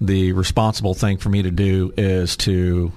the 0.00 0.32
responsible 0.32 0.94
thing 0.94 1.18
for 1.18 1.28
me 1.28 1.42
to 1.42 1.50
do 1.50 1.92
is 1.96 2.36
to 2.38 2.92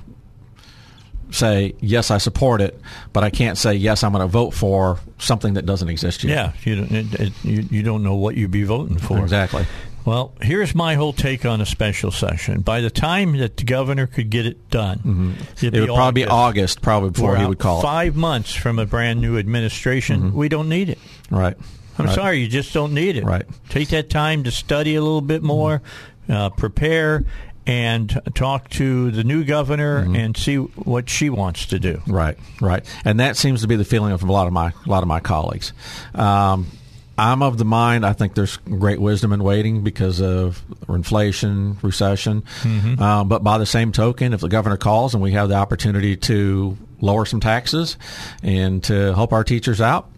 say 1.32 1.76
yes, 1.80 2.12
I 2.12 2.18
support 2.18 2.62
it, 2.62 2.80
but 3.14 3.24
I 3.24 3.30
can't 3.30 3.58
say 3.58 3.76
yes, 3.76 4.04
I'm 4.04 4.12
going 4.12 4.22
to 4.22 4.32
vote 4.32 4.52
for 4.52 5.00
something 5.18 5.56
that 5.56 5.66
doesn't 5.66 5.90
exist 5.90 6.24
yet. 6.24 6.34
Yeah, 6.34 6.54
you 6.64 6.76
don't, 6.76 6.92
it, 6.92 7.20
it, 7.20 7.34
you, 7.44 7.62
you 7.70 7.84
don't 7.84 8.04
know 8.04 8.16
what 8.16 8.36
you'd 8.36 8.52
be 8.52 8.64
voting 8.64 8.98
for. 8.98 9.20
Exactly. 9.20 9.66
Well, 10.06 10.34
here's 10.40 10.76
my 10.76 10.94
whole 10.94 11.14
take 11.14 11.46
on 11.46 11.62
a 11.62 11.66
special 11.66 12.12
session. 12.12 12.62
By 12.62 12.82
the 12.82 12.92
time 12.92 13.38
that 13.38 13.58
the 13.58 13.64
governor 13.64 14.06
could 14.06 14.30
get 14.30 14.46
it 14.46 14.70
done, 14.70 15.00
mm-hmm. 15.00 15.66
it 15.66 15.74
would 15.74 15.88
probably 15.88 16.24
August. 16.24 16.26
be 16.26 16.26
August, 16.26 16.82
probably 16.82 17.10
before 17.10 17.32
We're 17.32 17.38
he 17.38 17.46
would 17.48 17.60
call 17.60 17.82
five 17.82 18.10
it. 18.10 18.12
Five 18.12 18.16
months 18.16 18.54
from 18.54 18.78
a 18.78 18.86
brand 18.86 19.20
new 19.20 19.38
administration, 19.40 20.22
mm-hmm. 20.22 20.38
we 20.38 20.48
don't 20.48 20.70
need 20.70 20.90
it. 20.90 21.00
Right. 21.32 21.58
I'm 21.98 22.06
right. 22.06 22.16
sorry, 22.16 22.40
you 22.40 22.48
just 22.48 22.72
don't 22.72 22.94
need 22.94 23.18
it. 23.18 23.24
Right. 23.24 23.46
Take 23.70 23.90
that 23.90 24.10
time 24.12 24.44
to 24.44 24.52
study 24.52 24.96
a 24.96 25.02
little 25.02 25.22
bit 25.22 25.42
more, 25.42 25.80
mm-hmm. 25.80 26.32
uh, 26.32 26.50
prepare, 26.52 27.24
and 27.66 28.22
talk 28.36 28.70
to 28.70 29.10
the 29.10 29.24
new 29.24 29.44
governor 29.44 30.04
mm-hmm. 30.04 30.16
and 30.16 30.38
see 30.38 30.58
what 30.58 31.10
she 31.10 31.32
wants 31.32 31.66
to 31.68 31.80
do. 31.80 32.02
Right, 32.06 32.38
right, 32.62 32.86
and 33.04 33.20
that 33.20 33.38
seems 33.38 33.62
to 33.62 33.68
be 33.68 33.76
the 33.76 33.86
feeling 33.86 34.12
of 34.12 34.22
a 34.22 34.32
lot 34.32 34.46
of 34.46 34.54
my 34.54 34.68
a 34.86 34.90
lot 34.90 35.02
of 35.02 35.08
my 35.08 35.20
colleagues. 35.20 35.74
Um, 36.14 36.68
I'm 37.18 37.42
of 37.42 37.58
the 37.58 37.66
mind 37.66 38.06
I 38.06 38.14
think 38.14 38.36
there's 38.36 38.58
great 38.58 39.00
wisdom 39.00 39.32
in 39.32 39.44
waiting 39.44 39.84
because 39.84 40.22
of 40.22 40.62
inflation, 40.90 41.78
recession. 41.82 42.42
Mm-hmm. 42.62 43.02
Um, 43.02 43.30
but 43.30 43.44
by 43.44 43.58
the 43.58 43.66
same 43.66 43.92
token, 43.92 44.34
if 44.34 44.42
the 44.42 44.50
governor 44.50 44.78
calls 44.78 45.14
and 45.14 45.24
we 45.24 45.32
have 45.32 45.50
the 45.50 45.56
opportunity 45.56 46.18
to 46.18 46.78
lower 47.00 47.26
some 47.26 47.40
taxes 47.40 47.98
and 48.44 48.84
to 48.86 49.14
help 49.14 49.32
our 49.32 49.44
teachers 49.44 49.80
out, 49.80 50.10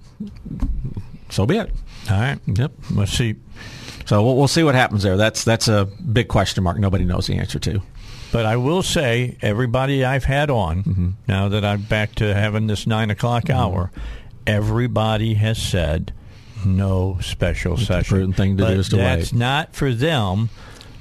so 1.29 1.45
be 1.45 1.57
it. 1.57 1.71
All 2.09 2.19
right. 2.19 2.39
Yep. 2.47 2.71
Let's 2.91 3.11
see. 3.11 3.35
So 4.05 4.23
we'll, 4.23 4.37
we'll 4.37 4.47
see 4.47 4.63
what 4.63 4.75
happens 4.75 5.03
there. 5.03 5.17
That's 5.17 5.43
that's 5.43 5.67
a 5.67 5.85
big 5.85 6.29
question 6.29 6.63
mark. 6.63 6.79
Nobody 6.79 7.03
knows 7.03 7.27
the 7.27 7.35
answer 7.35 7.59
to. 7.59 7.81
But 8.31 8.45
I 8.45 8.57
will 8.57 8.83
say, 8.83 9.37
everybody 9.41 10.03
I've 10.03 10.25
had 10.25 10.49
on, 10.49 10.83
mm-hmm. 10.83 11.09
now 11.27 11.49
that 11.49 11.63
I'm 11.63 11.81
back 11.81 12.15
to 12.15 12.33
having 12.33 12.67
this 12.67 12.85
nine 12.87 13.09
o'clock 13.09 13.45
mm-hmm. 13.45 13.59
hour, 13.59 13.91
everybody 14.45 15.35
has 15.35 15.61
said 15.61 16.13
no 16.65 17.17
special 17.21 17.73
it's 17.73 17.85
session. 17.85 18.33
thing 18.33 18.57
to 18.57 18.63
but 18.63 18.73
do 18.73 18.79
is 18.79 18.89
to 18.89 18.95
that's 18.97 19.31
wait. 19.33 19.39
not 19.39 19.75
for 19.75 19.93
them. 19.93 20.49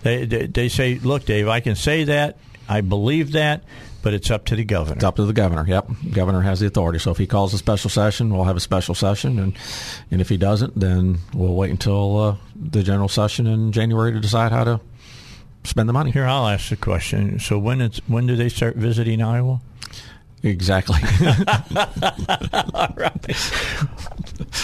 They, 0.03 0.25
they, 0.25 0.47
they 0.47 0.69
say, 0.69 0.99
look, 0.99 1.25
Dave, 1.25 1.49
I 1.49 1.61
can 1.61 1.75
say 1.75 2.05
that. 2.05 2.39
I 2.69 2.81
believe 2.81 3.33
that, 3.33 3.63
but 4.03 4.13
it's 4.15 4.31
up 4.31 4.45
to 4.47 4.57
the 4.57 4.65
governor. 4.65 4.97
It's 4.97 5.05
up 5.05 5.17
to 5.17 5.25
the 5.25 5.33
governor. 5.33 5.65
Yep, 5.67 5.89
governor 6.13 6.41
has 6.43 6.61
the 6.61 6.67
authority. 6.67 6.99
So 6.99 7.11
if 7.13 7.19
he 7.19 7.27
calls 7.27 7.55
a 7.55 7.59
special 7.59 7.91
session, 7.91 8.35
we'll 8.35 8.45
have 8.45 8.57
a 8.57 8.61
special 8.61 8.95
session, 8.95 9.39
and 9.39 9.57
and 10.11 10.21
if 10.21 10.29
he 10.29 10.37
doesn't, 10.37 10.79
then 10.79 11.19
we'll 11.33 11.55
wait 11.55 11.71
until 11.71 12.19
uh, 12.19 12.37
the 12.55 12.83
general 12.83 13.09
session 13.09 13.47
in 13.47 13.71
January 13.73 14.13
to 14.13 14.21
decide 14.21 14.51
how 14.51 14.65
to 14.65 14.81
spend 15.63 15.89
the 15.89 15.93
money. 15.93 16.11
Here, 16.11 16.27
I'll 16.27 16.49
ask 16.49 16.71
the 16.71 16.77
question. 16.77 17.39
So 17.39 17.59
when 17.59 17.81
it's 17.81 17.99
when 18.09 18.27
do 18.27 18.35
they 18.35 18.49
start 18.49 18.77
visiting 18.77 19.23
Iowa? 19.23 19.61
Exactly. 20.43 20.99
All 22.75 22.95
right. 22.97 23.27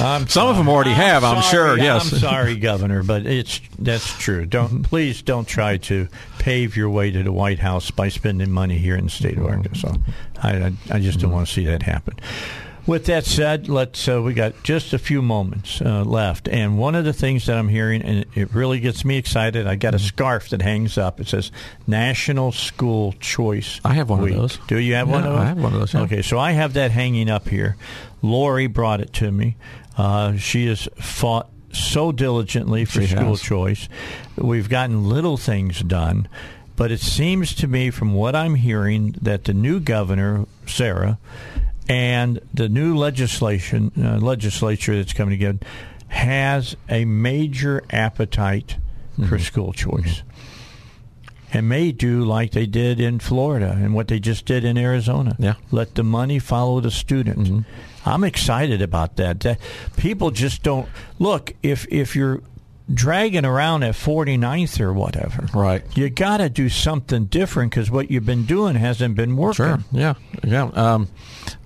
I'm 0.01 0.27
Some 0.29 0.49
of 0.49 0.57
them 0.57 0.69
already 0.69 0.91
I'm 0.91 0.97
have, 0.97 1.25
I'm 1.25 1.43
sure. 1.43 1.79
Yes. 1.79 2.13
I'm 2.13 2.19
sorry, 2.19 2.57
Governor, 2.57 3.03
but 3.03 3.27
it's 3.27 3.61
that's 3.79 4.07
true. 4.19 4.47
Don't 4.47 4.83
please 4.83 5.23
don't 5.23 5.47
try 5.47 5.77
to 5.79 6.09
pave 6.39 6.77
your 6.77 6.91
way 6.91 7.11
to 7.11 7.23
the 7.23 7.33
White 7.33 7.59
House 7.59 7.91
by 7.91 8.09
spending 8.09 8.51
money 8.51 8.79
here 8.79 8.97
in 8.97 9.05
the 9.05 9.11
state 9.11 9.39
of 9.39 9.47
Arkansas. 9.47 9.95
I 10.43 10.51
I, 10.51 10.73
I 10.91 11.01
just 11.01 11.21
don't 11.21 11.33
want 11.33 11.47
to 11.47 11.53
see 11.53 11.65
that 11.67 11.83
happen. 11.83 12.15
With 12.85 13.07
that 13.07 13.25
said, 13.25 13.69
let's 13.69 14.09
uh, 14.09 14.21
we 14.21 14.35
got 14.35 14.61
just 14.65 14.93
a 14.93 14.99
few 14.99 15.23
moments 15.23 15.81
uh, 15.81 16.03
left, 16.03 16.49
and 16.49 16.79
one 16.79 16.97
of 16.97 17.05
the 17.05 17.13
things 17.13 17.47
that 17.47 17.57
I'm 17.57 17.69
hearing, 17.69 18.03
and 18.03 18.27
it 18.35 18.53
really 18.53 18.81
gets 18.81 19.05
me 19.05 19.19
excited. 19.19 19.69
I 19.69 19.77
got 19.77 19.95
a 19.95 20.01
scarf 20.01 20.49
that 20.49 20.63
hangs 20.63 20.99
up. 20.99 21.21
It 21.21 21.29
says 21.29 21.53
National 21.87 22.51
School 22.51 23.13
Choice. 23.21 23.81
I 23.85 23.95
have 23.95 24.11
one 24.11 24.23
Week. 24.23 24.35
of 24.35 24.41
those. 24.41 24.59
Do 24.67 24.79
you 24.79 24.95
have 24.95 25.09
one 25.09 25.23
of 25.23 25.33
those? 25.33 25.41
I 25.41 25.45
have 25.45 25.63
one 25.63 25.73
of 25.75 25.79
those. 25.79 25.95
Yeah. 25.95 26.01
Okay, 26.01 26.23
so 26.23 26.39
I 26.41 26.53
have 26.53 26.73
that 26.73 26.91
hanging 26.91 27.31
up 27.31 27.49
here. 27.49 27.77
Lori 28.21 28.67
brought 28.67 29.01
it 29.01 29.13
to 29.15 29.31
me. 29.31 29.57
Uh, 29.97 30.37
she 30.37 30.67
has 30.67 30.89
fought 30.97 31.51
so 31.73 32.11
diligently 32.11 32.85
for 32.85 33.01
she 33.01 33.07
school 33.07 33.31
has. 33.31 33.43
choice. 33.43 33.89
We've 34.37 34.69
gotten 34.69 35.09
little 35.09 35.37
things 35.37 35.81
done. 35.81 36.29
But 36.75 36.91
it 36.91 37.01
seems 37.01 37.55
to 37.57 37.69
me, 37.69 37.91
from 37.91 38.15
what 38.15 38.35
I'm 38.35 38.55
hearing, 38.57 39.15
that 39.21 39.45
the 39.45 39.55
new 39.55 39.79
governor, 39.79 40.47
Sarah, 40.67 41.19
and 41.89 42.41
the 42.55 42.69
new 42.69 42.97
legislation 42.97 43.93
uh, 43.99 44.19
legislature 44.19 44.97
that's 44.97 45.13
coming 45.13 45.39
together 45.39 45.59
has 46.09 46.77
a 46.89 47.05
major 47.05 47.83
appetite 47.91 48.77
mm-hmm. 49.13 49.25
for 49.25 49.39
school 49.39 49.73
choice. 49.73 50.23
And 51.55 51.69
may 51.69 51.93
do 51.93 52.25
like 52.25 52.53
they 52.53 52.65
did 52.65 52.99
in 52.99 53.19
Florida 53.19 53.77
and 53.79 53.95
what 53.95 54.09
they 54.09 54.19
just 54.19 54.47
did 54.47 54.65
in 54.65 54.79
Arizona. 54.79 55.37
Yeah. 55.39 55.55
Let 55.71 55.97
the 55.97 56.03
money 56.03 56.39
follow 56.39 56.81
the 56.81 56.91
student. 56.91 57.39
Mm-hmm. 57.41 58.09
I'm 58.09 58.25
excited 58.25 58.81
about 58.81 59.17
that. 59.17 59.41
that. 59.41 59.61
People 59.97 60.31
just 60.31 60.63
don't 60.63 60.89
look 61.19 61.53
if 61.63 61.87
if 61.91 62.17
you're 62.17 62.43
dragging 62.93 63.45
around 63.45 63.83
at 63.83 63.95
49th 63.95 64.81
or 64.81 64.93
whatever. 64.93 65.47
Right. 65.55 65.85
You 65.97 66.11
got 66.11 66.39
to 66.39 66.49
do 66.49 66.69
something 66.69 67.27
different 67.27 67.71
because 67.71 67.91
what 67.91 68.11
you've 68.11 68.27
been 68.27 68.47
doing 68.47 68.75
hasn't 68.75 69.15
been 69.15 69.37
working. 69.37 69.67
Sure. 69.67 69.79
Yeah. 69.93 70.15
Yeah. 70.43 70.71
Um, 70.75 71.09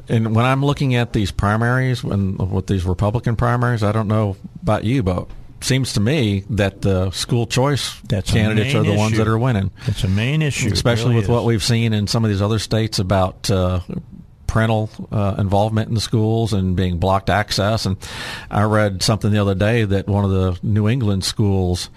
and 0.08 0.34
when 0.34 0.44
I'm 0.44 0.64
looking 0.64 0.94
at 0.94 1.12
these 1.12 1.30
primaries, 1.30 2.02
when 2.04 2.36
with 2.36 2.66
these 2.66 2.84
Republican 2.84 3.36
primaries, 3.36 3.82
I 3.82 3.92
don't 3.92 4.08
know 4.08 4.36
about 4.62 4.84
you, 4.84 5.02
but 5.02 5.28
seems 5.60 5.94
to 5.94 6.00
me 6.00 6.44
that 6.50 6.82
the 6.82 7.10
school 7.10 7.46
choice 7.46 7.98
That's 8.02 8.30
candidates 8.30 8.74
are 8.74 8.82
the 8.82 8.90
issue. 8.90 8.98
ones 8.98 9.16
that 9.16 9.26
are 9.26 9.38
winning. 9.38 9.70
It's 9.86 10.04
a 10.04 10.08
main 10.08 10.42
issue, 10.42 10.70
especially 10.72 11.06
really 11.10 11.16
with 11.16 11.24
is. 11.24 11.30
what 11.30 11.44
we've 11.44 11.64
seen 11.64 11.92
in 11.92 12.06
some 12.06 12.24
of 12.24 12.30
these 12.30 12.42
other 12.42 12.58
states 12.58 12.98
about. 12.98 13.50
Uh, 13.50 13.80
parental 14.46 14.88
uh, 15.10 15.34
involvement 15.38 15.88
in 15.88 15.94
the 15.94 16.00
schools 16.00 16.52
and 16.52 16.76
being 16.76 16.98
blocked 16.98 17.28
access 17.28 17.84
and 17.84 17.96
I 18.48 18.62
read 18.62 19.02
something 19.02 19.30
the 19.30 19.38
other 19.38 19.56
day 19.56 19.84
that 19.84 20.06
one 20.06 20.24
of 20.24 20.30
the 20.30 20.58
New 20.62 20.88
England 20.88 21.24
schools 21.24 21.90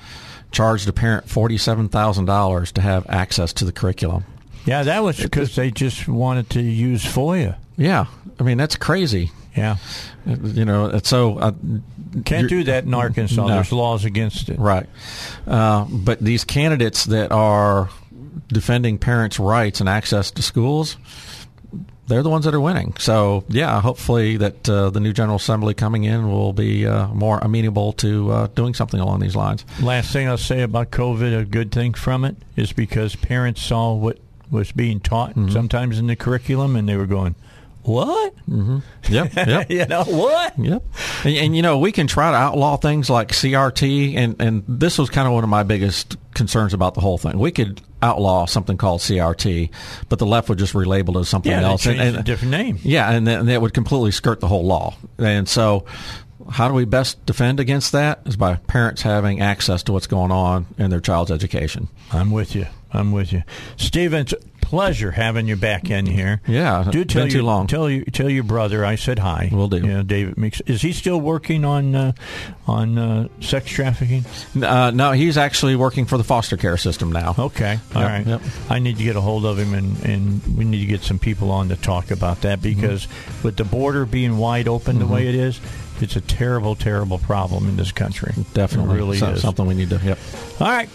charged 0.52 0.90
a 0.90 0.92
parent 0.92 1.28
$47,000 1.28 2.72
to 2.74 2.82
have 2.82 3.06
access 3.08 3.54
to 3.54 3.66
the 3.66 3.72
curriculum. 3.72 4.26
Yeah, 4.66 4.84
that 4.84 5.04
was 5.04 5.20
because 5.20 5.56
they 5.56 5.72
just 5.72 6.08
wanted 6.08 6.50
to 6.50 6.62
use 6.62 7.06
FOIA. 7.06 7.58
Yeah, 7.80 8.06
I 8.40 8.44
mean 8.44 8.58
that's 8.58 8.76
crazy. 8.76 9.32
Yeah, 9.56 9.78
you 10.26 10.66
know, 10.66 11.00
so 11.04 11.38
uh, 11.40 11.52
can't 12.26 12.50
do 12.50 12.66
that 12.66 12.84
in 12.84 12.94
Arkansas. 12.94 13.48
No. 13.48 13.54
There's 13.56 13.72
laws 13.72 14.06
against 14.06 14.50
it. 14.50 14.60
Right, 14.60 14.88
uh, 15.48 15.86
but 15.90 16.20
these 16.20 16.44
candidates 16.44 17.06
that 17.06 17.32
are 17.32 17.90
defending 18.48 18.98
parents' 19.00 19.40
rights 19.40 19.80
and 19.80 19.90
access 19.90 20.30
to 20.32 20.42
schools, 20.42 20.98
they're 22.08 22.22
the 22.22 22.30
ones 22.30 22.46
that 22.46 22.54
are 22.54 22.60
winning. 22.60 22.96
So 23.00 23.46
yeah, 23.48 23.80
hopefully 23.82 24.38
that 24.38 24.70
uh, 24.70 24.90
the 24.90 25.00
new 25.00 25.14
General 25.14 25.38
Assembly 25.38 25.74
coming 25.74 26.04
in 26.04 26.30
will 26.30 26.54
be 26.54 26.86
uh, 26.86 27.08
more 27.08 27.40
amenable 27.40 27.94
to 27.94 28.32
uh, 28.32 28.48
doing 28.48 28.74
something 28.74 29.00
along 29.00 29.22
these 29.22 29.36
lines. 29.36 29.66
Last 29.82 30.12
thing 30.12 30.28
I'll 30.28 30.38
say 30.38 30.62
about 30.62 30.92
COVID, 30.92 31.40
a 31.40 31.46
good 31.46 31.72
thing 31.72 31.94
from 31.94 32.26
it 32.26 32.36
is 32.56 32.74
because 32.74 33.16
parents 33.16 33.64
saw 33.64 33.94
what 33.94 34.20
was 34.52 34.72
being 34.72 35.00
taught 35.00 35.36
sometimes 35.52 36.00
in 36.00 36.08
the 36.08 36.16
curriculum, 36.16 36.76
and 36.76 36.90
they 36.90 36.98
were 36.98 37.06
going, 37.06 37.36
"What? 37.90 38.36
Mm-hmm. 38.50 38.80
Yep, 39.14 39.34
yep. 39.36 39.70
you 39.72 39.86
know 39.88 40.04
what?" 40.04 40.58
Yep. 40.58 40.84
And, 41.26 41.36
and, 41.38 41.56
you 41.56 41.62
know, 41.62 41.78
we 41.80 41.92
can 41.92 42.08
try 42.08 42.32
to 42.32 42.38
outlaw 42.38 42.78
things 42.78 43.10
like 43.10 43.30
CRT, 43.30 44.16
and, 44.16 44.36
and 44.40 44.64
this 44.68 44.98
was 44.98 45.10
kind 45.10 45.28
of 45.28 45.34
one 45.34 45.44
of 45.44 45.50
my 45.50 45.64
biggest 45.64 46.18
concerns 46.34 46.74
about 46.74 46.94
the 46.94 47.02
whole 47.02 47.18
thing. 47.18 47.38
We 47.40 47.52
could 47.52 47.82
outlaw 48.02 48.46
something 48.46 48.78
called 48.78 49.02
CRT, 49.02 49.72
but 50.08 50.20
the 50.20 50.26
left 50.26 50.48
would 50.50 50.58
just 50.60 50.74
relabel 50.74 51.16
it 51.18 51.20
as 51.22 51.30
something 51.30 51.52
Yeah, 51.52 51.62
else. 51.64 51.84
changed 51.84 52.18
a 52.18 52.24
different 52.24 52.52
name. 52.52 52.80
Yeah, 52.84 53.10
and 53.12 53.26
then 53.28 53.50
it 53.50 53.62
would 53.62 53.74
completely 53.74 54.12
skirt 54.12 54.40
the 54.40 54.48
whole 54.48 54.64
law. 54.66 54.96
And 55.18 55.50
so, 55.50 55.86
how 56.50 56.68
do 56.68 56.74
we 56.74 56.86
best 56.86 57.24
defend 57.26 57.60
against 57.60 57.92
that? 57.92 58.22
Is 58.26 58.38
by 58.38 58.56
parents 58.56 59.02
having 59.02 59.42
access 59.42 59.84
to 59.84 59.92
what's 59.94 60.08
going 60.08 60.32
on 60.32 60.66
in 60.78 60.90
their 60.90 61.02
child's 61.02 61.30
education. 61.32 61.90
I'm 62.12 62.32
with 62.32 62.56
you. 62.56 62.68
I'm 62.92 63.12
with 63.12 63.32
you, 63.34 63.44
Stephen. 63.78 64.26
Pleasure 64.70 65.10
having 65.10 65.48
you 65.48 65.56
back 65.56 65.90
in 65.90 66.06
here. 66.06 66.42
Yeah, 66.48 66.84
do 66.92 67.04
tell 67.04 67.24
been 67.24 67.32
your, 67.32 67.42
too 67.42 67.46
long. 67.46 67.66
Tell 67.66 67.90
you, 67.90 68.06
tell 68.06 68.30
your 68.30 68.44
brother 68.44 68.86
I 68.86 68.96
said 68.98 69.18
hi. 69.18 69.50
Will 69.52 69.68
do. 69.68 69.78
You 69.78 69.88
know, 69.88 70.04
David. 70.04 70.62
Is 70.68 70.84
he 70.84 70.94
still 70.94 71.20
working 71.20 71.66
on 71.66 71.96
uh, 71.96 72.12
on 72.68 72.98
uh, 73.00 73.28
sex 73.42 73.72
trafficking? 73.72 74.26
Uh, 74.62 74.92
no, 74.92 75.12
he's 75.14 75.38
actually 75.38 75.76
working 75.76 76.06
for 76.06 76.18
the 76.20 76.24
foster 76.24 76.56
care 76.56 76.78
system 76.78 77.12
now. 77.12 77.34
Okay, 77.40 77.80
all 77.96 78.02
Yep, 78.04 78.12
right. 78.12 78.28
yep. 78.28 78.42
I 78.70 78.78
need 78.78 78.98
to 79.00 79.04
get 79.04 79.16
a 79.16 79.22
hold 79.22 79.44
of 79.46 79.58
him, 79.58 79.74
and, 79.74 80.04
and 80.06 80.58
we 80.58 80.66
need 80.66 80.82
to 80.82 80.86
get 80.86 81.02
some 81.02 81.18
people 81.18 81.50
on 81.50 81.70
to 81.70 81.76
talk 81.76 82.12
about 82.12 82.42
that 82.42 82.60
Mm-hmm. 82.60 82.82
because 82.82 83.08
with 83.44 83.56
the 83.58 83.64
border 83.66 84.06
being 84.06 84.38
wide 84.38 84.68
open 84.68 85.00
the 85.00 85.08
way 85.08 85.28
it 85.28 85.36
is, 85.36 85.60
it's 86.00 86.16
a 86.16 86.22
terrible, 86.22 86.76
terrible 86.76 87.18
problem 87.18 87.68
in 87.70 87.76
this 87.76 87.92
country. 87.92 88.34
Definitely, 88.54 88.94
it 88.96 88.98
really 88.98 89.18
So- 89.18 89.32
is. 89.32 89.42
something 89.42 89.66
we 89.66 89.74
need 89.74 89.90
to. 89.90 89.98
Yep. 90.04 90.20
All 90.62 90.68
right. 90.68 90.90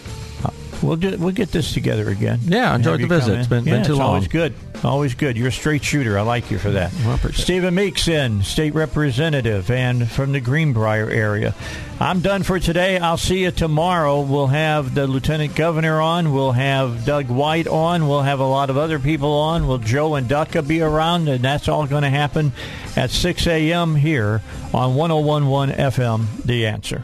We'll 0.83 0.95
do, 0.97 1.15
we'll 1.17 1.31
get 1.31 1.51
this 1.51 1.73
together 1.73 2.09
again. 2.09 2.39
Yeah, 2.45 2.71
I 2.71 2.75
enjoyed 2.75 3.01
the 3.01 3.07
visit. 3.07 3.39
It's 3.39 3.47
been- 3.47 3.63
been 3.63 3.73
Yeah, 3.79 3.83
too 3.83 3.93
it's 3.93 4.01
Always 4.01 4.23
long. 4.23 4.29
good. 4.29 4.53
Always 4.83 5.15
good. 5.15 5.37
You're 5.37 5.47
a 5.47 5.51
straight 5.51 5.83
shooter. 5.83 6.17
I 6.19 6.21
like 6.21 6.51
you 6.51 6.57
for 6.59 6.69
that. 6.71 6.91
Well. 7.05 7.17
Stephen 7.33 7.73
Meeks 7.75 8.07
in, 8.07 8.43
state 8.43 8.75
representative, 8.75 9.71
and 9.71 10.09
from 10.09 10.31
the 10.31 10.39
Greenbrier 10.39 11.09
area. 11.09 11.55
I'm 11.99 12.19
done 12.19 12.43
for 12.43 12.59
today. 12.59 12.97
I'll 12.99 13.17
see 13.17 13.43
you 13.43 13.51
tomorrow. 13.51 14.19
We'll 14.21 14.47
have 14.47 14.93
the 14.93 15.07
lieutenant 15.07 15.55
governor 15.55 16.01
on. 16.01 16.33
We'll 16.33 16.51
have 16.51 17.05
Doug 17.05 17.29
White 17.29 17.67
on. 17.67 18.07
We'll 18.07 18.21
have 18.23 18.39
a 18.41 18.45
lot 18.45 18.69
of 18.69 18.77
other 18.77 18.99
people 18.99 19.31
on. 19.31 19.65
Will 19.65 19.77
Joe 19.77 20.15
and 20.15 20.27
Ducka 20.27 20.61
be 20.67 20.81
around? 20.81 21.29
And 21.29 21.43
that's 21.43 21.67
all 21.69 21.87
going 21.87 22.03
to 22.03 22.09
happen 22.09 22.51
at 22.95 23.09
6 23.11 23.47
a.m. 23.47 23.95
here 23.95 24.41
on 24.73 24.95
1011 24.95 25.71
FM. 25.77 26.25
The 26.43 26.67
answer. 26.67 27.03